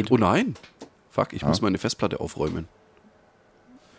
Es 0.00 0.08
geht. 0.08 0.10
Oh 0.12 0.16
nein. 0.18 0.54
Fuck, 1.10 1.32
ich 1.32 1.42
muss 1.44 1.60
meine 1.62 1.78
Festplatte 1.78 2.20
aufräumen. 2.20 2.68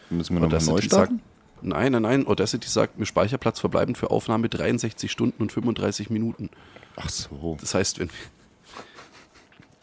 Müssen 0.10 0.36
wir 0.36 0.40
nochmal 0.42 0.60
neu 0.60 0.66
Audacity 0.74 0.88
starten? 0.88 1.22
sagt, 1.56 1.64
nein, 1.66 1.92
nein, 1.92 2.02
nein. 2.04 2.28
Audacity 2.28 2.68
sagt, 2.70 2.98
mir 3.00 3.06
Speicherplatz 3.06 3.60
verbleibend 3.60 3.98
für 3.98 4.12
Aufnahme 4.12 4.50
63 4.50 5.12
Stunden 5.12 5.42
und 5.42 5.52
35 5.52 6.10
Minuten. 6.10 6.50
Ach 6.96 7.10
so. 7.10 7.58
Das 7.60 7.74
heißt, 7.74 8.00
wenn 8.00 8.10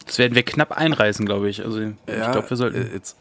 Das 0.05 0.17
werden 0.17 0.33
wir 0.35 0.43
knapp 0.43 0.71
einreißen, 0.71 1.25
glaube 1.25 1.49
ich. 1.49 1.63
Also 1.63 1.79
ich 1.79 1.93
Ja, 2.07 2.31
glaube, 2.31 2.49
wir 2.49 2.57
sollten. 2.57 2.77
Äh, 2.81 2.93
jetzt, 2.93 3.17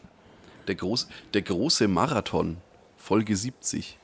der, 0.69 0.77
groß, 0.77 1.09
der 1.35 1.43
große 1.43 1.89
Marathon, 1.89 2.59
Folge 2.97 3.37
70. 3.37 3.99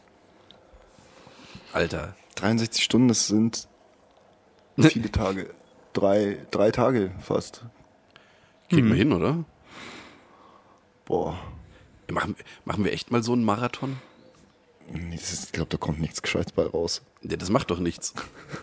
Alter. 1.73 2.15
63 2.34 2.83
Stunden, 2.83 3.09
das 3.09 3.29
sind 3.29 3.69
viele 4.79 5.11
Tage. 5.12 5.51
Drei, 5.93 6.39
drei 6.51 6.70
Tage 6.70 7.12
fast. 7.20 7.65
Kriegen 8.70 8.87
Mhm. 8.87 8.91
wir 8.91 8.97
hin, 8.97 9.12
oder? 9.12 9.45
Boah. 11.05 11.39
Machen, 12.11 12.34
machen 12.64 12.84
wir 12.84 12.92
echt 12.92 13.11
mal 13.12 13.22
so 13.22 13.33
einen 13.34 13.45
Marathon? 13.45 13.97
Ich 15.12 15.53
glaube, 15.53 15.69
da 15.70 15.77
kommt 15.77 16.00
nichts 16.00 16.22
Gescheites 16.22 16.50
bei 16.53 16.64
raus. 16.64 17.03
Ja, 17.22 17.36
das 17.36 17.48
macht 17.50 17.70
doch 17.70 17.78
nichts. 17.78 18.12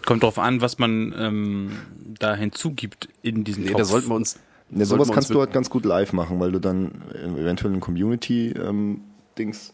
Kommt 0.05 0.23
drauf 0.23 0.37
an, 0.39 0.59
was 0.59 0.77
man 0.79 1.13
ähm, 1.17 1.71
da 2.19 2.35
hinzugibt 2.35 3.07
in 3.21 3.45
diesen 3.45 3.63
Nee, 3.63 3.69
Topf. 3.69 3.77
da 3.79 3.85
sollten 3.85 4.09
wir 4.09 4.15
uns. 4.15 4.35
Ne, 4.69 4.85
sollten 4.85 4.89
sowas 5.05 5.07
wir 5.07 5.13
kannst 5.13 5.29
uns 5.29 5.33
du 5.35 5.39
halt 5.39 5.53
ganz 5.53 5.69
gut 5.69 5.85
live 5.85 6.11
machen, 6.11 6.41
weil 6.41 6.51
du 6.51 6.59
dann 6.59 7.01
eventuell 7.13 7.71
einen 7.71 7.79
Community-Dings, 7.79 9.73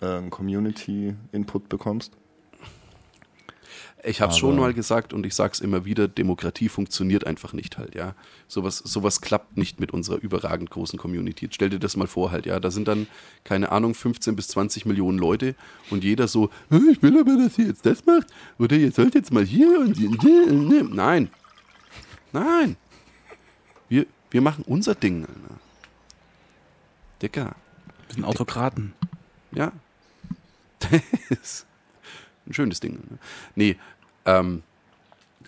äh, 0.00 0.06
einen 0.06 0.30
Community-Input 0.30 1.68
bekommst. 1.68 2.12
Ich 4.04 4.20
habe 4.20 4.32
schon 4.32 4.56
mal 4.56 4.72
gesagt 4.72 5.12
und 5.12 5.26
ich 5.26 5.34
sage 5.34 5.52
es 5.52 5.60
immer 5.60 5.84
wieder, 5.84 6.08
Demokratie 6.08 6.68
funktioniert 6.68 7.26
einfach 7.26 7.52
nicht 7.52 7.76
halt, 7.76 7.94
ja. 7.94 8.14
Sowas, 8.48 8.78
sowas 8.78 9.20
klappt 9.20 9.56
nicht 9.56 9.78
mit 9.78 9.92
unserer 9.92 10.16
überragend 10.16 10.70
großen 10.70 10.98
Community. 10.98 11.46
Jetzt 11.46 11.56
stell 11.56 11.70
dir 11.70 11.78
das 11.78 11.96
mal 11.96 12.06
vor 12.06 12.30
halt, 12.30 12.46
ja. 12.46 12.60
Da 12.60 12.70
sind 12.70 12.88
dann, 12.88 13.06
keine 13.44 13.72
Ahnung, 13.72 13.94
15 13.94 14.36
bis 14.36 14.48
20 14.48 14.86
Millionen 14.86 15.18
Leute 15.18 15.54
und 15.90 16.02
jeder 16.04 16.28
so, 16.28 16.50
"Hm, 16.70 16.88
ich 16.90 17.02
will 17.02 17.18
aber, 17.20 17.36
dass 17.36 17.58
ihr 17.58 17.66
jetzt 17.66 17.84
das 17.84 18.06
macht 18.06 18.28
oder 18.58 18.76
ihr 18.76 18.90
sollt 18.92 19.14
jetzt 19.14 19.32
mal 19.32 19.44
hier 19.44 19.80
und 19.80 19.96
hier. 19.96 20.10
und 20.10 20.22
hier 20.22 20.46
und 20.46 20.68
hier." 20.68 20.84
Nein. 20.84 21.30
Nein. 22.32 22.76
Wir, 23.88 24.06
wir 24.30 24.40
machen 24.40 24.64
unser 24.66 24.94
Ding, 24.94 25.22
Alter. 25.22 25.60
Dicker. 27.20 27.56
Wir 28.06 28.14
sind 28.14 28.24
Autokraten. 28.24 28.94
Ja. 29.52 29.72
Das 31.28 31.66
ein 32.50 32.54
schönes 32.54 32.80
Ding. 32.80 32.94
Ne? 32.94 33.18
Nee, 33.54 33.76
ähm, 34.26 34.62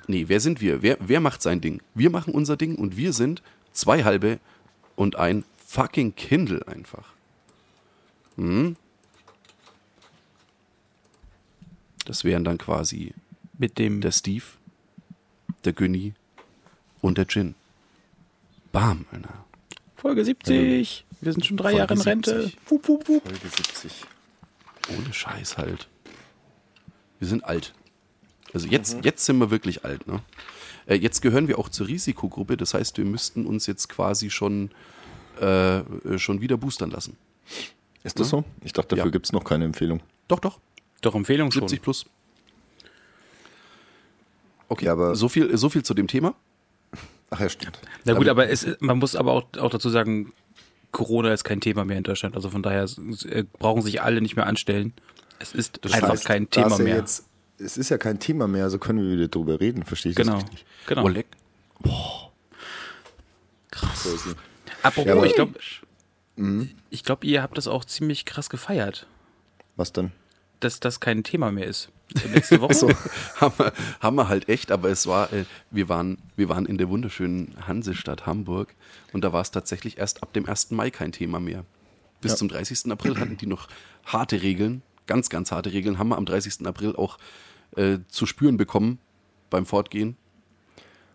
nee, 0.06 0.24
wer 0.28 0.40
sind 0.40 0.60
wir? 0.60 0.82
Wer, 0.82 0.96
wer 1.00 1.20
macht 1.20 1.42
sein 1.42 1.60
Ding? 1.60 1.82
Wir 1.94 2.10
machen 2.10 2.32
unser 2.32 2.56
Ding 2.56 2.76
und 2.76 2.96
wir 2.96 3.12
sind 3.12 3.42
zwei 3.72 4.04
halbe 4.04 4.38
und 4.96 5.16
ein 5.16 5.44
fucking 5.66 6.14
Kindle 6.14 6.66
einfach. 6.66 7.12
Hm? 8.36 8.76
Das 12.04 12.24
wären 12.24 12.44
dann 12.44 12.58
quasi 12.58 13.14
Mit 13.58 13.78
dem. 13.78 14.00
der 14.00 14.12
Steve, 14.12 14.44
der 15.64 15.72
Günni 15.72 16.14
und 17.00 17.18
der 17.18 17.26
Gin. 17.26 17.54
Bam, 18.72 19.04
Alter. 19.12 19.44
Folge 19.96 20.24
70. 20.24 21.04
Wir 21.20 21.32
sind 21.32 21.46
schon 21.46 21.56
drei 21.56 21.70
Folge 21.70 21.78
Jahre 21.78 21.94
in 21.94 22.00
Rente. 22.00 22.42
70. 22.42 22.58
Wup, 22.66 22.88
wup, 22.88 23.08
wup. 23.08 23.22
Folge 23.22 23.48
70. 23.48 24.04
Ohne 24.98 25.12
Scheiß 25.12 25.58
halt. 25.58 25.88
Wir 27.22 27.28
sind 27.28 27.44
alt. 27.44 27.72
Also 28.52 28.66
jetzt, 28.66 29.04
jetzt 29.04 29.24
sind 29.24 29.38
wir 29.38 29.52
wirklich 29.52 29.84
alt. 29.84 30.08
Ne? 30.08 30.20
Äh, 30.86 30.96
jetzt 30.96 31.22
gehören 31.22 31.46
wir 31.46 31.56
auch 31.60 31.68
zur 31.68 31.86
Risikogruppe. 31.86 32.56
Das 32.56 32.74
heißt, 32.74 32.98
wir 32.98 33.04
müssten 33.04 33.46
uns 33.46 33.68
jetzt 33.68 33.88
quasi 33.88 34.28
schon, 34.28 34.72
äh, 35.40 35.82
schon 36.18 36.40
wieder 36.40 36.56
boostern 36.56 36.90
lassen. 36.90 37.16
Ist 38.02 38.18
das 38.18 38.28
so? 38.30 38.42
Ich 38.64 38.72
dachte, 38.72 38.96
dafür 38.96 39.04
Ja. 39.04 39.12
gibt 39.12 39.26
es 39.26 39.32
noch 39.32 39.44
keine 39.44 39.66
Empfehlung. 39.66 40.00
Doch, 40.26 40.40
doch. 40.40 40.58
Doch, 41.00 41.14
Empfehlung 41.14 41.52
schon. 41.52 41.60
70 41.68 41.80
plus. 41.80 42.06
Okay, 44.68 44.86
Ja, 44.86 44.92
aber- 44.94 45.14
so, 45.14 45.28
viel, 45.28 45.56
so 45.56 45.68
viel 45.68 45.84
zu 45.84 45.94
dem 45.94 46.08
Thema. 46.08 46.34
Ach 47.30 47.38
ja, 47.38 47.48
stimmt. 47.48 47.78
Na 48.04 48.14
gut, 48.14 48.26
aber 48.26 48.48
es, 48.48 48.66
man 48.80 48.98
muss 48.98 49.14
aber 49.14 49.30
auch, 49.32 49.44
auch 49.60 49.70
dazu 49.70 49.90
sagen, 49.90 50.32
Corona 50.92 51.32
ist 51.32 51.44
kein 51.44 51.60
Thema 51.60 51.84
mehr 51.84 51.98
in 51.98 52.04
Deutschland. 52.04 52.36
Also 52.36 52.50
von 52.50 52.62
daher 52.62 52.86
äh, 53.28 53.44
brauchen 53.58 53.82
sich 53.82 54.02
alle 54.02 54.20
nicht 54.20 54.36
mehr 54.36 54.46
anstellen. 54.46 54.92
Es 55.38 55.54
ist 55.54 55.84
einfach 55.92 56.10
heißt, 56.10 56.24
kein 56.24 56.48
Thema 56.50 56.78
mehr. 56.78 56.96
Jetzt, 56.96 57.24
es 57.58 57.76
ist 57.76 57.88
ja 57.88 57.98
kein 57.98 58.20
Thema 58.20 58.46
mehr, 58.46 58.64
also 58.64 58.78
können 58.78 59.02
wir 59.02 59.16
wieder 59.16 59.28
drüber 59.28 59.58
reden, 59.58 59.82
verstehe 59.82 60.10
ich 60.10 60.16
genau. 60.16 60.34
das 60.34 60.44
richtig? 60.44 60.64
genau. 60.86 61.04
Oh, 61.04 61.08
leck. 61.08 61.26
Crazy. 63.70 64.34
Apropos, 64.82 65.06
Ja, 65.06 65.24
ich 65.24 65.34
glaube, 65.34 65.54
ich 66.90 67.04
glaube, 67.04 67.26
ihr 67.26 67.42
habt 67.42 67.56
das 67.56 67.66
auch 67.68 67.84
ziemlich 67.84 68.24
krass 68.24 68.50
gefeiert, 68.50 69.06
Was 69.76 69.92
denn? 69.92 70.12
dass 70.60 70.80
das 70.80 71.00
kein 71.00 71.24
Thema 71.24 71.50
mehr 71.50 71.66
ist. 71.66 71.90
Letzte 72.32 72.60
Woche. 72.60 72.74
So. 72.74 72.90
haben, 73.36 73.54
wir, 73.58 73.72
haben 74.00 74.16
wir 74.16 74.28
halt 74.28 74.48
echt, 74.48 74.70
aber 74.70 74.88
es 74.90 75.06
war, 75.06 75.32
äh, 75.32 75.44
wir, 75.70 75.88
waren, 75.88 76.18
wir 76.36 76.48
waren 76.48 76.66
in 76.66 76.78
der 76.78 76.88
wunderschönen 76.88 77.54
Hansestadt 77.66 78.26
Hamburg 78.26 78.74
und 79.12 79.22
da 79.24 79.32
war 79.32 79.40
es 79.42 79.50
tatsächlich 79.50 79.98
erst 79.98 80.22
ab 80.22 80.32
dem 80.32 80.48
1. 80.48 80.70
Mai 80.72 80.90
kein 80.90 81.12
Thema 81.12 81.40
mehr. 81.40 81.64
Bis 82.20 82.32
Ja. 82.32 82.36
zum 82.36 82.48
30. 82.48 82.90
April 82.92 83.18
hatten 83.18 83.36
die 83.36 83.46
noch 83.46 83.68
harte 84.04 84.42
Regeln, 84.42 84.82
ganz, 85.06 85.28
ganz 85.28 85.50
harte 85.52 85.72
Regeln, 85.72 85.98
haben 85.98 86.08
wir 86.08 86.16
am 86.16 86.24
30. 86.26 86.66
April 86.66 86.94
auch 86.96 87.18
äh, 87.76 87.98
zu 88.08 88.26
spüren 88.26 88.56
bekommen 88.56 88.98
beim 89.50 89.66
Fortgehen. 89.66 90.16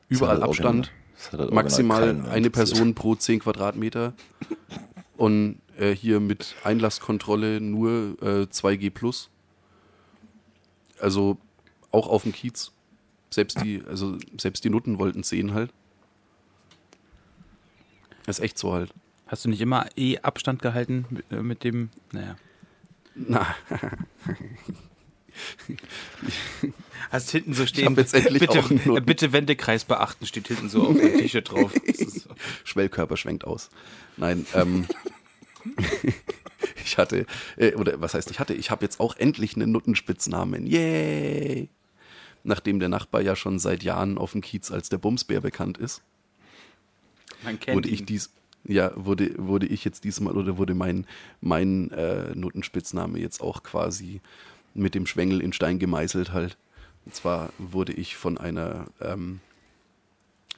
Überall 0.09 0.41
Abstand, 0.43 0.91
hat 1.31 1.33
original 1.39 1.53
maximal 1.55 2.25
eine. 2.29 2.49
Person 2.49 2.95
pro 2.95 3.15
10 3.15 3.39
Quadratmeter 3.39 4.13
und 5.17 5.59
äh, 5.77 5.91
hier 5.91 6.19
mit 6.19 6.55
Einlasskontrolle 6.63 7.59
nur 7.61 8.17
äh, 8.21 8.43
2G 8.43 8.89
plus. 8.91 9.29
Also 10.99 11.37
auch 11.91 12.07
auf 12.07 12.23
dem 12.23 12.31
Kiez. 12.31 12.71
Selbst 13.29 13.61
die, 13.61 13.83
also 13.85 14.17
selbst 14.37 14.63
die 14.63 14.69
Nutten 14.69 14.99
wollten 14.99 15.23
sehen 15.23 15.53
halt. 15.53 15.71
ist 18.25 18.39
echt 18.39 18.57
so 18.57 18.73
halt. 18.73 18.93
Hast 19.27 19.43
du 19.45 19.49
nicht 19.49 19.61
immer 19.61 19.87
eh 19.97 20.19
Abstand 20.19 20.61
gehalten 20.61 21.05
mit, 21.09 21.31
äh, 21.31 21.41
mit 21.41 21.63
dem, 21.63 21.89
naja. 22.11 22.37
Na, 23.15 23.55
Hast 27.11 27.31
hinten 27.31 27.53
so 27.53 27.65
stehen, 27.65 27.95
jetzt 27.95 28.13
endlich 28.13 28.41
bitte, 28.41 28.59
äh, 28.59 29.01
bitte 29.01 29.31
Wendekreis 29.31 29.85
beachten, 29.85 30.25
steht 30.25 30.47
hinten 30.47 30.69
so 30.69 30.87
auf 30.87 30.97
dem 30.97 31.17
T-Shirt 31.19 31.49
drauf. 31.49 31.73
Das 31.85 31.97
so. 31.97 32.29
Schwellkörper 32.63 33.17
schwenkt 33.17 33.45
aus. 33.45 33.69
Nein, 34.17 34.45
ähm, 34.53 34.87
ich 36.83 36.97
hatte, 36.97 37.25
äh, 37.57 37.73
oder 37.75 37.99
was 38.01 38.13
heißt 38.13 38.31
ich 38.31 38.39
hatte, 38.39 38.53
ich 38.53 38.71
habe 38.71 38.83
jetzt 38.85 38.99
auch 38.99 39.15
endlich 39.15 39.55
einen 39.55 39.71
Nuttenspitznamen. 39.71 40.65
Yay! 40.65 41.69
Nachdem 42.43 42.79
der 42.79 42.89
Nachbar 42.89 43.21
ja 43.21 43.35
schon 43.35 43.59
seit 43.59 43.83
Jahren 43.83 44.17
auf 44.17 44.31
dem 44.31 44.41
Kiez 44.41 44.71
als 44.71 44.89
der 44.89 44.97
Bumsbär 44.97 45.41
bekannt 45.41 45.77
ist, 45.77 46.01
Man 47.43 47.59
kennt 47.59 47.75
wurde 47.75 47.89
ich 47.89 48.01
ihn. 48.01 48.05
dies, 48.05 48.31
ja, 48.63 48.91
wurde, 48.95 49.33
wurde 49.37 49.65
ich 49.65 49.83
jetzt 49.83 50.03
diesmal 50.03 50.37
oder 50.37 50.57
wurde 50.57 50.73
mein, 50.73 51.05
mein 51.41 51.91
äh, 51.91 52.35
Notenspitzname 52.35 53.19
jetzt 53.19 53.41
auch 53.41 53.63
quasi 53.63 54.21
mit 54.73 54.95
dem 54.95 55.05
Schwengel 55.05 55.41
in 55.41 55.53
Stein 55.53 55.79
gemeißelt 55.79 56.31
halt. 56.31 56.57
Und 57.05 57.15
zwar 57.15 57.51
wurde 57.57 57.93
ich 57.93 58.15
von 58.15 58.37
einer, 58.37 58.87
ähm, 59.01 59.39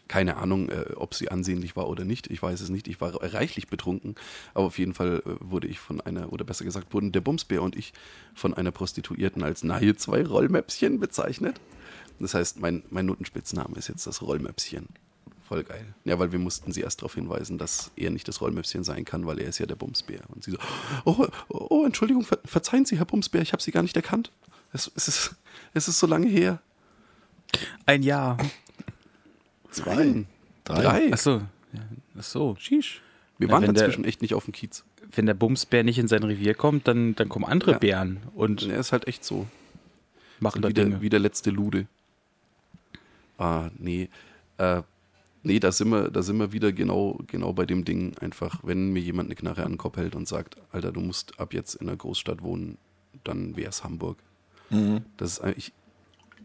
keine 0.10 0.38
Ahnung, 0.38 0.68
äh, 0.70 0.94
ob 0.96 1.14
sie 1.14 1.30
ansehnlich 1.32 1.78
war 1.78 1.88
oder 1.88 2.04
nicht, 2.04 2.28
ich 2.28 2.42
weiß 2.42 2.60
es 2.60 2.70
nicht, 2.70 2.90
ich 2.90 3.00
war 3.00 3.14
reichlich 3.22 3.68
betrunken, 3.68 4.16
aber 4.54 4.66
auf 4.66 4.78
jeden 4.78 4.94
Fall 4.94 5.22
äh, 5.26 5.30
wurde 5.40 5.68
ich 5.68 5.80
von 5.80 6.02
einer, 6.02 6.34
oder 6.34 6.44
besser 6.44 6.66
gesagt, 6.66 6.94
wurden 6.94 7.14
der 7.14 7.22
Bumsbär 7.22 7.62
und 7.62 7.78
ich 7.78 7.94
von 8.34 8.54
einer 8.54 8.72
Prostituierten 8.72 9.44
als 9.44 9.64
nahe 9.64 9.96
zwei 9.96 10.26
Rollmäppchen 10.26 11.00
bezeichnet. 11.00 11.62
Das 12.20 12.34
heißt, 12.34 12.60
mein, 12.60 12.84
mein 12.90 13.06
Notenspitzname 13.06 13.78
ist 13.78 13.88
jetzt 13.88 14.06
das 14.06 14.22
Rollmäppchen. 14.22 14.88
Voll 15.48 15.64
geil. 15.64 15.96
Ja, 16.04 16.20
weil 16.20 16.32
wir 16.32 16.40
mussten 16.40 16.72
sie 16.74 16.82
erst 16.82 17.02
darauf 17.02 17.16
hinweisen, 17.16 17.58
dass 17.58 17.92
er 17.96 18.12
nicht 18.12 18.28
das 18.28 18.42
Rollmöpschen 18.42 18.84
sein 18.84 19.06
kann, 19.06 19.26
weil 19.26 19.40
er 19.40 19.50
ist 19.50 19.58
ja 19.58 19.66
der 19.66 19.76
Bumsbär. 19.76 20.22
Und 20.28 20.44
sie 20.44 20.52
so, 20.52 20.58
oh, 21.06 21.28
oh, 21.48 21.68
oh 21.70 21.86
Entschuldigung, 21.86 22.24
ver 22.24 22.40
verzeihen 22.46 22.86
Sie, 22.86 22.98
Herr 22.98 23.06
Bumsbär, 23.06 23.42
ich 23.42 23.54
habe 23.54 23.64
Sie 23.64 23.72
gar 23.72 23.82
nicht 23.82 23.96
erkannt. 23.96 24.32
Es, 24.74 24.92
es, 24.96 25.08
ist, 25.08 25.36
es 25.74 25.88
ist 25.88 26.00
so 26.00 26.06
lange 26.06 26.28
her. 26.28 26.62
Ein 27.86 28.04
Jahr. 28.04 28.38
Zwei. 29.72 30.26
Drei. 30.64 30.82
Drei. 30.82 31.14
Achso. 31.14 31.42
Ja, 31.74 31.80
Achso. 32.18 32.56
Sheesh. 32.60 33.02
Wir 33.38 33.48
Na, 33.48 33.54
waren 33.54 33.64
wenn 33.68 33.74
der- 33.74 33.84
dazwischen 33.86 34.06
echt 34.06 34.22
nicht 34.22 34.34
auf 34.34 34.46
dem 34.46 34.52
Kiez. 34.54 34.84
Wenn 35.12 35.26
der 35.26 35.34
Bumsbär 35.34 35.84
nicht 35.84 35.98
in 35.98 36.08
sein 36.08 36.24
Revier 36.24 36.54
kommt, 36.54 36.88
dann, 36.88 37.16
dann 37.16 37.30
kommen 37.30 37.46
andere 37.46 37.72
Ja. 37.74 37.78
Bären 37.80 38.20
und 38.36 38.64
Er 38.68 38.80
ist 38.80 38.92
halt 38.92 39.08
echt 39.08 39.24
so. 39.26 39.48
machen 40.40 40.62
da 40.62 40.70
Wie 40.70 40.74
der, 40.74 40.86
Dinge. 40.86 41.02
wie 41.02 41.10
der 41.10 41.20
letzte 41.20 41.50
Lude. 41.50 41.88
Ah, 43.38 43.70
nee. 43.78 44.10
Äh, 44.58 44.82
nee, 45.44 45.60
da 45.60 45.72
sind 45.72 45.90
wir, 45.90 46.10
da 46.12 46.22
sind 46.22 46.38
wir 46.38 46.52
wieder 46.52 46.72
genau, 46.74 47.20
genau 47.28 47.54
bei 47.54 47.66
dem 47.66 47.86
Ding. 47.86 48.18
Einfach, 48.20 48.60
wenn 48.64 48.92
mir 48.92 49.00
jemand 49.02 49.28
eine 49.28 49.36
Knarre 49.36 49.64
an 49.64 49.74
den 49.74 49.78
Kopf 49.78 49.98
hält 49.98 50.16
und 50.16 50.28
sagt, 50.28 50.58
Alter, 50.72 50.92
du 50.92 51.00
musst 51.00 51.40
ab 51.40 51.54
jetzt 51.54 51.76
in 51.76 51.88
einer 51.88 51.98
Großstadt 51.98 52.42
wohnen, 52.44 52.78
dann 53.24 53.56
wär's 53.56 53.84
Hamburg. 53.84 54.18
Mhm. 54.70 55.02
Das 55.18 55.32
ist 55.34 55.40
eigentlich, 55.42 55.72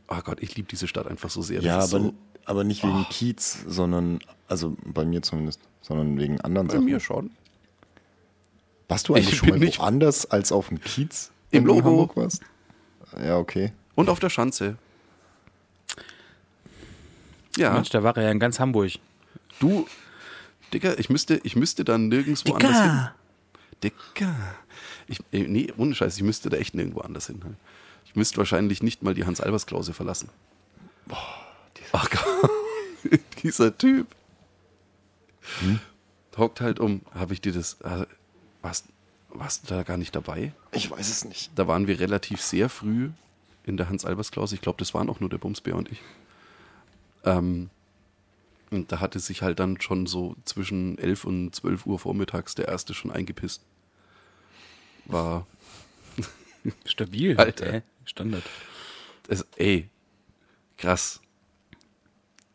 oh 0.09 0.21
Gott, 0.23 0.41
ich 0.43 0.55
liebe 0.57 0.69
diese 0.69 0.87
Stadt 0.87 1.07
einfach 1.09 1.31
so 1.31 1.43
sehr. 1.43 1.61
Ja, 1.61 1.77
Das 1.77 1.89
ist 1.89 1.95
aber, 1.95 2.05
so, 2.05 2.15
aber 2.45 2.65
nicht 2.65 2.83
wegen 2.85 3.05
Kiez, 3.11 3.65
sondern, 3.67 4.19
also 4.49 4.77
bei 4.85 5.05
mir 5.05 5.23
zumindest, 5.23 5.61
sondern 5.81 6.19
wegen 6.19 6.41
anderen 6.41 6.67
bei 6.69 6.75
Sachen. 6.75 6.85
mir 6.85 7.01
schon. 7.01 7.31
Warst 8.89 9.09
du 9.09 9.15
Ich 9.17 9.25
eigentlich 9.27 9.39
schon 9.39 9.51
bin 9.51 9.59
mal 9.61 9.65
nicht- 9.65 9.79
woanders 9.79 10.27
als 10.31 10.53
auf 10.53 10.69
dem 10.69 10.81
Kiez? 10.81 11.31
Im 11.51 11.67
Logo. 11.67 11.85
Hamburg 11.85 12.17
warst? 12.17 12.43
Ja, 13.23 13.39
okay. 13.39 13.73
Und 13.95 14.09
auf 14.09 14.19
der 14.19 14.29
Schanze. 14.31 14.77
Ja, 17.57 17.73
Mensch, 17.73 17.91
da 17.91 18.03
war 18.03 18.17
er 18.17 18.25
ja 18.25 18.31
in 18.31 18.41
ganz 18.41 18.59
Hamburg. 18.59 18.93
du, 19.61 19.87
Dicker, 20.73 20.99
ich 20.99 21.09
müsste, 21.09 21.41
ich 21.45 21.55
müsste 21.55 21.85
dann 21.85 22.09
nirgendwo 22.09 22.55
anders 22.55 22.83
hin. 22.83 23.09
Dicker. 23.85 24.35
Ich, 25.07 25.21
äh, 25.33 25.47
nee, 25.47 25.73
ohne 25.77 25.95
Scheiß, 25.95 26.17
ich 26.17 26.23
müsste 26.25 26.49
da 26.51 26.57
echt 26.57 26.75
nirgendwo 26.75 27.01
anders 27.03 27.29
hin. 27.29 27.41
Ich 28.07 28.17
müsste 28.17 28.39
wahrscheinlich 28.39 28.83
nicht 28.83 29.03
mal 29.03 29.15
die 29.15 29.25
Hans-Albers-Klause 29.25 29.93
verlassen. 29.95 30.31
Boah, 31.07 31.17
Ach 31.95 32.11
Gott, 32.11 32.51
dieser 33.45 33.79
Typ. 33.79 34.09
Hockt 36.37 36.61
halt 36.61 36.81
um, 36.81 37.03
habe 37.15 37.35
ich 37.35 37.41
dir 37.41 37.53
das, 37.53 37.81
äh, 37.83 38.07
warst, 38.63 38.87
warst 39.29 39.71
du 39.71 39.75
da 39.75 39.85
gar 39.85 39.97
nicht 39.97 40.17
dabei? 40.17 40.53
Ich 40.73 40.91
weiß 40.91 41.09
es 41.09 41.25
nicht. 41.25 41.53
Da 41.55 41.69
waren 41.69 41.87
wir 41.87 42.01
relativ 42.01 42.41
sehr 42.43 42.69
früh 42.69 43.11
in 43.65 43.77
der 43.77 43.89
Hans-Albers-Klause. 43.89 44.57
Ich 44.57 44.61
glaube, 44.61 44.79
das 44.79 44.93
waren 44.93 45.09
auch 45.09 45.21
nur 45.21 45.31
der 45.31 45.39
Bumsbär 45.39 45.77
und 45.77 45.93
ich. 45.93 46.01
Ähm, 47.23 47.71
und 48.73 48.91
da 48.91 48.99
hatte 48.99 49.21
sich 49.21 49.43
halt 49.43 49.61
dann 49.61 49.81
schon 49.81 50.07
so 50.07 50.35
zwischen 50.45 50.99
11 50.99 51.25
und 51.25 51.55
12 51.55 51.87
Uhr 51.87 52.01
vormittags 52.01 52.57
der 52.57 52.67
erste 52.67 52.93
schon 52.93 53.13
eingepisst. 53.13 53.63
War, 55.05 55.47
Stabil. 56.87 57.37
Alter. 57.39 57.73
Hä? 57.73 57.83
Standard. 58.05 58.43
es, 59.29 59.47
ey, 59.57 59.89
krass. 60.77 61.21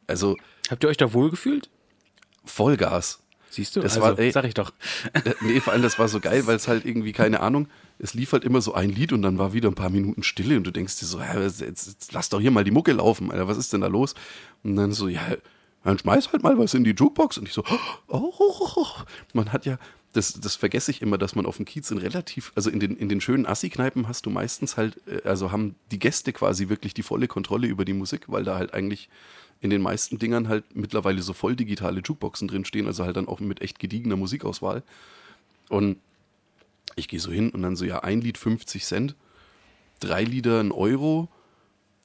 Also 0.10 0.36
Habt 0.70 0.84
ihr 0.84 0.90
euch 0.90 0.98
da 0.98 1.14
wohl 1.14 1.30
gefühlt? 1.30 1.70
Vollgas. 2.46 3.20
Siehst 3.50 3.76
du? 3.76 3.82
Das 3.82 3.94
also, 3.98 4.02
war- 4.02 4.20
ey. 4.20 4.32
sag 4.32 4.46
ich 4.46 4.54
doch. 4.54 4.72
Äh, 5.14 5.34
nee, 5.42 5.60
vor 5.60 5.74
allem, 5.74 5.82
das 5.82 5.98
war 5.98 6.08
so 6.08 6.20
geil, 6.20 6.46
weil 6.46 6.56
es 6.56 6.68
halt 6.68 6.86
irgendwie, 6.86 7.14
keine 7.14 7.40
Ahnung, 7.40 7.68
es 7.98 8.14
lief 8.14 8.32
halt 8.32 8.44
immer 8.44 8.62
so 8.62 8.74
ein 8.74 8.90
Lied 8.90 9.12
und 9.12 9.22
dann 9.22 9.38
war 9.40 9.54
wieder 9.54 9.70
ein 9.70 9.76
paar 9.76 9.90
Minuten 9.90 10.24
Stille 10.24 10.56
und 10.58 10.64
du 10.66 10.72
denkst 10.72 11.00
dir 11.00 11.06
so, 11.06 11.22
hä, 11.22 11.42
jetzt, 11.42 11.62
jetzt 11.62 12.14
lass 12.14 12.30
doch 12.30 12.40
hier 12.40 12.52
mal 12.52 12.64
die 12.64 12.72
Mucke 12.72 12.92
laufen, 12.94 13.32
Alter, 13.32 13.48
was 13.48 13.58
ist 13.58 13.74
denn 13.74 13.82
da 13.82 13.88
los? 13.88 14.14
Und 14.64 14.76
dann 14.76 14.92
so, 14.92 15.08
ja, 15.08 15.22
dann 15.84 15.98
schmeiß 15.98 16.32
halt 16.32 16.44
mal 16.44 16.58
was 16.58 16.74
in 16.74 16.84
die 16.84 16.92
Jukebox 16.92 17.38
und 17.40 17.48
ich 17.48 17.54
so, 17.54 17.64
oh, 18.08 18.86
man 19.34 19.52
hat 19.52 19.66
ja, 19.66 19.80
das, 20.14 20.34
das 20.34 20.56
vergesse 20.56 20.92
ich 20.92 21.02
immer, 21.02 21.18
dass 21.18 21.36
man 21.36 21.46
auf 21.46 21.58
dem 21.58 21.66
Kiez 21.66 21.90
in 21.92 21.98
relativ, 21.98 22.52
also 22.56 22.70
in 22.70 22.80
den, 22.80 22.96
in 22.96 23.10
den 23.10 23.22
schönen 23.22 23.46
Assi-Kneipen 23.46 24.08
hast 24.08 24.26
du 24.26 24.30
meistens 24.30 24.78
halt, 24.78 25.02
äh, 25.08 25.28
also 25.28 25.52
haben 25.52 25.76
die 25.92 26.00
Gäste 26.00 26.34
quasi 26.34 26.70
wirklich 26.70 26.94
die 26.94 27.04
volle 27.04 27.28
Kontrolle 27.28 27.68
über 27.68 27.86
die 27.86 27.94
Musik, 27.94 28.26
weil 28.28 28.44
da 28.44 28.58
halt 28.58 28.74
eigentlich 28.74 29.10
in 29.62 29.70
den 29.70 29.82
meisten 29.82 30.20
Dingern 30.20 30.48
halt 30.48 30.64
mittlerweile 30.76 31.22
so 31.22 31.34
voll 31.34 31.56
digitale 31.56 32.02
Jukeboxen 32.02 32.48
drinstehen, 32.48 32.88
also 32.88 33.04
halt 33.04 33.18
dann 33.18 33.28
auch 33.28 33.40
mit 33.40 33.62
echt 33.62 33.80
gediegener 33.80 34.16
Musikauswahl. 34.16 34.84
Und 35.68 35.98
ich 36.96 37.08
gehe 37.08 37.20
so 37.20 37.32
hin 37.32 37.50
und 37.50 37.62
dann 37.62 37.76
so, 37.76 37.86
ja, 37.86 38.00
ein 38.00 38.22
Lied 38.22 38.38
50 38.38 38.86
Cent, 38.86 39.16
drei 40.00 40.24
Lieder 40.24 40.60
ein 40.62 40.72
Euro, 40.72 41.28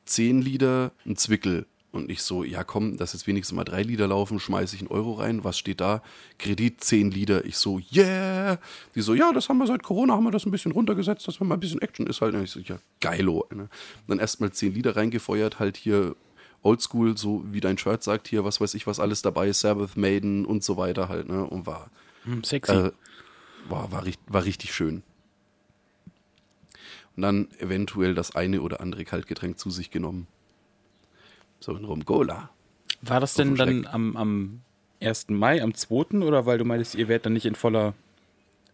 zehn 0.05 0.43
Lieder 0.43 0.93
ein 1.06 1.17
Zwickel. 1.17 1.67
Und 1.93 2.11
ich 2.11 2.23
so, 2.23 2.43
ja 2.43 2.65
komm, 2.65 2.97
dass 2.97 3.12
jetzt 3.12 3.29
wenigstens 3.29 3.55
mal 3.55 3.62
drei 3.62 3.85
Lieder 3.85 4.09
laufen, 4.09 4.41
schmeiße 4.41 4.75
ich 4.75 4.83
einen 4.83 4.91
Euro 4.91 5.12
rein. 5.12 5.45
Was 5.45 5.56
steht 5.56 5.81
da? 5.81 6.03
Kredit 6.41 6.83
zehn 6.83 7.12
Lieder. 7.12 7.45
Ich 7.45 7.56
so, 7.56 7.81
yeah. 7.95 8.59
Die 8.97 9.01
so, 9.01 9.15
ja, 9.15 9.33
das 9.33 9.49
haben 9.49 9.59
wir 9.59 9.69
seit 9.69 9.85
Corona, 9.85 10.15
haben 10.15 10.25
wir 10.25 10.33
das 10.33 10.45
ein 10.45 10.51
bisschen 10.51 10.73
runtergesetzt, 10.73 11.29
dass 11.29 11.41
wir 11.41 11.47
mal 11.47 11.55
ein 11.55 11.61
bisschen 11.61 11.81
Action 11.81 12.09
ist 12.09 12.21
halt. 12.21 12.35
Und 12.35 12.43
ich 12.43 12.51
so, 12.51 12.59
ja, 12.59 12.81
geilo. 12.99 13.47
Ne? 13.55 13.69
Dann 14.09 14.19
erstmal 14.19 14.51
zehn 14.51 14.75
Lieder 14.75 14.97
reingefeuert, 14.97 15.61
halt 15.61 15.77
hier 15.77 16.17
Oldschool, 16.65 17.17
so 17.17 17.43
wie 17.47 17.61
dein 17.61 17.79
Shirt 17.79 18.03
sagt, 18.03 18.27
hier, 18.27 18.45
was 18.45 18.61
weiß 18.61 18.75
ich, 18.75 18.87
was 18.87 18.99
alles 18.99 19.23
dabei 19.23 19.49
ist, 19.49 19.61
Sabbath, 19.61 19.97
Maiden 19.97 20.45
und 20.47 20.65
so 20.65 20.77
weiter 20.77 21.09
halt, 21.09 21.29
ne? 21.29 21.45
Und 21.45 21.67
war, 21.67 21.91
Hm, 22.25 22.43
sexy. 22.43 22.73
äh, 22.73 22.91
war, 23.69 23.93
war, 23.93 24.05
war 24.29 24.45
richtig 24.45 24.75
schön. 24.75 25.03
Und 27.17 27.23
dann 27.23 27.49
eventuell 27.59 28.15
das 28.15 28.35
eine 28.35 28.61
oder 28.61 28.81
andere 28.81 29.05
Kaltgetränk 29.05 29.59
zu 29.59 29.71
sich 29.71 29.91
genommen. 29.91 30.27
So 31.61 31.73
ein 31.75 31.85
Rum-Cola. 31.85 32.51
war 33.03 33.21
das 33.21 33.35
denn 33.35 33.55
dann 33.57 33.87
am, 33.87 34.17
am 34.17 34.61
1. 35.01 35.29
Mai, 35.29 35.63
am 35.63 35.75
2. 35.75 36.19
oder 36.25 36.47
weil 36.47 36.59
du 36.59 36.65
meintest, 36.65 36.95
ihr 36.95 37.09
werdet 37.09 37.27
dann 37.27 37.35
nicht 37.35 37.47
in 37.47 37.55
voller 37.55 37.95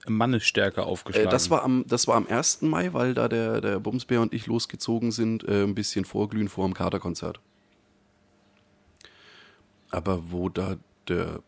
Mannesstärke 0.09 0.81
Äh, 0.81 0.85
aufgeschlagen? 0.85 1.31
das, 1.31 1.51
war 1.51 1.63
am, 1.65 1.85
das 1.87 2.07
war 2.09 2.17
am 2.17 2.27
1. 2.27 2.63
Mai, 2.63 2.93
weil 2.95 3.15
da 3.15 3.29
der, 3.29 3.61
der 3.61 3.79
Bumsbär 3.81 4.21
und 4.23 4.33
ich 4.33 4.47
losgezogen 4.47 5.13
sind, 5.13 5.45
äh, 5.47 5.65
ein 5.65 5.75
bisschen 5.75 6.05
vorglühen 6.05 6.49
vor 6.49 6.67
dem 6.67 6.75
Katerkonzert. 6.75 7.41
Aber 9.91 10.31
wo 10.31 10.49
da 10.49 10.77
der, 11.09 11.41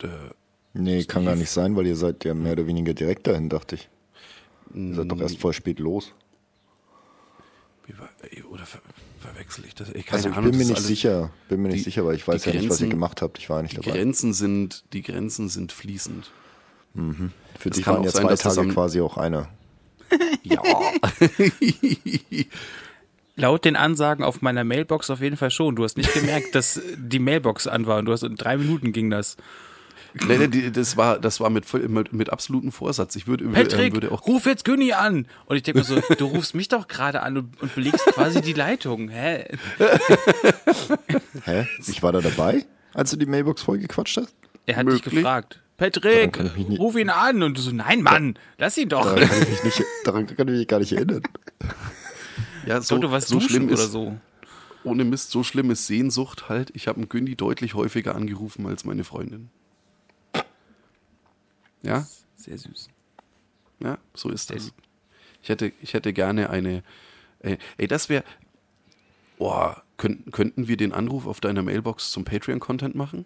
der 0.00 0.34
Nee, 0.74 1.04
kann 1.04 1.24
gar 1.26 1.36
nicht 1.36 1.50
sein, 1.50 1.76
weil 1.76 1.86
ihr 1.86 1.96
seid 1.96 2.24
ja 2.24 2.32
mehr 2.34 2.52
oder 2.52 2.66
weniger 2.66 2.94
direkt 2.94 3.26
dahin, 3.26 3.48
dachte 3.50 3.74
ich. 3.76 3.88
Ihr 4.74 4.94
seid 4.94 5.10
doch 5.10 5.20
erst 5.20 5.38
voll 5.38 5.52
spät 5.52 5.78
los. 5.78 6.14
oder 8.50 8.64
ver, 8.64 8.80
verwechsel 9.20 9.64
ich 9.66 9.74
das? 9.74 9.90
Ey, 9.90 10.02
keine 10.02 10.16
Also 10.18 10.28
ich 10.30 10.36
Ahnung, 10.36 10.50
bin 10.50 10.58
mir 10.60 10.66
nicht 10.66 10.82
sicher, 10.82 11.30
bin 11.48 11.60
mir 11.62 11.68
nicht 11.68 11.84
sicher, 11.84 12.06
weil 12.06 12.14
ich 12.16 12.26
weiß 12.26 12.42
die 12.42 12.50
ja 12.50 12.54
nicht, 12.56 12.70
was 12.70 12.80
ihr 12.80 12.86
Grenzen- 12.86 12.90
gemacht 12.90 13.20
habt. 13.22 13.38
Ich 13.38 13.50
war 13.50 13.58
ja 13.58 13.62
nicht 13.64 13.76
Die 13.76 13.80
dabei. 13.82 13.98
Grenzen 13.98 14.32
sind, 14.32 14.84
die 14.94 15.02
Grenzen 15.02 15.48
sind 15.50 15.72
fließend. 15.72 16.30
Für 16.94 17.68
das 17.70 17.76
dich 17.76 17.86
waren 17.86 18.04
ja 18.04 18.10
zwei 18.10 18.34
Tage 18.36 18.68
quasi 18.68 19.00
auch 19.00 19.16
einer. 19.18 19.48
Ja. 20.42 20.60
Laut 23.36 23.64
den 23.64 23.76
Ansagen 23.76 24.24
auf 24.24 24.42
meiner 24.42 24.62
Mailbox 24.64 25.08
auf 25.10 25.20
jeden 25.20 25.36
Fall 25.36 25.50
schon. 25.50 25.74
Du 25.76 25.84
hast 25.84 25.96
nicht 25.96 26.12
gemerkt, 26.14 26.54
dass 26.54 26.80
die 26.96 27.18
Mailbox 27.18 27.66
an 27.66 27.86
war 27.86 27.98
und 27.98 28.04
du 28.06 28.12
hast 28.12 28.22
in 28.24 28.36
drei 28.36 28.56
Minuten 28.58 28.92
ging 28.92 29.08
das. 29.10 29.36
nee, 30.28 30.36
nee, 30.36 30.48
die- 30.48 30.70
das 30.70 30.98
war, 30.98 31.18
das 31.18 31.40
war 31.40 31.48
mit, 31.48 31.64
mit, 31.88 32.12
mit 32.12 32.28
absolutem 32.30 32.70
Vorsatz. 32.72 33.16
Ich 33.16 33.26
würde, 33.26 33.46
Patrick, 33.46 33.92
äh, 33.92 33.94
würde 33.94 34.12
auch. 34.12 34.26
ruf 34.26 34.44
jetzt 34.44 34.64
Günni 34.66 34.92
an. 34.92 35.26
Und 35.46 35.56
ich 35.56 35.62
denke 35.62 35.78
mir 35.80 35.84
so, 35.84 35.98
du 36.18 36.26
rufst 36.26 36.54
mich 36.54 36.68
doch 36.68 36.86
gerade 36.88 37.22
an 37.22 37.38
und, 37.38 37.62
und 37.62 37.74
belegst 37.74 38.04
quasi 38.06 38.42
die 38.42 38.52
Leitung. 38.52 39.08
Hä? 39.08 39.46
Hä? 41.44 41.66
Ich 41.86 42.02
war 42.02 42.12
da 42.12 42.20
dabei, 42.20 42.64
als 42.94 43.10
du 43.10 43.16
die 43.16 43.26
Mailbox 43.26 43.62
voll 43.62 43.78
gequatscht 43.78 44.18
hast? 44.18 44.34
Er 44.66 44.76
hat 44.76 44.86
dich 44.86 44.94
Möglich. 44.94 45.14
gefragt. 45.14 45.58
Daran 45.78 45.92
Patrick, 45.92 46.38
ruf 46.78 46.96
ihn 46.96 47.10
an. 47.10 47.42
Und 47.42 47.56
du 47.58 47.62
so, 47.62 47.72
nein, 47.72 48.02
Mann, 48.02 48.38
lass 48.58 48.76
ihn 48.76 48.88
doch. 48.88 49.04
Daran 49.04 49.28
kann 49.28 49.42
ich 49.42 49.48
mich, 49.48 49.64
nicht, 49.64 49.82
daran 50.04 50.26
kann 50.26 50.46
ich 50.48 50.58
mich 50.58 50.68
gar 50.68 50.78
nicht 50.78 50.92
erinnern. 50.92 51.22
Ja, 52.66 52.80
so, 52.80 52.94
Sollte 52.94 53.10
was 53.10 53.28
so 53.28 53.40
schlimm 53.40 53.64
oder 53.64 53.74
ist, 53.74 53.92
so. 53.92 54.16
ohne 54.84 55.04
Mist, 55.04 55.30
so 55.30 55.42
schlimm 55.42 55.70
ist 55.70 55.86
Sehnsucht 55.86 56.48
halt. 56.48 56.70
Ich 56.74 56.88
habe 56.88 56.98
einen 56.98 57.08
Günni 57.08 57.36
deutlich 57.36 57.74
häufiger 57.74 58.14
angerufen 58.14 58.66
als 58.66 58.84
meine 58.84 59.04
Freundin. 59.04 59.50
Ja, 61.82 62.06
Sehr 62.36 62.58
süß. 62.58 62.88
ja, 63.80 63.98
so 64.14 64.28
ist 64.28 64.48
Sehr 64.48 64.56
das. 64.56 64.66
lieb. 64.66 64.74
Ich 65.42 65.48
hätte, 65.48 65.72
ich 65.82 65.94
hätte 65.94 66.12
gerne 66.12 66.50
eine. 66.50 66.84
Ey, 67.40 67.58
ey 67.76 67.88
das 67.88 68.08
wäre. 68.08 68.24
Boah, 69.38 69.82
könnten, 69.96 70.30
könnten 70.30 70.68
wir 70.68 70.76
den 70.76 70.92
Anruf 70.92 71.26
auf 71.26 71.40
deiner 71.40 71.62
Mailbox 71.62 72.12
zum 72.12 72.24
Patreon-Content 72.24 72.94
machen? 72.94 73.24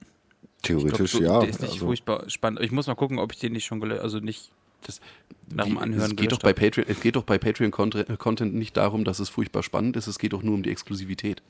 Ich 0.00 0.68
glaub, 0.68 0.80
Theoretisch 0.82 1.12
so, 1.12 1.22
ja. 1.22 1.40
Der 1.40 1.48
ist 1.48 1.60
nicht 1.60 1.72
also, 1.72 1.86
furchtbar 1.86 2.30
spannend. 2.30 2.60
Ich 2.60 2.70
muss 2.70 2.86
mal 2.86 2.94
gucken, 2.94 3.18
ob 3.18 3.32
ich 3.32 3.40
den 3.40 3.52
nicht 3.52 3.64
schon 3.64 3.80
gelöscht 3.80 4.02
also 4.02 4.20
nicht 4.20 4.52
Das, 4.84 5.00
nach 5.48 5.64
dem 5.64 5.78
Anhören 5.78 6.10
es 6.12 6.16
geht, 6.16 6.32
doch 6.32 6.38
bei. 6.38 6.52
Patreon, 6.52 6.86
es 6.88 7.00
geht 7.00 7.16
doch 7.16 7.24
bei 7.24 7.38
Patreon-Content 7.38 8.54
nicht 8.54 8.76
darum, 8.76 9.04
dass 9.04 9.18
es 9.18 9.28
furchtbar 9.28 9.62
spannend 9.62 9.96
ist, 9.96 10.06
es 10.06 10.18
geht 10.18 10.32
doch 10.32 10.42
nur 10.42 10.54
um 10.54 10.62
die 10.62 10.70
Exklusivität. 10.70 11.42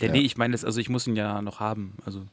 Ja, 0.00 0.06
Ja. 0.06 0.12
nee, 0.12 0.20
ich 0.20 0.36
meine, 0.36 0.52
das, 0.52 0.64
also 0.64 0.80
ich 0.80 0.88
muss 0.88 1.06
ihn 1.06 1.16
ja 1.16 1.42
noch 1.42 1.60
haben. 1.60 1.94
Also 2.06 2.20
d- 2.20 2.26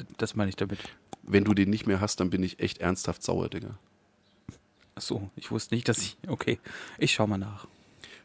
d- 0.00 0.04
das 0.18 0.34
meine 0.34 0.48
ich 0.48 0.56
damit. 0.56 0.78
Wenn 1.22 1.44
du 1.44 1.54
den 1.54 1.70
nicht 1.70 1.86
mehr 1.86 2.00
hast, 2.00 2.20
dann 2.20 2.30
bin 2.30 2.42
ich 2.42 2.58
echt 2.58 2.78
ernsthaft 2.78 3.22
sauer, 3.22 3.48
Digga. 3.48 3.78
Ach 4.94 5.02
so, 5.02 5.30
ich 5.36 5.50
wusste 5.50 5.74
nicht, 5.74 5.88
dass 5.88 5.98
ich. 5.98 6.16
Okay, 6.26 6.58
ich 6.98 7.12
schau 7.12 7.26
mal 7.26 7.38
nach. 7.38 7.66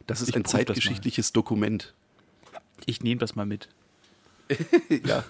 Das 0.07 0.21
ist 0.21 0.29
Ich 0.29 0.35
ein 0.35 0.43
das 0.43 0.51
zeitgeschichtliches 0.53 1.31
Dokument. 1.33 1.93
Ich 2.85 3.01
nehme 3.03 3.19
das 3.19 3.35
mal 3.35 3.45
mit. 3.45 3.67
ja, 5.05 5.23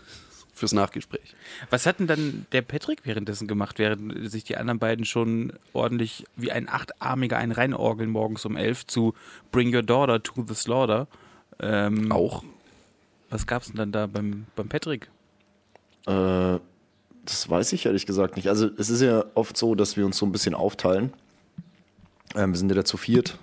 fürs 0.57 0.73
Nachgespräch. 0.73 1.35
Was 1.69 1.85
hat 1.85 1.99
denn 1.99 2.07
dann 2.07 2.45
der 2.51 2.61
Patrick 2.61 3.05
währenddessen 3.05 3.47
gemacht, 3.47 3.79
während 3.79 4.29
sich 4.29 4.43
die 4.43 4.57
anderen 4.57 4.79
beiden 4.79 5.05
schon 5.05 5.53
ordentlich 5.73 6.25
wie 6.35 6.51
ein 6.51 6.67
Achtarmiger 6.67 7.37
ein 7.37 7.51
reinorgeln 7.51 8.09
morgens 8.09 8.45
um 8.45 8.55
elf 8.57 8.85
zu 8.85 9.13
Bring 9.51 9.73
Your 9.73 9.83
Daughter 9.83 10.21
to 10.21 10.45
the 10.47 10.55
Slaughter? 10.55 11.07
Ähm, 11.59 12.11
Auch. 12.11 12.43
Was 13.29 13.45
gab's 13.45 13.67
denn 13.67 13.77
dann 13.77 13.91
da 13.91 14.07
beim, 14.07 14.45
beim 14.55 14.69
Patrick? 14.69 15.09
Äh, 16.05 16.59
das 17.25 17.49
weiß 17.49 17.73
ich 17.73 17.85
ehrlich 17.85 18.05
gesagt 18.05 18.37
nicht. 18.37 18.47
Also 18.47 18.69
es 18.77 18.89
ist 18.89 19.01
ja 19.01 19.25
oft 19.33 19.57
so, 19.57 19.75
dass 19.75 19.97
wir 19.97 20.05
uns 20.05 20.17
so 20.17 20.25
ein 20.25 20.31
bisschen 20.31 20.55
aufteilen. 20.55 21.13
Ähm, 22.35 22.51
wir 22.51 22.57
sind 22.57 22.69
ja 22.69 22.75
da 22.75 22.85
zu 22.85 22.97
viert. 22.97 23.37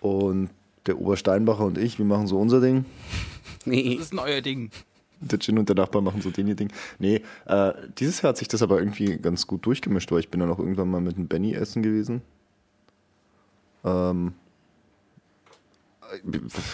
Und 0.00 0.50
der 0.86 0.98
Obersteinbacher 0.98 1.64
und 1.64 1.78
ich, 1.78 1.98
wir 1.98 2.06
machen 2.06 2.26
so 2.26 2.38
unser 2.38 2.60
Ding. 2.60 2.84
Das 3.66 3.76
ist 3.76 4.12
ein 4.12 4.18
euer 4.18 4.40
Ding. 4.40 4.70
Der 5.20 5.38
Gin 5.38 5.58
und 5.58 5.68
der 5.68 5.76
Nachbar 5.76 6.02
machen 6.02 6.22
so 6.22 6.30
den 6.30 6.48
ihr 6.48 6.54
Ding. 6.54 6.72
Nee, 6.98 7.22
äh, 7.46 7.72
dieses 7.98 8.22
Jahr 8.22 8.30
hat 8.30 8.38
sich 8.38 8.48
das 8.48 8.62
aber 8.62 8.78
irgendwie 8.78 9.18
ganz 9.18 9.46
gut 9.46 9.66
durchgemischt, 9.66 10.10
weil 10.12 10.20
ich 10.20 10.30
bin 10.30 10.40
dann 10.40 10.50
auch 10.50 10.58
irgendwann 10.58 10.90
mal 10.90 11.00
mit 11.00 11.16
dem 11.16 11.28
Benny 11.28 11.52
essen 11.54 11.82
gewesen. 11.82 12.22
Ähm, 13.84 14.34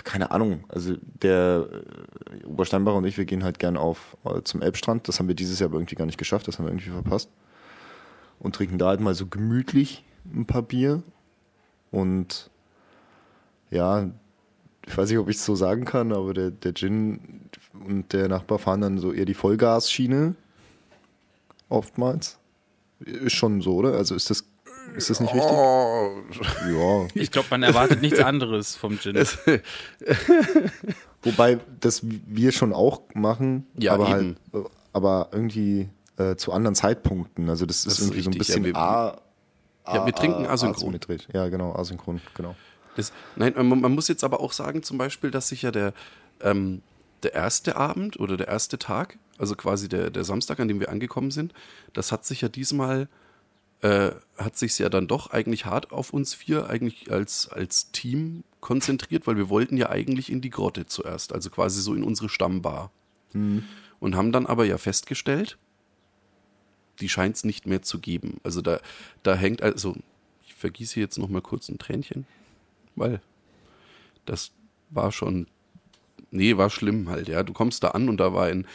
keine 0.04 0.30
Ahnung. 0.30 0.64
Also 0.68 0.94
der 1.22 1.68
äh, 2.42 2.44
Obersteinbacher 2.46 2.96
und 2.96 3.04
ich, 3.04 3.18
wir 3.18 3.24
gehen 3.24 3.44
halt 3.44 3.58
gern 3.58 3.76
auf 3.76 4.16
äh, 4.24 4.42
zum 4.42 4.62
Elbstrand. 4.62 5.08
Das 5.08 5.18
haben 5.18 5.28
wir 5.28 5.34
dieses 5.34 5.60
Jahr 5.60 5.68
aber 5.70 5.78
irgendwie 5.78 5.96
gar 5.96 6.06
nicht 6.06 6.18
geschafft. 6.18 6.48
Das 6.48 6.58
haben 6.58 6.66
wir 6.66 6.72
irgendwie 6.72 6.90
verpasst. 6.90 7.30
Und 8.38 8.54
trinken 8.54 8.78
da 8.78 8.88
halt 8.88 9.00
mal 9.00 9.14
so 9.14 9.26
gemütlich 9.26 10.04
ein 10.32 10.46
paar 10.46 10.62
Bier. 10.62 11.02
Und 11.90 12.50
ja, 13.70 14.10
ich 14.86 14.96
weiß 14.96 15.08
nicht, 15.10 15.18
ob 15.18 15.28
ich 15.28 15.36
es 15.36 15.44
so 15.44 15.54
sagen 15.56 15.84
kann, 15.84 16.12
aber 16.12 16.32
der, 16.34 16.50
der 16.50 16.72
Gin 16.74 17.48
und 17.86 18.12
der 18.12 18.28
Nachbar 18.28 18.58
fahren 18.58 18.80
dann 18.80 18.98
so 18.98 19.12
eher 19.12 19.24
die 19.24 19.34
Vollgasschiene. 19.34 20.34
Oftmals. 21.68 22.38
Ist 23.00 23.32
schon 23.34 23.60
so, 23.60 23.74
oder? 23.76 23.92
Also 23.94 24.14
ist 24.14 24.30
das, 24.30 24.44
ist 24.94 25.10
das 25.10 25.20
nicht 25.20 25.34
richtig? 25.34 25.50
Ja. 25.52 27.06
Ich 27.14 27.30
glaube, 27.30 27.48
man 27.50 27.62
erwartet 27.64 28.00
nichts 28.00 28.20
anderes 28.20 28.76
vom 28.76 28.98
Gin. 28.98 29.16
Wobei 31.22 31.58
das 31.80 32.02
wir 32.04 32.52
schon 32.52 32.72
auch 32.72 33.02
machen, 33.14 33.66
Ja, 33.76 33.94
aber 33.94 34.04
eben. 34.18 34.36
halt, 34.52 34.66
aber 34.92 35.28
irgendwie 35.32 35.88
äh, 36.18 36.36
zu 36.36 36.52
anderen 36.52 36.74
Zeitpunkten. 36.74 37.50
Also 37.50 37.66
das, 37.66 37.84
Das 37.84 37.94
ist 37.94 37.98
ist 37.98 38.04
irgendwie 38.06 38.22
so 38.22 38.30
ein 38.30 38.38
bisschen 38.38 38.64
ja, 38.64 38.68
wir- 38.70 38.76
A, 38.76 39.20
Ja, 39.94 40.06
wir 40.06 40.12
trinken 40.14 40.46
A- 40.46 40.50
asynchron. 40.50 40.76
asymmetrisch. 40.76 41.26
Ja, 41.32 41.48
genau, 41.48 41.74
asynchron, 41.74 42.20
genau. 42.34 42.54
Das, 42.96 43.12
nein, 43.36 43.54
man, 43.56 43.80
man 43.80 43.92
muss 43.92 44.08
jetzt 44.08 44.24
aber 44.24 44.40
auch 44.40 44.52
sagen, 44.52 44.82
zum 44.82 44.98
Beispiel, 44.98 45.30
dass 45.30 45.48
sich 45.48 45.62
ja 45.62 45.70
der, 45.70 45.92
ähm, 46.40 46.82
der 47.22 47.34
erste 47.34 47.76
Abend 47.76 48.18
oder 48.18 48.36
der 48.36 48.48
erste 48.48 48.78
Tag, 48.78 49.18
also 49.38 49.54
quasi 49.54 49.88
der, 49.88 50.10
der 50.10 50.24
Samstag, 50.24 50.60
an 50.60 50.68
dem 50.68 50.80
wir 50.80 50.88
angekommen 50.88 51.30
sind, 51.30 51.52
das 51.92 52.12
hat 52.12 52.24
sich 52.24 52.40
ja 52.40 52.48
diesmal, 52.48 53.08
äh, 53.82 54.10
hat 54.38 54.56
sich 54.56 54.78
ja 54.78 54.88
dann 54.88 55.06
doch 55.06 55.30
eigentlich 55.30 55.66
hart 55.66 55.92
auf 55.92 56.12
uns 56.12 56.34
vier 56.34 56.68
eigentlich 56.68 57.10
als, 57.10 57.48
als 57.48 57.90
Team 57.92 58.44
konzentriert, 58.60 59.26
weil 59.26 59.36
wir 59.36 59.48
wollten 59.48 59.76
ja 59.76 59.90
eigentlich 59.90 60.30
in 60.30 60.40
die 60.40 60.50
Grotte 60.50 60.86
zuerst, 60.86 61.32
also 61.32 61.50
quasi 61.50 61.80
so 61.80 61.94
in 61.94 62.02
unsere 62.02 62.28
Stammbar. 62.28 62.90
Und 64.00 64.16
haben 64.16 64.32
dann 64.32 64.46
aber 64.46 64.64
ja 64.64 64.78
festgestellt, 64.78 65.58
die 67.00 67.08
scheint 67.08 67.36
es 67.36 67.44
nicht 67.44 67.66
mehr 67.66 67.82
zu 67.82 67.98
geben. 67.98 68.38
Also 68.42 68.62
da, 68.62 68.80
da 69.22 69.34
hängt, 69.34 69.62
also 69.62 69.96
ich 70.46 70.54
vergieße 70.54 70.98
jetzt 71.00 71.18
noch 71.18 71.28
mal 71.28 71.42
kurz 71.42 71.68
ein 71.68 71.78
Tränchen, 71.78 72.26
weil 72.96 73.20
das 74.24 74.52
war 74.90 75.12
schon, 75.12 75.46
nee, 76.30 76.56
war 76.56 76.70
schlimm 76.70 77.08
halt, 77.08 77.28
ja. 77.28 77.42
Du 77.42 77.52
kommst 77.52 77.82
da 77.84 77.88
an 77.88 78.08
und 78.08 78.18
da 78.18 78.32
war 78.32 78.46
ein 78.46 78.66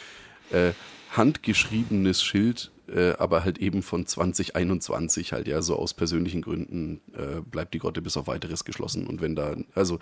äh, 0.50 0.72
handgeschriebenes 1.16 2.22
Schild, 2.22 2.70
äh, 2.88 3.12
aber 3.12 3.44
halt 3.44 3.58
eben 3.58 3.82
von 3.82 4.06
2021 4.06 5.32
halt, 5.32 5.46
ja, 5.48 5.62
so 5.62 5.76
aus 5.76 5.94
persönlichen 5.94 6.42
Gründen 6.42 7.00
äh, 7.14 7.40
bleibt 7.40 7.74
die 7.74 7.78
Grotte 7.78 8.02
bis 8.02 8.16
auf 8.16 8.26
weiteres 8.26 8.64
geschlossen. 8.64 9.06
Und 9.06 9.20
wenn 9.20 9.36
da, 9.36 9.56
also 9.74 9.98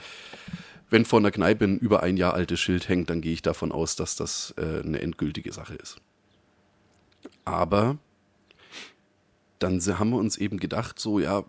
wenn 0.89 1.05
vor 1.05 1.21
einer 1.21 1.31
Kneipe 1.31 1.65
ein 1.65 1.79
über 1.79 2.03
ein 2.03 2.17
Jahr 2.17 2.35
altes 2.35 2.61
Schild 2.61 2.89
hängt, 2.89 3.11
dann 3.11 3.21
gehe 3.21 3.33
ich 3.33 3.43
davon 3.43 3.73
aus, 3.73 3.97
dass 3.97 4.17
das 4.17 4.55
äh, 4.57 4.83
eine 4.85 5.01
endgültige 5.01 5.53
Sache 5.53 5.75
ist. 5.75 5.97
Aber 7.45 7.99
dann 9.59 9.81
haben 9.81 10.11
wir 10.11 10.19
uns 10.19 10.37
eben 10.37 10.59
gedacht, 10.59 10.99
so, 10.99 11.21
ja, 11.21 11.45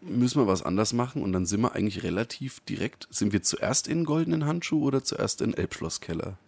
müssen 0.00 0.40
wir 0.40 0.46
was 0.46 0.62
anders 0.62 0.92
machen 0.92 1.22
und 1.22 1.32
dann 1.32 1.46
sind 1.46 1.60
wir 1.60 1.74
eigentlich 1.74 2.02
relativ 2.02 2.60
direkt, 2.60 3.08
sind 3.10 3.32
wir 3.32 3.42
zuerst 3.42 3.88
in 3.88 4.04
goldenen 4.04 4.46
Handschuh 4.46 4.84
oder 4.84 5.02
zuerst 5.02 5.40
in 5.40 5.54
Elbschlosskeller? 5.54 6.38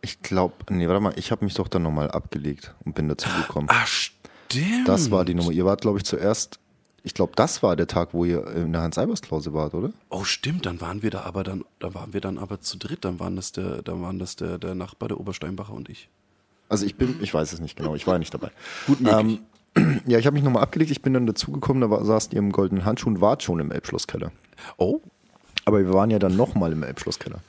Ich 0.00 0.20
glaube, 0.22 0.54
nee, 0.70 0.88
warte 0.88 1.00
mal, 1.00 1.12
ich 1.16 1.30
habe 1.30 1.44
mich 1.44 1.54
doch 1.54 1.68
dann 1.68 1.82
nochmal 1.82 2.10
abgelegt 2.10 2.74
und 2.84 2.94
bin 2.94 3.08
dazu 3.08 3.28
gekommen. 3.40 3.68
Ah, 3.70 3.86
stimmt. 3.86 4.88
Das 4.88 5.12
war 5.12 5.24
die 5.24 5.34
Nummer. 5.34 5.52
Ihr 5.52 5.64
wart, 5.64 5.82
glaube 5.82 5.98
ich, 5.98 6.04
zuerst, 6.04 6.58
ich 7.04 7.14
glaube, 7.14 7.32
das 7.36 7.62
war 7.62 7.76
der 7.76 7.86
Tag, 7.86 8.12
wo 8.12 8.24
ihr 8.24 8.44
in 8.48 8.72
der 8.72 8.82
Hans-Eibers-Klause 8.82 9.54
wart, 9.54 9.74
oder? 9.74 9.92
Oh, 10.10 10.24
stimmt, 10.24 10.66
dann 10.66 10.80
waren 10.80 11.02
wir 11.02 11.10
da 11.10 11.22
aber 11.22 11.44
dann, 11.44 11.64
da 11.78 11.94
waren 11.94 12.12
wir 12.12 12.20
dann 12.20 12.38
aber 12.38 12.60
zu 12.60 12.78
dritt, 12.78 13.04
dann 13.04 13.20
waren 13.20 13.36
das 13.36 13.52
der, 13.52 13.82
dann 13.82 14.02
waren 14.02 14.18
das 14.18 14.34
der, 14.34 14.58
der 14.58 14.74
Nachbar, 14.74 15.08
der 15.08 15.20
Obersteinbacher 15.20 15.72
und 15.72 15.88
ich. 15.88 16.08
Also 16.68 16.84
ich 16.86 16.96
bin, 16.96 17.22
ich 17.22 17.32
weiß 17.32 17.52
es 17.52 17.60
nicht 17.60 17.76
genau, 17.76 17.94
ich 17.94 18.06
war 18.06 18.14
ja 18.14 18.18
nicht 18.18 18.34
dabei. 18.34 18.50
Gut 18.86 19.00
möglich. 19.00 19.38
Ähm, 19.38 19.46
ja, 20.06 20.18
ich 20.18 20.26
habe 20.26 20.34
mich 20.34 20.42
nochmal 20.42 20.62
abgelegt, 20.62 20.90
ich 20.90 21.02
bin 21.02 21.14
dann 21.14 21.26
dazugekommen, 21.26 21.80
da 21.80 21.90
war, 21.90 22.04
saßt 22.04 22.32
ihr 22.32 22.38
im 22.38 22.52
goldenen 22.52 22.84
Handschuh 22.84 23.08
und 23.08 23.20
wart 23.20 23.42
schon 23.42 23.58
im 23.60 23.70
Elbschlosskeller. 23.70 24.32
Oh, 24.76 25.00
Aber 25.64 25.78
wir 25.78 25.92
waren 25.92 26.10
ja 26.10 26.18
dann 26.18 26.36
nochmal 26.36 26.72
im 26.72 26.82
Elbschlosskeller. 26.82 27.40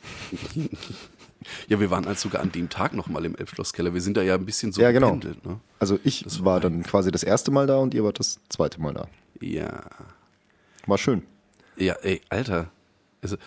ja, 1.67 1.79
wir 1.79 1.89
waren 1.91 2.05
also 2.05 2.29
sogar 2.29 2.41
an 2.41 2.51
dem 2.51 2.69
Tag 2.69 2.93
nochmal 2.93 3.25
im 3.25 3.35
Elbschlosskeller. 3.35 3.93
Wir 3.93 4.01
sind 4.01 4.17
da 4.17 4.21
ja 4.21 4.35
ein 4.35 4.45
bisschen 4.45 4.71
so 4.71 4.81
Ja, 4.81 4.91
genau. 4.91 5.07
gependelt, 5.13 5.45
ne? 5.45 5.59
Also 5.79 5.99
ich 6.03 6.25
war 6.43 6.59
dann 6.59 6.83
quasi 6.83 7.11
das 7.11 7.23
erste 7.23 7.51
Mal 7.51 7.67
da 7.67 7.77
und 7.77 7.93
ihr 7.93 8.03
wart 8.03 8.19
das 8.19 8.39
zweite 8.49 8.81
Mal 8.81 8.93
da. 8.93 9.07
Ja. 9.41 9.83
War 10.87 10.97
schön. 10.97 11.23
Ja, 11.77 11.93
ey, 12.03 12.21
Alter. 12.29 12.69
Also, 13.21 13.37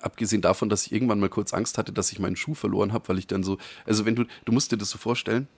abgesehen 0.00 0.42
davon, 0.42 0.68
dass 0.68 0.86
ich 0.86 0.92
irgendwann 0.92 1.20
mal 1.20 1.28
kurz 1.28 1.54
Angst 1.54 1.78
hatte, 1.78 1.92
dass 1.92 2.12
ich 2.12 2.18
meinen 2.18 2.36
Schuh 2.36 2.54
verloren 2.54 2.92
habe, 2.92 3.08
weil 3.08 3.18
ich 3.18 3.26
dann 3.26 3.42
so, 3.42 3.58
also 3.86 4.04
wenn 4.04 4.14
du, 4.16 4.24
du 4.44 4.52
musst 4.52 4.70
dir 4.70 4.76
das 4.76 4.90
so 4.90 4.98
vorstellen, 4.98 5.48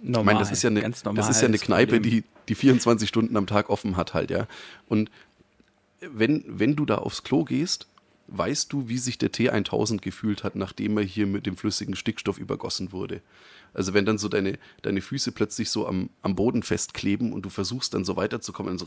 Normal, 0.00 0.20
ich 0.20 0.26
meine, 0.26 0.38
das 0.38 0.52
ist 0.52 0.62
ja 0.62 0.70
eine, 0.70 0.80
ganz 0.80 1.04
normal. 1.04 1.16
das 1.16 1.28
ist 1.28 1.42
ja 1.42 1.48
eine 1.48 1.58
Kneipe, 1.58 2.00
die, 2.00 2.24
die 2.48 2.54
24 2.54 3.08
Stunden 3.08 3.36
am 3.36 3.46
Tag 3.46 3.68
offen 3.68 3.96
hat 3.96 4.14
halt, 4.14 4.30
ja. 4.30 4.46
Und 4.88 5.10
wenn, 6.00 6.44
wenn 6.46 6.76
du 6.76 6.84
da 6.84 6.96
aufs 6.96 7.24
Klo 7.24 7.44
gehst, 7.44 7.88
weißt 8.28 8.72
du, 8.72 8.88
wie 8.88 8.98
sich 8.98 9.18
der 9.18 9.32
T1000 9.32 10.00
gefühlt 10.00 10.44
hat, 10.44 10.54
nachdem 10.54 10.98
er 10.98 11.04
hier 11.04 11.26
mit 11.26 11.46
dem 11.46 11.56
flüssigen 11.56 11.96
Stickstoff 11.96 12.38
übergossen 12.38 12.92
wurde. 12.92 13.22
Also 13.74 13.94
wenn 13.94 14.04
dann 14.04 14.18
so 14.18 14.28
deine, 14.28 14.58
deine 14.82 15.00
Füße 15.00 15.32
plötzlich 15.32 15.70
so 15.70 15.86
am, 15.86 16.10
am 16.22 16.36
Boden 16.36 16.62
festkleben 16.62 17.32
und 17.32 17.42
du 17.42 17.50
versuchst 17.50 17.94
dann 17.94 18.04
so 18.04 18.16
weiterzukommen, 18.16 18.76
dann 18.76 18.78
so 18.78 18.86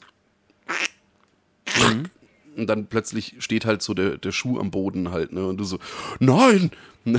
und 2.55 2.67
dann 2.67 2.87
plötzlich 2.87 3.35
steht 3.39 3.65
halt 3.65 3.81
so 3.81 3.93
der, 3.93 4.17
der 4.17 4.31
Schuh 4.31 4.59
am 4.59 4.71
Boden 4.71 5.11
halt, 5.11 5.31
ne? 5.31 5.45
Und 5.45 5.57
du 5.57 5.63
so, 5.63 5.79
nein! 6.19 6.71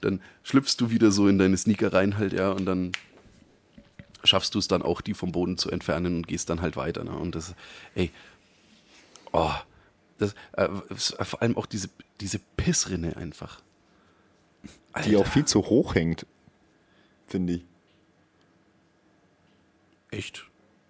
Dann 0.00 0.20
schlüpfst 0.42 0.76
du 0.78 0.90
wieder 0.90 1.10
so 1.10 1.28
in 1.28 1.38
deine 1.38 1.56
Sneaker 1.56 1.92
rein 1.92 2.16
halt, 2.16 2.32
ja, 2.32 2.50
und 2.50 2.66
dann 2.66 2.92
schaffst 4.24 4.54
du 4.54 4.58
es 4.58 4.68
dann 4.68 4.82
auch, 4.82 5.00
die 5.00 5.14
vom 5.14 5.32
Boden 5.32 5.58
zu 5.58 5.70
entfernen 5.70 6.16
und 6.16 6.28
gehst 6.28 6.50
dann 6.50 6.60
halt 6.60 6.76
weiter, 6.76 7.04
ne? 7.04 7.12
Und 7.12 7.34
das, 7.34 7.54
ey, 7.94 8.10
oh, 9.32 9.52
das, 10.18 10.34
äh, 10.52 10.68
vor 10.96 11.42
allem 11.42 11.56
auch 11.56 11.66
diese, 11.66 11.88
diese 12.20 12.38
Pissrinne 12.56 13.16
einfach. 13.16 13.60
Die 15.04 15.16
auch 15.16 15.26
viel 15.26 15.44
zu 15.44 15.62
hoch 15.62 15.94
hängt, 15.94 16.26
finde 17.26 17.54
ich. 17.54 17.64
Echt? 20.10 20.46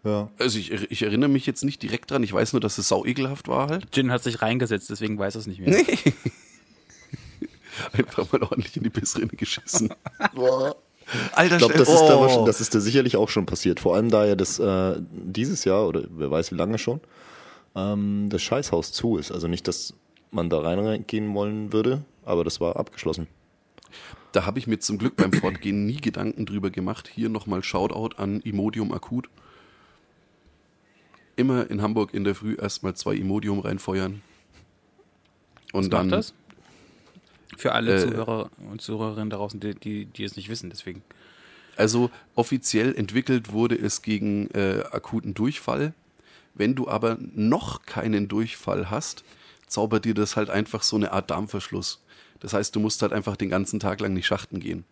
Ja. 0.06 0.30
Also 0.38 0.58
ich, 0.60 0.70
ich 0.70 1.02
erinnere 1.02 1.28
mich 1.28 1.46
jetzt 1.46 1.64
nicht 1.64 1.82
direkt 1.82 2.12
dran, 2.12 2.22
ich 2.22 2.32
weiß 2.32 2.52
nur, 2.52 2.60
dass 2.60 2.78
es 2.78 2.86
sau 2.86 3.04
ekelhaft 3.04 3.48
war 3.48 3.68
halt. 3.68 3.90
Gin 3.90 4.12
hat 4.12 4.22
sich 4.22 4.40
reingesetzt, 4.40 4.88
deswegen 4.88 5.18
weiß 5.18 5.34
er 5.34 5.40
es 5.40 5.48
nicht 5.48 5.58
mehr. 5.58 5.76
Einfach 7.92 8.30
mal 8.32 8.42
ordentlich 8.42 8.76
in 8.76 8.84
die 8.84 8.90
Pissrinne 8.90 9.26
geschissen. 9.26 9.92
Boah. 10.34 10.76
Alter, 11.32 11.56
Ich 11.56 11.58
glaube, 11.58 11.74
das, 11.74 11.88
oh. 11.88 11.94
ist 11.94 12.36
da 12.36 12.44
das 12.44 12.60
ist 12.60 12.74
da 12.74 12.80
sicherlich 12.80 13.16
auch 13.16 13.28
schon 13.28 13.46
passiert. 13.46 13.80
Vor 13.80 13.96
allem, 13.96 14.10
da 14.10 14.24
ja 14.24 14.36
das 14.36 14.60
äh, 14.60 15.00
dieses 15.10 15.64
Jahr 15.64 15.88
oder 15.88 16.04
wer 16.10 16.30
weiß 16.30 16.52
wie 16.52 16.56
lange 16.56 16.78
schon 16.78 17.00
ähm, 17.74 18.28
das 18.30 18.42
Scheißhaus 18.42 18.92
zu 18.92 19.18
ist. 19.18 19.32
Also 19.32 19.48
nicht, 19.48 19.66
dass 19.66 19.94
man 20.30 20.50
da 20.50 20.60
reingehen 20.60 21.34
wollen 21.34 21.72
würde, 21.72 22.04
aber 22.24 22.44
das 22.44 22.60
war 22.60 22.76
abgeschlossen. 22.76 23.26
Da 24.32 24.46
habe 24.46 24.58
ich 24.58 24.66
mir 24.66 24.78
zum 24.78 24.98
Glück 24.98 25.16
beim 25.16 25.32
Fortgehen 25.32 25.86
nie 25.86 26.00
Gedanken 26.00 26.46
drüber 26.46 26.70
gemacht. 26.70 27.10
Hier 27.12 27.28
nochmal 27.28 27.62
Shoutout 27.62 28.16
an 28.16 28.40
Imodium 28.40 28.92
Akut. 28.92 29.28
Immer 31.36 31.70
in 31.70 31.82
Hamburg 31.82 32.14
in 32.14 32.24
der 32.24 32.34
Früh 32.34 32.56
erstmal 32.58 32.94
zwei 32.94 33.14
Imodium 33.14 33.60
reinfeuern. 33.60 34.22
Und 35.72 35.84
Was 35.84 35.90
dann 35.90 36.06
macht 36.08 36.18
das? 36.18 36.34
Für 37.56 37.72
alle 37.72 37.94
Äh, 37.94 38.08
Zuhörer 38.08 38.50
und 38.70 38.80
Zuhörerinnen 38.80 39.30
draußen, 39.30 39.60
die, 39.60 39.74
die, 39.74 40.04
die 40.06 40.24
es 40.24 40.36
nicht 40.36 40.48
wissen, 40.48 40.70
deswegen. 40.70 41.02
Also 41.76 42.10
offiziell 42.34 42.94
entwickelt 42.94 43.52
wurde 43.52 43.76
es 43.76 44.00
gegen 44.02 44.48
äh, 44.52 44.82
akuten 44.90 45.34
Durchfall. 45.34 45.92
Wenn 46.54 46.74
du 46.74 46.88
aber 46.88 47.18
noch 47.20 47.82
keinen 47.82 48.28
Durchfall 48.28 48.90
hast, 48.90 49.24
zaubert 49.66 50.06
dir 50.06 50.14
das 50.14 50.36
halt 50.36 50.48
einfach 50.48 50.82
so 50.82 50.96
eine 50.96 51.12
Art 51.12 51.30
Darmverschluss. 51.30 52.02
Das 52.40 52.54
heißt, 52.54 52.74
du 52.74 52.80
musst 52.80 53.02
halt 53.02 53.12
einfach 53.12 53.36
den 53.36 53.50
ganzen 53.50 53.78
Tag 53.78 54.00
lang 54.00 54.14
nicht 54.14 54.26
schachten 54.26 54.58
gehen. 54.60 54.84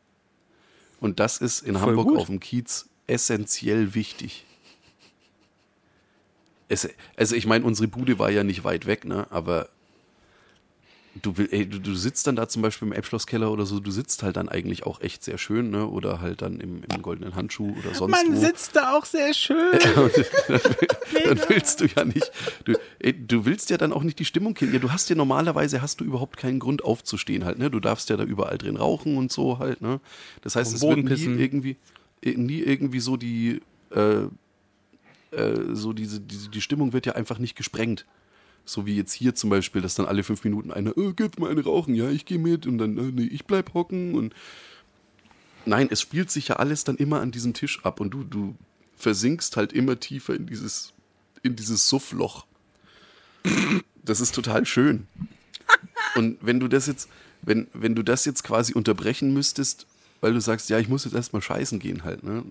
Und 1.00 1.20
das 1.20 1.38
ist 1.38 1.60
in 1.62 1.74
Voll 1.74 1.88
Hamburg 1.88 2.08
gut. 2.08 2.18
auf 2.18 2.26
dem 2.26 2.40
Kiez 2.40 2.88
essentiell 3.06 3.94
wichtig. 3.94 4.44
Es, 6.68 6.88
also 7.16 7.36
ich 7.36 7.46
meine, 7.46 7.64
unsere 7.64 7.88
Bude 7.88 8.18
war 8.18 8.30
ja 8.30 8.44
nicht 8.44 8.64
weit 8.64 8.86
weg, 8.86 9.04
ne? 9.04 9.26
aber 9.30 9.68
du, 11.22 11.34
ey, 11.50 11.66
du, 11.66 11.78
du 11.78 11.94
sitzt 11.94 12.26
dann 12.26 12.36
da 12.36 12.48
zum 12.48 12.62
Beispiel 12.62 12.88
im 12.88 12.92
Elbschlosskeller 12.92 13.50
oder 13.50 13.66
so, 13.66 13.80
du 13.80 13.90
sitzt 13.90 14.22
halt 14.22 14.36
dann 14.36 14.48
eigentlich 14.48 14.84
auch 14.84 15.00
echt 15.00 15.22
sehr 15.22 15.38
schön, 15.38 15.70
ne? 15.70 15.86
oder 15.86 16.20
halt 16.20 16.42
dann 16.42 16.60
im, 16.60 16.82
im 16.82 17.02
goldenen 17.02 17.34
Handschuh 17.34 17.74
oder 17.78 17.94
sonst 17.94 18.16
wo. 18.30 18.40
sitzt 18.40 18.76
da 18.76 18.96
auch 18.96 19.04
sehr 19.04 19.32
schön. 19.34 19.72
dann 21.24 21.40
willst 21.48 21.80
du 21.80 21.86
ja 21.86 22.04
nicht, 22.04 22.30
du, 22.64 22.74
ey, 22.98 23.12
du 23.12 23.44
willst 23.44 23.70
ja 23.70 23.76
dann 23.76 23.92
auch 23.92 24.02
nicht 24.02 24.18
die 24.18 24.24
Stimmung 24.24 24.54
kennen. 24.54 24.72
Ja, 24.72 24.78
du 24.78 24.90
hast 24.90 25.08
ja 25.10 25.16
normalerweise 25.16 25.82
hast 25.82 26.00
du 26.00 26.04
überhaupt 26.04 26.36
keinen 26.36 26.58
Grund 26.58 26.82
aufzustehen 26.84 27.44
halt, 27.44 27.58
ne? 27.58 27.70
Du 27.70 27.80
darfst 27.80 28.10
ja 28.10 28.16
da 28.16 28.24
überall 28.24 28.58
drin 28.58 28.76
rauchen 28.76 29.16
und 29.16 29.30
so 29.30 29.58
halt, 29.58 29.80
ne? 29.80 30.00
Das 30.42 30.56
heißt, 30.56 30.74
es 30.74 30.80
den 30.80 30.88
Boden 30.88 31.08
wird 31.08 31.20
nie 31.20 31.42
irgendwie, 31.42 31.76
eh, 32.22 32.34
nie 32.36 32.60
irgendwie 32.60 33.00
so 33.00 33.16
die, 33.16 33.60
äh, 33.90 34.26
äh, 35.36 35.74
so 35.74 35.92
diese, 35.92 36.20
diese, 36.20 36.48
die 36.48 36.60
Stimmung 36.60 36.92
wird 36.92 37.06
ja 37.06 37.14
einfach 37.14 37.38
nicht 37.38 37.56
gesprengt. 37.56 38.06
So 38.64 38.86
wie 38.86 38.96
jetzt 38.96 39.12
hier 39.12 39.34
zum 39.34 39.50
Beispiel, 39.50 39.82
dass 39.82 39.94
dann 39.94 40.06
alle 40.06 40.22
fünf 40.22 40.42
Minuten 40.44 40.70
einer, 40.70 40.96
oh, 40.96 41.12
geht 41.12 41.38
mal 41.38 41.50
eine 41.50 41.62
rauchen, 41.62 41.94
ja, 41.94 42.08
ich 42.08 42.24
gehe 42.24 42.38
mit 42.38 42.66
und 42.66 42.78
dann, 42.78 42.96
äh, 42.96 43.12
nee, 43.12 43.26
ich 43.26 43.44
bleib 43.44 43.74
hocken 43.74 44.14
und 44.14 44.34
nein, 45.66 45.88
es 45.90 46.00
spielt 46.00 46.30
sich 46.30 46.48
ja 46.48 46.56
alles 46.56 46.84
dann 46.84 46.96
immer 46.96 47.20
an 47.20 47.30
diesem 47.30 47.52
Tisch 47.52 47.84
ab 47.84 48.00
und 48.00 48.10
du, 48.10 48.24
du 48.24 48.54
versinkst 48.96 49.56
halt 49.56 49.72
immer 49.72 50.00
tiefer 50.00 50.34
in 50.34 50.46
dieses, 50.46 50.92
in 51.42 51.56
dieses 51.56 51.88
Suffloch. 51.88 52.46
Das 54.02 54.20
ist 54.20 54.34
total 54.34 54.64
schön. 54.64 55.06
Und 56.14 56.38
wenn 56.40 56.60
du 56.60 56.68
das 56.68 56.86
jetzt, 56.86 57.08
wenn, 57.42 57.68
wenn 57.74 57.94
du 57.94 58.02
das 58.02 58.24
jetzt 58.24 58.44
quasi 58.44 58.72
unterbrechen 58.72 59.34
müsstest, 59.34 59.86
weil 60.20 60.32
du 60.32 60.40
sagst, 60.40 60.70
ja, 60.70 60.78
ich 60.78 60.88
muss 60.88 61.04
jetzt 61.04 61.14
erstmal 61.14 61.42
scheißen 61.42 61.78
gehen 61.78 62.04
halt, 62.04 62.22
ne? 62.22 62.44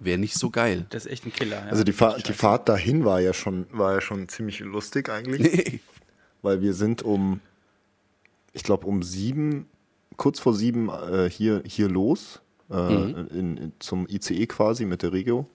Wäre 0.00 0.18
nicht 0.18 0.34
so 0.34 0.48
geil. 0.50 0.86
Das 0.88 1.04
ist 1.04 1.12
echt 1.12 1.26
ein 1.26 1.32
Killer. 1.32 1.64
Ja. 1.64 1.70
Also 1.70 1.84
die, 1.84 1.92
Fahr 1.92 2.16
die 2.16 2.32
Fahrt 2.32 2.68
dahin 2.68 3.04
war 3.04 3.20
ja 3.20 3.34
schon, 3.34 3.66
war 3.70 3.94
ja 3.94 4.00
schon 4.00 4.28
ziemlich 4.28 4.60
lustig 4.60 5.10
eigentlich. 5.10 5.40
Nee. 5.40 5.80
weil 6.42 6.62
wir 6.62 6.72
sind 6.72 7.02
um, 7.02 7.40
ich 8.52 8.62
glaube 8.62 8.86
um 8.86 9.02
sieben, 9.02 9.68
kurz 10.16 10.40
vor 10.40 10.54
sieben 10.54 10.88
äh, 10.88 11.28
hier, 11.30 11.62
hier 11.66 11.88
los, 11.88 12.40
äh, 12.70 12.74
in, 12.74 13.56
in, 13.56 13.72
zum 13.78 14.06
ICE 14.08 14.46
quasi 14.46 14.86
mit 14.86 15.02
der 15.02 15.12
Regio. 15.12 15.46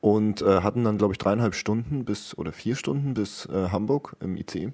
Und 0.00 0.40
äh, 0.40 0.62
hatten 0.62 0.84
dann, 0.84 0.96
glaube 0.96 1.12
ich, 1.12 1.18
dreieinhalb 1.18 1.54
Stunden 1.54 2.04
bis 2.04 2.36
oder 2.38 2.52
vier 2.52 2.74
Stunden 2.74 3.12
bis 3.12 3.46
äh, 3.46 3.68
Hamburg 3.70 4.16
im 4.20 4.36
ICE. 4.36 4.72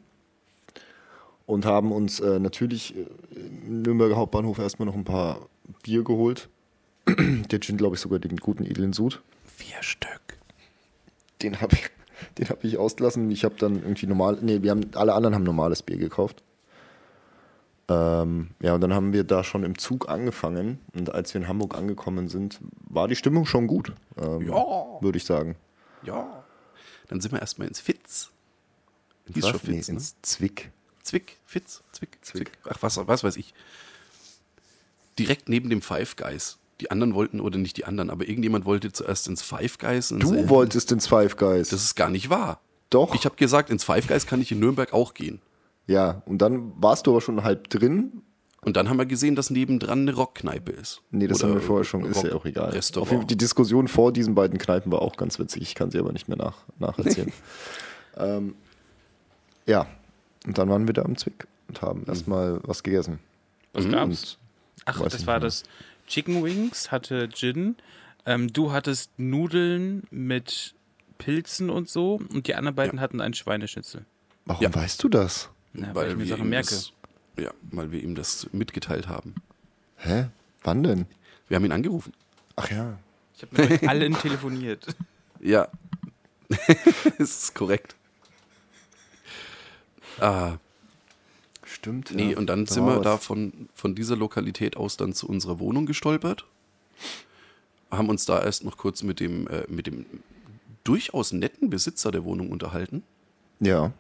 Und 1.47 1.65
haben 1.65 1.91
uns 1.91 2.21
äh, 2.21 2.39
natürlich 2.39 2.95
äh, 2.95 3.07
im 3.35 3.83
Nürnberger 3.83 4.17
Hauptbahnhof 4.17 4.59
erstmal 4.59 4.87
noch 4.87 4.95
ein 4.95 5.05
paar 5.05 5.49
Bier 5.83 6.05
geholt. 6.05 6.49
Der 7.51 7.61
Gin, 7.61 7.77
glaube 7.77 7.95
ich, 7.97 8.01
sogar 8.01 8.19
den 8.19 8.37
guten 8.37 8.65
edlen 8.65 8.93
Sud 8.93 9.23
Vier 9.45 9.83
Stück. 9.83 10.39
den 11.43 11.61
habe 11.61 11.75
ich, 11.77 11.89
den 12.39 12.49
hab 12.49 12.63
ich 12.65 12.79
ausgelassen. 12.79 13.31
Ich 13.31 13.45
habe 13.45 13.55
dann 13.57 13.77
irgendwie 13.77 14.07
normal, 14.07 14.39
nee, 14.43 14.63
wir 14.63 14.71
haben, 14.73 14.91
alle 14.95 15.15
anderen 15.15 15.35
haben 15.35 15.45
normales 15.45 15.83
Bier 15.83 15.97
gekauft. 15.99 16.43
Ähm, 17.89 18.51
ja, 18.61 18.75
und 18.75 18.81
dann 18.81 18.93
haben 18.93 19.13
wir 19.13 19.23
da 19.23 19.45
schon 19.45 19.63
im 19.63 19.79
Zug 19.79 20.09
angefangen. 20.09 20.81
Und 20.95 21.15
als 21.15 21.33
wir 21.33 21.41
in 21.41 21.49
Hamburg 21.49 21.77
angekommen 21.77 22.29
sind, 22.29 22.59
war 22.89 23.07
die 23.07 23.15
Stimmung 23.17 23.47
schon 23.47 23.67
gut. 23.69 23.93
Ähm, 24.17 24.43
Ja. 24.49 25.01
Würde 25.01 25.17
ich 25.19 25.25
sagen. 25.25 25.55
Ja. 26.03 26.45
Dann 27.09 27.21
sind 27.21 27.33
wir 27.33 27.41
erstmal 27.41 27.69
ins 27.69 27.81
Fitz. 27.81 28.31
Hieß 29.33 29.45
Was? 29.45 29.51
Fitz, 29.53 29.65
nee, 29.69 29.77
ne? 29.77 29.99
ins 29.99 30.17
Zwick. 30.23 30.71
Zwick, 31.03 31.37
Fitz, 31.47 31.85
Zwick, 31.93 32.19
Zwick. 32.23 32.51
Ach, 32.69 32.79
was, 32.81 32.97
was 33.07 33.23
weiß 33.23 33.37
ich. 33.37 33.55
Direkt 35.19 35.49
neben 35.49 35.71
dem 35.71 35.81
Five 35.83 36.17
Guys. 36.17 36.59
Die 36.81 36.91
anderen 36.91 37.15
wollten, 37.15 37.41
oder 37.41 37.59
nicht 37.59 37.77
die 37.79 37.85
anderen, 37.87 38.11
aber 38.11 38.29
irgendjemand 38.29 38.65
wollte 38.67 38.93
zuerst 38.93 39.29
ins 39.29 39.41
Five 39.43 39.79
Guys. 39.79 40.13
und 40.13 40.23
Du 40.23 40.29
so, 40.29 40.49
wolltest 40.51 40.93
ins 40.93 41.07
Five 41.07 41.37
Guys. 41.37 41.71
Das 41.71 41.83
ist 41.83 41.95
gar 41.95 42.11
nicht 42.11 42.29
wahr. 42.29 42.61
Doch. 42.91 43.15
Ich 43.15 43.25
habe 43.25 43.37
gesagt, 43.37 43.71
ins 43.71 43.83
Five 43.85 44.07
Guys 44.07 44.27
kann 44.27 44.41
ich 44.43 44.53
in 44.53 44.61
Nürnberg 44.61 44.93
auch 44.93 45.15
gehen. 45.15 45.41
ja, 45.87 46.23
und 46.27 46.39
dann 46.39 46.73
warst 46.77 47.07
du 47.07 47.13
aber 47.13 47.21
schon 47.21 47.43
halb 47.45 47.71
drin. 47.71 48.23
Und 48.63 48.77
dann 48.77 48.89
haben 48.89 48.97
wir 48.97 49.07
gesehen, 49.07 49.37
dass 49.37 49.51
nebendran 49.51 50.01
eine 50.01 50.15
Rockkneipe 50.15 50.73
ist. 50.73 51.01
Nee, 51.13 51.29
das 51.29 51.39
Oder 51.39 51.51
haben 51.51 51.55
wir 51.55 51.63
vorher 51.63 51.85
schon, 51.85 52.05
ist 52.05 52.25
ja 52.25 52.35
auch 52.35 52.45
egal. 52.47 52.71
Auf 52.71 52.75
jeden 52.75 53.07
Fall, 53.07 53.25
die 53.25 53.37
Diskussion 53.37 53.87
vor 53.87 54.13
diesen 54.13 54.35
beiden 54.35 54.59
Kneipen 54.59 54.91
war 54.91 55.03
auch 55.03 55.17
ganz 55.17 55.39
witzig. 55.39 55.63
Ich 55.63 55.75
kann 55.77 55.93
sie 55.93 55.99
aber 56.01 56.13
nicht 56.13 56.27
mehr 56.27 56.37
nach, 56.37 56.57
nacherzählen. 56.81 57.33
ähm, 58.17 58.55
ja, 59.67 59.87
und 60.47 60.59
dann 60.59 60.69
waren 60.69 60.87
wir 60.89 60.95
da 60.95 61.03
am 61.03 61.17
Zwick 61.17 61.47
und 61.69 61.81
haben 61.81 62.05
erstmal 62.07 62.61
was 62.65 62.83
gegessen. 62.83 63.21
Was 63.73 63.89
gab's? 63.89 64.35
Und 64.35 64.39
Ach, 64.87 65.01
weiß 65.01 65.13
das 65.13 65.27
war 65.27 65.35
mehr. 65.35 65.41
das 65.41 65.63
Chicken 66.07 66.43
Wings, 66.45 66.91
hatte 66.91 67.29
Gin. 67.29 67.77
Ähm, 68.25 68.53
du 68.53 68.73
hattest 68.73 69.11
Nudeln 69.19 70.05
mit 70.11 70.75
Pilzen 71.19 71.71
und 71.71 71.89
so 71.89 72.15
und 72.33 72.47
die 72.47 72.55
anderen 72.55 72.75
beiden 72.75 73.01
hatten 73.01 73.21
einen 73.21 73.35
Schweineschnitzel. 73.35 74.05
Warum 74.45 74.63
Ja. 74.63 74.75
weißt 74.75 75.03
du 75.03 75.09
das? 75.09 75.51
Ja, 75.75 75.95
weil, 75.95 76.11
ich 76.11 76.17
mir 76.17 76.27
Sachen 76.27 76.49
merke. 76.49 76.71
Das, 76.71 76.93
ja, 77.39 77.51
weil 77.71 77.93
wir 77.93 78.03
ihm 78.03 78.15
das 78.15 78.49
mitgeteilt 78.53 79.09
haben. 79.09 79.35
Hä? 79.97 80.27
Wann 80.63 80.83
denn? 80.83 81.07
Wir 81.49 81.57
haben 81.57 81.65
ihn 81.65 81.73
angerufen. 81.73 82.13
Ach 82.57 82.71
ja. 82.71 82.99
Ich 83.37 83.43
habe 83.43 83.69
mit 83.69 83.89
allen 83.89 84.15
telefoniert. 84.15 84.87
Ja. 85.41 85.69
das 87.19 87.19
ist 87.43 87.55
korrekt. 87.55 87.95
Ah, 90.19 90.57
Stimmt. 91.77 92.11
nee, 92.15 92.33
ja. 92.33 92.39
und 92.39 92.47
dann 92.47 92.65
Da 92.65 92.73
sind 92.73 92.87
wir 92.87 93.01
da 93.01 93.19
von, 93.19 93.69
von 93.75 93.95
dieser 93.95 94.17
Lokalität 94.17 94.77
aus 94.79 94.97
dann 94.97 95.13
zu 95.13 95.29
unserer 95.29 95.59
Wohnung 95.59 95.85
gestolpert. 95.85 96.47
Haben 97.91 98.09
uns 98.09 98.25
da 98.25 98.43
erst 98.43 98.65
noch 98.65 98.79
kurz 98.79 99.03
mit 99.03 99.21
dem, 99.21 99.47
äh, 99.49 99.65
mit 99.69 99.87
dem 99.87 100.07
durchaus 100.85 101.33
netten 101.33 101.69
Besitzer 101.69 102.11
der 102.11 102.25
Wohnung 102.25 102.51
unterhalten, 102.51 103.03
Ja. 103.61 103.93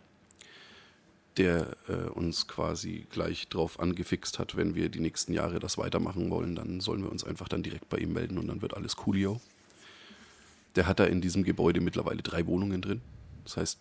der 1.36 1.76
äh, 1.88 2.08
uns 2.08 2.48
quasi 2.48 3.06
gleich 3.10 3.48
drauf 3.48 3.78
angefixt 3.78 4.38
hat, 4.38 4.56
wenn 4.56 4.74
wir 4.74 4.88
die 4.88 5.00
nächsten 5.00 5.34
Jahre 5.34 5.58
das 5.60 5.76
weitermachen 5.76 6.30
wollen, 6.30 6.54
dann 6.56 6.80
sollen 6.80 7.02
wir 7.02 7.12
uns 7.12 7.24
einfach 7.24 7.48
dann 7.48 7.62
direkt 7.62 7.88
bei 7.90 7.98
ihm 7.98 8.14
melden 8.14 8.38
und 8.38 8.46
dann 8.48 8.62
wird 8.62 8.74
alles 8.74 8.96
coolio. 8.96 9.38
Der 10.76 10.86
hat 10.86 10.98
da 10.98 11.04
in 11.04 11.20
diesem 11.20 11.44
Gebäude 11.44 11.80
mittlerweile 11.82 12.22
drei 12.22 12.46
Wohnungen 12.46 12.80
drin. 12.80 13.02
Das 13.44 13.56
heißt, 13.58 13.78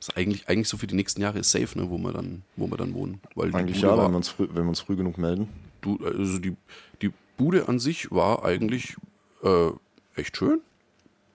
ist 0.00 0.16
eigentlich, 0.16 0.48
eigentlich 0.48 0.68
so 0.68 0.76
für 0.76 0.86
die 0.86 0.94
nächsten 0.94 1.20
Jahre 1.20 1.38
ist 1.40 1.50
safe, 1.50 1.78
ne, 1.78 1.90
wo 1.90 1.98
wir 1.98 2.12
dann, 2.12 2.42
wo 2.56 2.68
wir 2.70 2.76
dann 2.76 2.94
wohnen. 2.94 3.20
Weil 3.34 3.54
Eigentlich 3.54 3.80
ja, 3.80 3.96
war- 3.96 4.04
wenn 4.04 4.12
wir, 4.12 4.16
uns 4.18 4.28
früh, 4.28 4.46
wenn 4.50 4.62
wir 4.64 4.68
uns 4.68 4.80
früh 4.80 4.96
genug 4.96 5.18
melden. 5.18 5.48
Du, 5.80 5.98
also 6.04 6.38
die, 6.38 6.56
die 7.02 7.12
Bude 7.36 7.68
an 7.68 7.78
sich 7.78 8.10
war 8.10 8.44
eigentlich 8.44 8.96
äh, 9.42 9.70
echt 10.16 10.36
schön. 10.36 10.60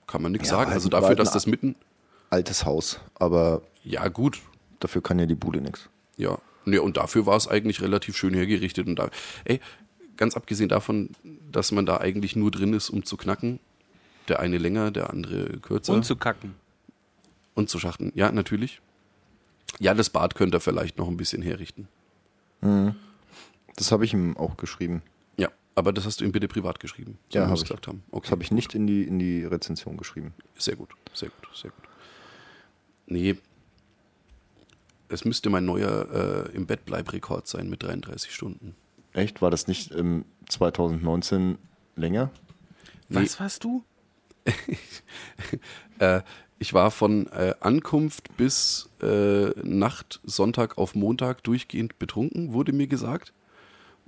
Kann 0.07 0.21
man 0.21 0.31
nichts 0.33 0.49
Ja, 0.49 0.55
sagen. 0.57 0.67
halt 0.67 0.75
Also 0.75 0.87
ein 0.89 0.91
dafür, 0.91 1.15
dass 1.15 1.27
Wald- 1.29 1.35
das 1.35 1.47
mitten. 1.47 1.75
Altes 2.29 2.65
Haus, 2.65 2.99
aber 3.15 3.61
Ja, 3.83 4.07
gut. 4.07 4.39
dafür 4.79 5.01
kann 5.01 5.19
ja 5.19 5.25
die 5.25 5.35
Bude 5.35 5.61
nichts. 5.61 5.89
Ja. 6.17 6.37
Ne, 6.65 6.81
und 6.81 6.97
dafür 6.97 7.25
war 7.25 7.35
es 7.37 7.47
eigentlich 7.47 7.81
relativ 7.81 8.15
schön 8.17 8.33
hergerichtet. 8.33 8.87
Und 8.87 8.97
da, 8.97 9.09
ey, 9.45 9.59
ganz 10.17 10.35
abgesehen 10.35 10.69
davon, 10.69 11.09
dass 11.51 11.71
man 11.71 11.85
da 11.85 11.97
eigentlich 11.97 12.35
nur 12.35 12.51
drin 12.51 12.73
ist, 12.73 12.89
um 12.89 13.03
zu 13.05 13.17
knacken. 13.17 13.59
Der 14.29 14.39
eine 14.39 14.57
länger, 14.57 14.89
der 14.91 15.09
andere 15.09 15.57
kürzer. 15.59 15.93
Und 15.93 16.05
zu 16.05 16.15
kacken. 16.15 16.55
Und 17.55 17.69
zu 17.69 17.79
schachten. 17.79 18.11
Ja, 18.15 18.31
natürlich. 18.31 18.81
Ja, 19.79 19.93
das 19.93 20.09
Bad 20.09 20.35
könnt 20.35 20.53
ihr 20.53 20.59
vielleicht 20.59 20.97
noch 20.97 21.07
ein 21.07 21.17
bisschen 21.17 21.41
herrichten. 21.41 21.87
Das 23.75 23.91
habe 23.91 24.05
ich 24.05 24.13
ihm 24.13 24.37
auch 24.37 24.55
geschrieben. 24.57 25.01
Ja, 25.37 25.49
aber 25.75 25.91
das 25.91 26.05
hast 26.05 26.21
du 26.21 26.25
ihm 26.25 26.31
bitte 26.31 26.47
privat 26.47 26.79
geschrieben. 26.79 27.17
so 27.29 27.39
Ja, 27.39 27.41
wie 27.43 27.47
wir 27.47 27.49
hab 27.49 27.55
es 27.57 27.61
ich. 27.63 27.67
gesagt 27.69 27.87
haben. 27.87 28.03
Okay. 28.11 28.21
Das 28.23 28.31
habe 28.31 28.43
ich 28.43 28.51
nicht 28.51 28.73
in 28.75 28.87
die, 28.87 29.03
in 29.03 29.19
die 29.19 29.43
Rezension 29.43 29.97
geschrieben. 29.97 30.33
Sehr 30.57 30.75
gut, 30.75 30.89
sehr 31.13 31.29
gut, 31.29 31.49
sehr 31.55 31.71
gut. 31.71 31.83
Nee. 33.07 33.35
Es 35.09 35.25
müsste 35.25 35.49
mein 35.49 35.65
neuer 35.65 36.47
äh, 36.49 36.55
im 36.55 36.65
Bett 36.65 36.85
bleib 36.85 37.11
Rekord 37.11 37.47
sein 37.47 37.69
mit 37.69 37.83
33 37.83 38.33
Stunden. 38.33 38.75
Echt? 39.11 39.41
War 39.41 39.51
das 39.51 39.67
nicht 39.67 39.91
ähm, 39.91 40.25
2019 40.49 41.57
länger? 41.95 42.31
Was 43.09 43.39
warst 43.39 43.63
du? 43.63 43.83
Äh, 45.99 46.21
ich 46.63 46.73
war 46.73 46.91
von 46.91 47.27
äh, 47.33 47.55
Ankunft 47.59 48.37
bis 48.37 48.89
äh, 49.01 49.49
Nacht, 49.63 50.21
Sonntag 50.23 50.77
auf 50.77 50.95
Montag 50.95 51.43
durchgehend 51.43 51.99
betrunken, 51.99 52.53
wurde 52.53 52.71
mir 52.71 52.87
gesagt. 52.87 53.33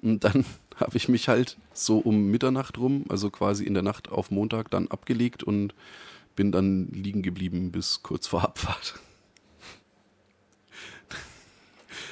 Und 0.02 0.24
dann 0.24 0.46
habe 0.78 0.96
ich 0.96 1.10
mich 1.10 1.28
halt 1.28 1.58
so 1.74 1.98
um 1.98 2.32
Mitternacht 2.32 2.78
rum, 2.78 3.04
also 3.10 3.30
quasi 3.30 3.65
in 3.65 3.74
der 3.74 3.84
Nacht 3.84 4.10
auf 4.10 4.32
Montag, 4.32 4.72
dann 4.72 4.88
abgelegt 4.88 5.44
und 5.44 5.76
bin 6.38 6.54
dann 6.54 6.88
liegen 6.94 7.24
geblieben 7.24 7.74
bis 7.74 8.04
kurz 8.04 8.26
vor 8.26 8.44
Abfahrt. 8.46 9.02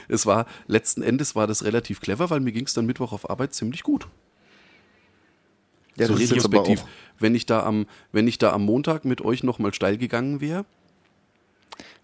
Es 0.10 0.26
war, 0.26 0.46
letzten 0.68 1.04
Endes 1.04 1.38
war 1.38 1.48
das 1.48 1.64
relativ 1.64 2.02
clever, 2.02 2.30
weil 2.30 2.42
mir 2.42 2.52
ging 2.52 2.66
es 2.66 2.74
dann 2.74 2.86
Mittwoch 2.86 3.14
auf 3.14 3.30
Arbeit 3.30 3.54
ziemlich 3.54 3.82
gut 3.82 4.10
Ja, 5.98 6.08
so 6.08 6.14
retrospektiv. 6.16 6.84
Wenn 7.20 7.36
ich 7.36 7.46
da 7.46 7.64
am, 7.64 7.86
wenn 8.12 8.28
ich 8.28 8.38
da 8.38 8.52
am 8.52 8.66
Montag 8.66 9.06
mit 9.06 9.22
euch 9.22 9.44
nochmal 9.44 9.74
steil 9.74 9.98
gegangen 9.98 10.42
wäre, 10.42 10.66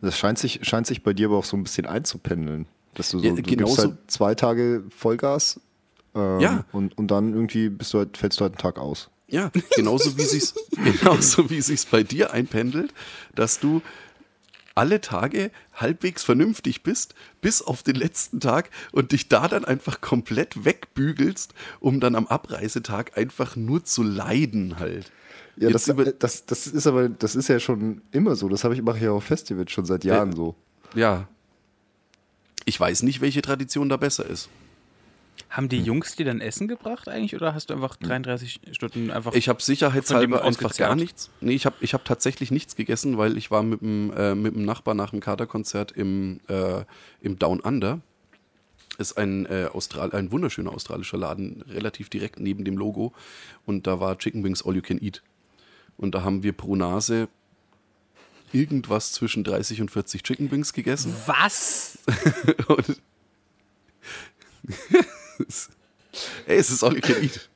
das 0.02 0.17
scheint 0.17 0.39
sich, 0.39 0.60
scheint 0.63 0.88
sich 0.88 1.04
bei 1.04 1.13
dir 1.13 1.28
aber 1.28 1.38
auch 1.38 1.43
so 1.45 1.58
ein 1.58 1.63
bisschen 1.63 1.86
einzupendeln. 1.86 2.67
Dass 2.93 3.10
du 3.12 3.19
so, 3.19 3.25
Ja, 3.25 3.34
du 3.34 3.41
gibst 3.41 3.78
halt 3.78 3.97
zwei 4.08 4.36
Tage 4.36 4.84
Vollgas 4.95 5.60
ähm, 6.15 6.39
Ja. 6.39 6.65
und, 6.71 6.97
und 6.97 7.10
dann 7.12 7.34
irgendwie 7.34 7.69
bist 7.69 7.93
du 7.93 7.99
halt, 7.99 8.17
fällst 8.17 8.39
du 8.39 8.43
halt 8.43 8.54
einen 8.54 8.60
Tag 8.62 8.78
aus. 8.80 9.10
ja, 9.28 9.52
genauso 9.75 10.17
wie 10.17 10.23
sich's, 10.23 10.54
genauso 11.02 11.49
wie 11.49 11.62
sich's 11.62 11.86
bei 11.86 12.04
dir 12.04 12.32
einpendelt, 12.34 12.93
dass 13.36 13.60
du 13.60 13.82
alle 14.79 15.01
Tage 15.01 15.51
halbwegs 15.73 16.23
vernünftig 16.23 16.83
bist, 16.83 17.13
bis 17.41 17.61
auf 17.61 17.83
den 17.83 17.95
letzten 17.95 18.39
Tag 18.39 18.69
und 18.93 19.11
dich 19.11 19.27
da 19.27 19.49
dann 19.49 19.65
einfach 19.65 19.99
komplett 19.99 20.63
wegbügelst, 20.63 21.53
um 21.81 21.99
dann 21.99 22.15
am 22.15 22.27
Abreisetag 22.27 23.17
einfach 23.17 23.57
nur 23.57 23.83
zu 23.83 24.03
leiden 24.03 24.79
halt. 24.79 25.11
Ja, 25.57 25.69
das, 25.69 25.91
das, 26.19 26.45
das 26.45 26.67
ist 26.67 26.87
aber, 26.87 27.09
das 27.09 27.35
ist 27.35 27.49
ja 27.49 27.59
schon 27.59 28.01
immer 28.11 28.37
so. 28.37 28.47
Das 28.47 28.63
habe 28.63 28.73
ich 28.73 28.81
mache 28.81 28.95
ich 28.97 29.03
ja 29.03 29.11
auf 29.11 29.25
Festivals 29.25 29.69
schon 29.73 29.83
seit 29.83 30.05
Jahren 30.05 30.29
Ja. 30.29 30.35
so. 30.35 30.55
Ja. 30.95 31.27
Ich 32.63 32.79
weiß 32.79 33.03
nicht, 33.03 33.19
welche 33.19 33.41
Tradition 33.41 33.89
da 33.89 33.97
besser 33.97 34.25
ist. 34.25 34.47
Haben 35.49 35.67
die 35.67 35.79
Jungs 35.79 36.15
dir 36.15 36.25
dann 36.25 36.41
Essen 36.41 36.67
gebracht 36.67 37.09
eigentlich 37.09 37.35
oder 37.35 37.55
hast 37.55 37.69
du 37.69 37.73
einfach 37.73 37.95
33 37.95 38.62
Stunden 38.71 39.09
einfach. 39.09 39.33
Ich 39.33 39.49
habe 39.49 39.62
sicherheitshalber 39.62 40.43
einfach 40.43 40.75
gar 40.77 40.95
nichts. 40.95 41.31
Nee, 41.41 41.53
ich 41.53 41.65
habe 41.65 41.75
ich 41.81 41.95
hab 41.95 42.05
tatsächlich 42.05 42.51
nichts 42.51 42.75
gegessen, 42.75 43.17
weil 43.17 43.35
ich 43.35 43.49
war 43.49 43.63
mit 43.63 43.81
dem, 43.81 44.13
äh, 44.15 44.35
mit 44.35 44.55
dem 44.55 44.63
Nachbar 44.63 44.93
nach 44.93 45.09
dem 45.09 45.21
Katerkonzert 45.21 45.91
im, 45.91 46.39
äh, 46.47 46.83
im 47.21 47.39
Down 47.39 47.62
Under. 47.62 47.99
Ist 48.99 49.17
ein, 49.17 49.47
äh, 49.47 49.69
Austral 49.73 50.12
ein 50.12 50.31
wunderschöner 50.31 50.71
australischer 50.71 51.17
Laden, 51.17 51.63
relativ 51.67 52.09
direkt 52.09 52.39
neben 52.39 52.63
dem 52.63 52.77
Logo. 52.77 53.13
Und 53.65 53.88
da 53.88 53.99
war 53.99 54.19
Chicken 54.19 54.43
Wings 54.43 54.63
All 54.63 54.75
You 54.75 54.81
Can 54.83 55.01
Eat. 55.01 55.23
Und 55.97 56.13
da 56.13 56.23
haben 56.23 56.43
wir 56.43 56.53
pro 56.53 56.75
Nase 56.75 57.27
irgendwas 58.51 59.13
zwischen 59.13 59.43
30 59.43 59.81
und 59.81 59.89
40 59.89 60.21
Chicken 60.23 60.51
Wings 60.51 60.73
gegessen. 60.73 61.15
Was? 61.25 61.97
Und 62.67 63.01
Ey, 66.47 66.58
es 66.58 66.69
ist 66.69 66.84
All 66.84 66.93
You 66.95 67.02
Can 67.02 67.23
Eat. 67.23 67.49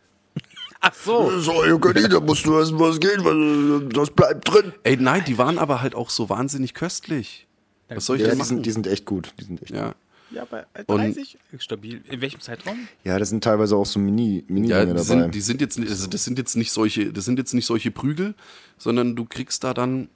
Ach 0.85 0.93
so. 0.93 1.39
So, 1.39 1.65
Jukani, 1.65 2.09
da 2.09 2.19
musst 2.19 2.45
du 2.45 2.57
essen, 2.59 2.77
was 2.79 2.99
geht, 2.99 3.23
weil 3.23 3.87
das 3.89 4.11
bleibt 4.11 4.51
drin. 4.53 4.73
Ey, 4.83 4.97
nein, 4.97 5.23
die 5.25 5.37
waren 5.37 5.57
aber 5.57 5.81
halt 5.81 5.95
auch 5.95 6.09
so 6.09 6.29
wahnsinnig 6.29 6.73
köstlich. 6.73 7.47
Was 7.87 8.05
soll 8.05 8.17
ich 8.17 8.21
Ja, 8.23 8.27
denn 8.29 8.35
die 8.35 8.39
machen? 8.39 8.47
sind, 8.57 8.65
die 8.65 8.71
sind 8.71 8.87
echt 8.87 9.05
gut. 9.05 9.33
Die 9.39 9.45
sind 9.45 9.61
echt 9.61 9.71
ja. 9.71 9.95
Ja, 10.31 10.41
aber 10.41 10.65
Und- 10.87 10.97
30? 11.15 11.37
Stabil. 11.59 12.01
In 12.09 12.19
welchem 12.21 12.41
Zeitraum? 12.41 12.87
Ja, 13.03 13.17
das 13.19 13.29
sind 13.29 13.43
teilweise 13.43 13.75
auch 13.77 13.85
so 13.85 13.99
Mini, 13.99 14.43
Mini 14.47 14.69
Ja, 14.69 14.81
die 14.81 14.87
dabei. 14.87 15.03
sind, 15.03 15.35
die 15.35 15.41
sind 15.41 15.61
jetzt, 15.61 15.79
also 15.79 16.07
das 16.07 16.23
sind 16.25 16.37
jetzt 16.39 16.55
nicht 16.57 16.71
solche, 16.71 17.13
das 17.13 17.23
sind 17.25 17.37
jetzt 17.37 17.53
nicht 17.53 17.65
solche 17.67 17.91
Prügel, 17.91 18.33
sondern 18.77 19.15
du 19.15 19.25
kriegst 19.25 19.63
da 19.63 19.73
dann, 19.75 20.09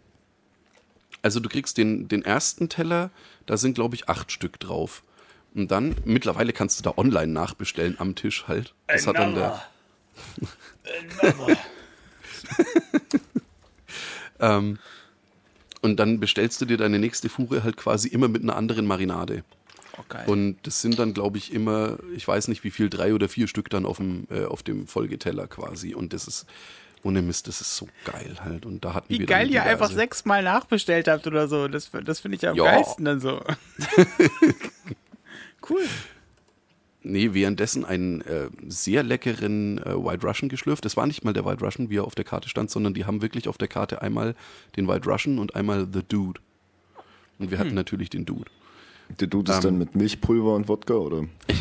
also 1.21 1.39
du 1.39 1.47
kriegst 1.49 1.77
den, 1.77 2.07
den 2.07 2.23
ersten 2.25 2.67
Teller, 2.67 3.11
da 3.45 3.57
sind 3.57 3.75
glaube 3.75 3.95
ich 3.95 4.09
acht 4.09 4.31
Stück 4.31 4.59
drauf. 4.59 5.03
Und 5.57 5.71
dann, 5.71 5.95
mittlerweile 6.05 6.53
kannst 6.53 6.77
du 6.77 6.83
da 6.83 6.93
online 6.97 7.33
nachbestellen 7.33 7.95
am 7.99 8.13
Tisch 8.13 8.47
halt. 8.47 8.75
Das 8.85 9.07
hat 9.07 9.17
dann 9.17 9.33
der, 9.33 9.59
ähm, 14.39 14.77
und 15.81 15.97
dann 15.99 16.19
bestellst 16.19 16.61
du 16.61 16.65
dir 16.65 16.77
deine 16.77 16.99
nächste 16.99 17.27
Fuhre 17.27 17.63
halt 17.63 17.75
quasi 17.75 18.07
immer 18.07 18.27
mit 18.27 18.43
einer 18.43 18.55
anderen 18.55 18.85
Marinade. 18.85 19.43
Oh, 19.97 20.03
geil. 20.07 20.25
Und 20.27 20.57
das 20.61 20.81
sind 20.83 20.99
dann, 20.99 21.15
glaube 21.15 21.39
ich, 21.39 21.51
immer, 21.51 21.97
ich 22.15 22.27
weiß 22.27 22.49
nicht 22.49 22.63
wie 22.63 22.69
viel, 22.69 22.87
drei 22.91 23.15
oder 23.15 23.27
vier 23.27 23.47
Stück 23.47 23.71
dann 23.71 23.87
auf 23.87 23.97
dem, 23.97 24.27
äh, 24.29 24.45
auf 24.45 24.61
dem 24.61 24.85
Folgeteller 24.85 25.47
quasi. 25.47 25.95
Und 25.95 26.13
das 26.13 26.27
ist, 26.27 26.45
ohne 27.01 27.23
Mist, 27.23 27.47
das 27.47 27.61
ist 27.61 27.75
so 27.75 27.87
geil 28.05 28.35
halt. 28.41 28.67
Und 28.67 28.85
da 28.85 28.93
hatten 28.93 29.09
Wie 29.11 29.19
wir 29.19 29.25
geil 29.25 29.49
ihr 29.49 29.63
einfach 29.63 29.89
sechsmal 29.89 30.43
nachbestellt 30.43 31.07
habt 31.07 31.25
oder 31.25 31.47
so. 31.47 31.67
Das, 31.67 31.89
das 32.05 32.19
finde 32.19 32.35
ich 32.35 32.43
ja 32.43 32.51
am 32.51 32.57
Ja. 32.57 32.65
geilsten 32.65 33.05
dann 33.05 33.19
so. 33.19 33.41
cool. 35.69 35.81
Nee, 37.03 37.33
währenddessen 37.33 37.85
einen 37.85 38.21
äh, 38.21 38.49
sehr 38.67 39.01
leckeren 39.03 39.77
äh, 39.77 39.95
White 39.95 40.25
Russian 40.27 40.49
geschlürft. 40.49 40.83
Das 40.83 40.97
war 40.97 41.07
nicht 41.07 41.23
mal 41.23 41.33
der 41.33 41.45
White 41.45 41.63
Russian, 41.63 41.89
wie 41.89 41.97
er 41.97 42.03
auf 42.03 42.15
der 42.15 42.25
Karte 42.25 42.49
stand, 42.49 42.69
sondern 42.69 42.93
die 42.93 43.05
haben 43.05 43.21
wirklich 43.21 43.47
auf 43.47 43.57
der 43.57 43.67
Karte 43.69 44.01
einmal 44.01 44.35
den 44.75 44.87
White 44.87 45.09
Russian 45.09 45.39
und 45.39 45.55
einmal 45.55 45.87
The 45.91 46.01
Dude. 46.07 46.41
Und 47.39 47.51
wir 47.51 47.59
hatten 47.59 47.75
natürlich 47.75 48.09
den 48.09 48.25
Dude. 48.25 48.49
Der 49.21 49.27
Dude 49.27 49.51
ist 49.51 49.57
Ähm, 49.59 49.63
dann 49.63 49.77
mit 49.77 49.95
Milchpulver 49.95 50.55
und 50.55 50.67
Wodka, 50.67 50.95
oder? 50.95 51.25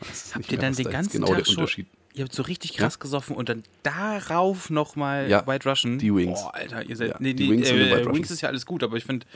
Das 0.00 0.24
ist 0.24 0.34
Habt 0.34 0.50
ihr 0.50 0.58
mehr, 0.58 0.66
dann 0.66 0.74
den 0.74 0.90
ganzen 0.90 1.12
genau 1.12 1.28
Tag 1.28 1.38
der 1.38 1.44
schon. 1.44 1.56
Unterschied. 1.58 1.86
Ihr 2.14 2.24
habt 2.24 2.34
so 2.34 2.42
richtig 2.42 2.72
krass 2.74 2.98
gesoffen 2.98 3.36
und 3.36 3.48
dann 3.48 3.62
darauf 3.84 4.68
nochmal 4.68 5.30
Ja, 5.30 5.46
White 5.46 5.68
Russian. 5.68 5.98
die 5.98 6.12
Wings. 6.12 6.40
Boah, 6.40 6.54
Alter, 6.56 6.84
ihr 6.84 6.96
seid. 6.96 7.10
Ja, 7.10 7.16
nee, 7.20 7.34
die 7.34 7.44
die, 7.44 7.50
Wings 7.52 7.70
äh. 7.70 8.04
Wings 8.06 8.32
ist 8.32 8.40
ja 8.40 8.48
alles 8.48 8.66
gut, 8.66 8.82
aber 8.82 8.96
ich 8.96 9.04
finde, 9.04 9.26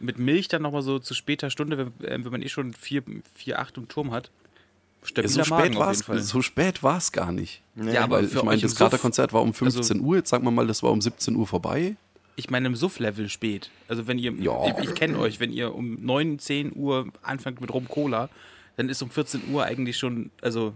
mit 0.00 0.18
Milch 0.18 0.48
dann 0.48 0.62
nochmal 0.62 0.82
so 0.82 0.98
zu 0.98 1.14
später 1.14 1.50
Stunde, 1.50 1.78
wenn, 1.78 1.86
äh, 2.06 2.24
wenn 2.24 2.32
man 2.32 2.42
eh 2.42 2.48
schon 2.48 2.72
4, 2.74 3.02
4 3.34 3.58
8 3.58 3.76
im 3.78 3.88
Turm 3.88 4.12
hat. 4.12 4.30
Ja, 5.14 5.28
so 5.28 5.44
spät 5.44 5.76
war 5.76 5.90
es 5.92 6.04
so 6.28 6.42
spät 6.42 6.82
war's 6.82 7.12
gar 7.12 7.30
nicht. 7.30 7.62
Ja, 7.76 8.02
aber 8.02 8.22
ich 8.22 8.42
meine, 8.42 8.60
das 8.60 8.74
Katerkonzert 8.74 9.32
war 9.32 9.42
um 9.42 9.54
15 9.54 9.78
also- 9.78 9.94
Uhr, 10.04 10.16
jetzt 10.16 10.30
sagen 10.30 10.44
wir 10.44 10.50
mal, 10.50 10.66
das 10.66 10.82
war 10.82 10.90
um 10.90 11.00
17 11.00 11.36
Uhr 11.36 11.46
vorbei. 11.46 11.94
Ich 12.34 12.50
meine 12.50 12.66
im 12.66 12.74
Suff-Level 12.76 13.28
spät. 13.28 13.70
Also 13.88 14.06
wenn 14.08 14.18
ihr, 14.18 14.32
Ja. 14.32 14.66
ich, 14.66 14.88
ich 14.88 14.94
kenne 14.94 15.18
euch, 15.18 15.38
wenn 15.40 15.52
ihr 15.52 15.74
um 15.74 16.04
9, 16.04 16.38
10 16.38 16.72
Uhr 16.74 17.06
anfangt 17.22 17.60
mit 17.60 17.72
Rum 17.72 17.88
Cola, 17.88 18.28
dann 18.76 18.88
ist 18.88 19.00
um 19.00 19.10
14 19.10 19.42
Uhr 19.52 19.64
eigentlich 19.64 19.96
schon, 19.96 20.30
also 20.42 20.74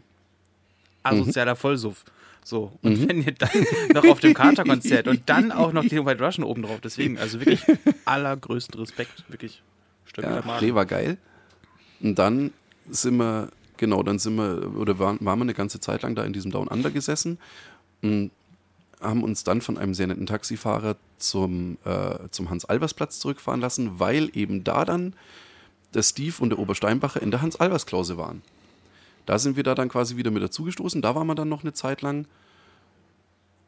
asozialer 1.02 1.56
Vollsuff. 1.56 2.04
So, 2.42 2.72
und 2.83 3.09
wenn 3.09 3.22
ihr 3.22 3.33
dann 3.33 3.50
noch 3.94 4.05
auf 4.05 4.20
dem 4.20 4.35
Katerkonzert 4.35 5.09
und 5.09 5.29
dann 5.29 5.53
auch 5.53 5.72
noch 5.72 5.85
den 5.85 6.05
White 6.07 6.24
Russian 6.24 6.44
oben 6.44 6.62
drauf, 6.62 6.81
deswegen, 6.83 7.18
also 7.18 7.38
wirklich 7.38 7.62
allergrößten 8.05 8.79
Respekt, 8.81 9.24
wirklich 9.29 9.62
Ja, 10.16 10.61
nee, 10.61 10.74
war 10.74 10.87
geil. 10.87 11.18
Und 12.00 12.18
dann 12.18 12.53
sind 12.88 13.16
wir, 13.18 13.50
genau, 13.76 14.03
dann 14.03 14.18
sind 14.18 14.37
wir, 14.37 14.74
oder 14.76 14.98
waren, 14.98 15.18
waren 15.20 15.38
wir 15.38 15.44
eine 15.44 15.55
ganze 15.55 15.81
Zeit 15.81 16.03
lang 16.03 16.14
da 16.14 16.24
in 16.24 16.33
diesem 16.33 16.50
Down 16.50 16.68
Under 16.68 16.90
gesessen 16.90 17.38
und 18.03 18.31
haben 19.00 19.22
uns 19.22 19.44
dann 19.44 19.61
von 19.61 19.79
einem 19.79 19.94
sehr 19.94 20.07
netten 20.07 20.26
Taxifahrer 20.26 20.96
zum, 21.18 21.79
äh, 21.85 22.29
zum 22.31 22.50
Hans-Albers-Platz 22.50 23.18
zurückfahren 23.18 23.61
lassen, 23.61 23.98
weil 23.98 24.31
eben 24.35 24.64
da 24.64 24.85
dann 24.85 25.14
der 25.94 26.03
Steve 26.03 26.35
und 26.40 26.50
der 26.50 26.59
Obersteinbacher 26.59 27.22
in 27.22 27.31
der 27.31 27.42
Hans-Albers-Klause 27.42 28.16
waren. 28.16 28.42
Da 29.30 29.38
sind 29.38 29.54
wir 29.54 29.62
da 29.62 29.76
dann 29.76 29.88
quasi 29.88 30.16
wieder 30.16 30.32
mit 30.32 30.42
dazugestoßen. 30.42 31.02
Da 31.02 31.14
waren 31.14 31.28
wir 31.28 31.36
dann 31.36 31.48
noch 31.48 31.62
eine 31.62 31.72
Zeit 31.72 32.02
lang. 32.02 32.26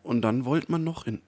Und 0.03 0.23
dann 0.23 0.45
wollte 0.45 0.73
man 0.73 0.83
noch 0.83 1.07
in. 1.07 1.21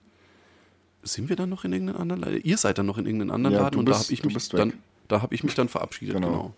Sind 1.04 1.28
wir 1.28 1.36
dann 1.36 1.50
noch 1.50 1.62
in 1.64 1.72
irgendeinem 1.72 2.00
anderen 2.00 2.22
Laden? 2.22 2.40
Ihr 2.42 2.56
seid 2.58 2.78
dann 2.78 2.86
noch 2.86 2.98
in 2.98 3.06
irgendeinem 3.06 3.30
anderen 3.30 3.54
Ja, 3.54 3.62
Laden 3.62 3.78
und 3.78 3.88
da 3.88 3.94
habe 3.96 4.12
ich 4.12 4.24
mich 4.24 4.48
dann, 4.48 4.72
da 5.06 5.22
habe 5.22 5.32
ich 5.36 5.44
mich 5.44 5.54
dann 5.54 5.68
verabschiedet. 5.68 6.16
Genau. 6.16 6.28
Genau. 6.28 6.54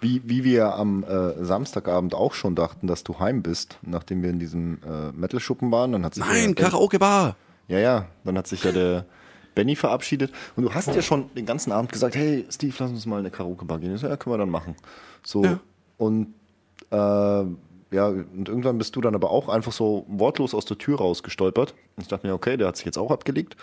Wie, 0.00 0.22
wie 0.24 0.42
wir 0.42 0.74
am 0.76 1.04
äh, 1.04 1.44
Samstagabend 1.44 2.14
auch 2.14 2.32
schon 2.32 2.54
dachten, 2.54 2.86
dass 2.86 3.04
du 3.04 3.18
heim 3.18 3.42
bist, 3.42 3.78
nachdem 3.82 4.22
wir 4.22 4.30
in 4.30 4.38
diesem 4.38 4.78
äh, 4.82 5.12
Metal-Schuppen 5.12 5.70
waren. 5.70 5.92
Dann 5.92 6.06
hat 6.06 6.14
sich 6.14 6.24
Nein, 6.24 6.54
der, 6.54 6.64
Karaoke-Bar. 6.64 7.36
Ja, 7.66 7.78
ja, 7.78 8.06
dann 8.24 8.38
hat 8.38 8.46
sich 8.46 8.64
ja 8.64 8.72
der 8.72 9.04
Benny 9.54 9.76
verabschiedet. 9.76 10.32
Und 10.56 10.62
du 10.62 10.72
hast 10.72 10.86
ja 10.86 11.02
schon 11.02 11.28
den 11.34 11.44
ganzen 11.44 11.72
Abend 11.72 11.92
gesagt, 11.92 12.16
hey 12.16 12.46
Steve, 12.48 12.74
lass 12.78 12.88
uns 12.90 13.04
mal 13.04 13.16
in 13.16 13.26
eine 13.26 13.30
Karaoke-Bar 13.30 13.80
gehen. 13.80 13.94
Ich 13.94 14.00
so, 14.00 14.08
ja, 14.08 14.16
können 14.16 14.32
wir 14.32 14.38
dann 14.38 14.48
machen. 14.48 14.76
So, 15.22 15.44
Ja. 15.44 15.60
und 15.98 16.32
äh, 16.90 17.44
ja, 17.90 18.08
und 18.08 18.48
irgendwann 18.48 18.76
bist 18.76 18.94
du 18.96 19.00
dann 19.00 19.14
aber 19.14 19.30
auch 19.30 19.48
einfach 19.48 19.72
so 19.72 20.04
wortlos 20.08 20.54
aus 20.54 20.66
der 20.66 20.76
Tür 20.76 20.98
rausgestolpert. 20.98 21.72
Und 21.96 22.02
ich 22.02 22.08
dachte 22.08 22.26
mir, 22.26 22.34
okay, 22.34 22.56
der 22.56 22.68
hat 22.68 22.76
sich 22.76 22.84
jetzt 22.84 22.98
auch 22.98 23.10
abgelegt. 23.10 23.56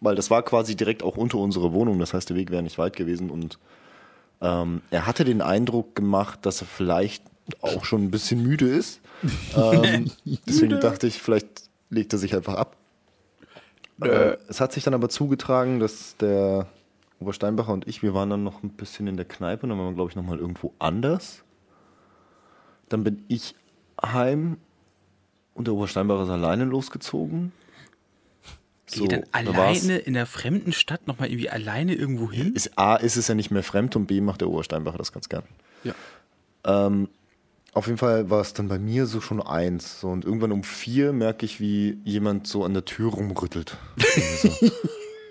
Weil 0.00 0.16
das 0.16 0.30
war 0.30 0.42
quasi 0.42 0.74
direkt 0.74 1.02
auch 1.02 1.16
unter 1.16 1.38
unserer 1.38 1.72
Wohnung. 1.72 1.98
Das 2.00 2.12
heißt, 2.12 2.30
der 2.30 2.36
Weg 2.36 2.50
wäre 2.50 2.62
nicht 2.62 2.78
weit 2.78 2.96
gewesen. 2.96 3.30
Und 3.30 3.58
ähm, 4.40 4.82
er 4.90 5.06
hatte 5.06 5.24
den 5.24 5.40
Eindruck 5.40 5.94
gemacht, 5.94 6.40
dass 6.46 6.62
er 6.62 6.66
vielleicht 6.66 7.22
auch 7.62 7.84
schon 7.84 8.02
ein 8.02 8.10
bisschen 8.10 8.42
müde 8.42 8.66
ist. 8.66 9.00
ähm, 9.56 10.10
deswegen 10.48 10.80
dachte 10.80 11.06
ich, 11.06 11.22
vielleicht 11.22 11.70
legt 11.90 12.12
er 12.12 12.18
sich 12.18 12.34
einfach 12.34 12.54
ab. 12.54 12.76
Äh, 14.02 14.36
es 14.48 14.60
hat 14.60 14.72
sich 14.72 14.82
dann 14.82 14.94
aber 14.94 15.08
zugetragen, 15.08 15.78
dass 15.78 16.16
der 16.16 16.66
Obersteinbacher 17.20 17.72
und 17.72 17.86
ich, 17.86 18.02
wir 18.02 18.14
waren 18.14 18.30
dann 18.30 18.42
noch 18.42 18.62
ein 18.62 18.70
bisschen 18.70 19.06
in 19.06 19.16
der 19.16 19.26
Kneipe, 19.26 19.68
dann 19.68 19.76
waren 19.76 19.88
wir, 19.88 19.94
glaube 19.94 20.10
ich, 20.10 20.16
nochmal 20.16 20.38
irgendwo 20.38 20.72
anders. 20.78 21.44
Dann 22.90 23.02
bin 23.04 23.24
ich 23.28 23.54
heim 24.04 24.58
und 25.54 25.66
der 25.66 25.74
Obersteinbacher 25.74 26.24
ist 26.24 26.28
alleine 26.30 26.64
losgezogen. 26.64 27.52
So, 28.86 29.06
dann 29.06 29.22
da 29.32 29.56
war's- 29.56 29.84
alleine 29.84 29.98
in 29.98 30.14
der 30.14 30.26
fremden 30.26 30.72
Stadt 30.72 31.06
nochmal 31.06 31.28
irgendwie 31.28 31.48
alleine 31.48 31.94
irgendwo 31.94 32.30
hin? 32.30 32.52
Ist, 32.54 32.76
A, 32.76 32.96
ist 32.96 33.16
es 33.16 33.28
ja 33.28 33.34
nicht 33.34 33.50
mehr 33.52 33.62
fremd 33.62 33.94
und 33.96 34.06
B, 34.06 34.20
macht 34.20 34.40
der 34.40 34.48
Obersteinbacher 34.48 34.98
das 34.98 35.12
ganz 35.12 35.28
gern. 35.28 35.44
Ja. 35.84 35.94
Ähm, 36.64 37.08
auf 37.72 37.86
jeden 37.86 37.98
Fall 37.98 38.30
war 38.30 38.40
es 38.40 38.52
dann 38.52 38.66
bei 38.66 38.80
mir 38.80 39.06
so 39.06 39.20
schon 39.20 39.40
eins. 39.40 40.00
So, 40.00 40.08
und 40.08 40.24
irgendwann 40.24 40.50
um 40.50 40.64
vier 40.64 41.12
merke 41.12 41.46
ich, 41.46 41.60
wie 41.60 41.98
jemand 42.04 42.48
so 42.48 42.64
an 42.64 42.74
der 42.74 42.84
Tür 42.84 43.12
rumrüttelt. 43.12 43.76
So, 44.42 44.70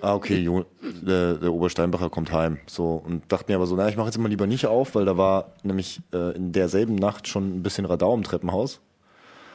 ah, 0.01 0.15
okay, 0.15 0.37
Jo- 0.39 0.65
der, 0.81 1.35
der 1.35 1.53
Obersteinbacher 1.53 2.09
kommt 2.09 2.31
heim. 2.31 2.57
So, 2.67 3.01
und 3.05 3.31
dachte 3.31 3.51
mir 3.51 3.55
aber 3.55 3.67
so, 3.67 3.75
na, 3.75 3.87
ich 3.89 3.97
mache 3.97 4.07
jetzt 4.07 4.17
mal 4.17 4.27
lieber 4.29 4.47
nicht 4.47 4.65
auf, 4.67 4.95
weil 4.95 5.05
da 5.05 5.17
war 5.17 5.53
nämlich 5.63 6.01
äh, 6.13 6.35
in 6.35 6.51
derselben 6.51 6.95
Nacht 6.95 7.27
schon 7.27 7.57
ein 7.57 7.63
bisschen 7.63 7.85
Radau 7.85 8.13
im 8.13 8.23
Treppenhaus. 8.23 8.79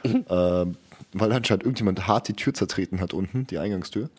Ähm, 0.04 0.76
weil 1.14 1.33
anscheinend 1.33 1.64
irgendjemand 1.64 2.07
hart 2.07 2.28
die 2.28 2.35
Tür 2.35 2.52
zertreten 2.52 3.00
hat 3.00 3.14
unten, 3.14 3.46
die 3.46 3.59
Eingangstür. 3.59 4.11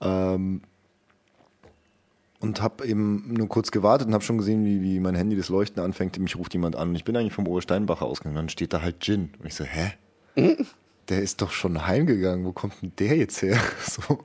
Ähm, 0.00 0.60
und 2.40 2.60
habe 2.62 2.86
eben 2.86 3.32
nur 3.32 3.48
kurz 3.48 3.70
gewartet 3.70 4.06
und 4.06 4.14
habe 4.14 4.22
schon 4.22 4.38
gesehen, 4.38 4.64
wie, 4.64 4.82
wie 4.82 5.00
mein 5.00 5.14
Handy 5.14 5.36
das 5.36 5.48
Leuchten 5.48 5.82
anfängt. 5.82 6.18
Mich 6.18 6.36
ruft 6.36 6.52
jemand 6.54 6.76
an 6.76 6.90
und 6.90 6.94
ich 6.94 7.04
bin 7.04 7.16
eigentlich 7.16 7.32
vom 7.32 7.48
Obersteinbacher 7.48 8.04
ausgegangen. 8.06 8.36
Dann 8.36 8.48
steht 8.48 8.72
da 8.72 8.82
halt 8.82 9.00
Gin. 9.00 9.30
Und 9.40 9.46
ich 9.46 9.54
so, 9.54 9.64
hä? 9.64 9.92
Der 11.08 11.22
ist 11.22 11.40
doch 11.42 11.50
schon 11.52 11.86
heimgegangen. 11.86 12.44
Wo 12.44 12.52
kommt 12.52 12.80
denn 12.82 12.92
der 12.98 13.16
jetzt 13.16 13.40
her? 13.42 13.58
So. 13.80 14.24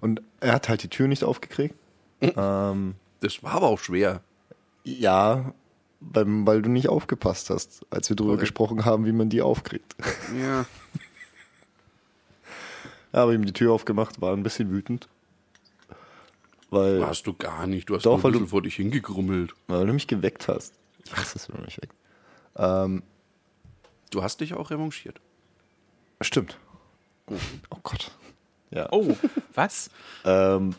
Und 0.00 0.22
er 0.40 0.52
hat 0.54 0.68
halt 0.68 0.82
die 0.82 0.88
Tür 0.88 1.08
nicht 1.08 1.24
aufgekriegt. 1.24 1.74
ähm, 2.20 2.94
Das 3.20 3.42
war 3.42 3.52
aber 3.52 3.66
auch 3.68 3.78
schwer. 3.80 4.20
ja, 4.84 5.52
weil, 6.00 6.26
weil 6.46 6.62
du 6.62 6.70
nicht 6.70 6.88
aufgepasst 6.88 7.50
hast, 7.50 7.84
als 7.90 8.08
wir 8.08 8.14
darüber 8.16 8.36
gesprochen 8.36 8.84
haben, 8.84 9.04
wie 9.04 9.10
man 9.12 9.28
die 9.30 9.42
aufkriegt. 9.42 9.96
Ja. 10.40 10.64
habe 13.12 13.34
ihm 13.34 13.44
die 13.44 13.52
Tür 13.52 13.72
aufgemacht, 13.72 14.20
war 14.20 14.32
ein 14.34 14.42
bisschen 14.44 14.70
wütend. 14.70 15.08
Weil, 16.70 17.00
Warst 17.00 17.26
du 17.26 17.32
gar 17.32 17.66
nicht. 17.66 17.88
Du 17.88 17.96
hast 17.96 18.04
Doch, 18.04 18.18
nur 18.18 18.26
ein 18.26 18.32
bisschen 18.32 18.44
du- 18.44 18.50
vor 18.50 18.62
dich 18.62 18.76
hingegrummelt. 18.76 19.54
weil 19.68 19.86
du 19.86 19.92
mich 19.92 20.06
geweckt 20.06 20.46
hast. 20.48 20.74
Ich 21.04 21.16
hasse 21.16 21.38
es, 21.38 21.48
wenn 21.48 21.56
du 21.56 21.62
mich 21.64 21.80
weckt. 21.80 21.94
Ähm, 22.56 23.02
Du 24.10 24.22
hast 24.22 24.40
dich 24.40 24.54
auch 24.54 24.70
revanchiert. 24.70 25.20
Stimmt. 26.20 26.58
Oh 27.70 27.78
Gott. 27.82 28.10
Ja. 28.70 28.88
Oh, 28.90 29.16
was? 29.54 29.90
Ähm, 30.24 30.74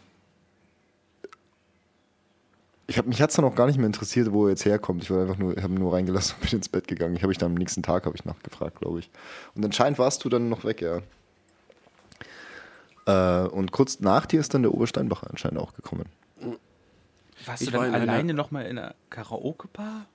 ich 2.87 2.97
hab, 2.97 3.05
mich 3.05 3.21
hat 3.21 3.29
es 3.29 3.35
dann 3.35 3.45
auch 3.45 3.53
gar 3.55 3.67
nicht 3.67 3.77
mehr 3.77 3.85
interessiert, 3.85 4.31
wo 4.31 4.45
er 4.45 4.49
jetzt 4.51 4.65
herkommt. 4.65 5.03
Ich 5.03 5.11
war 5.11 5.21
einfach 5.21 5.37
nur, 5.37 5.55
habe 5.61 5.73
nur 5.73 5.93
reingelassen 5.93 6.35
und 6.41 6.49
bin 6.49 6.57
ins 6.57 6.69
Bett 6.69 6.87
gegangen. 6.87 7.15
Ich 7.15 7.21
habe 7.21 7.31
ich 7.31 7.37
dann 7.37 7.51
am 7.51 7.55
nächsten 7.57 7.83
Tag 7.83 8.05
habe 8.05 8.15
ich 8.15 8.25
nachgefragt, 8.25 8.79
glaube 8.79 8.99
ich. 8.99 9.09
Und 9.53 9.63
anscheinend 9.63 9.99
warst 9.99 10.23
du 10.25 10.29
dann 10.29 10.49
noch 10.49 10.63
weg, 10.65 10.81
ja. 10.81 11.01
Äh, 13.05 13.47
und 13.47 13.71
kurz 13.71 13.99
nach 13.99 14.25
dir 14.25 14.39
ist 14.39 14.53
dann 14.55 14.63
der 14.63 14.73
Obersteinbacher 14.73 15.29
anscheinend 15.29 15.59
auch 15.59 15.73
gekommen. 15.75 16.05
Warst 17.45 17.61
Ich 17.61 17.69
du 17.69 17.77
war 17.77 17.85
dann 17.85 17.93
einer- 17.95 18.11
alleine 18.11 18.33
nochmal 18.33 18.65
in 18.65 18.77
einer 18.79 18.95
Karaoke-Bar? 19.11 20.07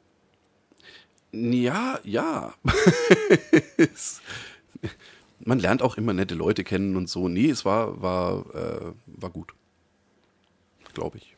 Ja, 1.32 1.98
ja. 2.02 2.54
Man 5.40 5.58
lernt 5.58 5.82
auch 5.82 5.96
immer 5.96 6.12
nette 6.12 6.34
Leute 6.34 6.64
kennen 6.64 6.96
und 6.96 7.08
so. 7.08 7.28
Nee, 7.28 7.50
es 7.50 7.64
war, 7.64 8.00
war, 8.00 8.54
äh, 8.54 8.92
war 9.06 9.30
gut. 9.30 9.52
Glaube 10.94 11.18
ich. 11.18 11.36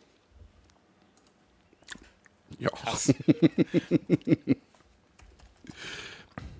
Ja. 2.58 2.70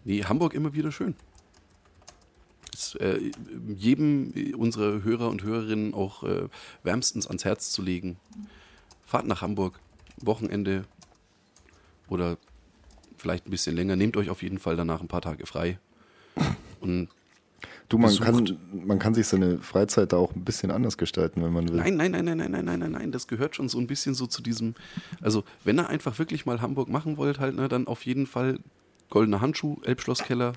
nee, 0.04 0.24
Hamburg 0.24 0.54
immer 0.54 0.74
wieder 0.74 0.90
schön. 0.90 1.14
Ist, 2.72 2.96
äh, 2.96 3.30
jedem 3.76 4.32
unserer 4.56 5.02
Hörer 5.02 5.28
und 5.28 5.42
Hörerinnen 5.42 5.94
auch 5.94 6.22
äh, 6.24 6.48
wärmstens 6.82 7.26
ans 7.26 7.44
Herz 7.44 7.70
zu 7.70 7.82
legen. 7.82 8.16
Fahrt 9.04 9.26
nach 9.26 9.42
Hamburg, 9.42 9.78
Wochenende 10.20 10.84
oder 12.08 12.38
vielleicht 13.16 13.46
ein 13.46 13.50
bisschen 13.50 13.76
länger. 13.76 13.96
Nehmt 13.96 14.16
euch 14.16 14.30
auf 14.30 14.42
jeden 14.42 14.58
Fall 14.58 14.76
danach 14.76 15.00
ein 15.00 15.08
paar 15.08 15.22
Tage 15.22 15.46
frei. 15.46 15.78
Und 16.86 17.08
Du, 17.88 17.98
man 17.98 18.10
Besucht. 18.10 18.24
kann, 18.24 18.58
man 18.86 18.98
kann 18.98 19.14
sich 19.14 19.26
seine 19.28 19.58
Freizeit 19.58 20.12
da 20.12 20.16
auch 20.16 20.34
ein 20.34 20.44
bisschen 20.44 20.70
anders 20.70 20.98
gestalten, 20.98 21.42
wenn 21.42 21.52
man 21.52 21.68
will. 21.68 21.76
nein, 21.76 21.96
nein, 21.96 22.10
nein, 22.10 22.24
nein, 22.24 22.36
nein, 22.38 22.50
nein, 22.50 22.64
nein, 22.64 22.78
nein, 22.80 22.90
nein, 22.92 23.12
das 23.12 23.28
gehört 23.28 23.54
schon 23.54 23.68
so 23.68 23.78
ein 23.78 23.86
bisschen 23.86 24.14
so 24.14 24.26
zu 24.26 24.42
diesem. 24.42 24.74
Also, 25.20 25.44
wenn 25.64 25.78
ihr 25.78 25.88
einfach 25.88 26.18
wirklich 26.18 26.46
mal 26.46 26.60
Hamburg 26.60 26.88
machen 26.88 27.16
wollt, 27.16 27.38
halt, 27.38 27.54
ne, 27.54 27.68
dann 27.68 27.86
auf 27.86 28.04
jeden 28.04 28.26
Fall 28.26 28.58
goldener 29.08 29.40
Handschuh, 29.40 29.76
Elbschlosskeller. 29.84 30.52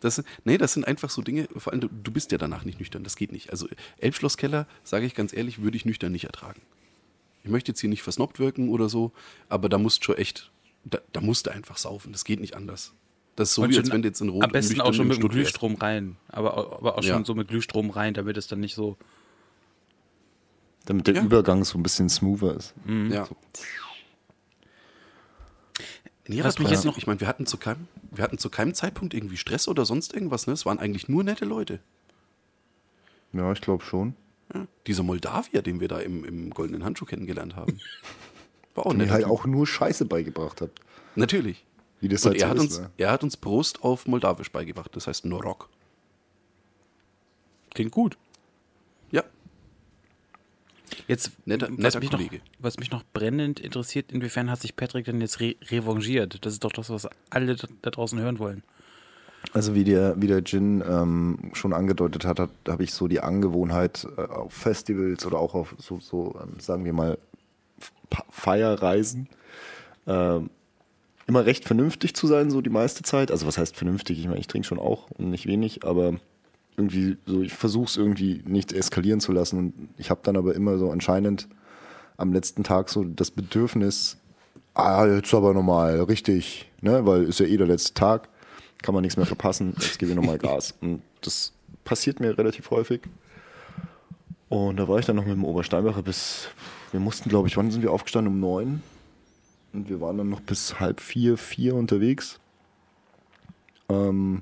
Das, 0.00 0.22
nee, 0.44 0.56
das 0.56 0.72
sind 0.74 0.86
einfach 0.86 1.10
so 1.10 1.20
Dinge, 1.22 1.48
vor 1.56 1.72
allem 1.72 1.80
du, 1.80 1.88
du 1.88 2.12
bist 2.12 2.30
ja 2.30 2.38
danach 2.38 2.64
nicht 2.64 2.78
nüchtern, 2.78 3.02
das 3.02 3.16
geht 3.16 3.32
nicht. 3.32 3.50
Also 3.50 3.66
Elbschlosskeller, 3.98 4.66
sage 4.84 5.06
ich 5.06 5.14
ganz 5.14 5.32
ehrlich, 5.32 5.62
würde 5.62 5.76
ich 5.76 5.84
nüchtern 5.84 6.12
nicht 6.12 6.24
ertragen. 6.24 6.60
Ich 7.42 7.50
möchte 7.50 7.72
jetzt 7.72 7.80
hier 7.80 7.90
nicht 7.90 8.02
versnobbt 8.02 8.38
wirken 8.38 8.68
oder 8.68 8.88
so, 8.88 9.12
aber 9.48 9.68
da 9.68 9.78
musst 9.78 10.04
schon 10.04 10.16
echt, 10.16 10.52
da, 10.84 10.98
da 11.12 11.20
musst 11.20 11.46
du 11.46 11.50
einfach 11.50 11.76
saufen, 11.76 12.12
das 12.12 12.24
geht 12.24 12.40
nicht 12.40 12.54
anders. 12.54 12.92
Das 13.36 13.50
ist 13.50 13.54
so 13.54 13.62
Und 13.62 13.68
wie 13.70 13.74
schon 13.74 13.84
als 13.84 13.92
wenn 13.92 14.02
du 14.02 14.08
jetzt 14.08 14.20
in 14.20 14.28
Rot 14.30 14.44
Am 14.44 14.50
besten 14.50 14.80
auch 14.80 14.92
schon 14.94 15.08
mit 15.08 15.18
dem. 15.22 15.28
Glühstrom 15.28 15.74
rein. 15.76 16.16
Aber, 16.28 16.56
aber 16.56 16.98
auch 16.98 17.04
Ja. 17.04 17.14
schon 17.14 17.24
so 17.24 17.34
mit 17.34 17.48
Glühstrom 17.48 17.90
rein, 17.90 18.14
damit 18.14 18.36
es 18.38 18.46
dann 18.48 18.60
nicht 18.60 18.74
so. 18.74 18.96
Damit 20.86 21.06
der 21.06 21.16
Ja. 21.16 21.22
Übergang 21.22 21.64
so 21.64 21.78
ein 21.78 21.82
bisschen 21.82 22.08
smoother 22.08 22.54
ist. 22.56 22.74
Ja. 23.10 23.28
Nee, 26.28 26.42
Was 26.42 26.58
mich 26.58 26.70
jetzt 26.70 26.84
noch- 26.84 26.96
ich 26.98 27.06
meine, 27.06 27.20
wir 27.20 27.28
hatten 27.28 27.46
zu 27.46 27.56
keinem, 27.56 27.86
wir 28.10 28.24
hatten 28.24 28.38
zu 28.38 28.50
keinem 28.50 28.74
Zeitpunkt 28.74 29.14
irgendwie 29.14 29.36
Stress 29.36 29.68
oder 29.68 29.84
sonst 29.84 30.12
irgendwas, 30.14 30.46
ne? 30.46 30.54
Es 30.54 30.66
waren 30.66 30.78
eigentlich 30.78 31.08
nur 31.08 31.22
nette 31.22 31.44
Leute. 31.44 31.78
Ja, 33.32 33.52
ich 33.52 33.60
glaube 33.60 33.84
schon. 33.84 34.14
Ja. 34.54 34.66
Dieser 34.86 35.02
Moldawier, 35.02 35.60
den 35.62 35.78
wir 35.80 35.88
da 35.88 35.98
im, 35.98 36.24
im 36.24 36.50
goldenen 36.50 36.84
Handschuh 36.84 37.04
kennengelernt 37.04 37.54
haben. 37.54 37.78
War 38.74 38.86
auch 38.86 38.90
Und 38.90 38.96
mir 38.96 39.04
nett. 39.04 39.12
halt 39.12 39.24
auch 39.26 39.44
nur 39.44 39.66
Scheiße 39.66 40.06
beigebracht 40.06 40.60
habt. 40.62 40.80
Natürlich. 41.16 41.64
Wie 42.00 42.08
das 42.08 42.24
Und 42.24 42.32
halt 42.32 42.40
er 42.42 42.46
so 42.46 42.50
hat, 42.50 42.56
ist. 42.56 42.62
uns, 42.62 42.78
ne? 42.80 42.90
er 42.98 43.10
hat 43.10 43.22
uns 43.24 43.36
Prost 43.36 43.82
auf 43.82 44.06
Moldawisch 44.06 44.50
beigebracht, 44.52 44.90
das 44.94 45.06
heißt 45.06 45.24
Norok. 45.24 45.68
Klingt 47.74 47.92
gut. 47.92 48.16
Ja, 49.10 49.22
Jetzt, 51.08 51.32
Netter- 51.46 51.68
was, 51.70 51.78
netter 51.78 52.00
mich 52.00 52.10
noch, 52.10 52.20
was 52.58 52.78
mich 52.78 52.90
noch 52.90 53.02
brennend 53.12 53.60
interessiert, 53.60 54.10
inwiefern 54.12 54.50
hat 54.50 54.60
sich 54.60 54.76
Patrick 54.76 55.04
denn 55.04 55.20
jetzt 55.20 55.40
re 55.40 55.54
revanchiert? 55.70 56.44
Das 56.44 56.52
ist 56.54 56.64
doch 56.64 56.72
das, 56.72 56.90
was 56.90 57.08
alle 57.30 57.54
da 57.56 57.66
da 57.82 57.90
draußen 57.90 58.18
hören 58.18 58.38
wollen. 58.38 58.62
Also 59.52 59.74
wie 59.74 59.84
der, 59.84 60.20
wie 60.20 60.26
der 60.26 60.40
Jin 60.40 60.82
ähm, 60.88 61.50
schon 61.52 61.72
angedeutet 61.72 62.24
hat, 62.24 62.40
hat 62.40 62.50
habe 62.68 62.82
ich 62.82 62.92
so 62.92 63.06
die 63.08 63.20
Angewohnheit 63.20 64.06
äh, 64.16 64.22
auf 64.22 64.52
Festivals 64.52 65.24
oder 65.26 65.38
auch 65.38 65.54
auf 65.54 65.74
so, 65.78 65.98
so 66.00 66.34
ähm, 66.42 66.58
sagen 66.58 66.84
wir 66.84 66.92
mal, 66.92 67.18
Feierreisen 68.30 69.28
ähm, 70.06 70.50
immer 71.26 71.44
recht 71.44 71.64
vernünftig 71.64 72.14
zu 72.14 72.26
sein, 72.26 72.50
so 72.50 72.60
die 72.60 72.70
meiste 72.70 73.02
Zeit. 73.02 73.30
Also 73.30 73.46
was 73.46 73.58
heißt 73.58 73.76
vernünftig? 73.76 74.18
Ich 74.18 74.26
meine, 74.26 74.38
ich 74.38 74.46
trinke 74.46 74.66
schon 74.66 74.78
auch 74.78 75.10
und 75.12 75.30
nicht 75.30 75.46
wenig, 75.46 75.84
aber 75.84 76.14
irgendwie 76.76 77.16
so, 77.26 77.42
ich 77.42 77.52
versuche 77.52 77.86
es 77.86 77.96
irgendwie 77.96 78.42
nicht 78.46 78.72
eskalieren 78.72 79.20
zu 79.20 79.32
lassen. 79.32 79.58
Und 79.58 79.88
ich 79.98 80.10
habe 80.10 80.20
dann 80.22 80.36
aber 80.36 80.54
immer 80.54 80.78
so 80.78 80.90
anscheinend 80.90 81.48
am 82.16 82.32
letzten 82.32 82.64
Tag 82.64 82.88
so 82.88 83.04
das 83.04 83.30
Bedürfnis, 83.30 84.18
ah, 84.74 85.06
jetzt 85.06 85.32
aber 85.34 85.52
nochmal 85.54 86.00
richtig, 86.02 86.70
ne? 86.80 87.04
Weil 87.06 87.24
ist 87.24 87.40
ja 87.40 87.46
eh 87.46 87.56
der 87.56 87.66
letzte 87.66 87.94
Tag, 87.94 88.28
kann 88.82 88.94
man 88.94 89.02
nichts 89.02 89.16
mehr 89.16 89.26
verpassen, 89.26 89.74
jetzt 89.78 89.98
gebe 89.98 90.12
ich 90.12 90.16
nochmal 90.16 90.38
Gas. 90.38 90.74
Und 90.80 91.02
das 91.22 91.52
passiert 91.84 92.20
mir 92.20 92.36
relativ 92.36 92.70
häufig. 92.70 93.02
Und 94.48 94.76
da 94.76 94.86
war 94.86 94.98
ich 94.98 95.06
dann 95.06 95.16
noch 95.16 95.24
mit 95.24 95.34
dem 95.34 95.44
Obersteinbacher 95.44 96.02
bis, 96.02 96.48
wir 96.92 97.00
mussten, 97.00 97.28
glaube 97.28 97.48
ich, 97.48 97.56
wann 97.56 97.70
sind 97.70 97.82
wir 97.82 97.90
aufgestanden? 97.90 98.32
Um 98.32 98.40
neun. 98.40 98.82
Und 99.76 99.90
wir 99.90 100.00
waren 100.00 100.16
dann 100.16 100.30
noch 100.30 100.40
bis 100.40 100.80
halb 100.80 101.02
vier, 101.02 101.36
vier 101.36 101.74
unterwegs. 101.74 102.40
Ähm, 103.90 104.40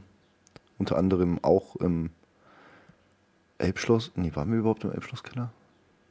unter 0.78 0.96
anderem 0.96 1.42
auch 1.42 1.74
im 1.74 2.10
Elbschloss. 3.58 4.12
Nee, 4.14 4.30
waren 4.36 4.52
wir 4.52 4.60
überhaupt 4.60 4.84
im 4.84 4.92
Elbschlosskeller? 4.92 5.50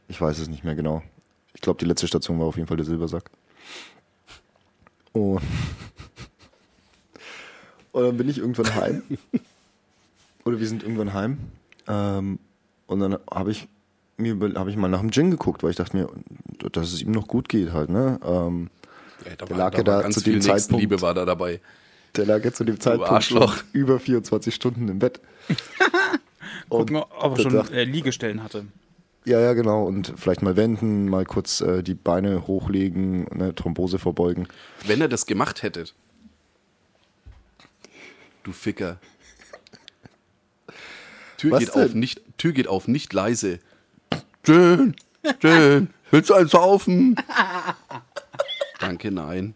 Ich 0.10 0.20
weiß 0.20 0.40
es 0.40 0.50
nicht 0.50 0.66
mehr 0.66 0.76
genau. 0.76 1.04
Ich 1.54 1.62
glaube, 1.62 1.80
die 1.80 1.86
letzte 1.86 2.06
Station 2.06 2.38
war 2.38 2.48
auf 2.48 2.58
jeden 2.58 2.68
Fall 2.68 2.76
der 2.76 2.86
Silbersack. 2.86 3.32
Und, 5.14 5.38
und 7.94 8.04
dann 8.04 8.18
bin 8.18 8.28
ich 8.28 8.40
irgendwann 8.40 8.76
heim. 8.76 9.04
Oder 10.44 10.60
wir 10.60 10.68
sind 10.68 10.84
irgendwann 10.84 11.14
heim. 11.14 11.38
Ähm, 11.88 12.40
und 12.88 13.00
dann 13.00 13.18
habe 13.32 13.52
ich 13.52 13.70
mir 14.18 14.38
habe 14.56 14.70
ich 14.70 14.76
mal 14.76 14.90
nach 14.90 15.00
dem 15.00 15.12
Gin 15.12 15.32
geguckt, 15.32 15.64
weil 15.64 15.70
ich 15.70 15.78
dachte 15.78 15.96
mir, 15.96 16.10
dass 16.74 16.92
es 16.92 17.02
ihm 17.02 17.12
noch 17.12 17.30
gut 17.30 17.48
geht 17.48 17.72
halt. 17.72 17.90
Ne? 17.90 18.20
Ähm, 18.22 18.70
ja 19.26 19.36
da 19.38 19.46
Der 19.46 19.58
lag 19.58 19.72
ja 19.74 19.78
war 19.80 19.84
da 19.84 20.02
ganz 20.02 20.16
zu 20.16 20.22
viel 20.22 20.34
dem 20.34 20.42
Zeitpunkt- 20.42 20.56
Nächstenliebe 20.72 21.02
war 21.02 21.14
da 21.14 21.26
dabei. 21.26 21.60
der 22.16 22.26
lag 22.26 22.44
jetzt 22.44 22.58
zu 22.58 22.64
dem 22.64 22.80
Zeitpunkt 22.80 23.66
über 23.74 24.00
24 24.00 24.54
Stunden 24.54 24.88
im 24.90 25.00
Bett. 25.00 25.20
Gucken, 26.70 26.98
ob 26.98 27.08
er 27.22 27.30
da 27.36 27.42
schon 27.42 27.54
dachte- 27.54 27.74
äh, 27.76 27.84
Liegestellen 27.84 28.44
hatte. 28.44 28.66
Ja, 29.26 29.40
ja, 29.40 29.54
genau. 29.54 29.86
Und 29.86 30.14
vielleicht 30.18 30.42
mal 30.42 30.56
wenden, 30.58 31.08
mal 31.10 31.24
kurz 31.26 31.62
äh, 31.62 31.82
die 31.82 31.94
Beine 31.94 32.46
hochlegen, 32.48 33.28
eine 33.30 33.56
Thrombose 33.56 33.98
verbeugen. 34.00 34.48
Wenn 34.86 35.00
er 35.02 35.08
das 35.08 35.26
gemacht 35.26 35.64
hätte. 35.64 35.86
Du 38.44 38.52
Ficker. 38.52 38.98
Tür 41.38 41.52
Was 41.52 41.60
geht 41.60 41.76
denn? 41.76 41.84
auf, 41.86 41.94
nicht, 41.94 42.22
Tür 42.38 42.52
geht 42.52 42.68
auf, 42.68 42.88
nicht 42.90 43.14
leise. 43.14 43.60
Jön, 44.46 44.96
Jön, 45.42 45.90
willst 46.12 46.30
du 46.30 46.34
eins 46.34 46.52
saufen? 46.52 47.16
Danke, 48.84 49.12
nein. 49.12 49.56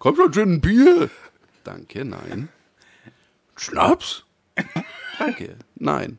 Komm 0.00 0.16
schon, 0.16 0.32
Gin, 0.32 0.52
ein 0.54 0.60
Bier. 0.60 1.10
Danke, 1.62 2.04
nein. 2.04 2.48
Schnaps? 3.54 4.24
Danke, 5.18 5.56
nein. 5.76 6.18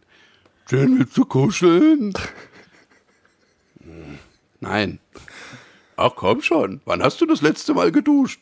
Gin, 0.65 0.99
willst 0.99 1.17
du 1.17 1.25
kuscheln? 1.25 2.13
Nein. 4.61 4.99
Ach 5.97 6.13
komm 6.15 6.41
schon, 6.41 6.79
wann 6.85 7.03
hast 7.03 7.19
du 7.19 7.25
das 7.25 7.41
letzte 7.41 7.73
Mal 7.73 7.91
geduscht? 7.91 8.39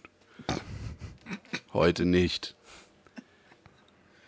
Heute 1.74 2.06
nicht. 2.06 2.57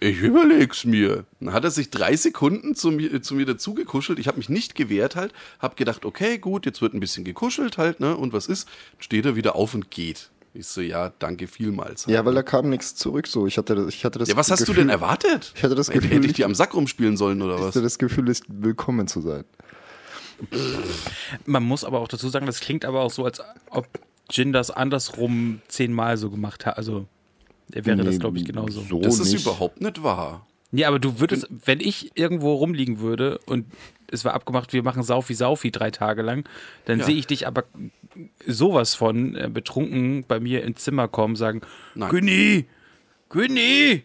Ich 0.01 0.19
überleg's 0.21 0.85
mir. 0.85 1.25
Dann 1.41 1.51
hat 1.53 1.63
er 1.65 1.71
sich 1.71 1.89
drei 1.89 2.15
Sekunden 2.15 2.73
zu 2.73 2.89
mir, 2.91 3.21
zu 3.21 3.35
mir 3.35 3.45
dazugekuschelt. 3.45 4.17
Ich 4.19 4.27
habe 4.27 4.38
mich 4.38 4.47
nicht 4.47 4.75
gewehrt 4.75 5.15
halt. 5.17 5.33
Hab 5.59 5.75
gedacht, 5.75 6.05
okay, 6.05 6.38
gut, 6.38 6.65
jetzt 6.65 6.81
wird 6.81 6.93
ein 6.93 6.99
bisschen 7.01 7.25
gekuschelt 7.25 7.77
halt, 7.77 7.99
ne? 7.99 8.15
Und 8.15 8.31
was 8.31 8.47
ist? 8.47 8.67
Steht 8.97 9.25
er 9.25 9.35
wieder 9.35 9.55
auf 9.55 9.73
und 9.73 9.91
geht. 9.91 10.29
Ich 10.53 10.67
so, 10.67 10.81
ja, 10.81 11.12
danke 11.19 11.47
vielmals. 11.47 12.05
Ja, 12.07 12.25
weil 12.25 12.33
da 12.33 12.43
kam 12.43 12.69
nichts 12.69 12.95
zurück 12.95 13.27
so. 13.27 13.45
Ich 13.45 13.57
hatte, 13.57 13.75
das- 13.75 13.93
ich 13.93 14.05
hatte 14.05 14.19
das 14.19 14.29
Ja, 14.29 14.35
was 14.38 14.49
hast 14.49 14.62
du 14.62 14.65
Gefühl, 14.67 14.83
denn 14.83 14.89
erwartet? 14.89 15.51
Ich 15.55 15.63
hatte 15.63 15.75
das 15.75 15.89
Hätte- 15.89 15.99
Gefühl, 15.99 16.15
Hätte 16.15 16.25
ich 16.25 16.31
ich- 16.31 16.38
dir 16.38 16.45
am 16.45 16.55
Sack 16.55 16.73
rumspielen 16.73 17.17
sollen 17.17 17.41
oder 17.41 17.55
Ich 17.55 17.62
was? 17.62 17.67
hatte 17.67 17.81
das 17.81 17.99
Gefühl, 17.99 18.29
ist 18.29 18.45
willkommen 18.47 19.07
zu 19.07 19.21
sein. 19.21 19.43
Man 21.45 21.63
muss 21.63 21.83
aber 21.83 21.99
auch 21.99 22.07
dazu 22.07 22.29
sagen, 22.29 22.45
das 22.45 22.62
klingt 22.62 22.85
aber 22.85 23.01
auch 23.01 23.12
so, 23.12 23.25
als 23.25 23.41
ob 23.69 23.88
Jin 24.31 24.53
das 24.53 24.71
andersrum 24.71 25.62
zehnmal 25.67 26.17
so 26.17 26.29
gemacht 26.29 26.65
hat. 26.65 26.77
Also, 26.77 27.05
er 27.73 27.86
wäre 27.86 27.97
das, 28.03 28.15
Nee, 28.15 28.19
glaube 28.19 28.38
ich, 28.38 28.45
genauso. 28.45 28.82
So 28.82 28.99
Das 29.01 29.19
ist 29.19 29.32
nicht. 29.34 29.45
überhaupt 29.45 29.82
nicht 29.82 30.01
wahr. 30.03 30.45
Nee, 30.71 30.86
aber 30.86 30.99
du 30.99 31.19
würdest, 31.19 31.47
wenn 31.49 31.79
ich 31.79 32.12
irgendwo 32.15 32.53
rumliegen 32.53 32.99
würde 32.99 33.39
und 33.47 33.65
es 34.12 34.23
war 34.23 34.34
abgemacht, 34.36 34.71
wir 34.71 34.84
machen 34.84 35.01
Saufi 35.01 35.34
Saufi 35.34 35.71
drei 35.71 35.89
Tage 35.89 36.21
lang, 36.21 36.47
dann 36.86 36.99
Ja. 36.99 37.05
sehe 37.05 37.15
ich 37.15 37.25
dich 37.25 37.47
aber 37.47 37.63
sowas 38.45 38.93
von 38.95 39.36
äh, 39.36 39.49
betrunken 39.51 40.25
bei 40.27 40.39
mir 40.39 40.63
ins 40.63 40.84
Zimmer 40.84 41.08
kommen, 41.08 41.36
sagen, 41.36 41.62
Nein. 41.95 42.10
Günni, 42.12 42.65
Günni! 43.29 44.03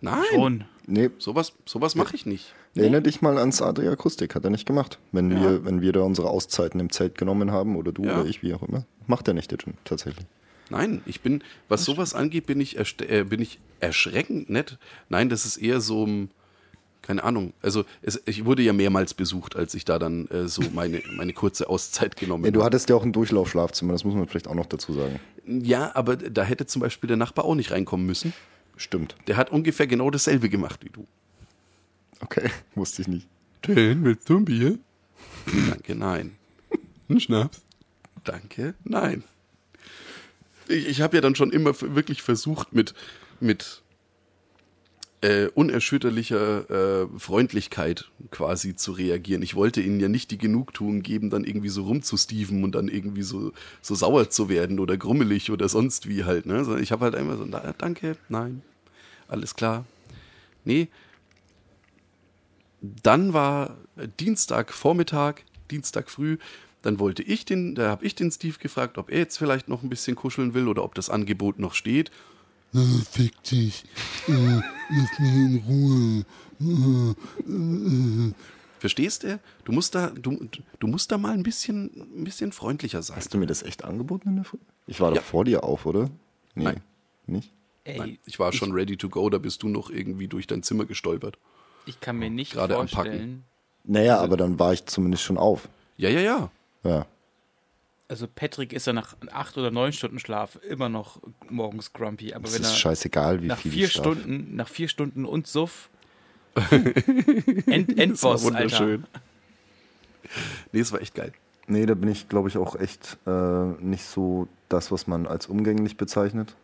Nein, 0.00 0.22
Schon. 0.30 0.64
Nee, 0.86 1.10
sowas, 1.18 1.52
sowas 1.64 1.94
mache 1.96 2.14
ich 2.14 2.26
nicht. 2.26 2.54
erinnere 2.74 3.02
dich 3.02 3.20
mal 3.22 3.38
ans 3.38 3.60
Adria 3.60 3.90
Akustik, 3.90 4.34
hat 4.34 4.44
er 4.44 4.50
nicht 4.50 4.66
gemacht. 4.66 4.98
Wenn, 5.12 5.30
wir, 5.30 5.64
wenn 5.64 5.80
wir 5.80 5.92
da 5.92 6.00
unsere 6.00 6.30
Auszeiten 6.30 6.78
im 6.80 6.90
Zelt 6.92 7.18
genommen 7.18 7.50
haben 7.50 7.76
oder 7.76 7.92
du 7.92 8.04
Ja. 8.04 8.20
oder 8.20 8.28
ich, 8.28 8.42
wie 8.42 8.54
auch 8.54 8.62
immer. 8.62 8.84
Macht 9.06 9.26
er 9.28 9.34
nicht, 9.34 9.50
der 9.50 9.58
Jin, 9.64 9.74
tatsächlich. 9.84 10.24
Nein, 10.70 11.00
ich 11.06 11.20
bin, 11.20 11.42
was 11.68 11.84
sowas 11.84 12.14
angeht, 12.14 12.46
bin 12.46 12.60
ich, 12.60 12.76
erst- 12.76 13.02
äh, 13.02 13.24
bin 13.24 13.40
ich 13.40 13.58
erschreckend 13.80 14.50
nett. 14.50 14.78
Nein, 15.08 15.28
das 15.28 15.44
ist 15.46 15.58
eher 15.58 15.80
so, 15.80 16.02
um, 16.02 16.28
keine 17.02 17.22
Ahnung. 17.22 17.52
Also 17.62 17.84
es, 18.02 18.20
ich 18.26 18.44
wurde 18.44 18.62
ja 18.62 18.72
mehrmals 18.72 19.14
besucht, 19.14 19.54
als 19.54 19.74
ich 19.74 19.84
da 19.84 19.98
dann 20.00 20.26
äh, 20.28 20.48
so 20.48 20.62
meine, 20.74 21.02
meine 21.16 21.32
kurze 21.32 21.68
Auszeit 21.68 22.16
genommen 22.16 22.44
Ja, 22.44 22.50
du 22.50 22.60
habe. 22.60 22.66
hattest 22.66 22.88
ja 22.88 22.96
auch 22.96 23.04
ein 23.04 23.12
Durchlaufschlafzimmer, 23.12 23.92
das 23.92 24.02
muss 24.04 24.14
man 24.14 24.26
vielleicht 24.26 24.48
auch 24.48 24.54
noch 24.54 24.66
dazu 24.66 24.92
sagen. 24.92 25.20
Ja, 25.46 25.94
aber 25.94 26.16
da 26.16 26.42
hätte 26.42 26.66
zum 26.66 26.80
Beispiel 26.82 27.06
der 27.06 27.16
Nachbar 27.16 27.44
auch 27.44 27.54
nicht 27.54 27.70
reinkommen 27.70 28.04
müssen. 28.06 28.32
Stimmt. 28.76 29.14
Der 29.28 29.36
hat 29.36 29.50
ungefähr 29.52 29.86
genau 29.86 30.10
dasselbe 30.10 30.48
gemacht 30.48 30.80
wie 30.84 30.90
du. 30.90 31.06
Okay, 32.20 32.50
wusste 32.74 33.02
ich 33.02 33.08
nicht. 33.08 33.28
Ten, 33.62 34.04
willst 34.04 34.28
du 34.28 34.38
ein 34.38 34.44
Bier? 34.44 34.78
Danke, 35.70 35.94
nein. 35.94 36.32
Ein 37.08 37.20
Schnaps? 37.20 37.62
Danke, 38.24 38.74
nein. 38.84 39.22
Ich, 40.68 40.88
ich 40.88 41.00
habe 41.00 41.16
ja 41.16 41.20
dann 41.20 41.34
schon 41.34 41.50
immer 41.50 41.74
wirklich 41.80 42.22
versucht, 42.22 42.72
mit, 42.72 42.94
mit 43.40 43.82
äh, 45.22 45.46
unerschütterlicher 45.54 47.02
äh, 47.04 47.08
Freundlichkeit 47.18 48.10
quasi 48.30 48.76
zu 48.76 48.92
reagieren. 48.92 49.42
Ich 49.42 49.54
wollte 49.54 49.80
ihnen 49.80 49.98
ja 49.98 50.08
nicht 50.08 50.30
die 50.30 50.38
Genugtuung 50.38 51.02
geben, 51.02 51.30
dann 51.30 51.44
irgendwie 51.44 51.68
so 51.68 51.84
rumzustieven 51.84 52.62
und 52.64 52.74
dann 52.74 52.88
irgendwie 52.88 53.22
so, 53.22 53.52
so 53.82 53.94
sauer 53.94 54.30
zu 54.30 54.48
werden 54.48 54.78
oder 54.78 54.96
grummelig 54.96 55.50
oder 55.50 55.68
sonst 55.68 56.08
wie 56.08 56.24
halt. 56.24 56.46
Ne? 56.46 56.64
Sondern 56.64 56.82
Ich 56.82 56.92
habe 56.92 57.04
halt 57.04 57.14
einmal 57.14 57.38
so, 57.38 57.44
"Na, 57.44 57.74
danke, 57.78 58.16
nein, 58.28 58.62
alles 59.28 59.54
klar. 59.54 59.84
Nee, 60.64 60.88
dann 62.80 63.32
war 63.32 63.76
Dienstag 64.20 64.72
Vormittag, 64.72 65.44
Dienstag 65.70 66.10
früh, 66.10 66.38
dann 66.86 67.00
wollte 67.00 67.22
ich 67.24 67.44
den, 67.44 67.74
da 67.74 67.88
habe 67.90 68.04
ich 68.06 68.14
den 68.14 68.30
Steve 68.30 68.56
gefragt, 68.58 68.96
ob 68.96 69.10
er 69.10 69.18
jetzt 69.18 69.36
vielleicht 69.36 69.68
noch 69.68 69.82
ein 69.82 69.88
bisschen 69.88 70.14
kuscheln 70.14 70.54
will 70.54 70.68
oder 70.68 70.84
ob 70.84 70.94
das 70.94 71.10
Angebot 71.10 71.58
noch 71.58 71.74
steht. 71.74 72.10
Äh, 72.72 72.78
fick 73.10 73.42
dich. 73.42 73.84
Äh, 74.28 74.32
lass 74.32 75.18
mich 75.18 75.34
in 75.34 76.24
Ruhe. 76.60 77.14
Äh. 78.30 78.32
Verstehst 78.78 79.24
du? 79.24 79.40
Du 79.64 79.72
musst 79.72 79.94
da, 79.94 80.10
du, 80.10 80.48
du 80.78 80.86
musst 80.86 81.10
da 81.10 81.18
mal 81.18 81.32
ein 81.32 81.42
bisschen, 81.42 81.86
ein 82.20 82.24
bisschen 82.24 82.52
freundlicher 82.52 83.02
sein. 83.02 83.16
Hast 83.16 83.32
du 83.34 83.38
mir 83.38 83.46
das 83.46 83.62
echt 83.62 83.84
angeboten 83.84 84.28
in 84.28 84.36
der 84.36 84.44
Früh? 84.44 84.58
Ich 84.86 85.00
war 85.00 85.08
Ja. 85.10 85.16
doch 85.16 85.22
vor 85.24 85.44
dir 85.44 85.64
auf, 85.64 85.86
oder? 85.86 86.10
Nee. 86.54 86.64
Nein. 86.64 86.80
Nicht? 87.26 87.50
Ey, 87.84 87.98
Nein, 87.98 88.18
ich 88.26 88.38
war 88.38 88.52
schon 88.52 88.72
ready 88.72 88.96
to 88.96 89.08
go, 89.08 89.28
da 89.30 89.38
bist 89.38 89.62
du 89.62 89.68
noch 89.68 89.90
irgendwie 89.90 90.28
durch 90.28 90.46
dein 90.46 90.62
Zimmer 90.62 90.84
gestolpert. 90.84 91.38
ich 91.86 92.00
kann 92.00 92.16
mir 92.18 92.30
nicht 92.30 92.52
Gerade 92.52 92.74
vorstellen. 92.74 93.44
Naja, 93.84 94.18
aber 94.18 94.36
dann 94.36 94.58
war 94.58 94.72
ich 94.72 94.86
zumindest 94.86 95.22
schon 95.24 95.38
auf. 95.38 95.68
Ja, 95.96 96.08
ja, 96.10 96.20
ja. 96.20 96.50
Ja. 96.84 97.06
Also 98.08 98.28
Patrick 98.32 98.72
ist 98.72 98.86
ja 98.86 98.92
nach 98.92 99.16
acht 99.32 99.58
oder 99.58 99.70
neun 99.72 99.92
Stunden 99.92 100.18
Schlaf 100.20 100.58
immer 100.68 100.88
noch 100.88 101.20
morgens 101.50 101.92
grumpy, 101.92 102.32
aber 102.34 102.46
Es 102.46 102.54
wenn 102.54 102.62
ist 102.62 102.70
er 102.70 102.76
scheißegal, 102.76 103.42
wie 103.42 103.46
nach 103.46 103.58
viel 103.58 103.72
vier 103.72 103.86
ich 103.86 103.92
schlafe. 103.92 104.20
Stunden, 104.20 104.54
nach 104.56 104.68
vier 104.68 104.88
Stunden 104.88 105.24
und 105.24 105.46
Suff 105.48 105.90
End, 107.66 107.98
Endboss, 107.98 108.50
Alter. 108.52 108.98
Nee, 110.72 110.80
es 110.80 110.92
war 110.92 111.00
echt 111.00 111.14
geil. 111.14 111.32
Nee, 111.66 111.84
da 111.84 111.94
bin 111.94 112.08
ich, 112.08 112.28
glaube 112.28 112.48
ich, 112.48 112.56
auch 112.58 112.76
echt 112.76 113.18
äh, 113.26 113.30
nicht 113.80 114.04
so 114.04 114.48
das, 114.68 114.90
was 114.92 115.06
man 115.06 115.26
als 115.26 115.46
umgänglich 115.46 115.96
bezeichnet. 115.96 116.54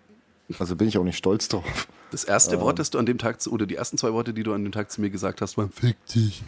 Also 0.58 0.76
bin 0.76 0.88
ich 0.88 0.96
auch 0.98 1.04
nicht 1.04 1.16
stolz 1.18 1.48
drauf. 1.48 1.88
Das 2.10 2.24
erste 2.24 2.60
Wort, 2.60 2.78
das 2.78 2.90
du 2.90 2.98
an 2.98 3.06
dem 3.06 3.18
Tag 3.18 3.40
zu, 3.40 3.50
oder 3.52 3.66
die 3.66 3.74
ersten 3.74 3.98
zwei 3.98 4.12
Worte, 4.12 4.32
die 4.32 4.42
du 4.42 4.52
an 4.52 4.64
dem 4.64 4.72
Tag 4.72 4.90
zu 4.90 5.00
mir 5.00 5.10
gesagt 5.10 5.40
hast, 5.40 5.56
waren, 5.56 5.70
Fick 5.70 5.96
dich. 6.06 6.42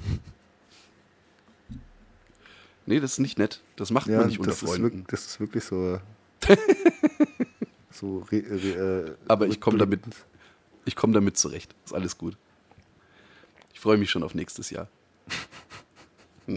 Nee, 2.86 3.00
das 3.00 3.12
ist 3.12 3.18
nicht 3.20 3.38
nett. 3.38 3.60
Das 3.76 3.90
macht 3.90 4.06
Ja, 4.08 4.18
man 4.18 4.28
nicht 4.28 4.38
unter 4.38 4.50
das, 4.50 4.62
ist 4.62 4.68
Freunden. 4.68 4.82
wirklich, 4.84 5.06
das 5.06 5.26
ist 5.26 5.40
wirklich 5.40 5.64
so. 5.64 6.00
so 7.90 8.18
re, 8.30 8.42
re, 8.48 9.06
äh, 9.08 9.16
Aber 9.28 9.46
ich 9.46 9.60
komme 9.60 9.78
damit, 9.78 10.00
ich 10.84 10.96
komme 10.96 11.12
damit 11.14 11.36
zurecht. 11.36 11.74
Ist 11.84 11.94
alles 11.94 12.18
gut. 12.18 12.36
Ich 13.72 13.80
freue 13.80 13.96
mich 13.96 14.10
schon 14.10 14.22
auf 14.22 14.34
nächstes 14.34 14.70
Jahr. 14.70 14.88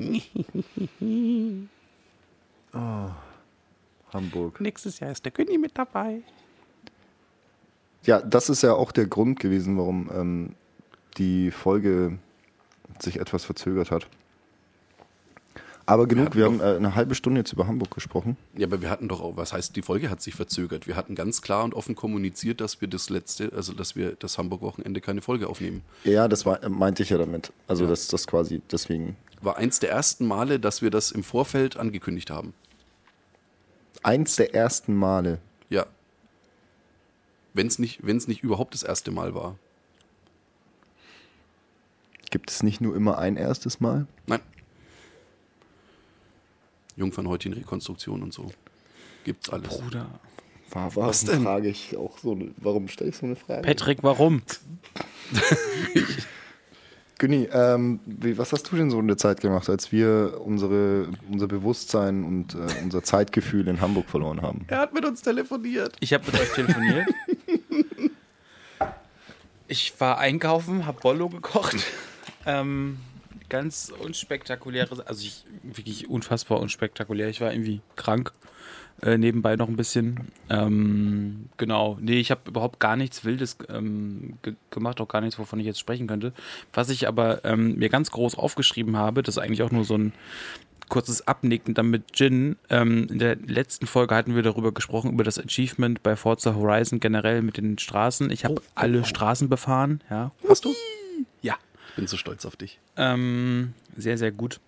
Hamburg. 4.14 4.60
Nächstes 4.62 5.00
Jahr 5.00 5.12
ist 5.12 5.24
der 5.26 5.32
König 5.32 5.60
mit 5.60 5.78
dabei. 5.78 6.22
Ja, 8.04 8.22
das 8.22 8.50
ist 8.50 8.64
ja 8.64 8.74
auch 8.74 8.92
der 8.92 9.06
Grund 9.08 9.40
gewesen, 9.40 9.78
warum 9.78 10.10
ähm, 10.14 10.56
die 11.18 11.52
Folge 11.52 12.18
sich 13.00 13.20
etwas 13.20 13.44
verzögert 13.46 13.92
hat. 13.92 14.08
Aber 15.90 16.06
genug, 16.06 16.36
wir 16.36 16.44
haben 16.46 16.60
hatten 16.62 16.74
äh, 16.74 16.78
eine 16.78 16.96
halbe 16.96 17.16
Stunde 17.16 17.40
jetzt 17.40 17.54
über 17.54 17.66
Hamburg 17.66 17.92
gesprochen. 17.92 18.36
Ja, 18.58 18.68
aber 18.68 18.82
wir 18.82 18.90
hatten 18.90 19.08
doch 19.08 19.22
auch, 19.22 19.38
was 19.38 19.54
heißt, 19.54 19.74
die 19.76 19.82
Folge 19.82 20.10
hat 20.10 20.22
sich 20.22 20.36
verzögert. 20.36 20.86
Wir 20.86 20.98
hatten 20.98 21.16
ganz 21.16 21.42
klar 21.42 21.64
und 21.64 21.74
offen 21.74 21.96
kommuniziert, 21.96 22.60
dass 22.60 22.82
wir 22.82 22.90
das 22.90 23.10
letzte, 23.10 23.54
also 23.56 23.72
dass 23.74 23.96
wir 23.96 24.12
das 24.20 24.38
Hamburg-Wochenende 24.38 25.00
keine 25.00 25.22
Folge 25.22 25.48
aufnehmen. 25.48 25.82
Ja, 26.04 26.28
das 26.28 26.46
war, 26.46 26.62
äh, 26.62 26.68
meinte 26.70 27.04
ich 27.04 27.10
ja 27.10 27.18
damit. 27.18 27.54
Also 27.68 27.86
Ja. 27.86 27.90
dass 27.90 28.08
das 28.10 28.28
quasi 28.28 28.62
deswegen 28.70 29.16
War 29.42 29.56
eins 29.58 29.80
der 29.80 29.90
ersten 29.92 30.26
Male, 30.28 30.60
dass 30.60 30.82
wir 30.82 30.90
das 30.90 31.12
im 31.12 31.24
Vorfeld 31.24 31.78
angekündigt 31.78 32.30
haben. 32.30 32.54
eins 34.04 34.36
der 34.36 34.54
ersten 34.54 34.94
Male. 34.94 35.40
Ja. 35.70 35.86
Wenn 37.54 37.68
es 37.68 37.80
nicht, 37.80 38.06
wenn's 38.06 38.28
nicht 38.28 38.44
überhaupt 38.44 38.74
das 38.74 38.84
erste 38.84 39.12
Mal 39.12 39.34
war. 39.36 39.56
Gibt 42.30 42.52
es 42.52 42.62
nicht 42.62 42.82
nur 42.82 42.94
immer 42.96 43.18
ein 43.18 43.38
erstes 43.38 43.80
Mal? 43.80 44.06
Nein. 44.28 44.42
Jungfernhäutchen, 46.98 47.54
Rekonstruktion 47.54 48.22
und 48.24 48.34
so. 48.34 48.52
Gibt's 49.24 49.50
alles. 49.50 49.80
Bruder. 49.80 50.08
War, 50.72 50.94
warum 50.96 51.10
Was 51.10 51.24
denn? 51.24 51.44
frage 51.44 51.70
ich 51.70 51.96
auch 51.96 52.18
so, 52.18 52.34
eine- 52.34 52.52
warum 52.58 52.90
stelle 52.90 53.10
ich 53.12 53.16
so 53.16 53.26
eine 53.26 53.36
Frage? 53.38 53.62
Patrick, 53.62 54.00
warum? 54.04 54.42
Günni, 57.20 57.48
ähm, 57.52 58.00
wie, 58.06 58.38
was 58.38 58.52
hast 58.54 58.72
du 58.72 58.76
denn 58.76 58.92
so 58.92 59.00
in 59.00 59.08
der 59.08 59.18
Zeit 59.18 59.42
gemacht, 59.42 59.68
als 59.70 59.92
wir 59.92 60.40
unsere, 60.44 61.08
unser 61.32 61.48
Bewusstsein 61.48 62.24
und 62.24 62.54
äh, 62.54 62.60
unser 62.84 63.02
Zeitgefühl 63.02 63.68
in 63.68 63.82
Hamburg 63.82 64.08
verloren 64.08 64.42
haben? 64.44 64.66
Er 64.68 64.78
hat 64.80 64.94
mit 64.94 65.04
uns 65.04 65.24
telefoniert. 65.24 65.96
Ich 66.00 66.14
habe 66.14 66.26
mit 66.32 66.40
euch 66.40 66.52
telefoniert. 66.54 67.08
Ich 69.70 70.00
war 70.00 70.18
einkaufen, 70.18 70.86
habe 70.86 71.02
Bollo 71.02 71.28
gekocht. 71.28 71.76
Ähm, 72.46 73.00
ganz 73.50 73.92
unspektakuläre, 74.00 75.04
also 75.08 75.24
ich, 75.24 75.46
wirklich 75.64 76.10
unfassbar 76.10 76.60
unspektakulär. 76.60 77.30
Ich 77.30 77.42
war 77.42 77.52
irgendwie 77.52 77.82
krank. 77.96 78.34
Äh, 79.02 79.20
nebenbei 79.20 79.56
noch 79.56 79.68
ein 79.68 79.76
bisschen. 79.76 80.32
Ähm, 80.50 81.50
genau. 81.58 81.98
Nee, 82.02 82.20
ich 82.20 82.32
habe 82.32 82.42
überhaupt 82.48 82.80
gar 82.80 82.96
nichts 82.96 83.24
Wildes 83.24 83.58
ähm, 83.70 84.40
ge 84.42 84.56
gemacht, 84.72 85.00
auch 85.00 85.08
gar 85.08 85.22
nichts, 85.22 85.38
wovon 85.38 85.60
ich 85.60 85.68
jetzt 85.68 85.80
sprechen 85.80 86.08
könnte. 86.08 86.34
Was 86.74 86.90
ich 86.90 87.08
aber 87.08 87.46
ähm, 87.46 87.76
mir 87.76 87.90
ganz 87.90 88.10
groß 88.10 88.36
aufgeschrieben 88.36 88.98
habe, 88.98 89.22
das 89.22 89.38
ist 89.38 89.44
eigentlich 89.44 89.62
auch 89.62 89.70
nur 89.72 89.86
so 89.86 89.96
ein 89.96 90.14
kurzes 90.90 91.28
Abnicken 91.28 91.76
dann 91.76 91.92
mit 91.92 92.04
Jin. 92.16 92.56
Ähm, 92.72 93.08
in 93.12 93.20
der 93.20 93.36
letzten 93.36 93.86
Folge 93.86 94.16
hatten 94.16 94.36
wir 94.36 94.42
darüber 94.42 94.72
gesprochen, 94.72 95.12
über 95.12 95.24
das 95.24 95.38
Achievement 95.38 96.02
bei 96.02 96.16
Forza 96.16 96.56
Horizon 96.56 97.00
generell 97.00 97.44
mit 97.44 97.58
den 97.58 97.78
Straßen. 97.78 98.32
Ich 98.32 98.46
habe 98.46 98.62
alle 98.74 99.06
Straßen 99.06 99.48
befahren, 99.48 100.02
ja. 100.10 100.32
Hast 100.48 100.66
du? 100.66 100.74
Ja. 101.42 101.56
Bin 101.98 102.08
so 102.08 102.16
stolz 102.16 102.46
auf 102.46 102.56
dich. 102.56 102.80
Ähm, 102.96 103.74
sehr, 103.98 104.18
sehr 104.18 104.32
gut. 104.32 104.62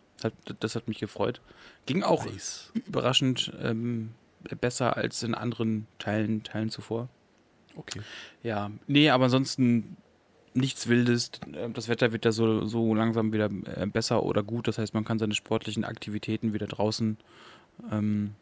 Das 0.60 0.76
hat 0.76 0.90
mich 0.90 1.00
gefreut. 1.00 1.40
Ging 1.86 2.04
auch 2.04 2.26
Nice. 2.26 2.74
überraschend 2.86 3.54
ähm, 3.62 4.12
besser 4.60 4.98
als 4.98 5.24
in 5.24 5.34
anderen 5.34 5.88
Teilen, 5.98 6.44
Teilen 6.44 6.70
zuvor. 6.70 7.08
Okay. 7.76 8.02
Ja, 8.44 8.70
nee, 8.88 9.10
aber 9.10 9.26
ansonsten 9.26 9.96
nichts 10.54 10.88
Wildes. 10.88 11.32
Ähm, 11.54 11.74
Das 11.74 11.88
Wetter 11.88 12.12
wird 12.12 12.26
ja 12.26 12.34
so, 12.34 12.66
so 12.66 12.94
langsam 12.94 13.32
wieder 13.32 13.50
äh, 13.78 13.86
besser 13.86 14.24
oder 14.24 14.44
gut. 14.44 14.68
Das 14.68 14.78
heißt, 14.78 14.94
man 14.94 15.06
kann 15.06 15.20
seine 15.20 15.36
sportlichen 15.36 15.86
Aktivitäten 15.86 16.52
wieder 16.54 16.68
draußen 16.68 17.18
ähm, 17.92 18.36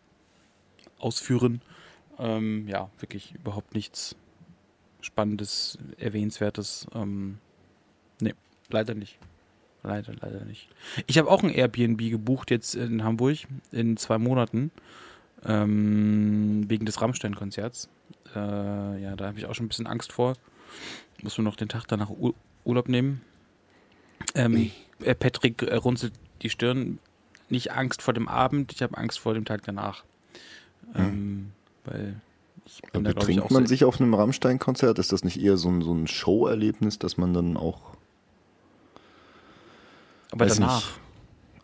ausführen. 0.98 1.62
Ähm, 2.18 2.68
ja, 2.68 2.90
wirklich 3.00 3.36
überhaupt 3.36 3.76
nichts 3.76 4.16
Spannendes, 5.02 5.78
Erwähnenswertes. 6.00 6.88
Ähm, 6.96 7.38
leider 8.70 8.94
nicht. 8.96 9.18
Leider, 9.84 10.14
leider 10.20 10.44
nicht. 10.46 10.68
Ich 11.06 11.18
habe 11.18 11.30
auch 11.30 11.44
ein 11.44 11.50
Airbnb 11.50 12.00
gebucht 12.00 12.52
jetzt 12.52 12.76
in 12.76 13.04
Hamburg 13.04 13.38
in 13.72 13.96
zwei 13.98 14.18
Monaten. 14.18 14.72
Ähm, 15.46 16.66
wegen 16.68 16.86
des 16.86 17.00
Rammstein-Konzerts. 17.02 17.90
Äh, 18.36 18.40
ja, 19.02 19.16
da 19.16 19.28
habe 19.28 19.38
ich 19.38 19.46
auch 19.46 19.54
schon 19.54 19.68
ein 19.68 19.70
bisschen 19.70 19.88
Angst 19.88 20.12
vor. 20.12 20.34
Muss 21.22 21.38
man 21.38 21.46
noch 21.46 21.56
den 21.56 21.70
Tag 21.70 21.86
danach 21.88 22.10
Ur 22.10 22.34
Urlaub 22.66 22.90
nehmen. 22.90 23.22
Ähm, 24.36 24.72
äh, 25.02 25.16
Patrick 25.16 25.62
äh, 25.62 25.76
runzelt 25.76 26.14
die 26.42 26.50
Stirn. 26.50 27.00
Nicht 27.50 27.72
Angst 27.72 28.02
vor 28.02 28.14
dem 28.14 28.28
Abend, 28.28 28.74
ich 28.74 28.82
habe 28.82 28.98
Angst 28.98 29.20
vor 29.20 29.34
dem 29.34 29.46
Tag 29.46 29.64
danach. 29.64 30.04
Ähm, 30.96 31.52
Weil 31.86 32.20
Ich 32.66 32.82
bin 32.92 33.04
da, 33.04 33.12
ich, 33.12 33.16
Betrinkt 33.16 33.44
auch 33.44 33.50
man 33.50 33.68
sich 33.68 33.86
auf 33.86 34.02
einem 34.02 34.14
Rammstein-Konzert? 34.14 35.00
Ist 35.00 35.14
das 35.14 35.24
nicht 35.24 35.40
eher 35.40 35.56
so 35.56 35.70
ein, 35.70 35.82
so 35.82 35.94
ein 35.94 36.08
Show-Erlebnis, 36.08 37.00
dass 37.00 37.18
man 37.18 37.34
dann 37.34 37.56
auch. 37.56 37.96
Aber 40.32 40.46
weiß 40.46 40.58
danach 40.58 40.98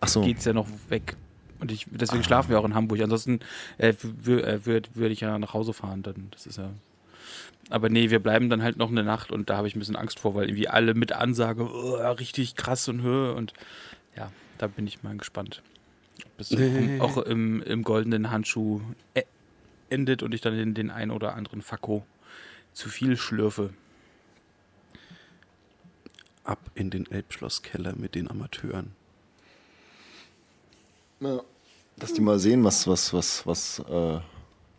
so. 0.05 0.22
geht's 0.22 0.45
ja 0.45 0.53
noch 0.53 0.68
weg. 0.89 1.16
Und 1.59 1.72
ich, 1.72 1.88
deswegen 1.91 2.24
schlafen 2.24 2.49
wir 2.49 2.59
auch 2.59 2.66
in 2.66 2.76
Hamburg. 2.76 2.99
Ansonsten 3.01 3.39
äh, 3.78 3.93
würde 4.01 4.45
äh, 4.45 4.66
würd, 4.66 4.95
würd 4.95 5.11
ich 5.11 5.22
ja 5.22 5.39
nach 5.39 5.53
Hause 5.53 5.74
fahren. 5.74 6.03
Dann, 6.03 6.28
das 6.32 6.45
ist 6.45 6.57
ja. 6.57 6.72
Aber 7.70 7.88
nee, 7.89 8.09
wir 8.09 8.20
bleiben 8.20 8.49
dann 8.49 8.61
halt 8.61 8.76
noch 8.78 8.91
eine 8.91 9.03
Nacht 9.03 9.32
und 9.32 9.49
da 9.49 9.55
habe 9.57 9.68
ich 9.68 9.76
ein 9.76 9.80
bisschen 9.80 9.95
Angst 9.95 10.20
vor, 10.20 10.36
weil 10.36 10.49
irgendwie 10.49 10.68
alle 10.68 10.93
mit 10.93 11.14
Ansage, 11.14 11.64
oh, 11.64 11.95
richtig 12.11 12.55
krass 12.55 12.89
und 12.89 13.01
Höhe 13.01 13.34
und 13.34 13.53
ja, 14.18 14.32
da 14.57 14.68
bin 14.68 14.86
ich 14.86 15.01
mal 15.03 15.16
gespannt. 15.16 15.64
Ob 16.26 16.39
es 16.39 16.51
Nee. 16.51 16.99
auch 16.99 17.18
im, 17.18 17.64
im 17.64 17.84
goldenen 17.84 18.30
Handschuh 18.30 18.82
e- 19.16 19.24
endet 19.89 20.24
und 20.24 20.34
ich 20.34 20.41
dann 20.41 20.55
den, 20.55 20.74
den 20.74 20.91
ein 20.91 21.09
oder 21.11 21.36
anderen 21.36 21.61
Fakko 21.61 22.05
zu 22.74 22.89
viel 22.89 23.16
schlürfe. 23.16 23.70
Ab 26.44 26.60
in 26.76 26.89
den 26.89 27.10
Elbschlosskeller 27.10 27.94
mit 27.96 28.16
den 28.16 28.30
Amateuren. 28.30 28.91
Ja. 31.22 31.41
Dass 31.98 32.14
die 32.14 32.22
mal 32.22 32.39
sehen, 32.39 32.64
was, 32.64 32.88
was, 32.88 33.14
was, 33.14 33.46
was, 33.48 33.80
äh, 33.80 34.20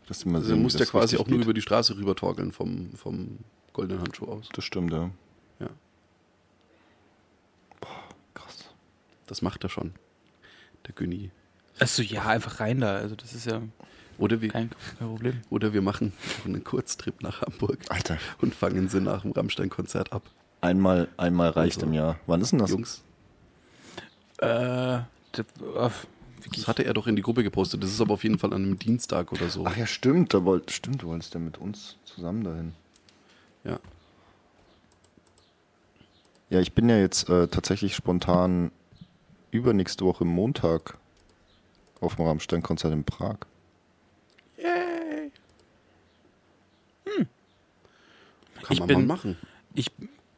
dass 0.07 0.19
die 0.21 0.29
mal 0.29 0.39
Also 0.39 0.49
sehen, 0.51 0.63
muss 0.63 0.75
ja 0.75 0.81
das 0.81 0.91
quasi 0.91 1.17
auch 1.17 1.27
nur 1.27 1.39
geht. 1.39 1.45
über 1.45 1.55
die 1.55 1.63
Straße 1.63 1.97
rüber 1.97 2.15
torkeln 2.17 2.53
vom, 2.53 2.91
vom 2.97 3.39
goldenen 3.73 4.03
Handschuh 4.03 4.27
aus. 4.27 4.49
Das 4.53 4.65
stimmt, 4.65 4.93
ja. 4.93 5.11
Ja. 5.61 5.71
Krass. 8.35 8.65
Das 9.27 9.43
macht 9.43 9.63
er 9.65 9.71
schon. 9.71 9.93
Der 10.87 10.95
Günni. 10.95 11.31
Achso, 11.79 12.03
ja, 12.03 12.27
einfach 12.27 12.61
rein 12.61 12.81
da. 12.81 12.97
Also 12.97 13.15
das 13.17 13.33
ist 13.33 13.47
ja 13.47 13.63
Oder 14.19 14.41
wir, 14.41 14.51
kein, 14.51 14.71
kein 14.99 15.09
Problem. 15.09 15.41
oder 15.51 15.73
wir 15.73 15.83
machen 15.83 16.13
einen 16.45 16.63
Kurztrip 16.63 17.23
nach 17.23 17.41
Hamburg 17.43 17.79
Alter. 17.89 18.19
und 18.41 18.55
fangen 18.55 18.89
sie 18.89 19.01
nach 19.01 19.23
dem 19.23 19.33
Rammstein-Konzert 19.33 20.13
ab. 20.13 20.23
Einmal, 20.65 21.09
einmal 21.17 21.51
reicht 21.51 21.77
Also, 21.79 21.87
im 21.87 21.93
Jahr. 21.93 22.17
Wann 22.27 22.41
ist 22.41 22.53
denn 22.53 22.59
das? 22.59 22.71
Jungs, 22.71 23.03
Äh, 24.39 24.47
der, 24.47 25.07
äh, 25.77 25.91
das 26.55 26.69
hatte 26.69 26.85
er 26.85 26.95
doch 26.95 27.07
in 27.07 27.17
die 27.17 27.23
Gruppe 27.23 27.43
gepostet. 27.43 27.83
Das 27.83 27.91
ist 27.91 28.01
aber 28.01 28.15
auf 28.15 28.23
jeden 28.25 28.39
Fall 28.39 28.53
an 28.53 28.63
einem 28.63 28.79
Dienstag 28.79 29.33
oder 29.33 29.49
so. 29.49 29.65
Ach 29.67 29.77
ja, 29.77 29.87
stimmt. 29.87 30.33
Da 30.35 30.45
wollt, 30.45 30.71
stimmt, 30.71 31.03
du 31.03 31.09
wolltest 31.09 31.35
ja 31.35 31.41
mit 31.41 31.59
uns 31.59 31.97
zusammen 32.05 32.45
dahin. 32.45 32.73
Ja. 33.65 33.79
Ja, 36.51 36.61
ich 36.61 36.73
bin 36.73 36.89
ja 36.89 36.99
jetzt 36.99 37.29
äh, 37.29 37.49
tatsächlich 37.49 37.95
spontan 37.95 38.71
übernächste 39.51 40.05
Woche 40.05 40.25
Montag 40.25 40.99
auf 42.01 42.17
dem 42.17 42.27
Rammstein-Konzert 42.27 42.93
in 42.93 43.05
Prag. 43.05 43.37
Kann 48.63 48.73
Ich 48.73 48.79
man 48.79 48.89
bin- 48.89 48.99
mal 49.07 49.15
machen. 49.17 49.37
ich 49.75 49.91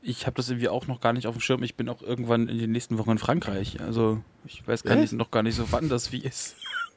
ich 0.06 0.26
habe 0.26 0.36
das 0.36 0.48
irgendwie 0.48 0.68
auch 0.68 0.86
noch 0.86 1.00
gar 1.00 1.12
nicht 1.12 1.26
auf 1.26 1.34
dem 1.34 1.40
Schirm. 1.40 1.62
Ich 1.64 1.74
bin 1.74 1.88
auch 1.88 2.00
irgendwann 2.00 2.48
in 2.48 2.58
den 2.58 2.70
nächsten 2.70 2.96
Wochen 2.96 3.10
in 3.10 3.18
Frankreich. 3.18 3.80
Also 3.80 4.22
ich 4.46 4.66
weiß 4.66 4.84
gar 4.84 4.94
nicht, 4.94 5.12
noch 5.12 5.32
gar 5.32 5.42
nicht 5.42 5.56
so, 5.56 5.72
wann 5.72 5.88
das 5.88 6.12
wie 6.12 6.20
ist. 6.20 6.56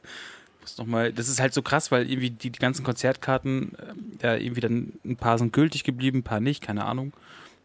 Muss 0.62 0.78
noch 0.78 0.86
mal, 0.86 1.12
das 1.12 1.28
ist 1.28 1.40
halt 1.40 1.54
so 1.54 1.64
krass, 1.64 1.92
weil 1.92 2.10
irgendwie 2.10 2.30
die, 2.30 2.52
die 2.52 2.60
ganzen 2.60 2.84
Konzertkarten, 2.84 3.72
ähm, 3.90 4.20
ja, 4.22 4.36
irgendwie 4.36 4.62
dann 4.62 4.94
ein 5.04 5.16
paar 5.16 5.40
sind 5.40 5.54
gültig 5.54 5.84
geblieben, 5.84 6.20
ein 6.20 6.24
paar 6.24 6.40
nicht, 6.40 6.62
keine 6.62 6.86
Ahnung. 6.86 7.14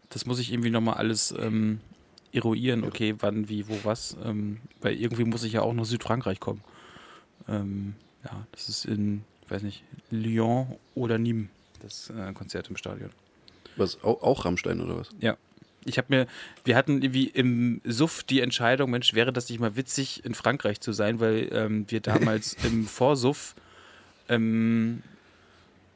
Das 0.09 0.25
muss 0.25 0.39
ich 0.39 0.51
irgendwie 0.51 0.71
nochmal 0.71 0.95
alles 0.95 1.35
ähm, 1.39 1.81
eruieren, 2.33 2.85
okay, 2.85 3.15
wann, 3.19 3.49
wie, 3.49 3.69
wo, 3.69 3.79
was. 3.83 4.17
Ähm, 4.25 4.61
weil 4.81 4.95
irgendwie 4.95 5.25
muss 5.25 5.45
ich 5.45 5.53
ja 5.53 5.61
auch 5.61 5.75
nach 5.75 5.85
Südfrankreich 5.85 6.41
kommen. 6.41 6.63
Ähm, 7.49 7.97
ja, 8.25 8.47
das 8.53 8.71
ist 8.71 8.87
in, 8.87 9.25
ich 9.45 9.51
weiß 9.51 9.63
nicht, 9.63 9.83
Lyon 10.11 10.77
oder 10.95 11.17
Nîmes, 11.17 11.49
das 11.83 12.09
äh, 12.09 12.33
Konzert 12.33 12.71
im 12.71 12.79
Stadion. 12.79 13.11
Was, 13.77 14.03
auch, 14.03 14.23
auch 14.23 14.45
Rammstein 14.45 14.81
oder 14.81 14.99
was? 14.99 15.09
Ja. 15.21 15.37
Ich 15.87 15.99
habe 15.99 16.07
mir, 16.09 16.27
wir 16.65 16.77
hatten 16.77 17.03
irgendwie 17.03 17.27
im 17.27 17.83
Suff 17.85 18.23
die 18.23 18.41
Entscheidung, 18.41 18.91
Mensch, 18.91 19.13
wäre 19.13 19.35
das 19.35 19.51
nicht 19.51 19.61
mal 19.61 19.77
witzig, 19.77 20.25
in 20.25 20.35
Frankreich 20.35 20.81
zu 20.81 20.93
sein, 20.93 21.21
weil 21.21 21.51
ähm, 21.53 21.85
wir 21.89 22.01
damals 22.01 22.55
im 22.65 22.87
Vorsuff 22.87 23.55
ähm, 24.31 25.03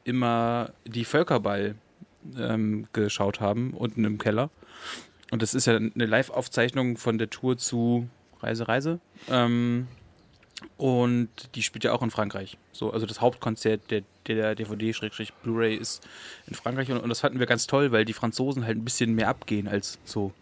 immer 0.03 0.71
die 0.85 1.05
Völkerball 1.05 1.75
ähm, 2.37 2.87
geschaut 2.93 3.39
haben, 3.39 3.73
unten 3.73 4.05
im 4.05 4.19
Keller. 4.19 4.51
Und 5.31 5.41
das 5.41 5.53
ist 5.53 5.67
ja 5.67 5.75
eine 5.75 6.05
Live-Aufzeichnung 6.05 6.97
von 6.97 7.17
der 7.17 7.29
Tour 7.29 7.57
zu 7.57 8.07
Reise, 8.41 8.67
Reise. 8.67 8.99
Ähm, 9.29 9.87
und 10.77 11.29
die 11.55 11.63
spielt 11.63 11.83
ja 11.83 11.93
auch 11.93 12.01
in 12.01 12.11
Frankreich. 12.11 12.57
So, 12.71 12.91
also 12.91 13.05
das 13.05 13.21
Hauptkonzert 13.21 13.91
der, 13.91 14.03
der 14.35 14.55
DVD-Blu-ray 14.55 15.75
ist 15.75 16.07
in 16.47 16.55
Frankreich. 16.55 16.91
Und, 16.91 16.99
und 16.99 17.09
das 17.09 17.21
fanden 17.21 17.39
wir 17.39 17.47
ganz 17.47 17.67
toll, 17.67 17.91
weil 17.91 18.05
die 18.05 18.13
Franzosen 18.13 18.65
halt 18.65 18.77
ein 18.77 18.83
bisschen 18.83 19.15
mehr 19.15 19.29
abgehen 19.29 19.67
als 19.67 19.99
so 20.05 20.33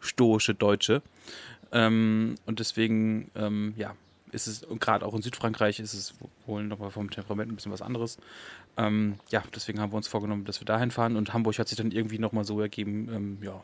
stoische 0.00 0.54
Deutsche. 0.54 1.02
Ähm, 1.72 2.36
und 2.46 2.60
deswegen, 2.60 3.30
ähm, 3.34 3.74
ja, 3.76 3.94
ist 4.32 4.46
es, 4.46 4.64
und 4.64 4.80
gerade 4.80 5.06
auch 5.06 5.14
in 5.14 5.22
Südfrankreich 5.22 5.80
ist 5.80 5.94
es 5.94 6.14
wohl 6.46 6.64
nochmal 6.64 6.90
vom 6.90 7.10
Temperament 7.10 7.52
ein 7.52 7.54
bisschen 7.56 7.72
was 7.72 7.82
anderes. 7.82 8.18
Ähm, 8.76 9.14
ja, 9.30 9.42
deswegen 9.54 9.80
haben 9.80 9.92
wir 9.92 9.96
uns 9.96 10.08
vorgenommen, 10.08 10.44
dass 10.44 10.60
wir 10.60 10.66
dahin 10.66 10.90
fahren. 10.90 11.16
Und 11.16 11.32
Hamburg 11.32 11.58
hat 11.58 11.68
sich 11.68 11.78
dann 11.78 11.92
irgendwie 11.92 12.18
nochmal 12.18 12.44
so 12.44 12.60
ergeben, 12.60 13.08
ähm, 13.12 13.38
ja. 13.42 13.62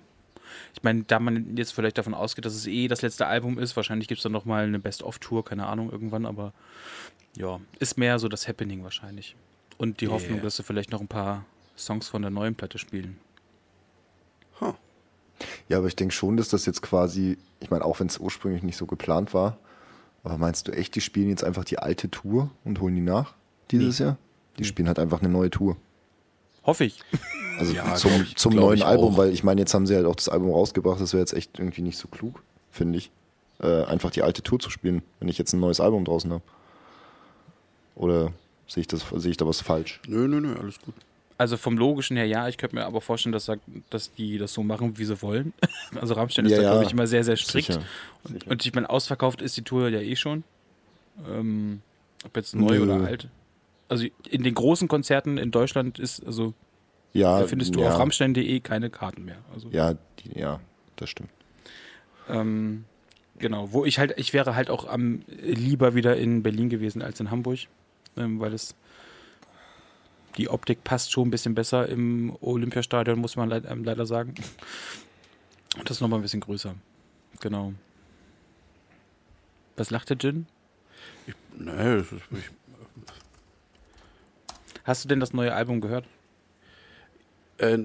Ich 0.75 0.83
meine, 0.83 1.05
da 1.05 1.19
man 1.21 1.57
jetzt 1.57 1.73
vielleicht 1.73 1.99
davon 1.99 2.15
ausgeht, 2.15 2.45
dass 2.45 2.55
es 2.55 2.67
eh 2.67 2.89
das 2.89 3.03
letzte 3.03 3.27
Album 3.27 3.59
ist, 3.59 3.77
wahrscheinlich 3.77 4.09
gibt 4.09 4.19
es 4.19 4.23
dann 4.23 4.33
nochmal 4.33 4.65
eine 4.65 4.79
Best-of-Tour, 4.79 5.45
keine 5.45 5.67
Ahnung, 5.67 5.91
irgendwann, 5.91 6.27
aber 6.27 6.53
ja, 7.37 7.61
ist 7.79 7.99
mehr 7.99 8.19
so 8.19 8.29
das 8.29 8.49
Happening 8.49 8.83
wahrscheinlich. 8.83 9.37
Und 9.79 10.01
die 10.01 10.07
Yeah. 10.07 10.15
Hoffnung, 10.15 10.43
dass 10.43 10.57
sie 10.57 10.63
vielleicht 10.63 10.91
noch 10.91 11.01
ein 11.01 11.09
paar 11.09 11.45
Songs 11.77 12.09
von 12.09 12.23
der 12.23 12.31
neuen 12.31 12.55
Platte 12.55 12.79
spielen. 12.79 13.19
Huh. 14.61 14.75
Ja, 15.69 15.79
aber 15.79 15.87
ich 15.87 15.97
denke 15.97 16.15
schon, 16.15 16.37
dass 16.37 16.49
das 16.49 16.67
jetzt 16.67 16.83
quasi, 16.83 17.39
ich 17.61 17.71
meine, 17.71 17.85
auch 17.85 18.01
wenn 18.01 18.09
es 18.09 18.19
ursprünglich 18.19 18.63
nicht 18.63 18.77
so 18.77 18.87
geplant 18.87 19.33
war, 19.33 19.59
aber 20.23 20.37
meinst 20.37 20.69
du 20.69 20.73
echt, 20.73 20.95
die 20.95 21.01
spielen 21.01 21.31
jetzt 21.31 21.45
einfach 21.45 21.65
die 21.65 21.79
alte 21.79 22.11
Tour 22.11 22.51
und 22.65 22.81
holen 22.81 22.95
die 22.95 23.01
nach 23.01 23.35
dieses 23.71 23.99
Jahr? 23.99 24.19
Die 24.59 24.65
spielen 24.65 24.89
halt 24.89 24.99
einfach 24.99 25.21
eine 25.21 25.31
neue 25.31 25.49
Tour. 25.49 25.77
Hoffe 26.65 26.85
ich. 26.85 27.01
Also 27.59 27.73
Ja, 27.75 27.95
zum, 27.95 28.11
glaub 28.11 28.23
ich- 28.23 28.37
zum 28.37 28.53
glaub 28.53 28.65
neuen 28.67 28.83
Album, 28.83 29.15
auch. 29.15 29.19
weil 29.19 29.33
ich 29.33 29.43
meine, 29.45 29.61
jetzt 29.61 29.75
haben 29.75 29.87
sie 29.87 29.95
halt 29.97 30.07
auch 30.07 30.17
das 30.17 30.29
Album 30.29 30.51
rausgebracht, 30.51 31.01
das 31.01 31.13
wäre 31.13 31.21
jetzt 31.21 31.33
echt 31.35 31.59
irgendwie 31.59 31.83
nicht 31.83 31.99
so 31.99 32.09
klug, 32.09 32.43
finde 32.71 32.99
ich. 32.99 33.11
Äh, 33.61 33.85
einfach 33.85 34.11
die 34.11 34.23
alte 34.23 34.43
Tour 34.43 34.59
zu 34.59 34.71
spielen, 34.71 35.03
wenn 35.19 35.29
ich 35.29 35.37
jetzt 35.39 35.53
ein 35.53 35.61
neues 35.61 35.81
Album 35.81 36.05
draußen 36.05 36.31
habe. 36.33 36.43
Oder 37.95 38.33
sehe 38.67 38.83
ich, 38.83 38.87
das- 38.89 39.05
sehe 39.17 39.31
ich 39.31 39.37
da 39.37 39.47
was 39.47 39.61
falsch? 39.61 40.01
Nö, 40.07 40.27
nö, 40.29 40.41
nö, 40.41 40.55
alles 40.59 40.81
gut. 40.81 40.95
Also 41.37 41.57
vom 41.57 41.79
Logischen 41.79 42.17
her 42.19 42.27
ja, 42.27 42.49
ich 42.49 42.59
könnte 42.59 42.77
mir 42.77 42.85
aber 42.85 43.01
vorstellen, 43.01 43.33
dass, 43.33 43.51
dass 43.89 44.13
die 44.13 44.37
das 44.39 44.53
so 44.53 44.63
machen, 44.63 44.99
wie 44.99 45.05
sie 45.05 45.21
wollen. 45.23 45.53
Also 46.01 46.15
Rammstein 46.15 46.45
ist 46.47 46.53
Ja, 46.53 46.59
da, 46.59 46.63
ja. 46.63 46.71
glaube 46.73 46.85
ich, 46.85 46.93
immer 46.93 47.07
sehr, 47.09 47.25
sehr 47.25 47.37
strikt. 47.37 47.67
Sicher. 47.73 47.83
Und, 48.25 48.47
und 48.47 48.65
ich 48.65 48.73
meine, 48.75 48.89
ausverkauft 48.89 49.43
ist 49.43 49.57
die 49.57 49.63
Tour 49.63 49.89
ja 49.89 50.01
eh 50.01 50.15
schon. 50.17 50.45
Ähm, 51.29 51.83
ob 52.25 52.37
jetzt 52.37 52.55
neu 52.55 52.77
Nö. 52.79 52.83
oder 52.85 53.05
alt. 53.05 53.29
Also 53.91 54.07
in 54.29 54.43
den 54.43 54.55
großen 54.55 54.89
Konzerten 54.89 55.37
in 55.37 55.51
Deutschland 55.51 55.99
ist, 55.99 56.25
also 56.25 56.55
Ja, 57.13 57.41
da 57.41 57.47
findest 57.47 57.75
du 57.75 57.81
ja, 57.81 57.89
auf 57.93 57.99
rammstein.de 57.99 58.61
keine 58.61 58.89
Karten 58.89 59.25
mehr. 59.25 59.39
Also, 59.53 59.69
Ja, 59.71 59.95
die, 60.21 60.39
ja, 60.39 60.61
das 60.97 61.11
stimmt. 61.11 61.31
ähm, 62.29 62.85
genau, 63.39 63.73
wo 63.73 63.85
ich 63.85 63.99
halt, 63.99 64.15
ich 64.17 64.33
wäre 64.33 64.55
halt 64.55 64.71
auch 64.71 64.87
am 64.87 65.23
lieber 65.29 65.95
wieder 65.95 66.17
in 66.17 66.43
Berlin 66.43 66.69
gewesen 66.71 67.03
als 67.03 67.19
in 67.21 67.31
Hamburg, 67.31 67.59
ähm, 68.17 68.39
weil 68.41 68.55
es 68.55 68.75
die 70.37 70.49
Optik 70.49 70.85
passt 70.85 71.11
schon 71.11 71.27
ein 71.29 71.31
bisschen 71.33 71.57
besser 71.57 71.89
im 71.89 72.37
Olympiastadion, 72.41 73.19
muss 73.19 73.35
man 73.37 73.49
leid, 73.49 73.65
ähm, 73.69 73.83
leider 73.83 74.07
sagen. 74.07 74.35
Und 75.77 75.91
das 75.91 75.97
ist 75.97 76.01
nochmal 76.01 76.21
ein 76.21 76.23
bisschen 76.23 76.41
größer. 76.41 76.77
Genau. 77.41 77.73
Was 79.77 79.91
lacht 79.91 80.11
der 80.11 80.19
Gin? 80.19 80.47
Nee, 81.59 81.73
das 81.75 82.13
ist, 82.13 82.23
ich, 82.31 82.51
Hast 84.91 85.05
du 85.05 85.09
denn 85.09 85.21
das 85.21 85.33
neue 85.33 85.55
Album 85.55 85.81
gehört? 85.81 86.05
äh, 87.59 87.79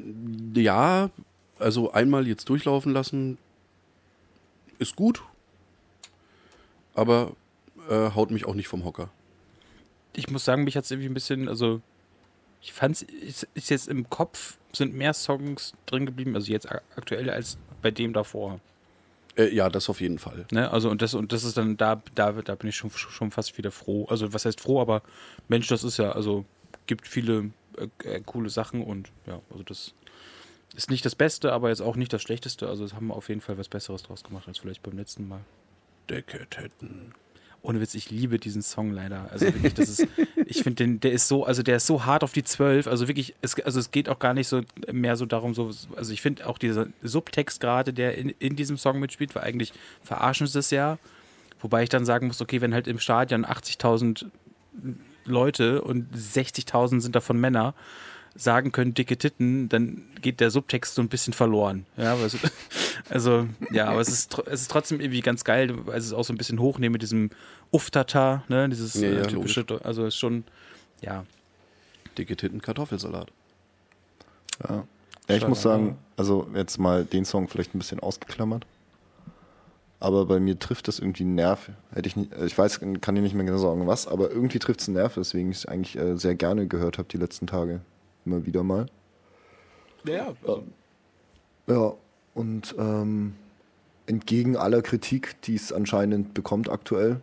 ja, 0.55 1.11
also 1.59 1.91
einmal 1.91 2.25
jetzt 2.25 2.49
durchlaufen 2.49 2.91
lassen 2.93 3.37
ist 4.79 4.95
gut, 4.95 5.21
aber 6.95 7.33
äh, 7.87 8.09
haut 8.15 8.31
mich 8.31 8.45
auch 8.45 8.55
nicht 8.55 8.67
vom 8.67 8.83
Hocker. 8.83 9.11
Ich 10.13 10.31
muss 10.31 10.45
sagen, 10.45 10.63
mich 10.63 10.75
hat 10.75 10.85
es 10.85 10.89
irgendwie 10.89 11.09
ein 11.09 11.13
bisschen, 11.13 11.47
also 11.47 11.79
ich 12.63 12.73
fand 12.73 12.95
es 12.95 13.01
ist, 13.03 13.47
ist 13.53 13.69
jetzt 13.69 13.87
im 13.87 14.09
Kopf, 14.09 14.57
sind 14.73 14.95
mehr 14.95 15.13
Songs 15.13 15.73
drin 15.85 16.07
geblieben, 16.07 16.33
also 16.33 16.51
jetzt 16.51 16.71
ak- 16.71 16.81
aktuell 16.95 17.29
als 17.29 17.59
bei 17.83 17.91
dem 17.91 18.13
davor. 18.13 18.59
Äh, 19.37 19.53
ja, 19.53 19.69
das 19.69 19.89
auf 19.89 20.01
jeden 20.01 20.17
Fall. 20.17 20.47
Ne? 20.51 20.71
Also 20.71 20.89
und 20.89 21.03
das 21.03 21.13
und 21.13 21.31
das 21.33 21.43
ist 21.43 21.55
dann 21.55 21.77
da 21.77 22.01
da 22.15 22.31
da 22.31 22.55
bin 22.55 22.69
ich 22.69 22.75
schon 22.75 22.89
schon 22.89 23.29
fast 23.29 23.55
wieder 23.59 23.69
froh. 23.69 24.07
Also 24.09 24.33
was 24.33 24.45
heißt 24.45 24.59
froh, 24.59 24.81
aber 24.81 25.03
Mensch, 25.49 25.67
das 25.67 25.83
ist 25.83 25.97
ja 25.97 26.13
also 26.13 26.45
gibt 26.87 27.07
viele 27.07 27.51
äh, 27.77 27.87
äh, 28.03 28.21
coole 28.25 28.49
Sachen 28.49 28.83
und 28.83 29.11
ja, 29.25 29.41
also 29.49 29.63
das 29.63 29.93
ist 30.75 30.89
nicht 30.89 31.05
das 31.05 31.15
Beste, 31.15 31.53
aber 31.53 31.69
jetzt 31.69 31.81
auch 31.81 31.95
nicht 31.95 32.11
das 32.11 32.21
Schlechteste. 32.21 32.67
Also 32.67 32.83
es 32.83 32.93
haben 32.93 33.07
wir 33.07 33.15
auf 33.15 33.29
jeden 33.29 33.41
Fall 33.41 33.57
was 33.57 33.69
Besseres 33.69 34.03
draus 34.03 34.23
gemacht 34.23 34.47
als 34.47 34.59
vielleicht 34.59 34.83
beim 34.83 34.97
letzten 34.97 35.27
Mal. 35.27 35.41
Decketetten. 36.09 37.13
ohne 37.61 37.81
Witz, 37.81 37.95
ich 37.95 38.11
liebe 38.11 38.37
diesen 38.37 38.61
Song 38.61 38.91
leider. 38.91 39.31
Also 39.31 39.45
wirklich, 39.45 39.73
das 39.73 39.89
ist, 39.89 40.07
ich 40.45 40.61
finde 40.63 40.83
den, 40.83 40.99
der 40.99 41.13
ist 41.13 41.27
so, 41.27 41.45
also 41.45 41.63
der 41.63 41.77
ist 41.77 41.87
so 41.87 42.05
hart 42.05 42.23
auf 42.23 42.33
die 42.33 42.43
Zwölf. 42.43 42.87
Also 42.87 43.07
wirklich, 43.07 43.35
es, 43.41 43.59
also 43.61 43.79
es 43.79 43.91
geht 43.91 44.09
auch 44.09 44.19
gar 44.19 44.33
nicht 44.33 44.47
so 44.47 44.61
mehr 44.91 45.15
so 45.15 45.25
darum, 45.25 45.53
so, 45.53 45.71
also 45.95 46.13
ich 46.13 46.21
finde 46.21 46.47
auch 46.47 46.57
dieser 46.57 46.87
Subtext 47.01 47.59
gerade, 47.59 47.93
der 47.93 48.17
in, 48.17 48.29
in 48.29 48.55
diesem 48.55 48.77
Song 48.77 48.99
mitspielt, 48.99 49.33
war 49.33 49.43
eigentlich 49.43 49.73
verarschen 50.03 50.47
sie 50.47 50.59
es 50.59 50.69
ja. 50.71 50.99
Wobei 51.59 51.83
ich 51.83 51.89
dann 51.89 52.05
sagen 52.05 52.27
muss, 52.27 52.41
okay, 52.41 52.61
wenn 52.61 52.73
halt 52.73 52.87
im 52.87 52.99
Stadion 52.99 53.45
80.000 53.45 54.25
Leute 55.25 55.81
und 55.81 56.13
60.000 56.15 57.01
sind 57.01 57.15
davon 57.15 57.39
Männer, 57.39 57.73
sagen 58.35 58.71
können, 58.71 58.93
dicke 58.93 59.17
Titten, 59.17 59.69
dann 59.69 60.03
geht 60.21 60.39
der 60.39 60.51
Subtext 60.51 60.95
so 60.95 61.01
ein 61.01 61.07
bisschen 61.07 61.33
verloren. 61.33 61.85
Ja, 61.97 62.15
also, 62.15 62.37
also 63.09 63.47
ja, 63.71 63.87
aber 63.87 64.01
es 64.01 64.09
ist, 64.09 64.37
es 64.45 64.61
ist 64.61 64.71
trotzdem 64.71 64.99
irgendwie 64.99 65.21
ganz 65.21 65.43
geil, 65.43 65.73
weil 65.85 65.97
es 65.97 66.05
ist 66.05 66.13
auch 66.13 66.25
so 66.25 66.33
ein 66.33 66.37
bisschen 66.37 66.59
hochnehmen 66.59 66.93
mit 66.93 67.01
diesem 67.01 67.31
Uftata, 67.71 68.43
ne, 68.49 68.67
dieses 68.69 68.93
Ja, 68.95 69.09
ja, 69.09 69.21
äh, 69.21 69.27
typische, 69.27 69.65
also 69.83 70.05
ist 70.05 70.17
schon, 70.17 70.43
ja, 71.01 71.25
Dicke 72.17 72.35
Titten, 72.35 72.61
Kartoffelsalat. 72.61 73.31
Ja. 74.67 74.83
ja, 75.29 75.35
ich 75.35 75.47
muss 75.47 75.61
sagen, 75.61 75.97
also 76.17 76.47
jetzt 76.53 76.77
mal 76.77 77.03
den 77.05 77.25
Song 77.25 77.47
vielleicht 77.47 77.75
ein 77.75 77.79
bisschen 77.79 77.99
ausgeklammert. 77.99 78.65
Aber 79.99 80.25
bei 80.25 80.39
mir 80.39 80.59
trifft 80.59 80.87
das 80.87 80.99
irgendwie 80.99 81.23
einen 81.23 81.35
Nerv. 81.35 81.71
Hätte 81.91 82.07
ich 82.07 82.15
nicht, 82.15 82.31
ich 82.43 82.57
weiß, 82.57 82.79
kann 82.79 83.15
dir 83.15 83.21
nicht 83.21 83.33
mehr 83.33 83.45
genau 83.45 83.57
sagen, 83.57 83.87
was, 83.87 84.07
aber 84.07 84.29
irgendwie 84.29 84.59
trifft 84.59 84.81
es 84.81 84.87
einen 84.87 84.97
Nerv, 84.97 85.17
weswegen 85.17 85.51
ich 85.51 85.59
es 85.59 85.65
eigentlich 85.65 85.97
äh, 85.97 86.17
sehr 86.17 86.35
gerne 86.35 86.67
gehört 86.67 86.97
habe 86.97 87.07
die 87.09 87.17
letzten 87.17 87.47
Tage. 87.47 87.81
Immer 88.25 88.45
wieder 88.45 88.63
mal. 88.63 88.87
ja, 90.05 90.33
also, 90.41 90.63
Ja, 91.67 91.93
und 92.33 92.75
ähm, 92.77 93.35
entgegen 94.05 94.57
aller 94.57 94.81
Kritik, 94.81 95.41
die 95.43 95.55
es 95.55 95.71
anscheinend 95.71 96.33
bekommt 96.33 96.69
aktuell, 96.69 97.21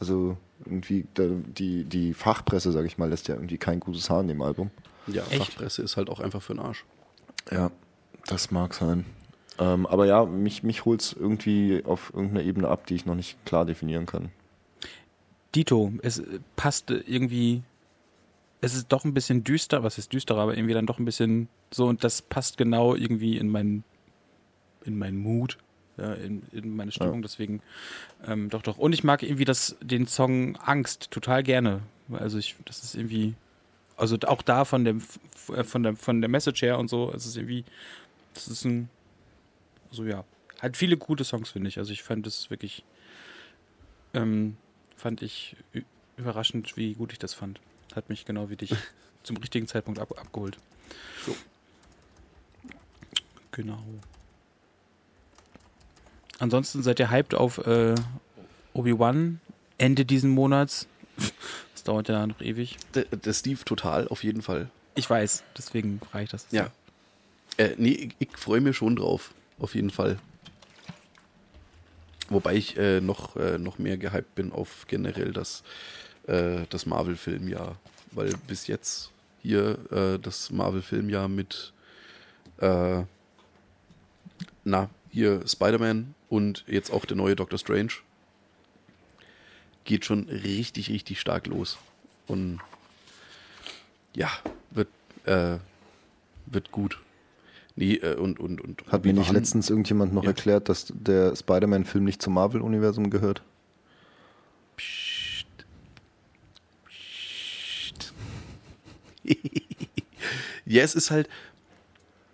also 0.00 0.36
irgendwie 0.64 1.06
der, 1.16 1.28
die, 1.28 1.84
die 1.84 2.14
Fachpresse, 2.14 2.72
sag 2.72 2.84
ich 2.86 2.98
mal, 2.98 3.08
lässt 3.08 3.28
ja 3.28 3.34
irgendwie 3.34 3.58
kein 3.58 3.80
gutes 3.80 4.08
Haar 4.10 4.20
in 4.20 4.28
dem 4.28 4.42
Album. 4.42 4.70
Ja, 5.06 5.22
Echt? 5.30 5.38
Fachpresse 5.38 5.82
ist 5.82 5.96
halt 5.96 6.10
auch 6.10 6.20
einfach 6.20 6.42
für 6.42 6.54
den 6.54 6.60
Arsch. 6.60 6.84
Ja, 7.50 7.70
das 8.26 8.50
mag 8.50 8.74
sein. 8.74 9.04
Ähm, 9.58 9.86
aber 9.86 10.06
ja, 10.06 10.24
mich, 10.24 10.62
mich 10.62 10.84
holt 10.84 11.00
es 11.00 11.12
irgendwie 11.12 11.82
auf 11.84 12.12
irgendeiner 12.14 12.44
Ebene 12.44 12.68
ab, 12.68 12.86
die 12.86 12.94
ich 12.94 13.06
noch 13.06 13.14
nicht 13.14 13.44
klar 13.44 13.64
definieren 13.64 14.06
kann. 14.06 14.30
Dito, 15.54 15.92
es 16.02 16.22
passt 16.56 16.90
irgendwie, 16.90 17.62
es 18.60 18.74
ist 18.74 18.88
doch 18.88 19.04
ein 19.04 19.14
bisschen 19.14 19.44
düster, 19.44 19.82
was 19.82 19.98
ist 19.98 20.12
düsterer, 20.12 20.42
aber 20.42 20.56
irgendwie 20.56 20.74
dann 20.74 20.86
doch 20.86 20.98
ein 20.98 21.04
bisschen 21.04 21.48
so 21.70 21.86
und 21.86 22.04
das 22.04 22.22
passt 22.22 22.56
genau 22.58 22.94
irgendwie 22.94 23.36
in 23.36 23.48
meinen, 23.48 23.84
in 24.84 24.98
meinen 24.98 25.18
Mut, 25.18 25.58
ja, 25.96 26.12
in, 26.14 26.42
in 26.52 26.76
meine 26.76 26.92
Stimmung, 26.92 27.22
deswegen 27.22 27.60
ähm, 28.26 28.50
doch, 28.50 28.62
doch. 28.62 28.78
Und 28.78 28.92
ich 28.92 29.02
mag 29.02 29.22
irgendwie 29.22 29.44
das, 29.44 29.76
den 29.80 30.06
Song 30.06 30.56
Angst 30.56 31.10
total 31.10 31.42
gerne. 31.42 31.80
Also 32.12 32.38
ich, 32.38 32.54
das 32.64 32.84
ist 32.84 32.94
irgendwie, 32.94 33.34
also 33.96 34.16
auch 34.26 34.42
da 34.42 34.64
von 34.64 34.84
dem, 34.84 35.02
äh, 35.54 35.64
von 35.64 35.82
der, 35.82 35.96
von 35.96 36.20
der 36.20 36.30
Message 36.30 36.62
her 36.62 36.78
und 36.78 36.88
so, 36.88 37.12
es 37.14 37.26
ist 37.26 37.36
irgendwie, 37.36 37.64
das 38.34 38.46
ist 38.46 38.64
ein, 38.64 38.88
so 39.90 40.04
ja, 40.04 40.24
hat 40.60 40.76
viele 40.76 40.96
gute 40.96 41.24
Songs, 41.24 41.50
finde 41.50 41.68
ich. 41.68 41.78
Also 41.78 41.92
ich 41.92 42.02
fand 42.02 42.26
es 42.26 42.50
wirklich, 42.50 42.84
ähm, 44.14 44.56
fand 44.96 45.22
ich 45.22 45.56
überraschend, 46.16 46.76
wie 46.76 46.94
gut 46.94 47.12
ich 47.12 47.18
das 47.18 47.34
fand. 47.34 47.60
Hat 47.94 48.08
mich 48.08 48.24
genau 48.24 48.50
wie 48.50 48.56
dich 48.56 48.74
zum 49.22 49.36
richtigen 49.36 49.66
Zeitpunkt 49.66 50.00
ab, 50.00 50.18
abgeholt. 50.18 50.58
So. 51.24 51.36
Genau. 53.52 53.82
Ansonsten 56.38 56.82
seid 56.82 57.00
ihr 57.00 57.10
hyped 57.10 57.34
auf 57.34 57.58
äh, 57.66 57.94
Obi-Wan 58.72 59.40
Ende 59.78 60.04
diesen 60.04 60.30
Monats. 60.30 60.86
Das 61.74 61.84
dauert 61.84 62.08
ja 62.08 62.26
noch 62.26 62.40
ewig. 62.40 62.76
Der, 62.94 63.04
der 63.04 63.32
Steve 63.32 63.64
total, 63.64 64.08
auf 64.08 64.24
jeden 64.24 64.42
Fall. 64.42 64.68
Ich 64.96 65.08
weiß, 65.08 65.44
deswegen 65.56 66.00
reicht 66.12 66.32
das. 66.32 66.48
Ja. 66.50 66.72
Äh, 67.56 67.76
nee, 67.78 67.90
ich, 67.90 68.16
ich 68.18 68.36
freue 68.36 68.60
mich 68.60 68.76
schon 68.76 68.96
drauf. 68.96 69.32
Auf 69.58 69.74
jeden 69.74 69.90
Fall. 69.90 70.18
Wobei 72.28 72.54
ich 72.54 72.76
äh, 72.76 73.00
noch, 73.00 73.36
äh, 73.36 73.58
noch 73.58 73.78
mehr 73.78 73.96
gehypt 73.96 74.34
bin 74.34 74.52
auf 74.52 74.86
generell 74.86 75.32
das, 75.32 75.62
äh, 76.26 76.66
das 76.68 76.86
Marvel-Filmjahr. 76.86 77.76
Weil 78.12 78.32
bis 78.46 78.66
jetzt 78.66 79.10
hier 79.42 79.78
äh, 79.90 80.18
das 80.18 80.50
Marvel-Filmjahr 80.50 81.28
mit 81.28 81.72
äh, 82.58 83.02
na, 84.64 84.90
hier 85.10 85.46
Spider-Man 85.46 86.14
und 86.28 86.64
jetzt 86.66 86.92
auch 86.92 87.04
der 87.04 87.16
neue 87.16 87.36
Doctor 87.36 87.58
Strange 87.58 87.92
geht 89.84 90.04
schon 90.04 90.28
richtig, 90.28 90.90
richtig 90.90 91.18
stark 91.18 91.46
los. 91.46 91.78
Und 92.26 92.60
ja, 94.14 94.30
wird, 94.70 94.88
äh, 95.24 95.56
wird 96.46 96.70
gut. 96.70 96.98
Nee, 97.78 97.94
äh, 97.94 98.16
und, 98.16 98.40
und, 98.40 98.60
und. 98.60 98.82
Hat 98.88 99.04
mir 99.04 99.12
nicht 99.12 99.30
letztens 99.30 99.70
irgendjemand 99.70 100.12
noch 100.12 100.24
Ja. 100.24 100.30
erklärt, 100.30 100.68
dass 100.68 100.92
der 100.92 101.36
Spider-Man-Film 101.36 102.02
nicht 102.02 102.20
zum 102.20 102.34
Marvel-Universum 102.34 103.08
gehört? 103.08 103.44
Psst. 104.76 105.46
Psst. 106.88 108.12
ja, 110.66 110.82
es 110.82 110.96
ist 110.96 111.12
halt, 111.12 111.28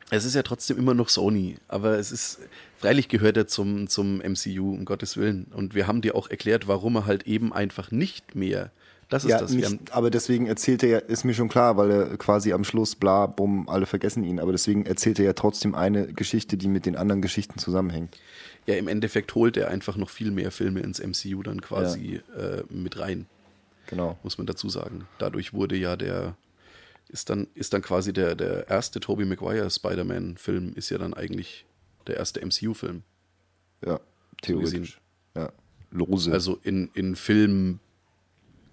es 0.09 0.25
ist 0.25 0.35
ja 0.35 0.43
trotzdem 0.43 0.79
immer 0.79 0.95
noch 0.95 1.11
Sony, 1.11 1.57
aber 1.69 1.99
es 1.99 2.11
ist, 2.11 2.39
freilich 2.79 3.09
gehört 3.09 3.37
er 3.37 3.47
zum, 3.47 3.87
zum 3.87 4.23
MCU, 4.23 4.71
um 4.73 4.87
Gottes 4.87 5.19
Willen. 5.19 5.45
Und 5.55 5.75
wir 5.75 5.87
haben 5.87 6.01
dir 6.01 6.15
auch 6.15 6.31
erklärt, 6.31 6.69
warum 6.69 6.97
er 6.97 7.05
halt 7.05 7.27
eben 7.27 7.53
einfach 7.53 7.91
nicht 7.91 8.35
mehr, 8.35 8.71
das 9.09 9.25
ist 9.25 9.31
Ja, 9.31 9.39
das. 9.39 9.51
Nicht, 9.51 9.93
aber 9.93 10.11
deswegen 10.11 10.47
erzählt 10.47 10.83
er 10.83 10.89
ja, 10.89 10.99
ist 10.99 11.25
mir 11.25 11.35
schon 11.35 11.49
klar, 11.49 11.77
weil 11.77 11.91
er 11.91 12.17
quasi 12.17 12.53
am 12.53 12.65
Schluss, 12.65 12.95
bla, 12.95 13.27
bumm, 13.27 13.69
alle 13.69 13.87
vergessen 13.87 14.25
ihn. 14.25 14.41
Aber 14.41 14.53
deswegen 14.53 14.87
erzählt 14.87 15.19
er 15.19 15.25
ja 15.25 15.33
trotzdem 15.33 15.75
eine 15.75 16.07
Geschichte, 16.13 16.57
die 16.57 16.69
mit 16.69 16.87
den 16.87 16.97
anderen 16.97 17.23
Geschichten 17.23 17.59
zusammenhängt. 17.59 18.19
ja, 18.67 18.75
im 18.77 18.89
Endeffekt 18.89 19.35
holt 19.35 19.57
er 19.57 19.69
einfach 19.69 19.97
noch 19.97 20.11
viel 20.11 20.31
mehr 20.31 20.51
Filme 20.51 20.81
ins 20.81 21.01
MCU 21.01 21.43
dann 21.43 21.61
quasi 21.61 22.21
äh, 22.37 22.63
mit 22.71 22.99
rein. 22.99 23.27
Genau. 23.87 24.19
muss 24.23 24.39
man 24.39 24.47
dazu 24.47 24.69
sagen. 24.69 25.07
Dadurch 25.19 25.53
wurde 25.53 25.77
ja 25.77 25.97
der, 25.97 26.37
ist 27.09 27.29
dann, 27.31 27.49
ist 27.55 27.75
dann 27.75 27.83
quasi 27.83 28.13
der, 28.13 28.35
der 28.35 28.69
erste 28.69 29.01
Tobey 29.01 29.25
Maguire 29.25 29.71
Spider-Man-Film, 29.71 30.73
ist 30.75 30.91
ja 30.91 30.99
dann 30.99 31.15
eigentlich 31.15 31.67
der 32.07 32.17
erste 32.17 32.45
MCU-Film. 32.45 33.03
Ja, 33.85 34.01
theoretisch. 34.41 35.01
Ja. 35.37 35.53
Lose. 35.91 36.33
Also 36.33 36.59
in, 36.63 36.91
in 36.95 37.15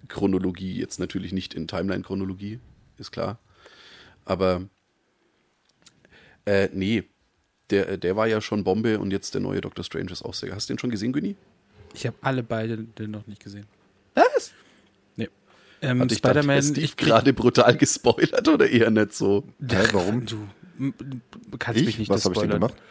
Filmchronologie, 0.08 0.78
jetzt 0.78 0.98
natürlich 1.00 1.32
nicht 1.32 1.54
in 1.54 1.66
Timeline-Chronologie, 1.68 2.58
ist 2.98 3.12
klar. 3.12 3.38
Aber 4.24 4.62
äh, 6.44 6.68
nee, 6.72 7.04
der, 7.70 7.96
der 7.96 8.16
war 8.16 8.26
ja 8.26 8.40
schon 8.40 8.64
Bombe 8.64 8.98
und 8.98 9.10
jetzt 9.10 9.34
der 9.34 9.40
neue 9.40 9.60
Doctor 9.60 9.84
Strange 9.84 10.12
ist 10.12 10.22
auch 10.22 10.34
sehr. 10.34 10.54
Hast 10.54 10.68
du 10.68 10.74
den 10.74 10.78
schon 10.78 10.90
gesehen, 10.90 11.12
Günni? 11.12 11.36
Ich 11.94 12.06
habe 12.06 12.16
alle 12.22 12.42
beide 12.42 12.86
noch 13.08 13.26
nicht 13.26 13.42
gesehen. 13.42 13.66
Was? 14.14 14.52
Nee. 15.16 15.28
Ähm, 15.80 16.08
Spider-Man, 16.08 16.62
Steve 16.62 16.80
ich 16.80 16.96
gerade 16.96 17.32
brutal 17.32 17.76
gespoilert 17.76 18.46
oder 18.48 18.68
eher 18.68 18.90
nicht 18.90 19.14
so? 19.14 19.44
Hä, 19.60 19.88
warum? 19.92 20.26
Du 20.26 20.46
kannst 21.58 21.80
mich 21.80 21.90
Ich? 21.90 21.98
nicht 21.98 22.08
Was 22.08 22.24
habe 22.24 22.34
ich 22.34 22.40
denn 22.40 22.50
spoilern. 22.50 22.68
gemacht? 22.68 22.82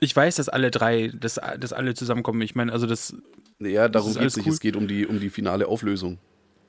Ich 0.00 0.14
weiß, 0.14 0.36
dass 0.36 0.48
alle 0.48 0.70
drei, 0.70 1.08
dass, 1.08 1.40
dass 1.58 1.72
alle 1.72 1.94
zusammenkommen. 1.94 2.42
Ich 2.42 2.54
meine, 2.54 2.70
also 2.72 2.86
das, 2.86 3.14
Ja, 3.60 3.88
darum 3.88 4.10
ist 4.10 4.18
geht 4.18 4.26
es 4.26 4.36
nicht. 4.36 4.46
cool. 4.46 4.52
Es 4.52 4.60
geht 4.60 4.76
um 4.76 4.86
die, 4.88 5.06
um 5.06 5.20
die 5.20 5.30
finale 5.30 5.66
Auflösung. 5.68 6.18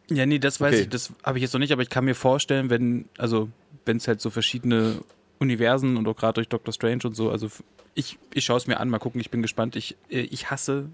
Ja, 0.09 0.25
nee, 0.25 0.39
das 0.39 0.59
weiß 0.61 0.73
Okay. 0.73 0.83
ich, 0.83 0.89
das 0.89 1.13
habe 1.23 1.37
ich 1.37 1.41
jetzt 1.41 1.53
noch 1.53 1.59
nicht, 1.59 1.71
aber 1.73 1.81
ich 1.81 1.89
kann 1.89 2.05
mir 2.05 2.15
vorstellen, 2.15 2.69
wenn, 2.69 3.09
also, 3.17 3.49
wenn 3.85 3.97
es 3.97 4.07
halt 4.07 4.21
so 4.21 4.29
verschiedene 4.29 5.01
Universen 5.39 5.97
und 5.97 6.07
auch 6.07 6.15
gerade 6.15 6.35
durch 6.35 6.49
Doctor 6.49 6.73
Strange 6.73 7.01
und 7.05 7.15
so, 7.15 7.29
also 7.29 7.49
ich, 7.93 8.17
ich 8.33 8.45
schaue 8.45 8.57
es 8.57 8.67
mir 8.67 8.79
an, 8.79 8.89
mal 8.89 8.99
gucken, 8.99 9.19
ich 9.19 9.31
bin 9.31 9.41
gespannt. 9.41 9.75
Ich, 9.75 9.95
äh, 10.09 10.19
ich 10.19 10.51
hasse, 10.51 10.89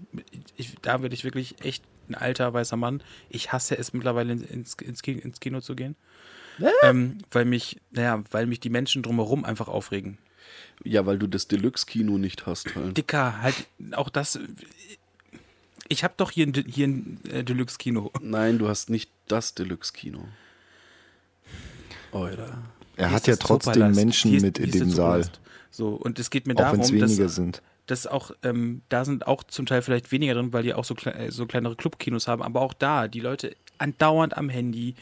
ich, 0.56 0.74
da 0.80 1.02
werde 1.02 1.14
ich 1.14 1.22
wirklich 1.24 1.56
echt 1.62 1.84
ein 2.08 2.14
alter 2.14 2.52
weißer 2.52 2.76
Mann. 2.76 3.02
Ich 3.28 3.52
hasse 3.52 3.76
es 3.76 3.92
mittlerweile 3.92 4.32
ins, 4.32 4.42
ins, 4.42 4.74
ins 4.74 5.02
Ki- 5.02 5.12
ins 5.18 5.38
Kino 5.40 5.60
zu 5.60 5.74
gehen. 5.76 5.96
Ähm, 6.82 7.18
weil 7.30 7.44
mich, 7.44 7.78
naja, 7.90 8.22
weil 8.30 8.46
mich 8.46 8.60
die 8.60 8.70
Menschen 8.70 9.02
drumherum 9.02 9.44
einfach 9.44 9.68
aufregen. 9.68 10.18
Ja, 10.82 11.04
weil 11.04 11.18
du 11.18 11.26
das 11.26 11.48
Deluxe-Kino 11.48 12.16
nicht 12.16 12.46
hast. 12.46 12.74
Halt. 12.76 12.96
Dicker, 12.96 13.42
halt 13.42 13.66
auch 13.92 14.08
das. 14.08 14.38
Ich 15.88 16.02
habe 16.04 16.14
doch 16.16 16.30
hier 16.30 16.46
ein, 16.46 16.52
De- 16.52 16.64
hier 16.70 16.88
ein 16.88 17.20
äh, 17.30 17.44
Deluxe-Kino. 17.44 18.10
Nein, 18.20 18.58
du 18.58 18.68
hast 18.68 18.90
nicht 18.90 19.10
das 19.28 19.54
Deluxe-Kino. 19.54 20.26
Alter. 22.12 22.62
Er 22.96 23.10
hat 23.10 23.26
ja 23.26 23.36
trotzdem 23.36 23.74
Zoopalast. 23.74 23.96
Menschen 23.96 24.34
ist- 24.34 24.42
mit 24.42 24.58
in 24.58 24.70
dem 24.70 24.90
Saal. 24.90 25.26
So, 25.70 25.88
und 25.90 26.18
es 26.18 26.30
geht 26.30 26.46
mir 26.46 26.54
Auch 26.56 26.72
wenn 26.72 26.80
es 26.80 26.86
darum, 26.88 27.02
weniger 27.02 27.24
dass, 27.24 27.34
sind. 27.34 27.62
dass 27.86 28.06
auch, 28.06 28.30
ähm, 28.44 28.82
da 28.88 29.04
sind 29.04 29.26
auch 29.26 29.42
zum 29.42 29.66
Teil 29.66 29.82
vielleicht 29.82 30.12
weniger 30.12 30.34
drin, 30.34 30.52
weil 30.52 30.62
die 30.62 30.72
auch 30.74 30.84
so, 30.84 30.94
kle 30.94 31.12
äh, 31.14 31.30
so 31.32 31.46
kleinere 31.46 31.74
Clubkinos 31.74 32.28
haben, 32.28 32.42
aber 32.42 32.60
auch 32.60 32.72
da, 32.74 33.08
die 33.08 33.18
Leute 33.20 33.56
andauernd 33.78 34.36
am 34.36 34.48
Handy, 34.48 34.94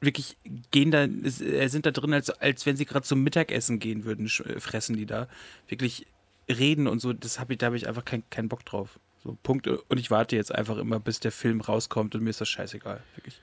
wirklich 0.00 0.38
gehen 0.70 0.90
da, 0.90 1.04
äh, 1.04 1.68
sind 1.68 1.84
da 1.84 1.90
drin, 1.90 2.14
als, 2.14 2.30
als 2.30 2.64
wenn 2.64 2.76
sie 2.78 2.86
gerade 2.86 3.04
zum 3.06 3.22
Mittagessen 3.22 3.78
gehen 3.78 4.04
würden, 4.04 4.26
fressen 4.28 4.96
die 4.96 5.04
da. 5.06 5.28
Wirklich 5.68 6.06
reden 6.48 6.86
und 6.86 7.00
so, 7.00 7.12
das 7.12 7.38
hab 7.38 7.50
ich, 7.50 7.58
da 7.58 7.66
habe 7.66 7.76
ich 7.76 7.86
einfach 7.86 8.04
keinen 8.06 8.22
keinen 8.30 8.48
Bock 8.48 8.64
drauf. 8.64 8.98
So, 9.26 9.36
Punkt. 9.42 9.66
Und 9.66 9.98
ich 9.98 10.12
warte 10.12 10.36
jetzt 10.36 10.54
einfach 10.54 10.76
immer, 10.76 11.00
bis 11.00 11.18
der 11.18 11.32
Film 11.32 11.60
rauskommt 11.60 12.14
und 12.14 12.22
mir 12.22 12.30
ist 12.30 12.40
das 12.40 12.48
scheißegal. 12.48 13.02
Wirklich. 13.16 13.40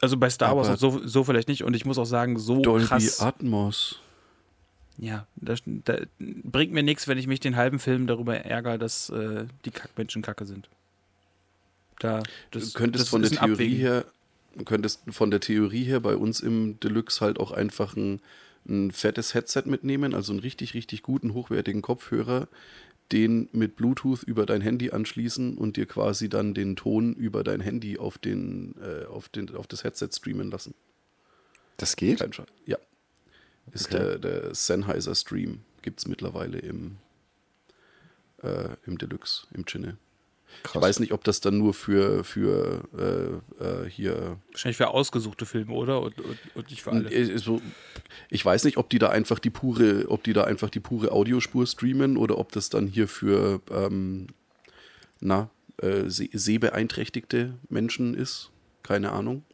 Also 0.00 0.16
bei 0.16 0.30
Star 0.30 0.56
Wars 0.56 0.80
so, 0.80 1.06
so 1.06 1.22
vielleicht 1.22 1.48
nicht. 1.48 1.64
Und 1.64 1.76
ich 1.76 1.84
muss 1.84 1.98
auch 1.98 2.06
sagen, 2.06 2.38
so 2.38 2.62
Dolby 2.62 2.86
krass. 2.86 3.20
Atmos. 3.20 4.00
Ja, 4.96 5.26
das, 5.36 5.60
da 5.66 5.98
bringt 6.18 6.72
mir 6.72 6.82
nichts, 6.82 7.06
wenn 7.08 7.18
ich 7.18 7.26
mich 7.26 7.40
den 7.40 7.56
halben 7.56 7.78
Film 7.78 8.06
darüber 8.06 8.38
ärgere, 8.38 8.78
dass 8.78 9.10
äh, 9.10 9.44
die 9.66 9.70
Kackmenschen 9.70 10.22
Kacke 10.22 10.46
sind. 10.46 10.70
Da, 11.98 12.22
das, 12.50 12.72
du 12.72 12.78
könntest 12.78 13.02
das 13.02 13.08
von 13.10 13.20
der 13.20 13.30
Theorie 13.30 13.52
Abwägen. 13.52 13.76
her, 13.76 14.04
könntest 14.64 15.02
von 15.10 15.30
der 15.30 15.40
Theorie 15.40 15.84
her 15.84 16.00
bei 16.00 16.16
uns 16.16 16.40
im 16.40 16.80
Deluxe 16.80 17.22
halt 17.22 17.38
auch 17.38 17.52
einfach 17.52 17.96
ein, 17.96 18.20
ein 18.66 18.90
fettes 18.90 19.34
Headset 19.34 19.64
mitnehmen, 19.66 20.14
also 20.14 20.32
einen 20.32 20.40
richtig, 20.40 20.72
richtig 20.72 21.02
guten, 21.02 21.34
hochwertigen 21.34 21.82
Kopfhörer, 21.82 22.48
den 23.12 23.48
mit 23.52 23.76
Bluetooth 23.76 24.22
über 24.22 24.46
dein 24.46 24.60
Handy 24.60 24.90
anschließen 24.90 25.56
und 25.56 25.76
dir 25.76 25.86
quasi 25.86 26.28
dann 26.28 26.54
den 26.54 26.76
Ton 26.76 27.14
über 27.14 27.44
dein 27.44 27.60
Handy 27.60 27.98
auf 27.98 28.18
den, 28.18 28.74
äh, 28.80 29.04
auf 29.06 29.28
den, 29.28 29.54
auf 29.54 29.66
das 29.66 29.84
Headset 29.84 30.08
streamen 30.12 30.50
lassen. 30.50 30.74
Das 31.76 31.96
geht? 31.96 32.20
Kein. 32.20 32.32
Ja. 32.64 32.78
Ist 33.72 33.86
Okay. 33.86 33.98
der, 33.98 34.18
der 34.18 34.54
Sennheiser 34.54 35.14
Stream. 35.14 35.60
Gibt 35.82 36.00
es 36.00 36.08
mittlerweile 36.08 36.58
im, 36.58 36.96
äh, 38.42 38.70
im 38.86 38.98
Deluxe, 38.98 39.46
im 39.52 39.64
Chinne. 39.66 39.98
Krass. 40.62 40.76
Ich 40.76 40.82
weiß 40.82 41.00
nicht, 41.00 41.12
ob 41.12 41.22
das 41.24 41.40
dann 41.40 41.58
nur 41.58 41.74
für, 41.74 42.24
für 42.24 43.42
äh, 43.60 43.64
äh, 43.64 43.90
hier. 43.90 44.38
Wahrscheinlich 44.50 44.76
für 44.76 44.88
ausgesuchte 44.88 45.46
Filme, 45.46 45.72
oder? 45.72 46.00
Und, 46.00 46.20
und, 46.20 46.38
und 46.54 46.70
nicht 46.70 46.82
für 46.82 46.92
alle. 46.92 47.10
Äh, 47.10 47.38
so, 47.38 47.60
ich 48.30 48.44
weiß 48.44 48.64
nicht, 48.64 48.76
ob 48.76 48.90
die 48.90 48.98
da 48.98 49.10
einfach 49.10 49.38
die 49.38 49.50
pure, 49.50 50.08
ob 50.08 50.24
die 50.24 50.32
da 50.32 50.44
einfach 50.44 50.70
die 50.70 50.80
pure 50.80 51.12
Audiospur 51.12 51.66
streamen 51.66 52.16
oder 52.16 52.38
ob 52.38 52.52
das 52.52 52.68
dann 52.68 52.86
hier 52.86 53.06
für 53.06 53.60
ähm, 53.70 54.28
na, 55.20 55.50
äh, 55.82 56.08
seh- 56.08 56.30
sehbeeinträchtigte 56.32 57.54
Menschen 57.68 58.14
ist. 58.14 58.50
Keine 58.82 59.12
Ahnung. 59.12 59.44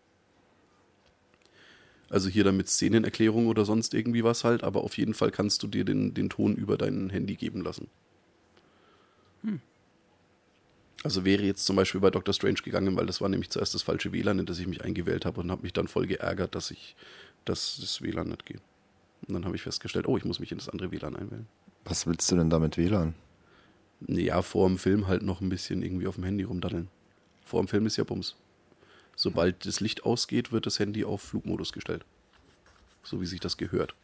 Also 2.09 2.29
hier 2.29 2.45
dann 2.45 2.59
mit 2.59 2.69
Szenenerklärung 2.69 3.47
oder 3.47 3.65
sonst 3.65 3.95
irgendwie 3.95 4.23
was 4.23 4.45
halt, 4.45 4.63
aber 4.63 4.85
auf 4.85 4.99
jeden 4.99 5.15
Fall 5.15 5.31
kannst 5.31 5.63
du 5.63 5.67
dir 5.67 5.85
den, 5.85 6.13
den 6.13 6.29
Ton 6.29 6.55
über 6.57 6.77
dein 6.77 7.09
Handy 7.09 7.37
geben 7.37 7.63
lassen. 7.63 7.89
Also 11.05 11.25
wäre 11.25 11.43
jetzt 11.43 11.65
zum 11.65 11.77
Beispiel 11.77 12.01
bei 12.01 12.11
Doctor 12.11 12.33
Strange 12.33 12.61
gegangen, 12.63 12.97
weil 12.97 13.07
das 13.07 13.21
war 13.21 13.29
nämlich 13.29 13.51
zuerst 13.51 13.75
das 13.75 13.83
falsche 13.83 14.13
WLAN, 14.13 14.39
in 14.39 14.47
das 14.47 14.59
ich 14.59 14.67
mich 14.67 14.85
eingewählt 14.85 15.25
habe 15.25 15.41
und 15.41 15.51
habe 15.51 15.63
mich 15.63 15.73
dann 15.73 15.89
voll 15.89 16.07
geärgert, 16.07 16.55
dass 16.55 16.71
ich, 16.71 16.95
dass 17.45 17.79
das 17.81 18.03
WLAN 18.03 18.29
nicht 18.29 18.47
geht. 18.47 18.61
Und 19.27 19.35
dann 19.35 19.45
habe 19.45 19.57
ich 19.57 19.63
festgestellt, 19.63 20.07
oh, 20.07 20.17
ich 20.17 20.25
muss 20.25 20.39
mich 20.39 20.53
in 20.53 20.59
das 20.59 20.69
andere 20.69 20.93
WLAN 20.93 21.17
einwählen. 21.17 21.47
Was 21.85 22.07
willst 22.07 22.31
du 22.31 22.37
denn 22.37 22.51
damit 22.51 22.77
WLAN? 22.77 23.15
Ja, 24.07 24.43
vor 24.43 24.69
dem 24.69 24.79
Film 24.79 25.07
halt 25.07 25.23
noch 25.23 25.41
ein 25.41 25.49
bisschen 25.49 25.83
irgendwie 25.83 26.07
auf 26.07 26.17
dem 26.17 26.25
Handy 26.25 26.45
rumdaddeln. 26.45 26.89
Vor 27.45 27.63
dem 27.63 27.69
Film 27.69 27.87
ist 27.87 27.97
ja 27.97 28.05
Bums. 28.05 28.37
Sobald 29.17 29.67
das 29.67 29.81
Licht 29.81 30.05
ausgeht, 30.05 30.53
wird 30.53 30.67
das 30.67 30.79
Handy 30.79 31.05
auf 31.05 31.23
Flugmodus 31.23 31.73
gestellt. 31.73 32.05
So 33.03 33.21
wie 33.21 33.27
sich 33.27 33.41
das 33.41 33.57
gehört. 33.57 33.95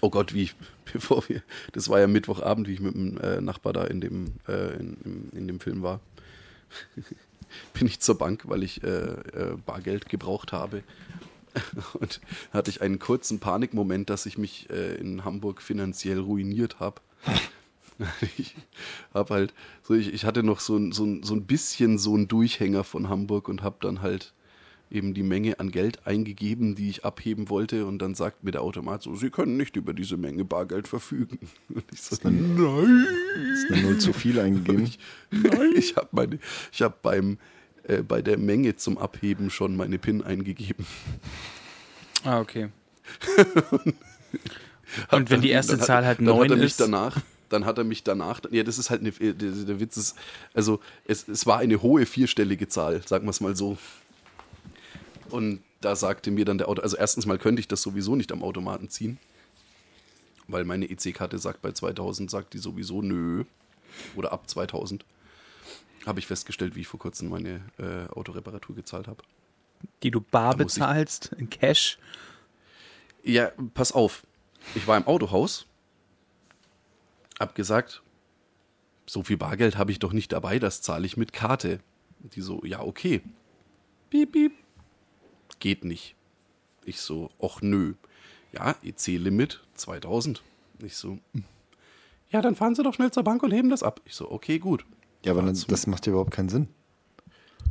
Oh 0.00 0.10
Gott, 0.10 0.34
wie 0.34 0.42
ich, 0.42 0.54
bevor 0.92 1.28
wir, 1.28 1.42
das 1.72 1.88
war 1.88 2.00
ja 2.00 2.06
Mittwochabend, 2.06 2.68
wie 2.68 2.74
ich 2.74 2.80
mit 2.80 2.94
dem 2.94 3.18
äh, 3.18 3.40
Nachbar 3.40 3.72
da 3.72 3.84
in 3.84 4.00
dem, 4.00 4.34
äh, 4.46 4.76
in, 4.76 4.96
in, 5.04 5.30
in 5.38 5.46
dem 5.48 5.60
Film 5.60 5.82
war. 5.82 6.00
Bin 7.74 7.86
ich 7.86 8.00
zur 8.00 8.18
Bank, 8.18 8.42
weil 8.44 8.62
ich 8.62 8.82
äh, 8.82 8.88
äh, 8.88 9.56
Bargeld 9.64 10.08
gebraucht 10.08 10.52
habe. 10.52 10.82
Und 11.94 12.20
hatte 12.52 12.70
ich 12.70 12.82
einen 12.82 12.98
kurzen 12.98 13.40
Panikmoment, 13.40 14.10
dass 14.10 14.26
ich 14.26 14.36
mich 14.38 14.68
äh, 14.70 14.96
in 14.96 15.24
Hamburg 15.24 15.62
finanziell 15.62 16.18
ruiniert 16.18 16.78
habe. 16.78 17.00
ich 18.36 18.54
habe 19.14 19.34
halt, 19.34 19.54
so 19.82 19.94
ich, 19.94 20.12
ich 20.12 20.24
hatte 20.24 20.42
noch 20.42 20.60
so 20.60 20.76
ein, 20.76 20.92
so, 20.92 21.04
ein, 21.04 21.22
so 21.22 21.34
ein 21.34 21.46
bisschen 21.46 21.98
so 21.98 22.14
einen 22.14 22.28
Durchhänger 22.28 22.84
von 22.84 23.08
Hamburg 23.08 23.48
und 23.48 23.62
habe 23.62 23.76
dann 23.80 24.02
halt 24.02 24.34
eben 24.90 25.14
die 25.14 25.22
Menge 25.22 25.60
an 25.60 25.70
Geld 25.70 26.06
eingegeben, 26.06 26.74
die 26.74 26.90
ich 26.90 27.04
abheben 27.04 27.48
wollte. 27.48 27.86
Und 27.86 28.00
dann 28.00 28.14
sagt 28.14 28.44
mir 28.44 28.50
der 28.50 28.62
Automat 28.62 29.02
so, 29.02 29.14
Sie 29.14 29.30
können 29.30 29.56
nicht 29.56 29.76
über 29.76 29.94
diese 29.94 30.16
Menge 30.16 30.44
Bargeld 30.44 30.88
verfügen. 30.88 31.38
Und 31.68 31.84
ich 31.92 32.00
so, 32.02 32.16
nein. 32.22 33.06
Ist 33.52 33.72
eine 33.72 33.82
Null 33.82 33.98
zu 33.98 34.12
viel 34.12 34.38
eingegeben? 34.40 34.84
Ich, 34.84 34.98
nein. 35.30 35.72
ich 35.76 35.96
habe 35.96 36.08
meine, 36.12 36.38
ich 36.72 36.82
habe 36.82 36.96
beim 37.02 37.38
äh, 37.88 38.02
bei 38.02 38.22
der 38.22 38.38
Menge 38.38 38.76
zum 38.76 38.98
Abheben 38.98 39.50
schon 39.50 39.76
meine 39.76 39.98
PIN 39.98 40.22
eingegeben. 40.22 40.86
Ah, 42.24 42.40
okay. 42.40 42.68
Und 45.10 45.30
wenn 45.30 45.40
die 45.40 45.50
erste 45.50 45.76
Dann 45.76 45.86
Zahl 45.86 46.06
halt 46.06 46.18
dann 46.18 46.28
hat 46.28 46.36
9 46.36 46.50
er 46.50 46.56
mich 46.56 46.66
ist. 46.66 46.80
danach, 46.80 47.16
dann 47.48 47.64
hat 47.64 47.78
er 47.78 47.84
mich 47.84 48.04
danach, 48.04 48.40
ja, 48.50 48.62
das 48.62 48.78
ist 48.78 48.90
halt 48.90 49.00
eine, 49.00 49.10
der, 49.10 49.32
der 49.32 49.80
Witz 49.80 49.96
ist, 49.96 50.16
also 50.54 50.80
es, 51.04 51.26
es 51.28 51.46
war 51.46 51.58
eine 51.58 51.80
hohe 51.82 52.04
vierstellige 52.06 52.68
Zahl, 52.68 53.06
sagen 53.06 53.26
wir 53.26 53.30
es 53.30 53.40
mal 53.40 53.56
so. 53.56 53.78
Und 55.30 55.62
da 55.80 55.96
sagte 55.96 56.30
mir 56.30 56.44
dann 56.44 56.58
der 56.58 56.68
Auto, 56.68 56.82
also 56.82 56.96
erstens 56.96 57.26
mal 57.26 57.38
könnte 57.38 57.60
ich 57.60 57.68
das 57.68 57.82
sowieso 57.82 58.16
nicht 58.16 58.32
am 58.32 58.42
Automaten 58.42 58.88
ziehen, 58.88 59.18
weil 60.48 60.64
meine 60.64 60.90
EC-Karte 60.90 61.38
sagt 61.38 61.62
bei 61.62 61.72
2000, 61.72 62.30
sagt 62.30 62.54
die 62.54 62.58
sowieso 62.58 63.02
nö, 63.02 63.44
oder 64.16 64.32
ab 64.32 64.48
2000. 64.48 65.04
Habe 66.06 66.20
ich 66.20 66.26
festgestellt, 66.26 66.74
wie 66.74 66.80
ich 66.80 66.86
vor 66.86 67.00
kurzem 67.00 67.28
meine 67.28 67.60
äh, 67.78 68.10
Autoreparatur 68.12 68.74
gezahlt 68.76 69.08
habe. 69.08 69.22
die 70.02 70.10
du 70.10 70.20
bar 70.20 70.56
bezahlst, 70.56 71.32
in 71.36 71.50
Cash. 71.50 71.98
Ja, 73.22 73.52
pass 73.74 73.92
auf. 73.92 74.26
Ich 74.74 74.86
war 74.86 74.96
im 74.96 75.06
Autohaus, 75.06 75.66
hab 77.38 77.54
gesagt, 77.54 78.02
so 79.06 79.22
viel 79.22 79.36
Bargeld 79.36 79.76
habe 79.76 79.92
ich 79.92 79.98
doch 79.98 80.12
nicht 80.12 80.32
dabei, 80.32 80.58
das 80.58 80.82
zahle 80.82 81.06
ich 81.06 81.16
mit 81.16 81.32
Karte. 81.32 81.80
Die 82.34 82.40
so, 82.40 82.64
ja, 82.64 82.80
okay. 82.80 83.22
Piep, 84.10 84.32
piep. 84.32 84.52
Geht 85.58 85.84
nicht. 85.84 86.14
Ich 86.84 87.00
so, 87.00 87.30
och 87.40 87.60
nö. 87.62 87.94
Ja, 88.52 88.74
EC-Limit 88.82 89.60
2000. 89.74 90.42
Ich 90.82 90.96
so, 90.96 91.18
ja, 92.30 92.40
dann 92.40 92.54
fahren 92.54 92.74
Sie 92.74 92.82
doch 92.82 92.94
schnell 92.94 93.10
zur 93.10 93.24
Bank 93.24 93.42
und 93.42 93.50
heben 93.52 93.68
das 93.70 93.82
ab. 93.82 94.00
Ich 94.04 94.14
so, 94.14 94.30
okay, 94.30 94.58
gut. 94.58 94.84
Ja, 95.24 95.32
aber 95.32 95.42
dann, 95.42 95.58
das 95.68 95.86
macht 95.86 96.06
ja 96.06 96.10
überhaupt 96.12 96.30
keinen 96.30 96.48
Sinn. 96.48 96.68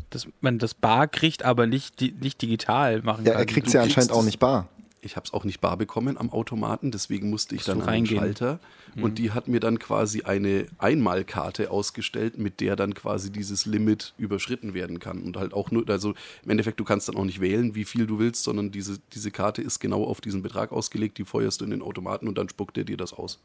Dass 0.09 0.27
man 0.41 0.59
das 0.59 0.73
bar 0.73 1.07
kriegt, 1.07 1.43
aber 1.43 1.67
nicht, 1.67 2.01
nicht 2.21 2.41
digital 2.41 3.01
machen 3.01 3.25
Ja, 3.25 3.31
kann. 3.33 3.41
er 3.41 3.45
kriegt 3.45 3.67
du 3.67 3.71
ja 3.71 3.81
anscheinend 3.83 4.11
auch 4.11 4.19
es- 4.19 4.25
nicht 4.25 4.39
bar. 4.39 4.67
Ich 5.01 5.15
habe 5.15 5.25
es 5.25 5.33
auch 5.33 5.43
nicht 5.43 5.61
bar 5.61 5.77
bekommen 5.77 6.17
am 6.17 6.31
Automaten, 6.31 6.91
deswegen 6.91 7.29
musste 7.29 7.55
ich 7.55 7.59
Musst 7.67 7.69
dann 7.69 7.81
an 7.81 8.03
den. 8.03 8.05
Schalter 8.07 8.59
und 8.99 9.19
die 9.19 9.31
hat 9.31 9.47
mir 9.47 9.59
dann 9.59 9.77
quasi 9.79 10.23
eine 10.23 10.65
Einmalkarte 10.79 11.69
ausgestellt, 11.69 12.37
mit 12.37 12.59
der 12.61 12.75
dann 12.75 12.93
quasi 12.95 13.31
dieses 13.31 13.65
Limit 13.65 14.13
überschritten 14.17 14.73
werden 14.73 14.99
kann 14.99 15.21
und 15.21 15.37
halt 15.37 15.53
auch 15.53 15.69
nur, 15.71 15.87
also 15.89 16.13
im 16.43 16.49
Endeffekt, 16.49 16.79
du 16.79 16.83
kannst 16.83 17.07
dann 17.07 17.15
auch 17.15 17.25
nicht 17.25 17.39
wählen, 17.41 17.75
wie 17.75 17.85
viel 17.85 18.07
du 18.07 18.17
willst, 18.17 18.43
sondern 18.43 18.71
diese, 18.71 18.97
diese 19.13 19.29
Karte 19.31 19.61
ist 19.61 19.79
genau 19.79 20.03
auf 20.03 20.19
diesen 20.19 20.41
Betrag 20.41 20.71
ausgelegt, 20.71 21.17
die 21.19 21.25
feuerst 21.25 21.61
du 21.61 21.65
in 21.65 21.71
den 21.71 21.81
Automaten 21.83 22.27
und 22.27 22.37
dann 22.37 22.49
spuckt 22.49 22.77
er 22.77 22.83
dir 22.85 22.97
das 22.97 23.13
aus. 23.13 23.39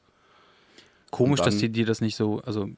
Komisch, 1.10 1.40
Und 1.40 1.46
dass 1.46 1.54
dann- 1.54 1.60
die 1.60 1.68
dir 1.68 1.86
das 1.86 2.00
nicht 2.00 2.16
so, 2.16 2.40
also 2.42 2.70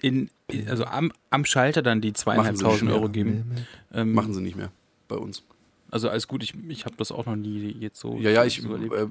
in, 0.00 0.30
also 0.68 0.84
am, 0.84 1.12
am 1.30 1.44
Schalter 1.44 1.82
dann 1.82 2.00
die 2.00 2.12
zweieinhalbtausend 2.12 2.90
Euro 2.90 3.08
geben. 3.08 3.44
Ähm, 3.92 4.12
Machen 4.12 4.32
sie 4.34 4.40
nicht 4.40 4.56
mehr 4.56 4.70
bei 5.08 5.16
uns. 5.16 5.42
Also 5.90 6.08
alles 6.08 6.26
gut, 6.26 6.42
ich, 6.42 6.54
ich 6.68 6.84
habe 6.84 6.96
das 6.96 7.12
auch 7.12 7.26
noch 7.26 7.36
nie 7.36 7.76
jetzt 7.78 8.00
so. 8.00 8.18
Ja, 8.18 8.30
ja, 8.30 8.44
ich 8.44 8.62
so 8.62 8.74
äh, 8.74 9.08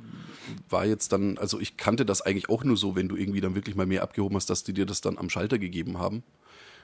war 0.69 0.86
jetzt 0.86 1.13
dann, 1.13 1.38
also 1.38 1.59
ich 1.59 1.78
kannte 1.78 2.05
das 2.05 2.21
eigentlich 2.21 2.49
auch 2.49 2.63
nur 2.63 2.76
so, 2.76 2.95
wenn 2.95 3.07
du 3.07 3.15
irgendwie 3.15 3.41
dann 3.41 3.55
wirklich 3.55 3.76
mal 3.76 3.86
mehr 3.86 4.03
abgehoben 4.03 4.36
hast, 4.36 4.49
dass 4.49 4.63
die 4.63 4.73
dir 4.73 4.86
das 4.86 5.01
dann 5.01 5.17
am 5.17 5.30
Schalter 5.30 5.57
gegeben 5.57 5.99
haben. 5.99 6.23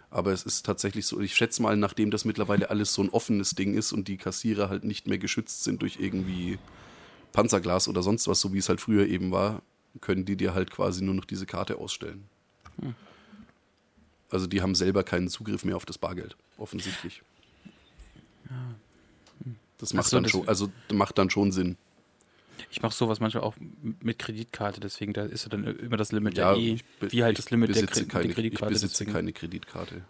Aber 0.10 0.34
es 0.34 0.44
ist 0.44 0.66
tatsächlich 0.66 1.06
so, 1.06 1.20
ich 1.20 1.36
schätze 1.36 1.62
mal, 1.62 1.76
nachdem 1.78 2.12
das 2.12 2.26
mittlerweile 2.26 2.70
alles 2.70 2.94
so 2.94 3.02
ein 3.02 3.10
offenes 3.10 3.52
Ding 3.52 3.74
ist 3.74 3.94
und 3.94 4.08
die 4.08 4.18
Kassierer 4.18 4.70
halt 4.70 4.84
nicht 4.84 5.08
mehr 5.08 5.18
geschützt 5.18 5.64
sind 5.64 5.82
durch 5.82 5.98
irgendwie 6.00 6.58
Panzerglas 7.32 7.88
oder 7.88 8.04
sonst 8.04 8.28
was, 8.28 8.42
so 8.42 8.54
wie 8.54 8.58
es 8.58 8.70
halt 8.70 8.82
früher 8.82 9.08
eben 9.08 9.32
war, 9.32 9.62
können 10.00 10.26
die 10.26 10.36
dir 10.36 10.54
halt 10.54 10.72
quasi 10.72 11.04
nur 11.04 11.16
noch 11.16 11.26
diese 11.26 11.46
Karte 11.46 11.78
ausstellen. 11.78 12.26
Hm. 12.82 12.96
Also 14.30 14.48
die 14.48 14.62
haben 14.62 14.76
selber 14.76 15.04
keinen 15.04 15.28
Zugriff 15.28 15.66
mehr 15.66 15.76
auf 15.76 15.86
das 15.86 15.98
Bargeld, 15.98 16.38
offensichtlich. 16.58 17.22
Das 19.82 19.94
macht 19.94 20.06
Ach 20.06 20.10
so, 20.10 20.16
dann 20.18 20.24
das- 20.24 20.32
schon, 20.32 20.48
also 20.48 20.72
macht 20.94 21.18
dann 21.18 21.30
schon 21.30 21.52
Sinn. 21.52 21.76
Ich 22.70 22.82
mache 22.82 22.94
sowas 22.94 23.20
manchmal 23.20 23.44
auch 23.44 23.56
mit 24.02 24.20
Kreditkarte, 24.20 24.80
deswegen 24.80 25.12
da 25.14 25.24
ist 25.26 25.44
ja 25.44 25.50
dann 25.50 25.64
immer 25.80 25.98
das 25.98 26.12
Limit 26.12 26.38
Ja, 26.38 26.56
ich 26.56 26.86
be- 27.00 27.12
wie 27.12 27.24
halt 27.24 27.38
das 27.38 27.50
Limit 27.50 27.76
der, 27.76 27.86
keine, 27.88 28.28
der 28.28 28.34
Kreditkarte. 28.36 28.74
Ich 28.74 28.82
besitze 28.82 28.94
deswegen. 29.00 29.12
keine 29.14 29.34
Kreditkarte. 29.34 30.02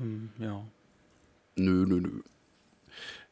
Ähm, 0.00 0.30
ja. 0.38 0.62
Nö, 1.56 1.86
nö, 1.86 2.00
nö. 2.00 2.20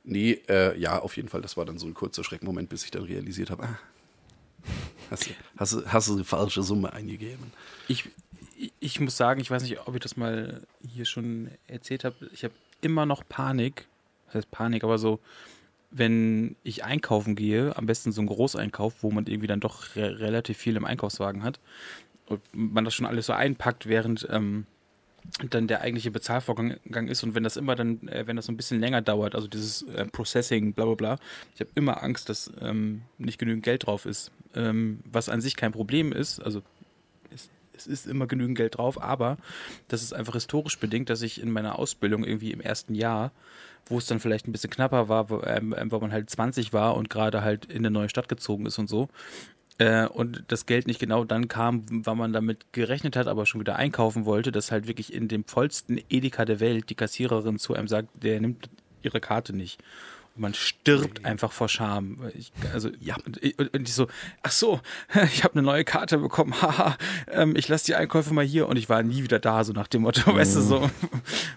Nee, 0.04 0.40
äh, 0.48 0.78
ja, 0.78 0.98
auf 1.00 1.16
jeden 1.16 1.28
Fall, 1.28 1.42
das 1.42 1.56
war 1.56 1.64
dann 1.64 1.78
so 1.78 1.86
ein 1.86 1.94
kurzer 1.94 2.24
Schreckmoment, 2.24 2.68
bis 2.68 2.84
ich 2.84 2.90
dann 2.90 3.02
realisiert 3.04 3.50
habe, 3.50 3.64
ah, 3.64 3.78
hast, 5.10 5.26
du, 5.26 5.30
hast, 5.56 5.86
hast 5.92 6.08
du 6.08 6.16
die 6.18 6.24
falsche 6.24 6.62
Summe 6.62 6.92
eingegeben. 6.92 7.52
Ich- 7.88 8.08
ich 8.80 9.00
muss 9.00 9.16
sagen, 9.16 9.40
ich 9.40 9.50
weiß 9.50 9.62
nicht, 9.64 9.86
ob 9.86 9.94
ich 9.94 10.00
das 10.00 10.16
mal 10.16 10.62
hier 10.88 11.04
schon 11.04 11.50
erzählt 11.66 12.04
habe. 12.04 12.30
Ich 12.32 12.44
habe 12.44 12.54
immer 12.82 13.06
noch 13.06 13.26
Panik. 13.26 13.88
Das 14.26 14.34
heißt 14.36 14.50
Panik, 14.50 14.84
aber 14.84 14.98
so, 14.98 15.20
wenn 15.90 16.56
ich 16.62 16.84
einkaufen 16.84 17.34
gehe, 17.34 17.76
am 17.76 17.86
besten 17.86 18.12
so 18.12 18.20
ein 18.20 18.26
Großeinkauf, 18.26 19.02
wo 19.02 19.10
man 19.10 19.26
irgendwie 19.26 19.46
dann 19.46 19.60
doch 19.60 19.96
re 19.96 20.20
relativ 20.20 20.58
viel 20.58 20.76
im 20.76 20.84
Einkaufswagen 20.84 21.42
hat 21.42 21.60
und 22.26 22.40
man 22.52 22.84
das 22.84 22.94
schon 22.94 23.06
alles 23.06 23.26
so 23.26 23.32
einpackt, 23.32 23.86
während 23.86 24.26
ähm, 24.30 24.66
dann 25.50 25.68
der 25.68 25.82
eigentliche 25.82 26.10
Bezahlvorgang 26.10 27.08
ist 27.08 27.22
und 27.22 27.34
wenn 27.34 27.44
das 27.44 27.56
immer 27.56 27.76
dann, 27.76 28.08
äh, 28.08 28.26
wenn 28.26 28.36
das 28.36 28.46
so 28.46 28.52
ein 28.52 28.56
bisschen 28.56 28.80
länger 28.80 29.02
dauert, 29.02 29.34
also 29.34 29.46
dieses 29.46 29.82
äh, 29.82 30.06
Processing, 30.06 30.72
bla 30.72 30.84
bla 30.86 30.94
bla, 30.94 31.16
ich 31.54 31.60
habe 31.60 31.70
immer 31.74 32.02
Angst, 32.02 32.28
dass 32.28 32.50
ähm, 32.60 33.02
nicht 33.18 33.38
genügend 33.38 33.64
Geld 33.64 33.86
drauf 33.86 34.06
ist, 34.06 34.32
ähm, 34.54 35.00
was 35.04 35.28
an 35.28 35.40
sich 35.40 35.56
kein 35.56 35.72
Problem 35.72 36.12
ist, 36.12 36.40
also 36.40 36.62
es, 37.76 37.86
ist 37.86 38.06
immer 38.06 38.26
genügend 38.26 38.56
Geld 38.56 38.78
drauf, 38.78 39.00
aber 39.00 39.36
das 39.88 40.02
ist 40.02 40.12
einfach 40.12 40.34
historisch 40.34 40.78
bedingt, 40.78 41.10
dass 41.10 41.22
ich 41.22 41.40
in 41.40 41.50
meiner 41.50 41.78
Ausbildung 41.78 42.24
irgendwie 42.24 42.52
im 42.52 42.60
ersten 42.60 42.94
Jahr, 42.94 43.32
wo 43.86 43.98
es 43.98 44.06
dann 44.06 44.20
vielleicht 44.20 44.46
ein 44.46 44.52
bisschen 44.52 44.70
knapper 44.70 45.08
war, 45.08 45.30
wo, 45.30 45.42
ähm, 45.42 45.74
weil 45.76 46.00
man 46.00 46.12
halt 46.12 46.30
20 46.30 46.72
war 46.72 46.96
und 46.96 47.10
gerade 47.10 47.42
halt 47.42 47.66
in 47.66 47.78
eine 47.78 47.90
neue 47.90 48.08
Stadt 48.08 48.28
gezogen 48.28 48.66
ist 48.66 48.78
und 48.78 48.88
so, 48.88 49.08
äh, 49.78 50.06
und 50.06 50.44
das 50.48 50.66
Geld 50.66 50.86
nicht 50.86 51.00
genau 51.00 51.24
dann 51.24 51.48
kam, 51.48 51.84
wann 51.90 52.18
man 52.18 52.32
damit 52.32 52.72
gerechnet 52.72 53.16
hat, 53.16 53.26
aber 53.26 53.46
schon 53.46 53.60
wieder 53.60 53.76
einkaufen 53.76 54.24
wollte, 54.24 54.52
dass 54.52 54.70
halt 54.70 54.86
wirklich 54.86 55.12
in 55.12 55.28
dem 55.28 55.44
vollsten 55.44 56.00
Edeka 56.08 56.44
der 56.44 56.60
Welt 56.60 56.90
die 56.90 56.94
Kassiererin 56.94 57.58
zu 57.58 57.74
einem 57.74 57.88
sagt, 57.88 58.08
der 58.22 58.40
nimmt 58.40 58.68
ihre 59.02 59.20
Karte 59.20 59.54
nicht. 59.54 59.82
Man 60.34 60.54
stirbt 60.54 61.24
einfach 61.26 61.52
vor 61.52 61.68
Scham. 61.68 62.18
Ich, 62.34 62.52
also, 62.72 62.90
ja, 63.00 63.16
und, 63.26 63.38
und 63.74 63.88
ich 63.88 63.94
so, 63.94 64.06
ach 64.42 64.50
so, 64.50 64.80
ich 65.24 65.44
habe 65.44 65.54
eine 65.54 65.62
neue 65.62 65.84
Karte 65.84 66.18
bekommen, 66.18 66.54
haha, 66.62 66.96
ähm, 67.30 67.54
ich 67.56 67.68
lasse 67.68 67.86
die 67.86 67.94
Einkäufe 67.94 68.32
mal 68.32 68.44
hier 68.44 68.68
und 68.68 68.76
ich 68.76 68.88
war 68.88 69.02
nie 69.02 69.22
wieder 69.22 69.38
da, 69.38 69.62
so 69.64 69.72
nach 69.72 69.88
dem 69.88 70.02
Motto, 70.02 70.34
weißt 70.34 70.56
du, 70.56 70.60
so, 70.60 70.90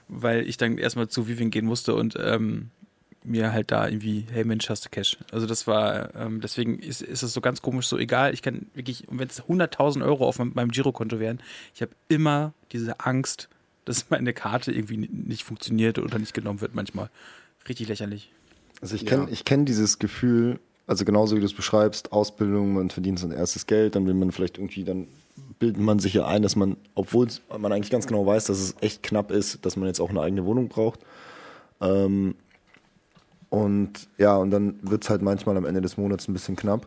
weil 0.08 0.48
ich 0.48 0.58
dann 0.58 0.78
erstmal 0.78 1.08
zu 1.08 1.28
Vivian 1.28 1.52
gehen 1.52 1.66
musste 1.66 1.96
und 1.96 2.18
ähm, 2.20 2.72
mir 3.24 3.54
halt 3.54 3.72
da 3.72 3.88
irgendwie, 3.88 4.26
hey 4.32 4.44
Mensch, 4.44 4.70
hast 4.70 4.86
du 4.86 4.90
Cash? 4.90 5.18
Also 5.32 5.48
das 5.48 5.68
war, 5.68 6.14
ähm, 6.16 6.42
deswegen 6.42 6.80
ist, 6.80 7.02
ist 7.02 7.24
es 7.24 7.34
so 7.34 7.42
ganz 7.42 7.62
komisch, 7.62 7.88
so 7.88 7.98
egal, 7.98 8.34
ich 8.34 8.42
kann 8.42 8.68
wirklich, 8.74 9.06
wenn 9.10 9.28
es 9.28 9.42
100.000 9.42 10.04
Euro 10.06 10.28
auf 10.28 10.38
meinem 10.38 10.70
Girokonto 10.70 11.20
wären, 11.20 11.40
ich 11.74 11.82
habe 11.82 11.92
immer 12.08 12.54
diese 12.72 13.00
Angst, 13.00 13.50
dass 13.86 14.10
meine 14.10 14.34
Karte 14.34 14.72
irgendwie 14.72 14.98
nicht 14.98 15.44
funktioniert 15.44 16.00
oder 16.00 16.20
nicht 16.20 16.34
genommen 16.34 16.62
wird 16.62 16.76
manchmal. 16.76 17.10
Richtig 17.68 17.88
lächerlich. 17.88 18.32
Also 18.86 18.98
ich 18.98 19.08
kenne 19.08 19.24
Ja. 19.24 19.30
ich 19.32 19.46
kenn 19.46 19.66
dieses 19.66 19.98
Gefühl, 19.98 20.60
also 20.86 21.06
genauso 21.06 21.36
wie 21.36 21.40
du 21.40 21.46
es 21.48 21.56
beschreibst, 21.56 22.12
Ausbildung, 22.12 22.74
man 22.76 22.92
verdient 22.92 23.18
sein 23.18 23.32
erstes 23.32 23.66
Geld, 23.66 23.96
dann 23.96 24.06
will 24.06 24.14
man 24.14 24.32
vielleicht 24.32 24.60
irgendwie, 24.60 24.84
dann 24.84 25.08
bildet 25.58 25.82
man 25.82 25.98
sich 25.98 26.14
ja 26.14 26.28
ein, 26.28 26.44
dass 26.44 26.56
man, 26.56 26.78
obwohl 26.94 27.28
man 27.58 27.72
eigentlich 27.72 27.90
ganz 27.90 28.06
genau 28.06 28.28
weiß, 28.28 28.46
dass 28.46 28.60
es 28.60 28.76
echt 28.82 29.02
knapp 29.02 29.32
ist, 29.32 29.66
dass 29.66 29.76
man 29.76 29.88
jetzt 29.88 30.00
auch 30.00 30.12
eine 30.12 30.22
eigene 30.22 30.46
Wohnung 30.46 30.68
braucht. 30.68 31.00
Ähm, 31.82 32.36
und 33.50 34.08
ja, 34.20 34.38
und 34.38 34.52
dann 34.52 34.76
wird 34.84 35.04
es 35.04 35.10
halt 35.10 35.24
manchmal 35.24 35.58
am 35.58 35.66
Ende 35.66 35.82
des 35.82 35.98
Monats 35.98 36.28
ein 36.28 36.34
bisschen 36.34 36.56
knapp. 36.56 36.86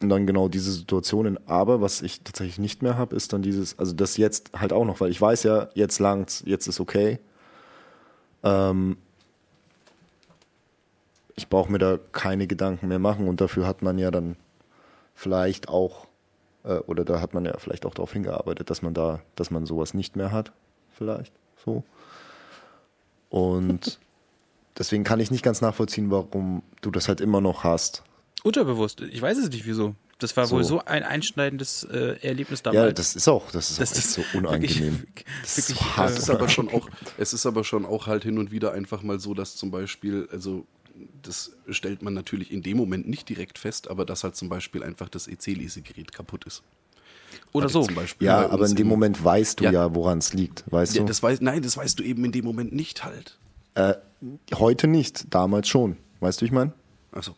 Und 0.00 0.08
dann 0.08 0.26
genau 0.26 0.48
diese 0.48 0.72
Situationen. 0.72 1.38
Aber 1.46 1.82
was 1.82 2.00
ich 2.00 2.22
tatsächlich 2.22 2.58
nicht 2.58 2.82
mehr 2.82 2.96
habe, 2.96 3.14
ist 3.14 3.34
dann 3.34 3.42
dieses, 3.42 3.78
also 3.78 3.92
das 3.92 4.16
jetzt 4.16 4.58
halt 4.58 4.72
auch 4.72 4.86
noch, 4.86 5.00
weil 5.00 5.10
ich 5.10 5.20
weiß 5.20 5.42
ja, 5.42 5.68
jetzt 5.74 5.98
langt's, 5.98 6.42
jetzt 6.46 6.66
ist 6.66 6.80
okay. 6.80 7.18
Ähm, 8.42 8.96
ich 11.36 11.48
brauche 11.48 11.70
mir 11.70 11.78
da 11.78 11.98
keine 12.12 12.46
Gedanken 12.46 12.88
mehr 12.88 12.98
machen 12.98 13.28
und 13.28 13.40
dafür 13.40 13.66
hat 13.66 13.82
man 13.82 13.98
ja 13.98 14.10
dann 14.10 14.36
vielleicht 15.14 15.68
auch, 15.68 16.06
äh, 16.64 16.74
oder 16.86 17.04
da 17.04 17.20
hat 17.20 17.34
man 17.34 17.44
ja 17.44 17.56
vielleicht 17.58 17.86
auch 17.86 17.94
darauf 17.94 18.12
hingearbeitet, 18.12 18.70
dass 18.70 18.82
man 18.82 18.94
da, 18.94 19.20
dass 19.36 19.50
man 19.50 19.66
sowas 19.66 19.94
nicht 19.94 20.16
mehr 20.16 20.32
hat, 20.32 20.52
vielleicht 20.90 21.32
so. 21.64 21.84
Und 23.30 23.98
deswegen 24.78 25.04
kann 25.04 25.20
ich 25.20 25.30
nicht 25.30 25.42
ganz 25.44 25.60
nachvollziehen, 25.60 26.10
warum 26.10 26.62
du 26.82 26.90
das 26.90 27.08
halt 27.08 27.20
immer 27.20 27.40
noch 27.40 27.64
hast. 27.64 28.02
Unterbewusst, 28.42 29.00
ich 29.00 29.20
weiß 29.22 29.38
es 29.38 29.48
nicht 29.50 29.66
wieso. 29.66 29.94
Das 30.20 30.36
war 30.36 30.46
So. 30.46 30.56
wohl 30.56 30.64
so 30.64 30.80
ein 30.84 31.02
einschneidendes 31.02 31.82
äh, 31.84 32.16
Erlebnis 32.22 32.62
Ja, 32.64 32.72
damals. 32.72 32.94
das 32.94 33.16
ist 33.16 33.26
auch, 33.28 33.50
das 33.50 33.70
ist 33.70 33.80
Das 33.80 33.92
auch 33.92 33.96
ist 33.98 34.12
so 34.12 34.22
unangenehm. 34.38 35.00
wirklich- 35.00 35.26
Das 35.42 35.58
ist 35.58 35.68
so 35.68 35.74
hart. 35.96 36.10
Es 36.10 36.18
ist 36.20 36.30
aber 36.30 36.48
schon 36.48 36.68
auch, 36.72 36.88
es 37.18 37.32
ist 37.32 37.46
aber 37.46 37.64
schon 37.64 37.84
auch 37.84 38.06
halt 38.06 38.22
hin 38.22 38.38
und 38.38 38.52
wieder 38.52 38.72
einfach 38.72 39.02
mal 39.02 39.18
so, 39.18 39.34
dass 39.34 39.56
zum 39.56 39.70
Beispiel, 39.72 40.28
also 40.30 40.66
das 41.22 41.52
stellt 41.68 42.02
man 42.02 42.14
natürlich 42.14 42.50
in 42.52 42.62
dem 42.62 42.76
Moment 42.76 43.08
nicht 43.08 43.28
direkt 43.28 43.58
fest, 43.58 43.88
aber 43.88 44.04
dass 44.04 44.24
halt 44.24 44.36
zum 44.36 44.48
Beispiel 44.48 44.82
einfach 44.82 45.08
das 45.08 45.26
EC-Lesegerät 45.28 46.12
kaputt 46.12 46.44
ist. 46.44 46.62
Oder 47.52 47.68
so. 47.68 47.82
Zum 47.84 47.94
Beispiel 47.94 48.26
ja, 48.26 48.48
aber 48.48 48.66
in 48.66 48.76
dem 48.76 48.86
Moment 48.88 49.22
weißt 49.24 49.60
du 49.60 49.64
Ja. 49.64 49.72
ja, 49.72 49.94
woran 49.94 50.18
es 50.18 50.32
liegt, 50.34 50.64
weißt 50.70 50.94
Ja, 50.94 51.02
du? 51.02 51.06
das 51.08 51.22
weiß, 51.22 51.40
nein, 51.40 51.62
das 51.62 51.76
weißt 51.76 51.98
du 51.98 52.02
eben 52.02 52.24
in 52.24 52.32
dem 52.32 52.44
Moment 52.44 52.72
nicht 52.72 53.04
halt. 53.04 53.38
Äh, 53.74 53.94
heute 54.54 54.86
nicht, 54.86 55.32
damals 55.34 55.68
schon. 55.68 55.96
Weißt 56.20 56.40
du, 56.40 56.42
wie 56.42 56.46
ich 56.46 56.52
meine? 56.52 56.72
Also, 57.12 57.34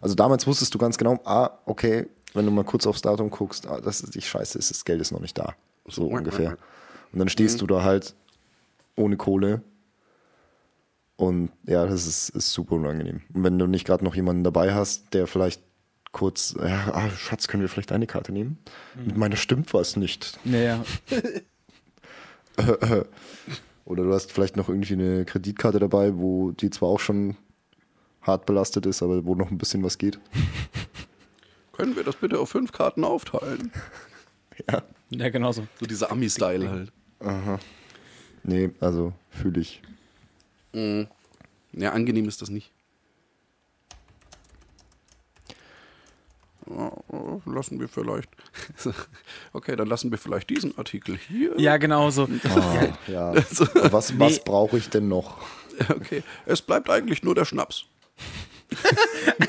Also 0.00 0.14
damals 0.14 0.46
wusstest 0.46 0.74
du 0.74 0.78
ganz 0.78 0.96
genau, 0.98 1.18
ah, 1.24 1.50
okay, 1.66 2.06
wenn 2.34 2.44
du 2.46 2.50
mal 2.52 2.64
kurz 2.64 2.86
aufs 2.86 3.02
Datum 3.02 3.30
guckst, 3.30 3.66
ah, 3.66 3.80
das 3.80 4.00
ist 4.00 4.14
die 4.14 4.22
Scheiße, 4.22 4.58
ist, 4.58 4.70
das 4.70 4.84
Geld 4.84 5.00
ist 5.00 5.10
noch 5.10 5.20
nicht 5.20 5.38
da. 5.38 5.54
So 5.86 6.06
ungefähr. 6.06 6.56
Und 7.12 7.18
dann 7.18 7.28
stehst 7.28 7.60
du 7.60 7.66
da 7.66 7.82
halt 7.82 8.14
ohne 8.96 9.16
Kohle. 9.16 9.62
Und 11.16 11.50
ja, 11.64 11.86
das 11.86 12.06
ist, 12.06 12.28
ist 12.30 12.52
super 12.52 12.74
unangenehm. 12.74 13.22
Und 13.32 13.44
wenn 13.44 13.58
du 13.58 13.66
nicht 13.66 13.86
gerade 13.86 14.04
noch 14.04 14.14
jemanden 14.14 14.44
dabei 14.44 14.74
hast, 14.74 15.14
der 15.14 15.26
vielleicht 15.26 15.62
kurz, 16.12 16.54
ja, 16.58 16.92
ah, 16.92 17.10
Schatz, 17.10 17.48
können 17.48 17.62
wir 17.62 17.68
vielleicht 17.68 17.92
eine 17.92 18.06
Karte 18.06 18.32
nehmen? 18.32 18.58
Mit 18.94 19.16
meiner 19.16 19.36
stimmt 19.36 19.72
was 19.74 19.96
nicht. 19.96 20.38
Naja, 20.44 20.84
Oder 23.84 24.04
du 24.04 24.12
hast 24.12 24.32
vielleicht 24.32 24.56
noch 24.56 24.68
irgendwie 24.68 24.94
eine 24.94 25.24
Kreditkarte 25.24 25.78
dabei, 25.78 26.16
wo 26.16 26.50
die 26.50 26.70
zwar 26.70 26.88
auch 26.88 27.00
schon 27.00 27.36
hart 28.22 28.46
belastet 28.46 28.86
ist, 28.86 29.02
aber 29.02 29.24
wo 29.24 29.34
noch 29.34 29.50
ein 29.50 29.58
bisschen 29.58 29.82
was 29.84 29.98
geht. 29.98 30.18
können 31.72 31.94
wir 31.94 32.02
das 32.02 32.16
bitte 32.16 32.40
auf 32.40 32.48
fünf 32.50 32.72
Karten 32.72 33.04
aufteilen? 33.04 33.70
Ja. 34.70 34.82
ja, 35.10 35.28
genauso. 35.28 35.66
So 35.78 35.84
dieser 35.84 36.10
Ami-Style 36.10 36.70
halt. 36.70 36.90
Nee, 38.42 38.70
also 38.80 39.12
fühle 39.28 39.60
ich. 39.60 39.82
Ja, 40.72 41.92
angenehm 41.92 42.28
ist 42.28 42.42
das 42.42 42.50
nicht. 42.50 42.70
Äh, 46.68 46.90
Lassen 47.50 47.78
wir 47.80 47.88
vielleicht. 47.88 48.28
Okay, 49.52 49.74
dann 49.76 49.88
lassen 49.88 50.10
wir 50.10 50.18
vielleicht 50.18 50.50
diesen 50.50 50.76
Artikel 50.76 51.16
hier. 51.16 51.58
Ja, 51.58 51.76
genauso. 51.78 52.28
Ah, 52.44 52.88
ja. 53.06 53.34
Was, 53.90 54.12
Nee. 54.12 54.18
was 54.20 54.44
brauche 54.44 54.76
ich 54.78 54.90
denn 54.90 55.08
noch? 55.08 55.38
Okay, 55.88 56.22
es 56.46 56.60
bleibt 56.62 56.90
eigentlich 56.90 57.22
nur 57.22 57.34
der 57.34 57.44
Schnaps. 57.44 57.86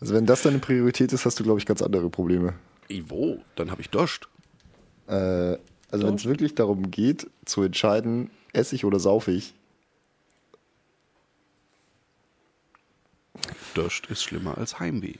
Also 0.00 0.14
wenn 0.14 0.26
das 0.26 0.42
deine 0.42 0.58
Priorität 0.58 1.12
ist, 1.12 1.24
hast 1.26 1.38
du, 1.38 1.44
glaube 1.44 1.60
ich, 1.60 1.66
ganz 1.66 1.80
andere 1.80 2.10
Probleme. 2.10 2.54
Ivo, 2.88 3.38
dann 3.54 3.70
habe 3.70 3.80
ich 3.82 3.88
Dost. 3.88 4.28
Äh, 5.06 5.56
also 5.92 6.06
wenn 6.06 6.14
es 6.14 6.24
wirklich 6.24 6.54
darum 6.54 6.90
geht, 6.90 7.28
zu 7.44 7.62
entscheiden, 7.62 8.30
esse 8.52 8.74
ich 8.74 8.84
oder 8.84 8.98
saufe 8.98 9.30
ich, 9.30 9.54
Dost 13.74 14.06
ist 14.06 14.22
schlimmer 14.22 14.58
als 14.58 14.78
Heimweh. 14.80 15.14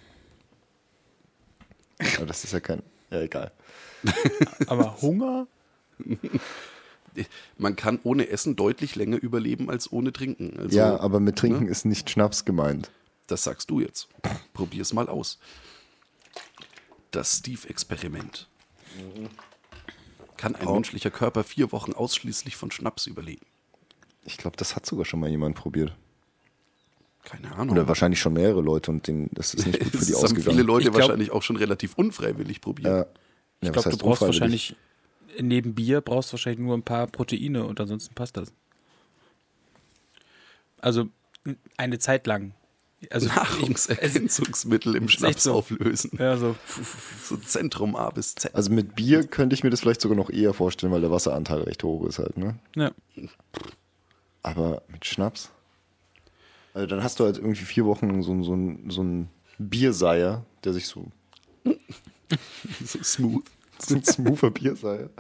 aber 2.17 2.27
das 2.27 2.45
ist 2.45 2.53
ja 2.53 2.61
kein, 2.61 2.83
ja 3.11 3.21
egal. 3.21 3.53
Aber 4.67 5.01
Hunger? 5.01 5.47
Man 7.57 7.77
kann 7.77 8.01
ohne 8.03 8.29
Essen 8.29 8.57
deutlich 8.57 8.97
länger 8.97 9.23
überleben 9.23 9.71
als 9.71 9.93
ohne 9.93 10.13
Trinken. 10.13 10.59
Also, 10.59 10.77
ja, 10.77 10.99
aber 10.99 11.21
mit 11.21 11.37
Trinken 11.37 11.65
ne? 11.65 11.71
ist 11.71 11.85
nicht 11.85 12.11
Schnaps 12.11 12.45
gemeint. 12.45 12.91
Das 13.27 13.45
sagst 13.45 13.71
du 13.71 13.81
jetzt. 13.81 14.09
Probier's 14.55 14.93
mal 14.93 15.09
aus. 15.09 15.39
Das 17.11 17.39
Steve-Experiment. 17.39 18.49
Kann 20.43 20.57
ein 20.57 20.73
menschlicher 20.73 21.11
Körper 21.11 21.45
vier 21.45 21.73
Wochen 21.73 21.93
ausschließlich 21.93 22.57
von 22.57 22.71
Schnaps 22.71 23.07
überleben? 23.07 23.47
Ich 24.25 24.37
glaube, 24.37 24.57
das 24.57 24.77
hat 24.77 24.87
sogar 24.87 25.05
schon 25.05 25.21
mal 25.21 25.31
jemand 25.31 25.57
probiert. 25.57 25.97
Keine 27.25 27.53
Ahnung. 27.55 27.71
Oder 27.77 27.87
wahrscheinlich 27.89 28.19
schon 28.21 28.33
mehrere 28.33 28.61
Leute 28.61 28.91
und 28.91 29.07
denen, 29.07 29.31
das 29.33 29.55
ist 29.55 29.67
nicht 29.67 29.79
gut 29.81 29.91
für 29.91 29.97
das 29.99 30.07
die 30.07 30.15
haben 30.15 30.25
ausgegangen. 30.25 30.51
viele 30.57 30.63
Leute 30.67 30.91
glaub- 30.91 31.01
wahrscheinlich 31.03 31.31
auch 31.31 31.43
schon 31.43 31.57
relativ 31.57 31.95
unfreiwillig 31.95 32.61
probiert. 32.61 32.87
Ja. 32.87 33.07
Ich 33.61 33.67
Ja, 33.67 33.73
glaube, 33.73 33.91
du 33.91 33.97
brauchst 33.99 34.23
wahrscheinlich 34.23 34.75
neben 35.41 35.75
Bier 35.75 36.01
brauchst 36.01 36.31
du 36.31 36.33
wahrscheinlich 36.35 36.61
nur 36.61 36.77
ein 36.77 36.83
paar 36.83 37.07
Proteine 37.07 37.65
und 37.65 37.81
ansonsten 37.81 38.15
passt 38.15 38.37
das. 38.37 38.53
Also 40.81 41.07
eine 41.77 41.99
Zeit 41.99 42.27
lang. 42.27 42.55
Also 43.11 43.27
Nahrungsergänzungsmittel 43.35 44.95
im 44.97 45.09
Schnaps 45.09 45.45
so. 45.45 45.55
auflösen. 45.55 46.11
ja, 46.19 46.37
so. 46.37 46.55
So 47.25 47.37
Zentrum 47.37 47.97
A 47.97 48.11
bis 48.11 48.35
Z. 48.35 48.55
Also 48.55 48.71
mit 48.73 48.95
Bier 48.95 49.27
könnte 49.27 49.55
ich 49.55 49.65
mir 49.65 49.71
das 49.71 49.81
vielleicht 49.81 50.01
sogar 50.01 50.17
noch 50.17 50.31
eher 50.31 50.53
vorstellen, 50.55 50.93
weil 50.93 51.01
der 51.01 51.11
Wasseranteil 51.11 51.63
recht 51.63 51.83
hoch 51.85 52.05
ist 52.07 52.19
halt, 52.19 52.37
ne? 52.37 52.59
Ja. 52.77 52.91
Aber 54.43 54.83
mit 54.89 55.05
Schnaps? 55.07 55.51
Also 56.75 56.87
dann 56.87 57.03
hast 57.03 57.21
du 57.21 57.25
halt 57.25 57.37
irgendwie 57.37 57.65
vier 57.65 57.85
Wochen 57.87 58.23
so, 58.23 58.43
so, 58.43 58.55
ein- 58.55 58.91
so 58.91 59.03
ein 59.03 59.29
Bierseier, 59.59 60.45
der 60.65 60.73
sich 60.73 60.87
so, 60.87 61.07
So 62.85 63.03
smooth. 63.03 63.45
so 63.79 63.95
ein 63.95 64.05
smoother 64.05 64.51
Bierseier. 64.51 65.11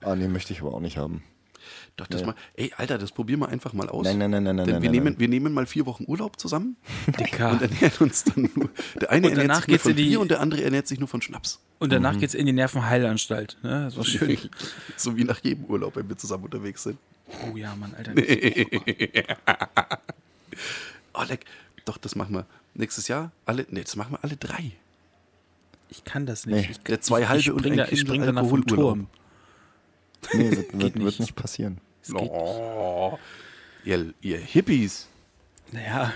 Ah, 0.00 0.14
nee, 0.16 0.28
möchte 0.28 0.52
ich 0.52 0.60
aber 0.60 0.72
auch 0.74 0.80
nicht 0.80 0.96
haben. 0.96 1.22
Doch, 1.96 2.08
das 2.08 2.22
Ja. 2.22 2.26
mal, 2.28 2.34
ey, 2.56 2.72
Alter, 2.76 2.98
das 2.98 3.12
probieren 3.12 3.38
wir 3.40 3.48
einfach 3.48 3.72
mal 3.72 3.88
aus. 3.88 4.04
Nein, 4.04 4.18
nein, 4.18 4.30
nein, 4.30 4.42
nein, 4.42 4.56
Denn 4.56 4.66
nein, 4.66 4.82
wir, 4.82 4.88
nein, 4.88 4.90
nehmen, 4.90 5.04
nein. 5.12 5.20
wir 5.20 5.28
nehmen 5.28 5.52
mal 5.54 5.66
vier 5.66 5.86
Wochen 5.86 6.04
Urlaub 6.08 6.40
zusammen 6.40 6.76
Dicker. 7.20 7.50
und 7.52 7.62
ernähren 7.62 7.92
uns 8.00 8.24
dann 8.24 8.50
nur. 8.56 8.68
Der 9.00 9.10
eine 9.10 9.30
ernährt 9.30 9.56
sich 9.56 9.68
nur 9.68 9.78
von 9.78 9.94
Bier 9.94 10.20
und 10.20 10.30
der 10.30 10.40
andere 10.40 10.64
ernährt 10.64 10.88
sich 10.88 10.98
nur 10.98 11.06
von 11.08 11.22
Schnaps. 11.22 11.60
Und 11.78 11.92
danach 11.92 12.18
geht's 12.18 12.34
in 12.34 12.46
die 12.46 12.52
Nervenheilanstalt. 12.52 13.58
Ne? 13.62 13.92
War 13.94 14.04
schön. 14.04 14.38
so 14.96 15.16
wie 15.16 15.24
nach 15.24 15.38
jedem 15.44 15.66
Urlaub, 15.66 15.94
wenn 15.96 16.08
wir 16.08 16.16
zusammen 16.16 16.44
unterwegs 16.44 16.82
sind. 16.82 16.98
Oh 17.52 17.56
ja, 17.56 17.74
Mann, 17.76 17.94
Alter. 17.94 18.12
Oh, 21.14 21.22
leck. 21.28 21.44
Doch, 21.84 21.98
das 21.98 22.14
machen 22.16 22.34
wir 22.34 22.46
nächstes 22.74 23.08
Jahr. 23.08 23.30
Alle, 23.46 23.66
nee, 23.70 23.82
das 23.82 23.94
machen 23.96 24.12
wir 24.14 24.24
alle 24.24 24.36
drei. 24.36 24.72
Ich 25.90 26.02
kann 26.04 26.26
das 26.26 26.46
nicht. 26.46 26.56
Nee. 26.66 26.68
Ich, 26.72 26.78
Der 26.80 27.00
zwei 27.00 27.26
halbe 27.26 27.40
ich 27.40 27.50
und 27.52 27.64
ein 27.66 27.76
da, 27.76 27.86
ich 27.88 28.04
danach 28.04 28.24
vom 28.46 28.60
Alkoholurlaub. 28.62 28.66
Turm. 28.96 29.06
Nee, 30.32 30.50
wird, 30.56 30.72
wird, 30.72 30.80
wird 30.82 30.96
nicht. 30.96 31.20
nicht 31.20 31.36
passieren. 31.36 31.78
Das 32.00 32.10
nicht. 32.10 32.30
Oh, 32.30 33.18
ihr, 33.84 34.12
ihr 34.20 34.38
Hippies. 34.38 35.08
Naja. 35.72 36.12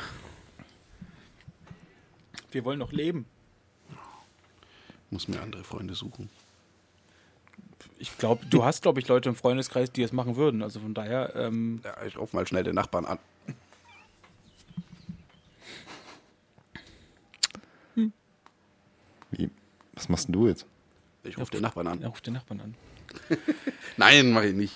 Wir 2.50 2.64
wollen 2.64 2.78
noch 2.78 2.92
leben. 2.92 3.26
Muss 5.10 5.28
mir 5.28 5.40
andere 5.40 5.64
Freunde 5.64 5.94
suchen. 5.94 6.28
Ich 7.98 8.16
glaube, 8.18 8.46
du 8.46 8.64
hast, 8.64 8.82
glaube 8.82 9.00
ich, 9.00 9.08
Leute 9.08 9.28
im 9.28 9.34
Freundeskreis, 9.34 9.90
die 9.90 10.02
das 10.02 10.12
machen 10.12 10.36
würden. 10.36 10.62
Also 10.62 10.80
von 10.80 10.94
daher, 10.94 11.34
ähm, 11.34 11.80
Ja, 11.84 12.02
ich 12.04 12.16
ruf 12.16 12.32
mal 12.32 12.46
schnell 12.46 12.62
den 12.64 12.74
Nachbarn 12.74 13.04
an. 13.06 13.18
Wie, 19.30 19.50
was 19.94 20.08
machst 20.08 20.28
denn 20.28 20.32
du 20.34 20.48
jetzt? 20.48 20.66
Ich 21.24 21.36
rufe 21.38 21.50
den 21.50 21.62
Nachbarn 21.62 21.86
an. 21.86 22.00
ja, 22.00 22.08
ruf 22.08 22.20
den 22.20 22.34
Nachbarn 22.34 22.60
an. 22.60 22.74
Nein, 23.96 24.30
mache 24.32 24.46
ich 24.48 24.54
nicht. 24.54 24.74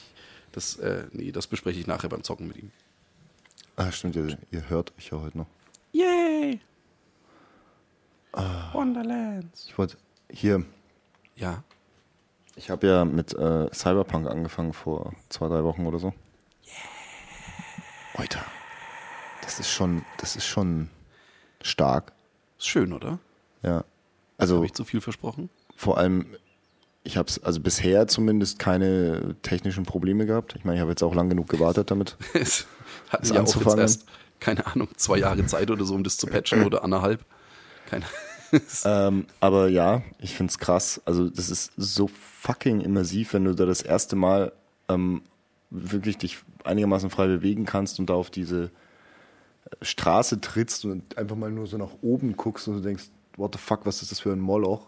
Das, 0.53 0.77
äh, 0.77 1.05
nee, 1.13 1.33
das 1.33 1.47
bespreche 1.47 1.81
ich 1.81 1.87
nachher 1.87 2.09
beim 2.09 2.23
Zocken 2.25 2.49
mit 2.49 2.57
ihm. 2.59 2.71
Ah, 3.77 3.91
stimmt, 3.91 4.17
ihr, 4.17 4.39
ihr 4.51 4.69
hört 4.69 4.93
euch 4.99 5.11
ja 5.11 5.21
heute 5.21 5.39
noch. 5.39 5.47
Yay! 5.93 6.61
Wonderlands. 8.73 9.67
Ich 9.69 9.77
wollte 9.77 9.97
hier, 10.31 10.65
Ja. 11.37 11.63
ich 12.57 12.71
habe 12.71 12.87
ja 12.87 13.05
mit 13.05 13.35
äh, 13.35 13.69
Cyberpunk 13.75 14.27
angefangen 14.27 14.73
vor 14.73 15.13
zwei, 15.29 15.49
drei 15.49 15.65
Wochen 15.65 15.87
oder 15.87 15.99
so. 15.99 16.15
Alter, 18.15 18.45
das 19.43 19.59
ist 19.61 19.71
schon, 19.71 20.05
das 20.19 20.37
ist 20.37 20.47
schon 20.47 20.89
stark. 21.63 22.13
Ist 22.59 22.69
schön, 22.69 22.93
oder? 22.93 23.19
Ja. 23.63 23.85
Also 24.39 24.57
Habe 24.57 24.67
ich 24.67 24.73
zu 24.75 24.85
viel 24.85 25.01
versprochen? 25.01 25.51
vor 25.77 25.99
allem, 25.99 26.27
ich 27.05 27.17
habe 27.17 27.29
es 27.29 27.43
also 27.43 27.61
bisher 27.61 28.07
zumindest 28.07 28.59
keine 28.59 29.35
technischen 29.43 29.85
Probleme 29.85 30.27
gehabt. 30.27 30.55
Ich 30.57 30.65
meine, 30.65 30.77
ich 30.77 30.81
habe 30.81 30.93
jetzt 30.93 31.03
auch 31.03 31.15
lang 31.15 31.29
genug 31.29 31.49
gewartet 31.49 31.91
damit. 31.91 32.17
Es 32.35 32.67
hatten 33.11 33.35
ja 33.35 33.43
auch 33.43 33.55
jetzt 33.55 33.79
erst, 33.79 34.07
keine 34.41 34.67
Ahnung, 34.67 34.89
zwei 34.97 35.19
Jahre 35.19 35.45
Zeit 35.45 35.71
oder 35.71 35.85
so, 35.85 35.95
um 35.95 36.03
das 36.03 36.17
zu 36.17 36.27
patchen 36.27 36.65
oder 36.65 36.83
anderthalb. 36.83 37.25
Keine 37.87 38.07
Ähm, 38.85 39.27
aber 39.41 39.69
ja, 39.69 40.03
ich 40.19 40.35
find's 40.35 40.59
krass. 40.59 41.01
Also 41.07 41.31
das 41.31 41.49
ist 41.49 41.73
so 41.77 42.09
fucking 42.09 42.83
immersiv, 42.83 43.33
wenn 43.33 43.45
du 43.45 43.55
da 43.55 43.65
das 43.65 43.81
erste 43.81 44.15
Mal 44.15 44.53
ähm, 44.89 45.23
wirklich 45.71 46.19
dich 46.19 46.39
einigermaßen 46.65 47.09
frei 47.09 47.29
bewegen 47.29 47.65
kannst 47.65 47.99
und 47.99 48.11
da 48.11 48.15
auf 48.15 48.31
diese 48.31 48.65
äh, 48.65 48.69
Straße 49.81 50.41
trittst 50.41 50.85
und 50.85 51.17
einfach 51.17 51.37
mal 51.37 51.51
nur 51.51 51.67
so 51.67 51.79
nach 51.79 51.93
oben 52.03 52.37
guckst 52.37 52.69
und 52.69 52.75
du 52.75 52.81
denkst, 52.81 53.05
what 53.37 53.55
the 53.55 53.59
fuck, 53.59 53.87
was 53.87 54.03
ist 54.03 54.13
das 54.13 54.21
für 54.21 54.33
ein 54.33 54.41
Moloch? 54.41 54.87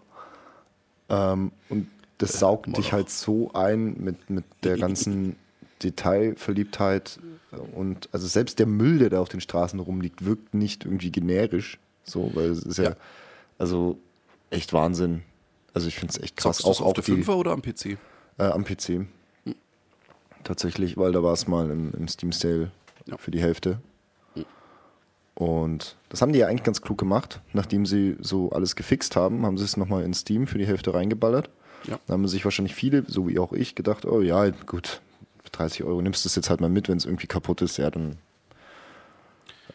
Ähm, 1.09 1.53
und 1.71 1.89
das 2.19 2.39
saugt 2.39 2.67
Moloch. 2.69 2.81
dich 2.83 2.93
halt 2.93 3.11
so 3.11 3.51
ein 3.55 3.97
mit, 3.99 4.31
mit 4.31 4.45
der 4.63 4.77
ganzen 4.79 5.37
Detailverliebtheit 5.83 7.19
und 7.75 8.09
also 8.13 8.27
selbst 8.27 8.59
der 8.59 8.67
Müll, 8.67 8.99
der 8.99 9.11
da 9.11 9.21
auf 9.21 9.29
den 9.29 9.41
Straßen 9.41 9.79
rumliegt, 9.81 10.25
wirkt 10.25 10.55
nicht 10.55 10.85
irgendwie 10.85 11.11
generisch. 11.11 11.79
So, 12.05 12.31
weil 12.35 12.51
es 12.51 12.63
ist 12.63 12.79
ja, 12.79 12.85
Ja. 12.91 12.97
also 13.59 13.99
echt 14.51 14.73
Wahnsinn. 14.73 15.23
Also 15.73 15.89
ich 15.89 15.97
finde 15.97 16.13
es 16.15 16.23
echt 16.23 16.37
krass. 16.37 16.59
Zockst 16.59 16.81
auch 16.81 16.87
auf 16.87 16.93
der 16.95 17.05
5er 17.05 17.35
oder 17.35 17.53
am 17.53 17.63
PC? 17.63 17.97
äh, 18.39 18.45
am 18.45 18.65
PC. 18.65 19.07
Tatsächlich, 20.45 20.97
weil 20.97 21.13
da 21.13 21.23
war 21.23 21.33
es 21.33 21.49
mal 21.49 21.71
im, 21.71 21.93
im 21.95 22.07
Steam 22.09 22.31
Sale 22.33 22.71
Ja. 23.07 23.17
für 23.17 23.31
die 23.31 23.41
Hälfte. 23.41 23.79
Und 25.35 25.97
das 26.11 26.23
haben 26.23 26.33
die 26.33 26.39
ja 26.39 26.47
eigentlich 26.47 26.63
ganz 26.63 26.81
klug 26.81 26.97
gemacht. 26.99 27.41
Nachdem 27.53 27.87
sie 27.87 28.17
so 28.21 28.51
alles 28.51 28.77
gefixt 28.77 29.17
haben, 29.17 29.45
haben 29.45 29.59
sie 29.59 29.65
es 29.65 29.77
nochmal 29.77 30.05
in 30.05 30.15
Steam 30.15 30.47
für 30.47 30.59
die 30.59 30.67
Hälfte 30.67 30.95
reingeballert. 30.95 31.51
Ja. 31.87 31.99
Da 32.07 32.15
haben 32.15 32.27
sich 32.29 32.45
wahrscheinlich 32.45 32.75
viele, 32.75 33.05
so 33.07 33.29
wie 33.29 33.39
auch 33.39 33.53
ich, 33.53 33.75
gedacht, 33.75 34.05
oh 34.07 34.21
ja, 34.21 34.49
gut, 34.51 35.01
für 35.43 35.51
30 35.51 35.85
Euro 35.85 36.01
nimmst 36.01 36.25
du 36.25 36.29
es 36.29 36.35
jetzt 36.35 36.51
halt 36.51 36.61
mal 36.61 36.71
mit, 36.71 36.89
wenn 36.89 36.97
es 36.97 37.05
irgendwie 37.05 37.27
kaputt 37.27 37.63
ist, 37.63 37.77
ja, 37.77 37.91
dann 37.91 38.17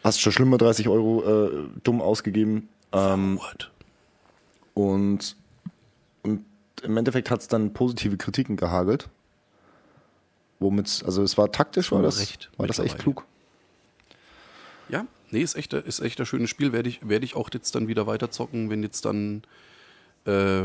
hast 0.02 0.20
schon 0.20 0.32
schlimmer 0.32 0.58
30 0.58 0.88
Euro 0.88 1.46
äh, 1.46 1.68
dumm 1.82 2.00
ausgegeben. 2.00 2.68
Ähm, 2.92 3.38
und, 3.38 3.70
und 4.74 5.36
im 6.82 6.96
Endeffekt 6.96 7.30
hat 7.30 7.40
es 7.40 7.48
dann 7.48 7.72
positive 7.72 8.16
Kritiken 8.16 8.56
gehagelt. 8.56 9.08
Womit, 10.58 11.02
also 11.06 11.22
es 11.22 11.38
war 11.38 11.52
taktisch, 11.52 11.90
war 11.90 12.02
das, 12.02 12.20
Recht 12.20 12.50
war 12.56 12.66
das 12.66 12.78
echt 12.78 12.98
klug. 12.98 13.24
Ja, 14.88 15.06
nee, 15.30 15.42
ist 15.42 15.54
echt, 15.54 15.72
ist 15.72 16.00
echt 16.00 16.20
ein 16.20 16.26
schönes 16.26 16.50
Spiel. 16.50 16.72
Werde 16.72 16.88
ich, 16.88 17.08
werde 17.08 17.24
ich 17.24 17.34
auch 17.34 17.48
jetzt 17.52 17.74
dann 17.74 17.88
wieder 17.88 18.06
weiterzocken, 18.06 18.68
wenn 18.68 18.82
jetzt 18.82 19.04
dann 19.04 19.42
äh, 20.26 20.64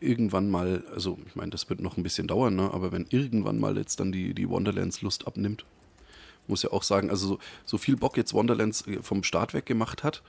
irgendwann 0.00 0.50
mal, 0.50 0.84
also 0.92 1.18
ich 1.26 1.36
meine, 1.36 1.50
das 1.50 1.68
wird 1.68 1.80
noch 1.80 1.96
ein 1.96 2.02
bisschen 2.02 2.26
dauern, 2.26 2.56
ne? 2.56 2.70
aber 2.72 2.92
wenn 2.92 3.06
irgendwann 3.10 3.58
mal 3.58 3.76
jetzt 3.76 4.00
dann 4.00 4.12
die, 4.12 4.34
die 4.34 4.48
Wonderlands 4.48 5.02
Lust 5.02 5.26
abnimmt, 5.26 5.64
muss 6.48 6.62
ja 6.62 6.72
auch 6.72 6.82
sagen, 6.82 7.10
also 7.10 7.26
so, 7.26 7.38
so 7.64 7.78
viel 7.78 7.96
Bock 7.96 8.16
jetzt 8.16 8.34
Wonderlands 8.34 8.86
äh, 8.86 9.02
vom 9.02 9.22
Start 9.22 9.54
weg 9.54 9.66
gemacht 9.66 10.02
hat, 10.02 10.22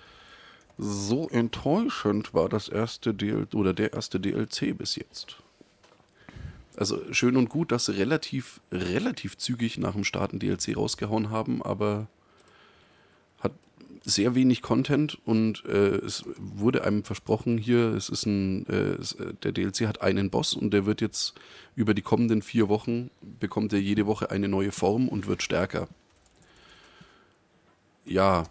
so 0.78 1.28
enttäuschend 1.30 2.34
war 2.34 2.50
das 2.50 2.70
erste 2.70 3.14
DLC 3.14 3.54
oder 3.56 3.74
der 3.74 3.94
erste 3.94 4.20
DLC 4.20 4.78
bis 4.78 4.96
jetzt. 4.96 5.38
Also 6.76 7.02
schön 7.12 7.38
und 7.38 7.50
gut, 7.50 7.72
dass 7.72 7.86
sie 7.86 7.98
relativ, 7.98 8.62
relativ 8.72 9.38
zügig 9.38 9.80
nach 9.80 9.94
dem 9.94 10.04
Start 10.04 10.34
ein 10.34 10.40
DLC 10.40 10.78
rausgehauen 10.78 11.32
haben, 11.32 11.64
aber 11.64 12.08
sehr 14.08 14.36
wenig 14.36 14.62
Content 14.62 15.20
und 15.26 15.66
äh, 15.66 15.98
es 15.98 16.24
wurde 16.38 16.86
einem 16.86 17.04
versprochen 17.04 17.58
hier, 17.58 17.94
es 17.94 18.08
ist 18.08 18.26
ein, 18.26 18.66
äh, 18.68 18.94
es, 18.94 19.12
äh, 19.14 19.34
der 19.44 19.52
DLC 19.52 19.82
hat 19.82 20.02
einen 20.02 20.30
Boss 20.30 20.54
und 20.54 20.72
der 20.72 20.86
wird 20.86 21.02
jetzt 21.02 21.34
über 21.76 21.94
die 21.94 22.02
kommenden 22.02 22.42
vier 22.42 22.70
Wochen, 22.70 23.12
bekommt 23.22 23.74
er 23.74 23.82
jede 23.82 24.06
Woche 24.06 24.32
eine 24.32 24.48
neue 24.48 24.72
Form 24.72 25.10
und 25.10 25.28
wird 25.28 25.44
stärker. 25.44 25.90
Ja, 28.06 28.46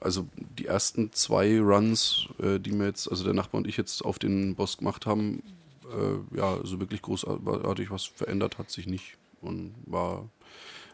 also 0.00 0.28
die 0.58 0.66
ersten 0.66 1.10
zwei 1.14 1.58
Runs, 1.58 2.28
äh, 2.38 2.60
die 2.60 2.72
mir 2.72 2.84
jetzt, 2.84 3.10
also 3.10 3.24
der 3.24 3.32
Nachbar 3.32 3.60
und 3.60 3.66
ich 3.66 3.78
jetzt 3.78 4.04
auf 4.04 4.18
den 4.18 4.54
Boss 4.54 4.76
gemacht 4.76 5.06
haben, 5.06 5.42
äh, 5.90 6.36
ja, 6.36 6.58
so 6.62 6.78
wirklich 6.78 7.00
großartig 7.00 7.90
was 7.90 8.04
verändert 8.04 8.58
hat 8.58 8.70
sich 8.70 8.86
nicht 8.86 9.16
und 9.40 9.72
war, 9.86 10.28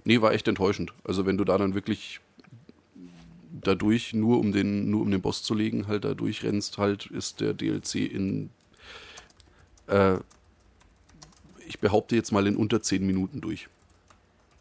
nee, 0.05 0.21
war 0.21 0.33
echt 0.33 0.47
enttäuschend. 0.47 0.93
Also 1.03 1.27
wenn 1.27 1.39
du 1.39 1.45
da 1.45 1.59
dann 1.59 1.75
wirklich 1.75 2.21
dadurch, 3.63 4.13
nur 4.13 4.39
um 4.39 4.53
den, 4.53 4.91
nur 4.91 5.03
um 5.03 5.11
den 5.11 5.21
Boss 5.21 5.43
zu 5.43 5.55
legen, 5.55 5.87
halt 5.87 6.05
da 6.05 6.15
durchrennst, 6.15 6.79
halt 6.79 7.07
ist 7.07 7.41
der 7.41 7.55
DLC 7.55 7.97
in, 7.97 8.51
äh, 9.87 10.19
ich 11.67 11.79
behaupte 11.81 12.17
jetzt 12.17 12.33
mal 12.33 12.47
in 12.47 12.57
unter 12.57 12.83
10 12.83 13.07
Minuten 13.07 13.41
durch. 13.41 13.69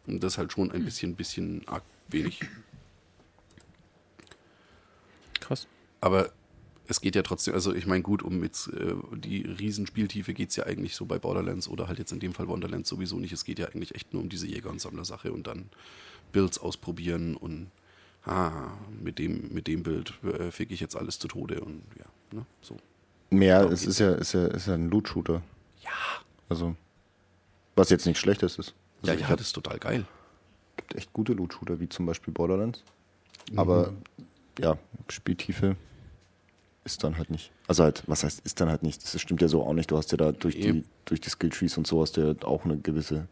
Und 0.06 0.22
das 0.22 0.38
halt 0.38 0.52
schon 0.52 0.70
ein 0.70 0.84
bisschen, 0.84 1.16
bisschen 1.16 1.66
arg 1.66 1.82
wenig. 2.08 2.40
Krass. 5.40 5.66
Aber 6.00 6.32
es 6.88 7.00
geht 7.00 7.16
ja 7.16 7.22
trotzdem, 7.22 7.54
also 7.54 7.74
ich 7.74 7.86
meine, 7.86 8.02
gut, 8.02 8.22
um 8.22 8.42
jetzt 8.42 8.68
äh, 8.68 8.94
die 9.12 9.42
Riesenspieltiefe 9.42 10.34
geht 10.34 10.50
es 10.50 10.56
ja 10.56 10.64
eigentlich 10.64 10.94
so 10.94 11.04
bei 11.04 11.18
Borderlands 11.18 11.68
oder 11.68 11.88
halt 11.88 11.98
jetzt 11.98 12.12
in 12.12 12.20
dem 12.20 12.32
Fall 12.32 12.48
Wonderlands 12.48 12.88
sowieso 12.88 13.18
nicht. 13.18 13.32
Es 13.32 13.44
geht 13.44 13.58
ja 13.58 13.66
eigentlich 13.66 13.94
echt 13.94 14.12
nur 14.12 14.22
um 14.22 14.28
diese 14.28 14.46
Jäger- 14.46 14.70
und 14.70 14.80
Sammler-Sache 14.80 15.32
und 15.32 15.46
dann 15.46 15.68
Builds 16.32 16.58
ausprobieren 16.58 17.36
und 17.36 17.70
ah, 18.26 18.70
mit 19.02 19.18
dem, 19.18 19.52
mit 19.52 19.66
dem 19.66 19.82
Bild 19.82 20.12
äh, 20.24 20.50
fick 20.50 20.70
ich 20.70 20.80
jetzt 20.80 20.96
alles 20.96 21.18
zu 21.18 21.28
Tode 21.28 21.60
und 21.60 21.82
ja, 21.98 22.04
ne, 22.38 22.46
so. 22.60 22.76
Mehr, 23.30 23.58
Darum 23.60 23.72
es 23.72 23.80
geht's. 23.80 23.92
ist 23.94 23.98
ja, 24.00 24.12
ist 24.14 24.32
ja, 24.34 24.46
ist 24.46 24.66
ja 24.68 24.74
ein 24.74 24.88
Loot-Shooter. 24.90 25.42
Ja. 25.82 25.90
Also, 26.48 26.76
was 27.74 27.90
jetzt 27.90 28.06
nicht 28.06 28.18
schlecht 28.18 28.42
ist. 28.42 28.58
ist. 28.58 28.74
Also 29.02 29.08
Ja, 29.08 29.14
ich 29.14 29.20
ja, 29.22 29.28
hab- 29.28 29.38
das 29.38 29.48
ist 29.48 29.52
total 29.52 29.78
geil. 29.78 30.04
gibt 30.76 30.94
echt 30.94 31.12
gute 31.12 31.32
Loot-Shooter, 31.32 31.80
wie 31.80 31.88
zum 31.88 32.06
Beispiel 32.06 32.32
Borderlands. 32.32 32.82
Aber 33.56 33.92
ja, 34.60 34.76
Spieltiefe 35.08 35.76
ist 36.84 37.02
dann 37.02 37.16
halt 37.18 37.30
nicht. 37.30 37.50
Also 37.66 37.82
halt, 37.82 38.04
was 38.06 38.22
heißt, 38.24 38.40
ist 38.46 38.60
dann 38.60 38.68
halt 38.68 38.82
nicht. 38.84 39.02
Das 39.02 39.20
stimmt 39.20 39.42
ja 39.42 39.48
so 39.48 39.62
auch 39.64 39.72
nicht. 39.72 39.90
Du 39.90 39.96
hast 39.96 40.10
ja 40.12 40.16
da 40.18 40.30
durch 40.32 40.54
die, 40.54 40.84
durch 41.04 41.20
die 41.20 41.28
Skill-Trees 41.30 41.76
und 41.78 41.86
so 41.86 42.00
hast 42.02 42.16
du 42.16 42.20
ja 42.20 42.46
auch 42.46 42.64
eine 42.64 42.76
gewisse 42.78 43.26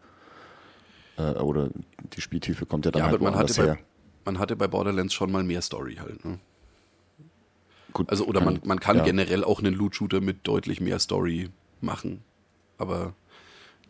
äh, 1.16 1.32
oder 1.34 1.70
die 2.16 2.20
Spieltiefe 2.20 2.66
kommt 2.66 2.84
ja 2.86 2.90
dann 2.90 2.98
Ja, 3.00 3.06
halt 3.06 3.14
aber 3.16 3.30
man 3.30 3.36
hatte, 3.38 3.62
her. 3.62 3.74
bei, 3.76 3.84
man 4.24 4.38
hatte 4.38 4.56
bei 4.56 4.66
Borderlands 4.68 5.14
schon 5.14 5.30
mal 5.32 5.42
mehr 5.42 5.62
Story 5.62 5.96
halt. 5.96 6.24
Ne? 6.24 6.38
Gut, 7.92 8.10
Also, 8.10 8.26
oder 8.26 8.40
kann- 8.40 8.54
man, 8.54 8.62
man 8.64 8.80
kann 8.80 8.96
ja. 8.98 9.04
generell 9.04 9.44
auch 9.44 9.60
einen 9.60 9.74
Loot-Shooter 9.74 10.20
mit 10.20 10.46
deutlich 10.46 10.80
mehr 10.80 10.98
Story 10.98 11.50
machen. 11.80 12.22
Aber 12.78 13.14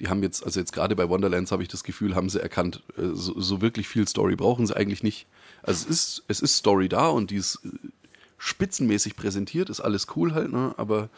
die 0.00 0.08
haben 0.08 0.22
jetzt, 0.22 0.44
also 0.44 0.60
jetzt 0.60 0.72
gerade 0.72 0.94
bei 0.96 1.08
Wonderlands 1.08 1.52
habe 1.52 1.62
ich 1.62 1.68
das 1.68 1.84
Gefühl, 1.84 2.14
haben 2.14 2.28
sie 2.28 2.42
erkannt, 2.42 2.82
äh, 2.98 3.02
so, 3.14 3.40
so 3.40 3.60
wirklich 3.62 3.88
viel 3.88 4.06
Story 4.08 4.36
brauchen 4.36 4.66
sie 4.66 4.76
eigentlich 4.76 5.02
nicht. 5.02 5.26
Also 5.62 5.84
es 5.88 5.90
ist, 5.90 6.24
es 6.28 6.40
ist 6.40 6.56
Story 6.56 6.88
da 6.88 7.08
und 7.08 7.30
die 7.30 7.36
ist 7.36 7.60
äh, 7.64 7.68
spitzenmäßig 8.36 9.16
präsentiert, 9.16 9.70
ist 9.70 9.80
alles 9.80 10.06
cool 10.16 10.34
halt, 10.34 10.52
ne? 10.52 10.74
Aber 10.76 11.08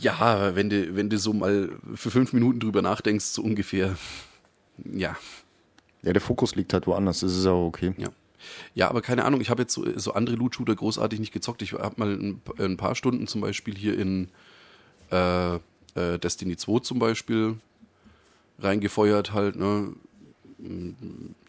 ja, 0.00 0.54
wenn 0.54 0.70
du, 0.70 0.94
wenn 0.96 1.10
du 1.10 1.18
so 1.18 1.32
mal 1.32 1.70
für 1.94 2.10
fünf 2.10 2.32
Minuten 2.32 2.60
drüber 2.60 2.82
nachdenkst, 2.82 3.24
so 3.24 3.42
ungefähr, 3.42 3.96
ja, 4.84 5.16
Ja, 6.06 6.12
der 6.12 6.22
Fokus 6.22 6.54
liegt 6.54 6.72
halt 6.72 6.86
woanders, 6.86 7.20
das 7.20 7.36
ist 7.36 7.46
auch 7.46 7.66
okay. 7.66 7.92
ja. 7.98 8.08
Ja, 8.74 8.88
aber 8.88 9.02
keine 9.02 9.24
Ahnung, 9.24 9.40
ich 9.40 9.50
habe 9.50 9.62
jetzt 9.62 9.74
so, 9.74 9.84
so 9.98 10.12
andere 10.12 10.36
Loot-Shooter 10.36 10.76
großartig 10.76 11.18
nicht 11.18 11.32
gezockt. 11.32 11.62
Ich 11.62 11.72
habe 11.72 11.94
mal 11.96 12.12
ein, 12.12 12.40
ein 12.58 12.76
paar 12.76 12.94
Stunden 12.94 13.26
zum 13.26 13.40
Beispiel 13.40 13.74
hier 13.74 13.98
in 13.98 14.28
äh, 15.10 15.56
äh, 15.56 16.18
Destiny 16.22 16.56
2 16.56 16.78
zum 16.80 17.00
Beispiel 17.00 17.56
reingefeuert 18.60 19.32
halt, 19.32 19.56
ne? 19.56 19.94
Mm, 20.58 20.90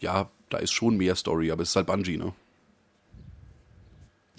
Ja, 0.00 0.28
da 0.50 0.58
ist 0.58 0.72
schon 0.72 0.96
mehr 0.96 1.14
Story, 1.14 1.52
aber 1.52 1.62
es 1.62 1.68
ist 1.70 1.76
halt 1.76 1.86
Bungie, 1.86 2.16
ne? 2.16 2.32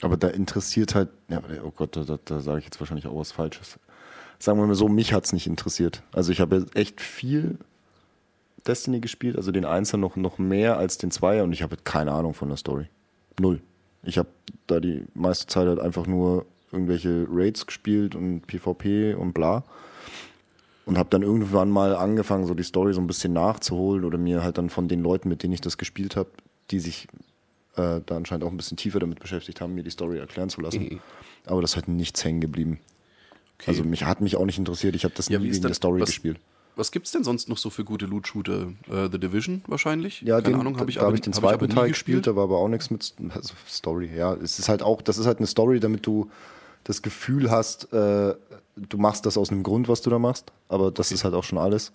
Aber 0.01 0.17
da 0.17 0.28
interessiert 0.28 0.95
halt, 0.95 1.09
ja, 1.30 1.41
oh 1.63 1.72
Gott, 1.72 1.95
da, 1.95 2.03
da, 2.03 2.20
da 2.24 2.39
sage 2.41 2.59
ich 2.59 2.65
jetzt 2.65 2.80
wahrscheinlich 2.80 3.07
auch 3.07 3.17
was 3.17 3.32
Falsches. 3.32 3.80
Sagen 4.38 4.59
wir 4.59 4.67
mal 4.67 4.76
so, 4.76 4.88
mich 4.89 5.13
hat's 5.13 5.34
nicht 5.34 5.47
interessiert. 5.47 6.03
Also 6.13 6.32
ich 6.32 6.39
habe 6.41 6.65
echt 6.74 6.99
viel 7.01 7.57
Destiny 8.68 8.99
gespielt, 8.99 9.36
also 9.38 9.51
den 9.51 9.66
Einser 9.66 9.97
noch, 9.97 10.16
noch 10.16 10.38
mehr 10.38 10.78
als 10.78 10.97
den 10.97 11.12
Zweier 11.12 11.43
und 11.43 11.53
ich 11.53 11.62
habe 11.64 11.78
keine 11.84 12.12
Ahnung 12.12 12.34
von 12.34 12.47
der 12.49 12.57
Story. 12.57 12.88
Null. 13.39 13.62
Ich 14.03 14.18
habe 14.18 14.30
da 14.68 14.80
die 14.80 15.03
meiste 15.14 15.47
Zeit 15.47 15.68
halt 15.68 15.80
einfach 15.80 16.07
nur 16.07 16.45
irgendwelche 16.72 17.28
Raids 17.30 17.66
gespielt 17.66 18.16
und 18.16 18.41
PvP 18.47 19.14
und 19.16 19.34
bla. 19.34 19.64
Und 20.86 20.97
habe 20.97 21.10
dann 21.10 21.22
irgendwann 21.22 21.70
mal 21.70 21.95
angefangen, 21.95 22.45
so 22.47 22.53
die 22.53 22.64
Story 22.64 22.93
so 22.93 23.01
ein 23.01 23.07
bisschen 23.07 23.34
nachzuholen 23.34 24.03
oder 24.05 24.18
mir 24.18 24.43
halt 24.43 24.57
dann 24.57 24.70
von 24.70 24.88
den 24.88 25.01
Leuten, 25.01 25.30
mit 25.30 25.43
denen 25.43 25.53
ich 25.53 25.62
das 25.62 25.78
gespielt 25.78 26.16
habe, 26.16 26.30
die 26.72 26.80
sich 26.80 27.07
äh, 27.76 28.01
da 28.05 28.16
anscheinend 28.18 28.43
auch 28.43 28.49
ein 28.51 28.57
bisschen 28.57 28.78
tiefer 28.78 28.99
damit 28.99 29.20
beschäftigt 29.20 29.62
haben, 29.62 29.76
mir 29.76 29.84
die 29.84 29.91
Story 29.91 30.18
erklären 30.18 30.49
zu 30.49 30.62
lassen. 30.62 30.82
Mhm. 30.84 30.99
Aber 31.45 31.62
das 31.62 31.72
ist 31.72 31.76
halt 31.76 31.88
nichts 31.89 32.24
hängen 32.24 32.41
geblieben. 32.41 32.80
Okay. 33.60 33.72
Also 33.72 33.84
mich 33.84 34.03
hat 34.05 34.22
mich 34.22 34.36
auch 34.36 34.45
nicht 34.45 34.57
interessiert. 34.57 34.95
Ich 34.95 35.03
habe 35.03 35.14
das 35.16 35.30
Ja, 35.30 35.38
nie 35.39 35.51
wegen 35.51 35.62
der 35.62 35.74
Story 35.74 36.01
was- 36.01 36.10
gespielt. 36.10 36.39
Was 36.80 36.91
gibt's 36.91 37.11
denn 37.11 37.25
sonst 37.25 37.49
noch 37.49 37.57
so 37.57 37.69
für 37.69 37.84
gute 37.84 38.05
Loot-Shooter? 38.05 38.67
Äh, 38.89 39.09
The 39.11 39.19
Division 39.19 39.61
wahrscheinlich? 39.67 40.21
Ja, 40.21 40.39
Keine 40.39 40.53
den, 40.53 40.61
Ahnung, 40.61 40.80
habe 40.80 40.89
ich 40.89 40.95
da 40.95 41.01
habe 41.01 41.15
ich 41.15 41.19
den 41.19 41.34
zweiten 41.34 41.67
Teil 41.67 41.89
gespielt, 41.89 42.25
da 42.25 42.38
war 42.38 42.45
aber 42.45 42.57
auch 42.57 42.69
nichts 42.69 42.89
mit 42.89 43.13
also 43.36 43.53
Story. 43.67 44.09
Ja, 44.15 44.34
es 44.36 44.59
ist 44.59 44.69
halt 44.69 44.82
auch, 44.82 45.01
das 45.01 45.17
ist 45.17 45.25
halt 45.25 45.39
eine 45.39 45.47
Story, 45.47 45.82
damit 45.82 46.05
du 46.05 46.32
das 46.86 47.01
Gefühl 47.01 47.51
hast, 47.51 47.91
äh, 47.91 48.34
du 48.77 48.97
machst 48.97 49.25
das 49.25 49.38
aus 49.38 49.51
einem 49.51 49.63
Grund, 49.63 49.89
was 49.89 50.01
du 50.03 50.09
da 50.09 50.19
machst, 50.19 50.53
aber 50.69 50.89
das 50.89 51.11
ist 51.11 51.25
halt 51.25 51.34
auch 51.34 51.43
schon 51.43 51.57
alles. 51.57 51.91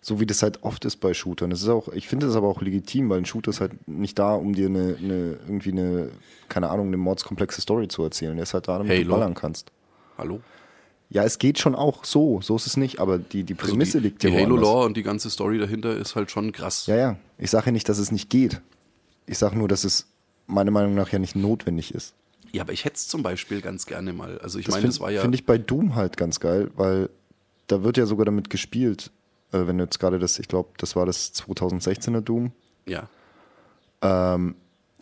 So 0.00 0.18
wie 0.18 0.26
das 0.26 0.42
halt 0.42 0.64
oft 0.64 0.84
ist 0.84 0.96
bei 0.96 1.14
Shootern. 1.14 1.50
Das 1.50 1.62
ist 1.62 1.68
auch, 1.68 1.86
ich 1.92 2.08
finde 2.08 2.26
das 2.26 2.34
aber 2.34 2.48
auch 2.48 2.62
legitim, 2.62 3.08
weil 3.08 3.18
ein 3.18 3.24
Shooter 3.24 3.50
ist 3.50 3.60
halt 3.60 3.86
nicht 3.86 4.18
da, 4.18 4.34
um 4.34 4.52
dir 4.52 4.66
eine, 4.66 4.96
eine 5.00 5.38
irgendwie 5.46 5.70
eine, 5.70 6.10
keine 6.48 6.70
Ahnung, 6.70 6.88
eine 6.88 6.96
mordskomplexe 6.96 7.60
Story 7.60 7.86
zu 7.86 8.02
erzählen. 8.02 8.34
Der 8.34 8.42
ist 8.42 8.52
halt 8.54 8.66
da, 8.66 8.78
damit 8.78 8.92
Halo. 8.92 9.04
du 9.04 9.10
ballern 9.10 9.34
kannst. 9.34 9.70
Hallo? 10.18 10.40
Ja, 11.08 11.22
es 11.22 11.38
geht 11.38 11.58
schon 11.58 11.74
auch 11.76 12.04
so, 12.04 12.40
so 12.40 12.56
ist 12.56 12.66
es 12.66 12.76
nicht, 12.76 12.98
aber 12.98 13.18
die, 13.18 13.44
die 13.44 13.54
Also 13.54 13.66
Prämisse 13.70 13.98
die, 14.00 14.08
liegt 14.08 14.24
ja 14.24 14.30
Die 14.30 14.36
woanders. 14.36 14.58
Halo-Lore 14.58 14.86
und 14.86 14.96
die 14.96 15.02
ganze 15.04 15.30
Story 15.30 15.58
dahinter 15.58 15.96
ist 15.96 16.16
halt 16.16 16.30
schon 16.30 16.50
krass. 16.52 16.86
Ja, 16.86 16.96
ja. 16.96 17.16
Ich 17.38 17.50
sage 17.50 17.66
ja 17.66 17.72
nicht, 17.72 17.88
dass 17.88 17.98
es 17.98 18.10
nicht 18.10 18.28
geht. 18.28 18.60
Ich 19.26 19.38
sage 19.38 19.56
nur, 19.56 19.68
dass 19.68 19.84
es 19.84 20.06
meiner 20.46 20.70
Meinung 20.72 20.94
nach 20.94 21.10
ja 21.12 21.18
nicht 21.18 21.36
notwendig 21.36 21.94
ist. 21.94 22.14
Ja, 22.52 22.62
aber 22.62 22.72
ich 22.72 22.84
hätte 22.84 22.96
es 22.96 23.06
zum 23.08 23.22
Beispiel 23.22 23.60
ganz 23.60 23.86
gerne 23.86 24.12
mal. 24.12 24.38
Also 24.38 24.58
ich 24.58 24.64
Das 24.66 24.72
meine, 24.74 24.82
finde 24.82 24.94
das 24.94 25.00
war 25.00 25.10
ja. 25.10 25.20
find 25.22 25.34
ich 25.34 25.46
bei 25.46 25.58
Doom 25.58 25.94
halt 25.94 26.16
ganz 26.16 26.40
geil, 26.40 26.70
weil 26.76 27.08
da 27.66 27.82
wird 27.84 27.96
ja 27.98 28.06
sogar 28.06 28.24
damit 28.24 28.50
gespielt, 28.50 29.10
äh, 29.52 29.66
wenn 29.66 29.78
du 29.78 29.84
jetzt 29.84 29.98
gerade 30.00 30.18
das, 30.18 30.38
ich 30.38 30.48
glaube, 30.48 30.70
das 30.78 30.96
war 30.96 31.06
das 31.06 31.32
2016er 31.34 32.20
Doom. 32.20 32.52
ja. 32.86 33.08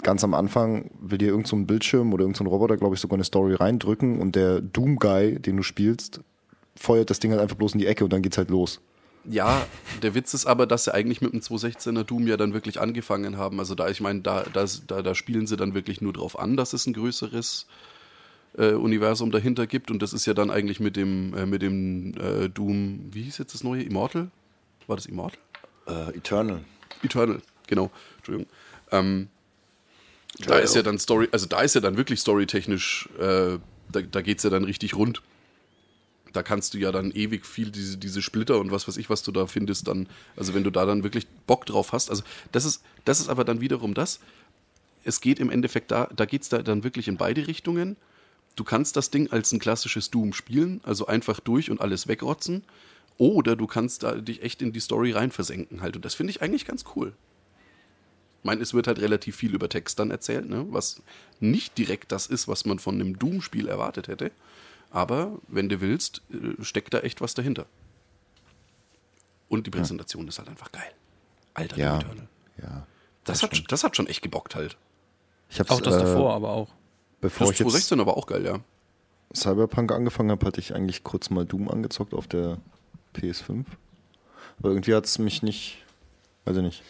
Ganz 0.03 0.23
am 0.25 0.35
Anfang 0.35 0.91
will 1.01 1.19
dir 1.19 1.29
irgendein 1.29 1.49
so 1.49 1.57
ein 1.57 1.67
Bildschirm 1.67 2.13
oder 2.13 2.23
irgendein 2.23 2.39
so 2.39 2.45
ein 2.45 2.49
Roboter, 2.49 2.77
glaube 2.77 2.95
ich, 2.95 3.01
sogar 3.01 3.15
eine 3.17 3.25
Story 3.25 3.55
reindrücken 3.55 4.21
und 4.21 4.35
der 4.37 4.61
Doom-Guy, 4.61 5.39
den 5.39 5.57
du 5.57 5.63
spielst, 5.63 6.21
feuert 6.77 7.11
das 7.11 7.21
Ding 7.21 7.31
halt 7.31 7.41
einfach 7.41 7.57
bloß 7.57 7.73
in 7.75 7.79
die 7.79 7.87
Ecke 7.87 8.05
und 8.05 8.13
dann 8.13 8.21
geht's 8.23 8.37
halt 8.37 8.51
los. 8.51 8.81
Ja, 9.27 9.65
der 10.03 10.15
Witz 10.15 10.35
ist 10.35 10.45
aber, 10.45 10.67
dass 10.67 10.85
sie 10.85 10.93
eigentlich 10.93 11.23
mit 11.23 11.33
dem 11.33 11.41
216er 11.41 12.05
Doom 12.05 12.27
ja 12.27 12.37
dann 12.37 12.53
wirklich 12.53 12.81
angefangen 12.81 13.39
haben. 13.39 13.59
Also 13.59 13.75
da, 13.75 13.89
ich 13.89 14.03
meine, 14.03 14.21
da, 14.21 14.43
das- 14.53 14.87
da, 14.87 15.01
da 15.01 15.15
spielen 15.15 15.47
sie 15.47 15.57
dann 15.57 15.73
wirklich 15.73 16.03
nur 16.03 16.13
drauf 16.13 16.39
an, 16.39 16.59
dass 16.59 16.75
es 16.75 16.87
ein 16.87 16.93
größeres 16.93 17.67
äh, 18.59 18.73
Universum 18.73 19.31
dahinter 19.31 19.67
gibt. 19.67 19.91
Und 19.91 20.03
das 20.03 20.13
ist 20.13 20.27
ja 20.27 20.35
dann 20.35 20.51
eigentlich 20.51 20.79
mit 20.81 20.97
dem, 20.97 21.33
äh, 21.35 21.47
mit 21.47 21.63
dem 21.63 22.13
äh, 22.19 22.49
Doom, 22.51 23.07
wie 23.13 23.23
hieß 23.23 23.39
jetzt 23.39 23.55
das 23.55 23.65
neue? 23.65 23.83
Immortal? 23.83 24.31
War 24.87 24.97
das 24.97 25.07
Immortal? 25.07 25.39
Äh, 25.87 26.17
Eternal. 26.19 26.61
Eternal, 27.03 27.41
genau. 27.67 27.91
Entschuldigung. 28.19 28.51
Ähm, 28.93 29.29
da 30.39 30.59
ist 30.59 30.75
ja 30.75 30.83
dann 30.83 30.99
Story, 30.99 31.29
also 31.33 31.47
da 31.47 31.61
ist 31.63 31.75
ja 31.75 31.81
dann 31.81 31.97
wirklich 31.97 32.21
storytechnisch, 32.21 33.09
äh, 33.19 33.59
da, 33.93 34.03
da 34.11 34.23
geht 34.23 34.39
es 34.39 34.45
ja 34.45 34.51
dann 34.51 34.65
richtig 34.65 34.95
rund. 34.95 35.23
Da 36.33 36.43
kannst 36.43 36.75
du 36.75 36.79
ja 36.79 36.91
dann 36.91 37.13
ewig 37.13 37.47
viel 37.47 37.71
diese, 37.71 37.97
diese 37.97 38.21
Splitter 38.21 38.59
und 38.59 38.73
was 38.73 38.89
weiß 38.89 38.97
ich, 38.97 39.09
was 39.09 39.23
du 39.23 39.31
da 39.31 39.47
findest, 39.47 39.87
dann, 39.87 40.09
also 40.37 40.53
wenn 40.53 40.65
du 40.65 40.71
da 40.71 40.85
dann 40.85 41.05
wirklich 41.05 41.29
Bock 41.47 41.65
drauf 41.65 41.93
hast, 41.93 42.11
also 42.11 42.25
das 42.51 42.65
ist, 42.65 42.83
das 43.05 43.21
ist 43.21 43.29
aber 43.29 43.45
dann 43.45 43.61
wiederum 43.61 43.95
das, 43.95 44.19
es 45.05 45.21
geht 45.21 45.39
im 45.39 45.51
Endeffekt 45.51 45.91
da, 45.93 46.09
da 46.15 46.25
geht 46.25 46.43
es 46.43 46.49
da 46.49 46.63
dann 46.63 46.83
wirklich 46.83 47.09
in 47.09 47.17
beide 47.17 47.47
Richtungen. 47.47 47.97
Du 48.57 48.65
kannst 48.65 48.97
das 48.97 49.11
Ding 49.11 49.31
als 49.31 49.53
ein 49.53 49.59
klassisches 49.59 50.11
Doom 50.11 50.33
spielen, 50.33 50.81
also 50.85 51.07
einfach 51.07 51.41
durch 51.41 51.71
und 51.71 51.81
alles 51.81 52.09
wegrotzen. 52.09 52.63
Oder 53.19 53.55
du 53.55 53.67
kannst 53.67 54.03
da 54.03 54.15
dich 54.15 54.43
echt 54.43 54.63
in 54.63 54.73
die 54.73 54.81
Story 54.81 55.13
rein 55.13 55.31
versenken 55.31 55.83
halt. 55.83 55.95
Und 55.97 56.05
das 56.05 56.15
finde 56.15 56.31
ich 56.31 56.43
eigentlich 56.43 56.65
ganz 56.65 56.85
cool. 56.97 57.13
Ich 58.45 58.47
meine, 58.47 58.61
es 58.61 58.75
wird 58.75 58.89
halt 58.89 58.99
relativ 59.01 59.37
viel 59.37 59.55
über 59.55 59.71
Text 59.71 59.99
dann 59.99 60.11
erzählt, 60.11 60.47
ne? 60.51 60.67
was 60.69 61.03
nicht 61.41 61.79
direkt 61.79 62.13
das 62.13 62.27
ist, 62.27 62.47
was 62.47 62.67
man 62.67 62.79
von 62.79 62.97
einem 62.97 63.19
Doom-Spiel 63.19 63.69
erwartet 63.69 64.07
hätte. 64.07 64.33
Aber 64.91 65.39
wenn 65.49 65.71
du 65.71 65.81
willst, 65.81 66.21
äh, 66.31 66.63
steckt 66.63 66.93
da 66.93 66.99
echt 66.99 67.23
was 67.23 67.33
dahinter. 67.33 67.65
Und 69.49 69.67
die 69.67 69.71
Präsentation 69.71 70.29
ist 70.29 70.39
halt 70.39 70.51
einfach 70.51 70.71
geil. 70.73 70.93
Alter, 71.55 71.79
Ja. 71.79 71.97
Eternal. 71.97 72.29
Ja. 72.63 72.87
Das, 73.25 73.43
hat, 73.43 73.73
das 73.73 73.83
hat 73.83 73.97
schon 73.97 74.09
echt 74.09 74.21
gebockt 74.21 74.57
halt. 74.57 74.77
Ich 75.49 75.59
hab's, 75.59 75.71
Auch 75.71 75.81
das 75.81 75.95
äh, 75.95 76.01
davor, 76.01 76.35
aber 76.35 76.51
auch. 76.51 76.69
Bevor 77.23 77.47
Das 77.47 77.55
ich 77.55 77.61
jetzt 77.61 77.71
2016 77.71 78.01
aber 78.01 78.19
auch 78.19 78.27
geil, 78.27 78.45
ja. 78.45 78.61
Cyberpunk 79.35 79.91
angefangen 79.91 80.31
habe, 80.31 80.45
hatte 80.45 80.61
ich 80.61 80.75
eigentlich 80.75 81.03
kurz 81.03 81.31
mal 81.31 81.47
Doom 81.47 81.71
angezockt 81.71 82.13
auf 82.13 82.29
der 82.29 82.59
PS5. 83.17 83.65
Aber 84.59 84.69
irgendwie 84.69 84.95
hat 84.95 85.07
es 85.07 85.19
mich 85.19 85.43
nicht, 85.43 85.83
weiß 86.45 86.59
ich 86.59 86.63
nicht, 86.63 86.83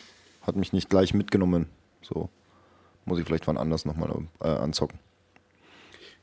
hat 0.47 0.57
mich 0.57 0.73
nicht 0.73 0.91
gleich 0.91 1.15
mitgenommen. 1.15 1.67
So 2.03 2.29
muss 3.05 3.19
ich 3.19 3.27
vielleicht 3.27 3.47
wann 3.47 3.59
anders 3.59 3.85
nochmal 3.85 4.11
äh, 4.41 4.49
anzocken. 4.49 4.99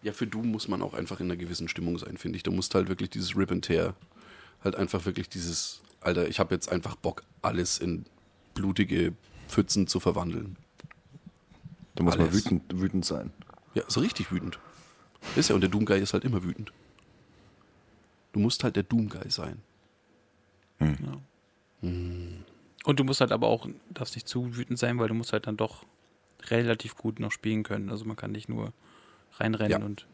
Ja, 0.03 0.13
für 0.13 0.25
Doom 0.25 0.47
muss 0.47 0.67
man 0.67 0.81
auch 0.81 0.93
einfach 0.93 1.19
in 1.19 1.27
einer 1.27 1.37
gewissen 1.37 1.67
Stimmung 1.67 1.97
sein, 1.97 2.17
finde 2.17 2.37
ich. 2.37 2.43
Du 2.43 2.51
musst 2.51 2.73
halt 2.73 2.89
wirklich 2.89 3.11
dieses 3.11 3.35
Rip 3.37 3.51
and 3.51 3.63
Tear, 3.63 3.93
halt 4.63 4.75
einfach 4.75 5.05
wirklich 5.05 5.29
dieses, 5.29 5.81
Alter, 5.99 6.27
ich 6.27 6.39
habe 6.39 6.55
jetzt 6.55 6.71
einfach 6.71 6.95
Bock, 6.95 7.23
alles 7.43 7.77
in 7.77 8.05
blutige 8.55 9.13
Pfützen 9.47 9.85
zu 9.87 9.99
verwandeln. 9.99 10.57
Da 11.95 12.03
muss 12.03 12.17
man 12.17 12.33
wütend, 12.33 12.63
wütend 12.73 13.05
sein. 13.05 13.31
Ja, 13.75 13.83
so 13.87 13.99
richtig 13.99 14.31
wütend. 14.31 14.59
Ist 15.35 15.49
ja, 15.49 15.55
und 15.55 15.61
der 15.61 15.69
Doom-Guy 15.69 15.99
ist 16.01 16.13
halt 16.13 16.25
immer 16.25 16.43
wütend. 16.43 16.71
Du 18.33 18.39
musst 18.39 18.63
halt 18.63 18.75
der 18.75 18.83
Doom-Guy 18.83 19.29
sein. 19.29 19.61
Und 22.83 22.99
du 22.99 23.03
musst 23.03 23.21
halt 23.21 23.31
aber 23.31 23.47
auch, 23.47 23.67
darfst 23.91 24.15
nicht 24.15 24.27
zu 24.27 24.55
wütend 24.57 24.79
sein, 24.79 24.97
weil 24.99 25.07
du 25.07 25.13
musst 25.13 25.33
halt 25.33 25.47
dann 25.47 25.57
doch 25.57 25.85
relativ 26.49 26.95
gut 26.95 27.19
noch 27.19 27.31
spielen 27.31 27.63
können. 27.63 27.89
Also 27.89 28.05
man 28.05 28.15
kann 28.15 28.31
nicht 28.31 28.49
nur 28.49 28.73
reinrennen 29.33 29.79
Ja. 29.79 29.85
und 29.85 30.07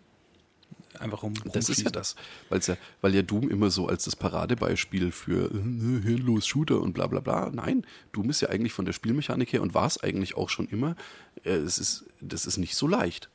einfach 0.99 1.23
rum. 1.23 1.33
Das 1.53 1.69
ist 1.69 1.81
ja 1.81 1.89
das. 1.89 2.15
Weil's 2.49 2.67
ja, 2.67 2.75
weil 3.01 3.15
ja 3.15 3.21
Doom 3.21 3.49
immer 3.49 3.69
so 3.69 3.87
als 3.87 4.03
das 4.03 4.15
Paradebeispiel 4.15 5.11
für 5.11 5.49
äh, 5.49 6.01
hirnlos 6.03 6.45
Shooter 6.47 6.81
und 6.81 6.93
bla 6.93 7.07
bla 7.07 7.21
bla. 7.21 7.49
Nein, 7.53 7.85
Doom 8.11 8.29
ist 8.29 8.41
ja 8.41 8.49
eigentlich 8.49 8.73
von 8.73 8.83
der 8.85 8.93
Spielmechanik 8.93 9.53
her 9.53 9.61
und 9.61 9.73
war 9.73 9.85
es 9.87 10.01
eigentlich 10.03 10.35
auch 10.35 10.49
schon 10.49 10.67
immer. 10.67 10.95
Äh, 11.43 11.51
es 11.51 11.77
ist, 11.77 12.05
das 12.19 12.45
ist 12.45 12.57
nicht 12.57 12.75
so 12.75 12.87
leicht. 12.87 13.29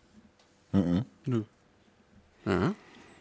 Nö. 0.72 1.44
Ja. 2.44 2.74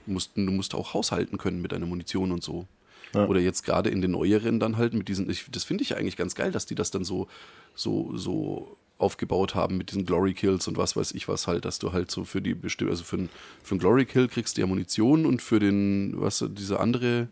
Du, 0.06 0.12
musst, 0.12 0.32
du 0.36 0.42
musst 0.42 0.74
auch 0.74 0.94
haushalten 0.94 1.38
können 1.38 1.62
mit 1.62 1.72
deiner 1.72 1.86
Munition 1.86 2.32
und 2.32 2.44
so. 2.44 2.68
Ja. 3.14 3.26
Oder 3.28 3.40
jetzt 3.42 3.64
gerade 3.64 3.90
in 3.90 4.02
den 4.02 4.12
neueren 4.12 4.60
dann 4.60 4.78
halt 4.78 4.94
mit 4.94 5.08
diesen, 5.10 5.30
ich, 5.30 5.46
das 5.52 5.64
finde 5.66 5.84
ich 5.84 5.98
eigentlich 5.98 6.16
ganz 6.18 6.34
geil, 6.36 6.52
dass 6.52 6.66
die 6.66 6.76
das 6.76 6.92
dann 6.92 7.04
so, 7.04 7.28
so, 7.76 8.16
so 8.16 8.78
aufgebaut 8.98 9.54
haben 9.56 9.78
mit 9.78 9.90
diesen 9.92 10.06
Glory 10.06 10.34
Kills 10.34 10.68
und 10.68 10.78
was 10.78 10.96
weiß 10.96 11.14
ich 11.14 11.28
was 11.28 11.48
halt, 11.48 11.66
dass 11.66 11.80
du 11.80 11.92
halt 11.92 12.10
so 12.12 12.24
für 12.24 12.42
die 12.42 12.54
bestimmte, 12.54 12.92
also 12.92 13.04
für, 13.04 13.18
einen- 13.18 13.30
für 13.64 13.72
einen 13.72 13.80
Glory 13.80 14.06
Kill 14.06 14.28
kriegst 14.28 14.56
du 14.58 14.62
ja 14.62 14.68
Munition 14.68 15.26
und 15.26 15.42
für 15.42 15.60
den, 15.60 16.14
was, 16.22 16.46
diese 16.52 16.80
andere, 16.80 17.28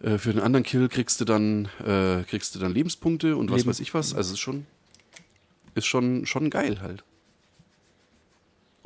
äh, 0.00 0.18
für 0.18 0.32
den 0.32 0.40
anderen 0.40 0.64
Kill 0.64 0.88
kriegst 0.88 1.20
du 1.20 1.24
dann, 1.24 1.68
äh, 1.84 2.22
kriegst 2.24 2.54
du 2.54 2.58
dann 2.58 2.72
Lebenspunkte 2.72 3.36
und 3.36 3.50
was 3.50 3.58
Leben. 3.58 3.68
weiß 3.70 3.80
ich 3.80 3.94
was. 3.94 4.14
Also 4.14 4.28
es 4.28 4.34
ist 4.34 4.40
schon, 4.40 4.66
ist 5.74 5.86
schon, 5.86 6.24
schon 6.26 6.50
geil 6.50 6.80
halt. 6.80 7.04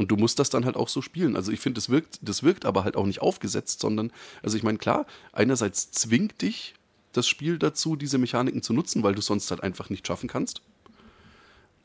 Und 0.01 0.11
du 0.11 0.17
musst 0.17 0.39
das 0.39 0.49
dann 0.49 0.65
halt 0.65 0.77
auch 0.77 0.89
so 0.89 1.03
spielen. 1.03 1.37
Also 1.37 1.53
ich 1.53 1.61
finde, 1.61 1.79
das 1.79 1.91
wirkt, 1.91 2.21
das 2.23 2.43
wirkt 2.43 2.65
aber 2.65 2.85
halt 2.85 2.97
auch 2.97 3.05
nicht 3.05 3.21
aufgesetzt, 3.21 3.81
sondern, 3.81 4.11
also 4.43 4.57
ich 4.57 4.63
meine, 4.63 4.79
klar, 4.79 5.05
einerseits 5.31 5.91
zwingt 5.91 6.41
dich 6.41 6.73
das 7.13 7.29
Spiel 7.29 7.59
dazu, 7.59 7.97
diese 7.97 8.17
Mechaniken 8.17 8.63
zu 8.63 8.73
nutzen, 8.73 9.03
weil 9.03 9.15
du 9.15 9.21
sonst 9.21 9.51
halt 9.51 9.63
einfach 9.63 9.91
nicht 9.91 10.07
schaffen 10.07 10.27
kannst. 10.27 10.63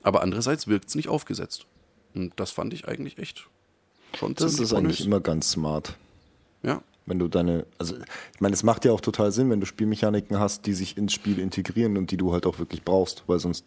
Aber 0.02 0.22
andererseits 0.22 0.66
wirkt 0.68 0.88
es 0.88 0.96
nicht 0.96 1.10
aufgesetzt. 1.10 1.66
Und 2.14 2.32
das 2.38 2.52
fand 2.52 2.74
ich 2.74 2.88
eigentlich 2.88 3.18
echt 3.18 3.50
schon 4.18 4.34
Das 4.34 4.60
ist 4.60 4.74
eigentlich 4.74 5.06
immer 5.06 5.20
ganz 5.20 5.52
smart. 5.52 5.98
Ja, 6.64 6.84
Wenn 7.06 7.20
du 7.20 7.28
deine, 7.28 7.66
also 7.80 7.98
ich 7.98 8.40
meine, 8.40 8.54
es 8.54 8.64
macht 8.64 8.86
ja 8.86 8.94
auch 8.94 9.02
total 9.02 9.34
Sinn, 9.34 9.50
wenn 9.50 9.60
du 9.60 9.66
Spielmechaniken 9.66 10.40
hast, 10.40 10.68
die 10.68 10.74
sich 10.74 10.96
ins 10.96 11.12
Spiel 11.12 11.38
integrieren 11.38 11.98
und 11.98 12.12
die 12.12 12.18
du 12.18 12.32
halt 12.32 12.46
auch 12.46 12.60
wirklich 12.60 12.82
brauchst, 12.82 13.26
weil 13.28 13.40
sonst 13.40 13.66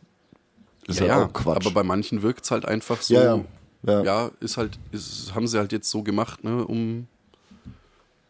ist 0.86 1.00
ja, 1.00 1.06
ja, 1.06 1.18
ja, 1.18 1.26
auch 1.26 1.32
Quatsch. 1.34 1.66
aber 1.66 1.70
bei 1.70 1.82
manchen 1.82 2.22
wirkt 2.22 2.46
es 2.46 2.50
halt 2.50 2.64
einfach 2.64 3.02
so. 3.02 3.12
Ja, 3.12 3.36
ja. 3.36 3.44
Ja, 3.82 4.02
Ja. 4.02 4.30
ist 4.40 4.56
halt, 4.56 4.78
ist, 4.92 5.34
haben 5.34 5.46
sie 5.46 5.58
halt 5.58 5.72
jetzt 5.72 5.90
so 5.90 6.02
gemacht, 6.02 6.42
ne, 6.44 6.66
um 6.66 7.06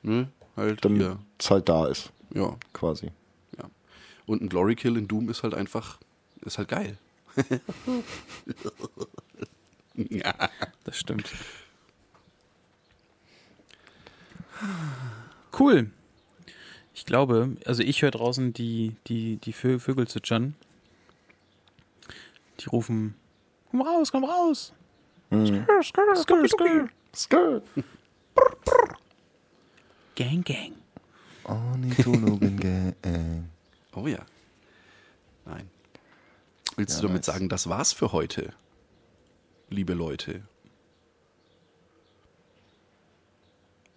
ne, 0.02 0.28
halt 0.56 0.84
damit 0.84 1.00
hier, 1.00 1.18
es 1.38 1.50
halt 1.50 1.68
da 1.68 1.86
ist, 1.86 2.10
ja, 2.34 2.56
quasi. 2.72 3.10
ja. 3.56 3.64
Und 4.26 4.42
ein 4.42 4.48
Glory 4.48 4.74
Kill 4.76 4.96
in 4.96 5.08
Doom 5.08 5.28
ist 5.30 5.42
halt 5.42 5.54
einfach, 5.54 5.98
ist 6.42 6.58
halt 6.58 6.68
geil. 6.68 6.98
ja. 9.94 10.34
Das 10.84 10.96
stimmt. 10.98 11.30
Cool. 15.58 15.90
Ich 16.94 17.04
glaube, 17.06 17.56
also 17.64 17.82
ich 17.82 18.02
höre 18.02 18.10
draußen 18.10 18.52
die, 18.52 18.96
die, 19.06 19.36
die 19.36 19.52
Vö 19.52 19.78
Vögel 19.78 20.08
zwitschern. 20.08 20.54
Die 22.60 22.66
rufen, 22.66 23.14
komm 23.70 23.82
raus, 23.82 24.10
komm 24.10 24.24
raus. 24.24 24.72
Skr, 25.30 25.82
skr, 25.82 26.16
skr, 26.16 26.48
skr. 26.48 26.88
Skr. 27.14 27.62
Gang, 30.16 30.42
gang. 30.44 30.72
Ornithologen-Gang. 31.44 32.94
Oh 33.94 34.06
ja. 34.06 34.18
Nein. 35.44 35.68
Willst 36.76 36.96
Ja, 36.96 37.00
du 37.00 37.06
damit 37.08 37.26
nice. 37.26 37.34
sagen, 37.34 37.48
das 37.48 37.68
war's 37.68 37.92
für 37.92 38.12
heute, 38.12 38.52
liebe 39.70 39.92
Leute? 39.94 40.42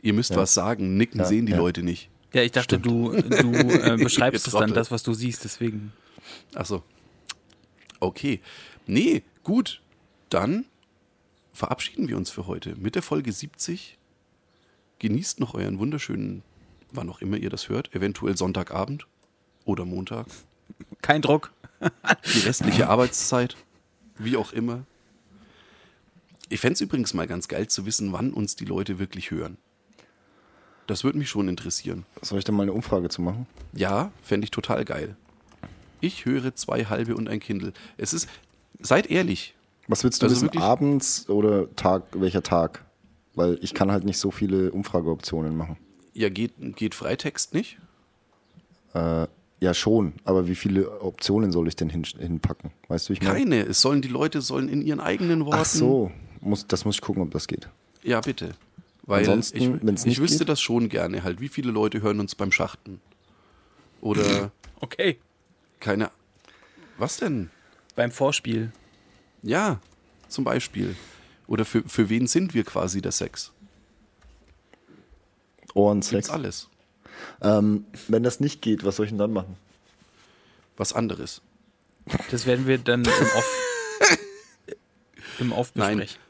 Ihr 0.02 0.14
müsst 0.14 0.32
Ja. 0.32 0.38
was 0.38 0.56
sagen. 0.56 0.98
Nicken 0.98 1.20
Ja, 1.20 1.26
sehen 1.26 1.46
die 1.46 1.52
ja. 1.52 1.58
Leute 1.60 1.84
nicht. 1.84 2.10
Ja, 2.34 2.42
ich 2.42 2.52
dachte, 2.52 2.80
du, 2.80 3.12
du 3.12 3.52
äh, 3.54 3.98
beschreibst 4.02 4.48
es 4.48 4.54
dann, 4.54 4.74
das, 4.74 4.90
was 4.90 5.04
du 5.04 5.14
siehst, 5.14 5.44
deswegen. 5.44 5.94
Achso. 6.56 6.82
Okay. 8.00 8.40
Nee, 8.88 9.22
gut. 9.44 9.82
Dann 10.30 10.66
verabschieden 11.54 12.08
wir 12.08 12.18
uns 12.18 12.30
für 12.30 12.48
heute 12.48 12.76
mit 12.76 12.96
der 12.96 13.02
Folge 13.02 13.32
70. 13.32 13.98
Genießt 15.00 15.40
noch 15.40 15.54
euren 15.54 15.80
wunderschönen, 15.80 16.44
wann 16.92 17.10
auch 17.10 17.22
immer 17.22 17.38
ihr 17.38 17.50
das 17.50 17.70
hört, 17.70 17.94
eventuell 17.96 18.38
Sonntagabend 18.38 19.08
oder 19.66 19.86
Montag. 19.86 20.28
Kein 21.02 21.22
Druck. 21.22 21.52
Die 22.34 22.40
restliche 22.40 22.88
Arbeitszeit, 22.88 23.58
wie 24.18 24.38
auch 24.38 24.54
immer. 24.54 24.86
Ich 26.50 26.60
fände 26.60 26.74
es 26.74 26.82
übrigens 26.82 27.14
mal 27.14 27.28
ganz 27.28 27.48
geil 27.48 27.68
zu 27.68 27.86
wissen, 27.86 28.12
wann 28.12 28.34
uns 28.34 28.56
die 28.56 28.66
Leute 28.66 29.00
wirklich 29.00 29.32
hören. 29.32 29.58
Das 30.86 31.04
würde 31.04 31.18
mich 31.18 31.30
schon 31.30 31.48
interessieren. 31.48 32.06
Soll 32.22 32.40
ich 32.40 32.46
da 32.46 32.52
mal 32.52 32.64
eine 32.64 32.74
Umfrage 32.74 33.10
zu 33.10 33.22
machen? 33.22 33.48
Ja, 33.74 34.12
fände 34.22 34.46
ich 34.46 34.52
total 34.52 34.84
geil. 34.84 35.16
Ich 36.02 36.26
höre 36.26 36.54
zwei 36.56 36.86
halbe 36.86 37.16
und 37.16 37.30
ein 37.30 37.40
Kindle. 37.40 37.74
Es 37.98 38.14
ist, 38.14 38.28
seid 38.80 39.10
ehrlich, 39.10 39.56
Was 39.92 40.04
willst 40.06 40.22
du 40.22 40.26
Also 40.26 40.36
wissen? 40.38 40.46
wirklich- 40.48 40.64
Abends 40.64 41.30
oder 41.30 41.74
Tag, 41.76 42.04
welcher 42.14 42.42
Tag? 42.44 42.86
Weil 43.36 43.60
ich 43.62 43.74
kann 43.74 43.92
halt 43.92 44.04
nicht 44.06 44.18
so 44.18 44.32
viele 44.32 44.72
Umfrageoptionen 44.72 45.56
machen. 45.56 45.78
ja, 46.14 46.30
geht, 46.30 46.54
geht 46.76 46.96
Freitext 46.96 47.54
nicht? 47.54 47.78
Äh, 48.94 49.28
ja, 49.60 49.74
schon, 49.74 50.14
aber 50.26 50.48
wie 50.48 50.56
viele 50.56 51.02
Optionen 51.02 51.52
soll 51.52 51.68
ich 51.68 51.76
denn 51.76 51.90
hin, 51.90 52.04
hinpacken? 52.04 52.72
Weißt 52.88 53.08
du, 53.10 53.14
ich 53.14 53.22
meine? 53.22 53.34
Keine. 53.36 53.62
Es 53.64 53.80
sollen 53.82 54.02
die 54.02 54.08
Leute 54.10 54.42
sollen 54.42 54.68
in 54.70 54.82
ihren 54.82 55.00
eigenen 55.00 55.46
Worten. 55.46 55.60
Ach 55.62 55.66
so, 55.66 56.12
muss, 56.42 56.66
das 56.68 56.84
muss 56.84 56.96
ich 56.96 57.02
gucken, 57.02 57.22
ob 57.24 57.32
das 57.32 57.48
geht. 57.48 57.70
Ja, 58.04 58.20
bitte. 58.22 58.52
Weil 59.04 59.20
Ansonsten, 59.20 59.58
ich, 59.58 59.84
wenn's 59.84 60.02
ich 60.02 60.08
nicht 60.08 60.20
wüsste 60.22 60.40
geht? 60.40 60.50
das 60.50 60.62
schon 60.62 60.90
gerne 60.90 61.24
halt. 61.24 61.40
Wie 61.42 61.48
viele 61.50 61.72
Leute 61.72 62.02
hören 62.02 62.20
uns 62.20 62.34
beim 62.36 62.52
Schachten? 62.52 63.00
Oder 64.02 64.52
Okay. 64.82 65.18
keine. 65.80 66.10
Was 66.98 67.18
denn? 67.18 67.50
Beim 67.96 68.12
Vorspiel. 68.12 68.72
Ja, 69.44 69.80
zum 70.28 70.44
Beispiel. 70.44 70.96
Oder 71.48 71.66
für, 71.66 71.84
für 71.84 72.10
wen 72.10 72.28
sind 72.28 72.54
wir 72.54 72.64
quasi 72.64 73.02
der 73.02 73.12
Sex? 73.12 73.52
Gibt's 75.58 75.76
Ohrensex. 75.76 76.30
alles. 76.30 76.70
Ähm, 77.42 77.86
wenn 78.08 78.24
das 78.24 78.40
nicht 78.40 78.62
geht, 78.62 78.84
was 78.84 78.96
soll 78.96 79.06
ich 79.06 79.12
denn 79.12 79.20
dann 79.20 79.34
machen? 79.34 79.58
Was 80.78 80.94
anderes. 80.94 81.42
Das 82.32 82.46
werden 82.46 82.68
wir 82.68 82.78
dann 82.78 83.04
im 83.04 83.12
Off, 83.38 83.62
im 85.40 85.52
Off 85.52 85.72
Nein. 85.76 85.98
besprechen. 85.98 86.22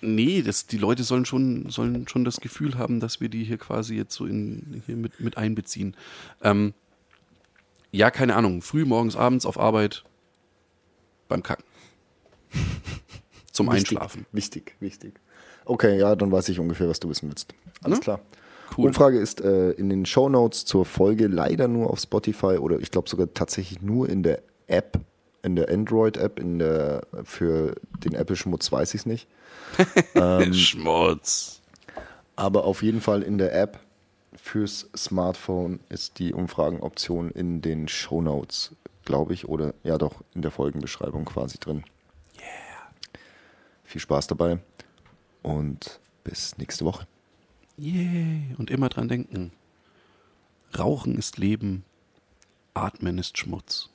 Nee, 0.00 0.42
das, 0.42 0.66
die 0.66 0.76
Leute 0.76 1.02
sollen 1.02 1.24
schon, 1.24 1.70
sollen 1.70 2.06
schon 2.08 2.24
das 2.24 2.40
Gefühl 2.40 2.76
haben, 2.76 3.00
dass 3.00 3.20
wir 3.20 3.30
die 3.30 3.44
hier 3.44 3.56
quasi 3.56 3.96
jetzt 3.96 4.14
so 4.14 4.26
in, 4.26 4.82
hier 4.84 4.96
mit, 4.96 5.18
mit 5.18 5.38
einbeziehen. 5.38 5.96
Ähm, 6.42 6.74
ja, 7.90 8.10
keine 8.10 8.36
Ahnung. 8.36 8.60
Früh, 8.60 8.84
morgens, 8.84 9.16
abends 9.16 9.46
auf 9.46 9.58
Arbeit 9.58 10.04
beim 11.28 11.42
Kacken. 11.42 11.64
Zum 13.52 13.66
Wichtig, 13.68 13.90
Einschlafen. 13.92 14.26
Wichtig, 14.32 14.74
wichtig. 14.80 15.14
Okay, 15.64 15.98
ja, 15.98 16.14
dann 16.16 16.30
weiß 16.32 16.48
ich 16.48 16.58
ungefähr, 16.58 16.88
was 16.88 17.00
du 17.00 17.08
wissen 17.08 17.28
willst. 17.28 17.54
Alles 17.82 17.98
Ne? 17.98 18.02
klar. 18.02 18.20
Cool. 18.76 18.86
Umfrage 18.88 19.18
ist 19.20 19.40
äh, 19.40 19.70
in 19.72 19.88
den 19.88 20.04
Show 20.06 20.28
Notes 20.28 20.64
zur 20.64 20.84
Folge 20.84 21.28
leider 21.28 21.68
nur 21.68 21.90
auf 21.90 22.00
Spotify 22.00 22.56
oder 22.58 22.80
ich 22.80 22.90
glaube 22.90 23.08
sogar 23.08 23.32
tatsächlich 23.32 23.80
nur 23.82 24.08
in 24.08 24.22
der 24.24 24.42
App, 24.66 24.98
in 25.42 25.54
der 25.54 25.68
Android-App, 25.68 26.40
in 26.40 26.58
der 26.58 27.02
für 27.22 27.76
den 28.04 28.14
Apple 28.14 28.34
Schmutz 28.34 28.72
weiß 28.72 28.94
ich 28.94 29.02
es 29.02 29.06
nicht. 29.06 29.28
Schmutz. 30.52 31.60
Aber 32.36 32.64
auf 32.64 32.82
jeden 32.82 33.00
Fall 33.00 33.22
in 33.22 33.38
der 33.38 33.54
App 33.54 33.78
fürs 34.34 34.88
Smartphone 34.96 35.78
ist 35.88 36.18
die 36.18 36.32
Umfragenoption 36.32 37.30
in 37.30 37.62
den 37.62 37.86
Show 37.86 38.20
Notes, 38.22 38.72
glaube 39.04 39.34
ich, 39.34 39.48
oder 39.48 39.74
ja 39.82 39.98
doch 39.98 40.22
in 40.34 40.42
der 40.42 40.50
Folgenbeschreibung 40.50 41.24
quasi 41.24 41.58
drin. 41.58 41.84
Yeah. 42.36 42.90
Viel 43.84 44.00
Spaß 44.00 44.26
dabei 44.26 44.58
und 45.42 46.00
bis 46.24 46.56
nächste 46.58 46.84
Woche. 46.84 47.06
Yay. 47.76 48.54
Und 48.58 48.70
immer 48.70 48.88
dran 48.88 49.08
denken. 49.08 49.52
Rauchen 50.78 51.16
ist 51.16 51.38
Leben, 51.38 51.84
Atmen 52.72 53.18
ist 53.18 53.38
Schmutz. 53.38 53.90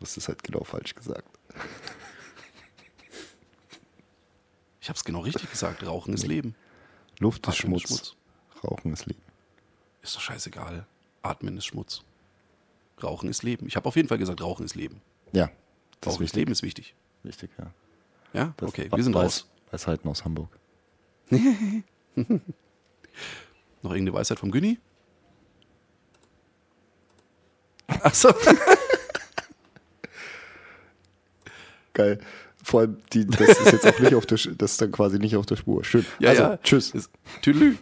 Das 0.00 0.16
ist 0.16 0.28
halt 0.28 0.42
genau 0.42 0.64
falsch 0.64 0.94
gesagt. 0.94 1.28
Ich 4.80 4.90
habe 4.90 4.96
es 4.96 5.04
genau 5.04 5.20
richtig 5.20 5.50
gesagt. 5.50 5.84
Rauchen 5.86 6.14
ist 6.14 6.26
Leben. 6.26 6.54
Luft 7.18 7.46
ist 7.46 7.58
Atmen 7.60 7.78
Schmutz. 7.78 8.16
Rauchen 8.64 8.94
ist 8.94 9.04
Leben. 9.04 9.20
Ist 10.00 10.16
doch 10.16 10.22
scheißegal. 10.22 10.86
Atmen 11.20 11.58
ist 11.58 11.66
Schmutz. 11.66 12.04
Rauchen 13.02 13.28
ist 13.28 13.42
Leben. 13.42 13.66
Ich 13.66 13.76
habe 13.76 13.86
auf 13.86 13.96
jeden 13.96 14.08
Fall 14.08 14.18
gesagt, 14.18 14.40
Rauchen 14.42 14.64
ist 14.64 14.74
Leben. 14.74 15.00
Ja, 15.32 15.50
das 16.00 16.14
Rauchen 16.14 16.24
ist 16.24 16.30
ist. 16.30 16.36
Leben 16.36 16.52
ist 16.52 16.62
wichtig. 16.62 16.94
Wichtig, 17.22 17.50
ja. 17.58 17.72
Ja, 18.32 18.54
Das 18.58 18.68
okay, 18.68 18.88
wir 18.94 19.02
sind 19.02 19.14
Weiß- 19.16 19.22
raus. 19.22 19.48
Weisheiten 19.70 20.08
aus 20.10 20.24
Hamburg. 20.24 20.50
Noch 21.30 21.40
irgendeine 23.92 24.12
Weisheit 24.14 24.38
vom 24.38 24.50
Günni? 24.50 24.78
Achso. 27.86 28.30
Geil. 31.94 32.18
Vor 32.62 32.80
allem, 32.80 32.98
die, 33.12 33.24
das 33.26 33.40
ist 33.48 33.72
jetzt 33.72 33.86
auch 33.86 33.98
nicht 33.98 34.14
auf 34.14 34.26
der, 34.26 34.36
das 34.38 34.72
ist 34.72 34.80
dann 34.82 34.92
quasi 34.92 35.18
nicht 35.18 35.36
auf 35.36 35.46
der 35.46 35.56
Spur. 35.56 35.84
Schön. 35.84 36.04
Ja, 36.18 36.30
also, 36.30 36.42
ja. 36.42 36.56
tschüss. 36.58 36.92
Tüdelü. 37.40 37.76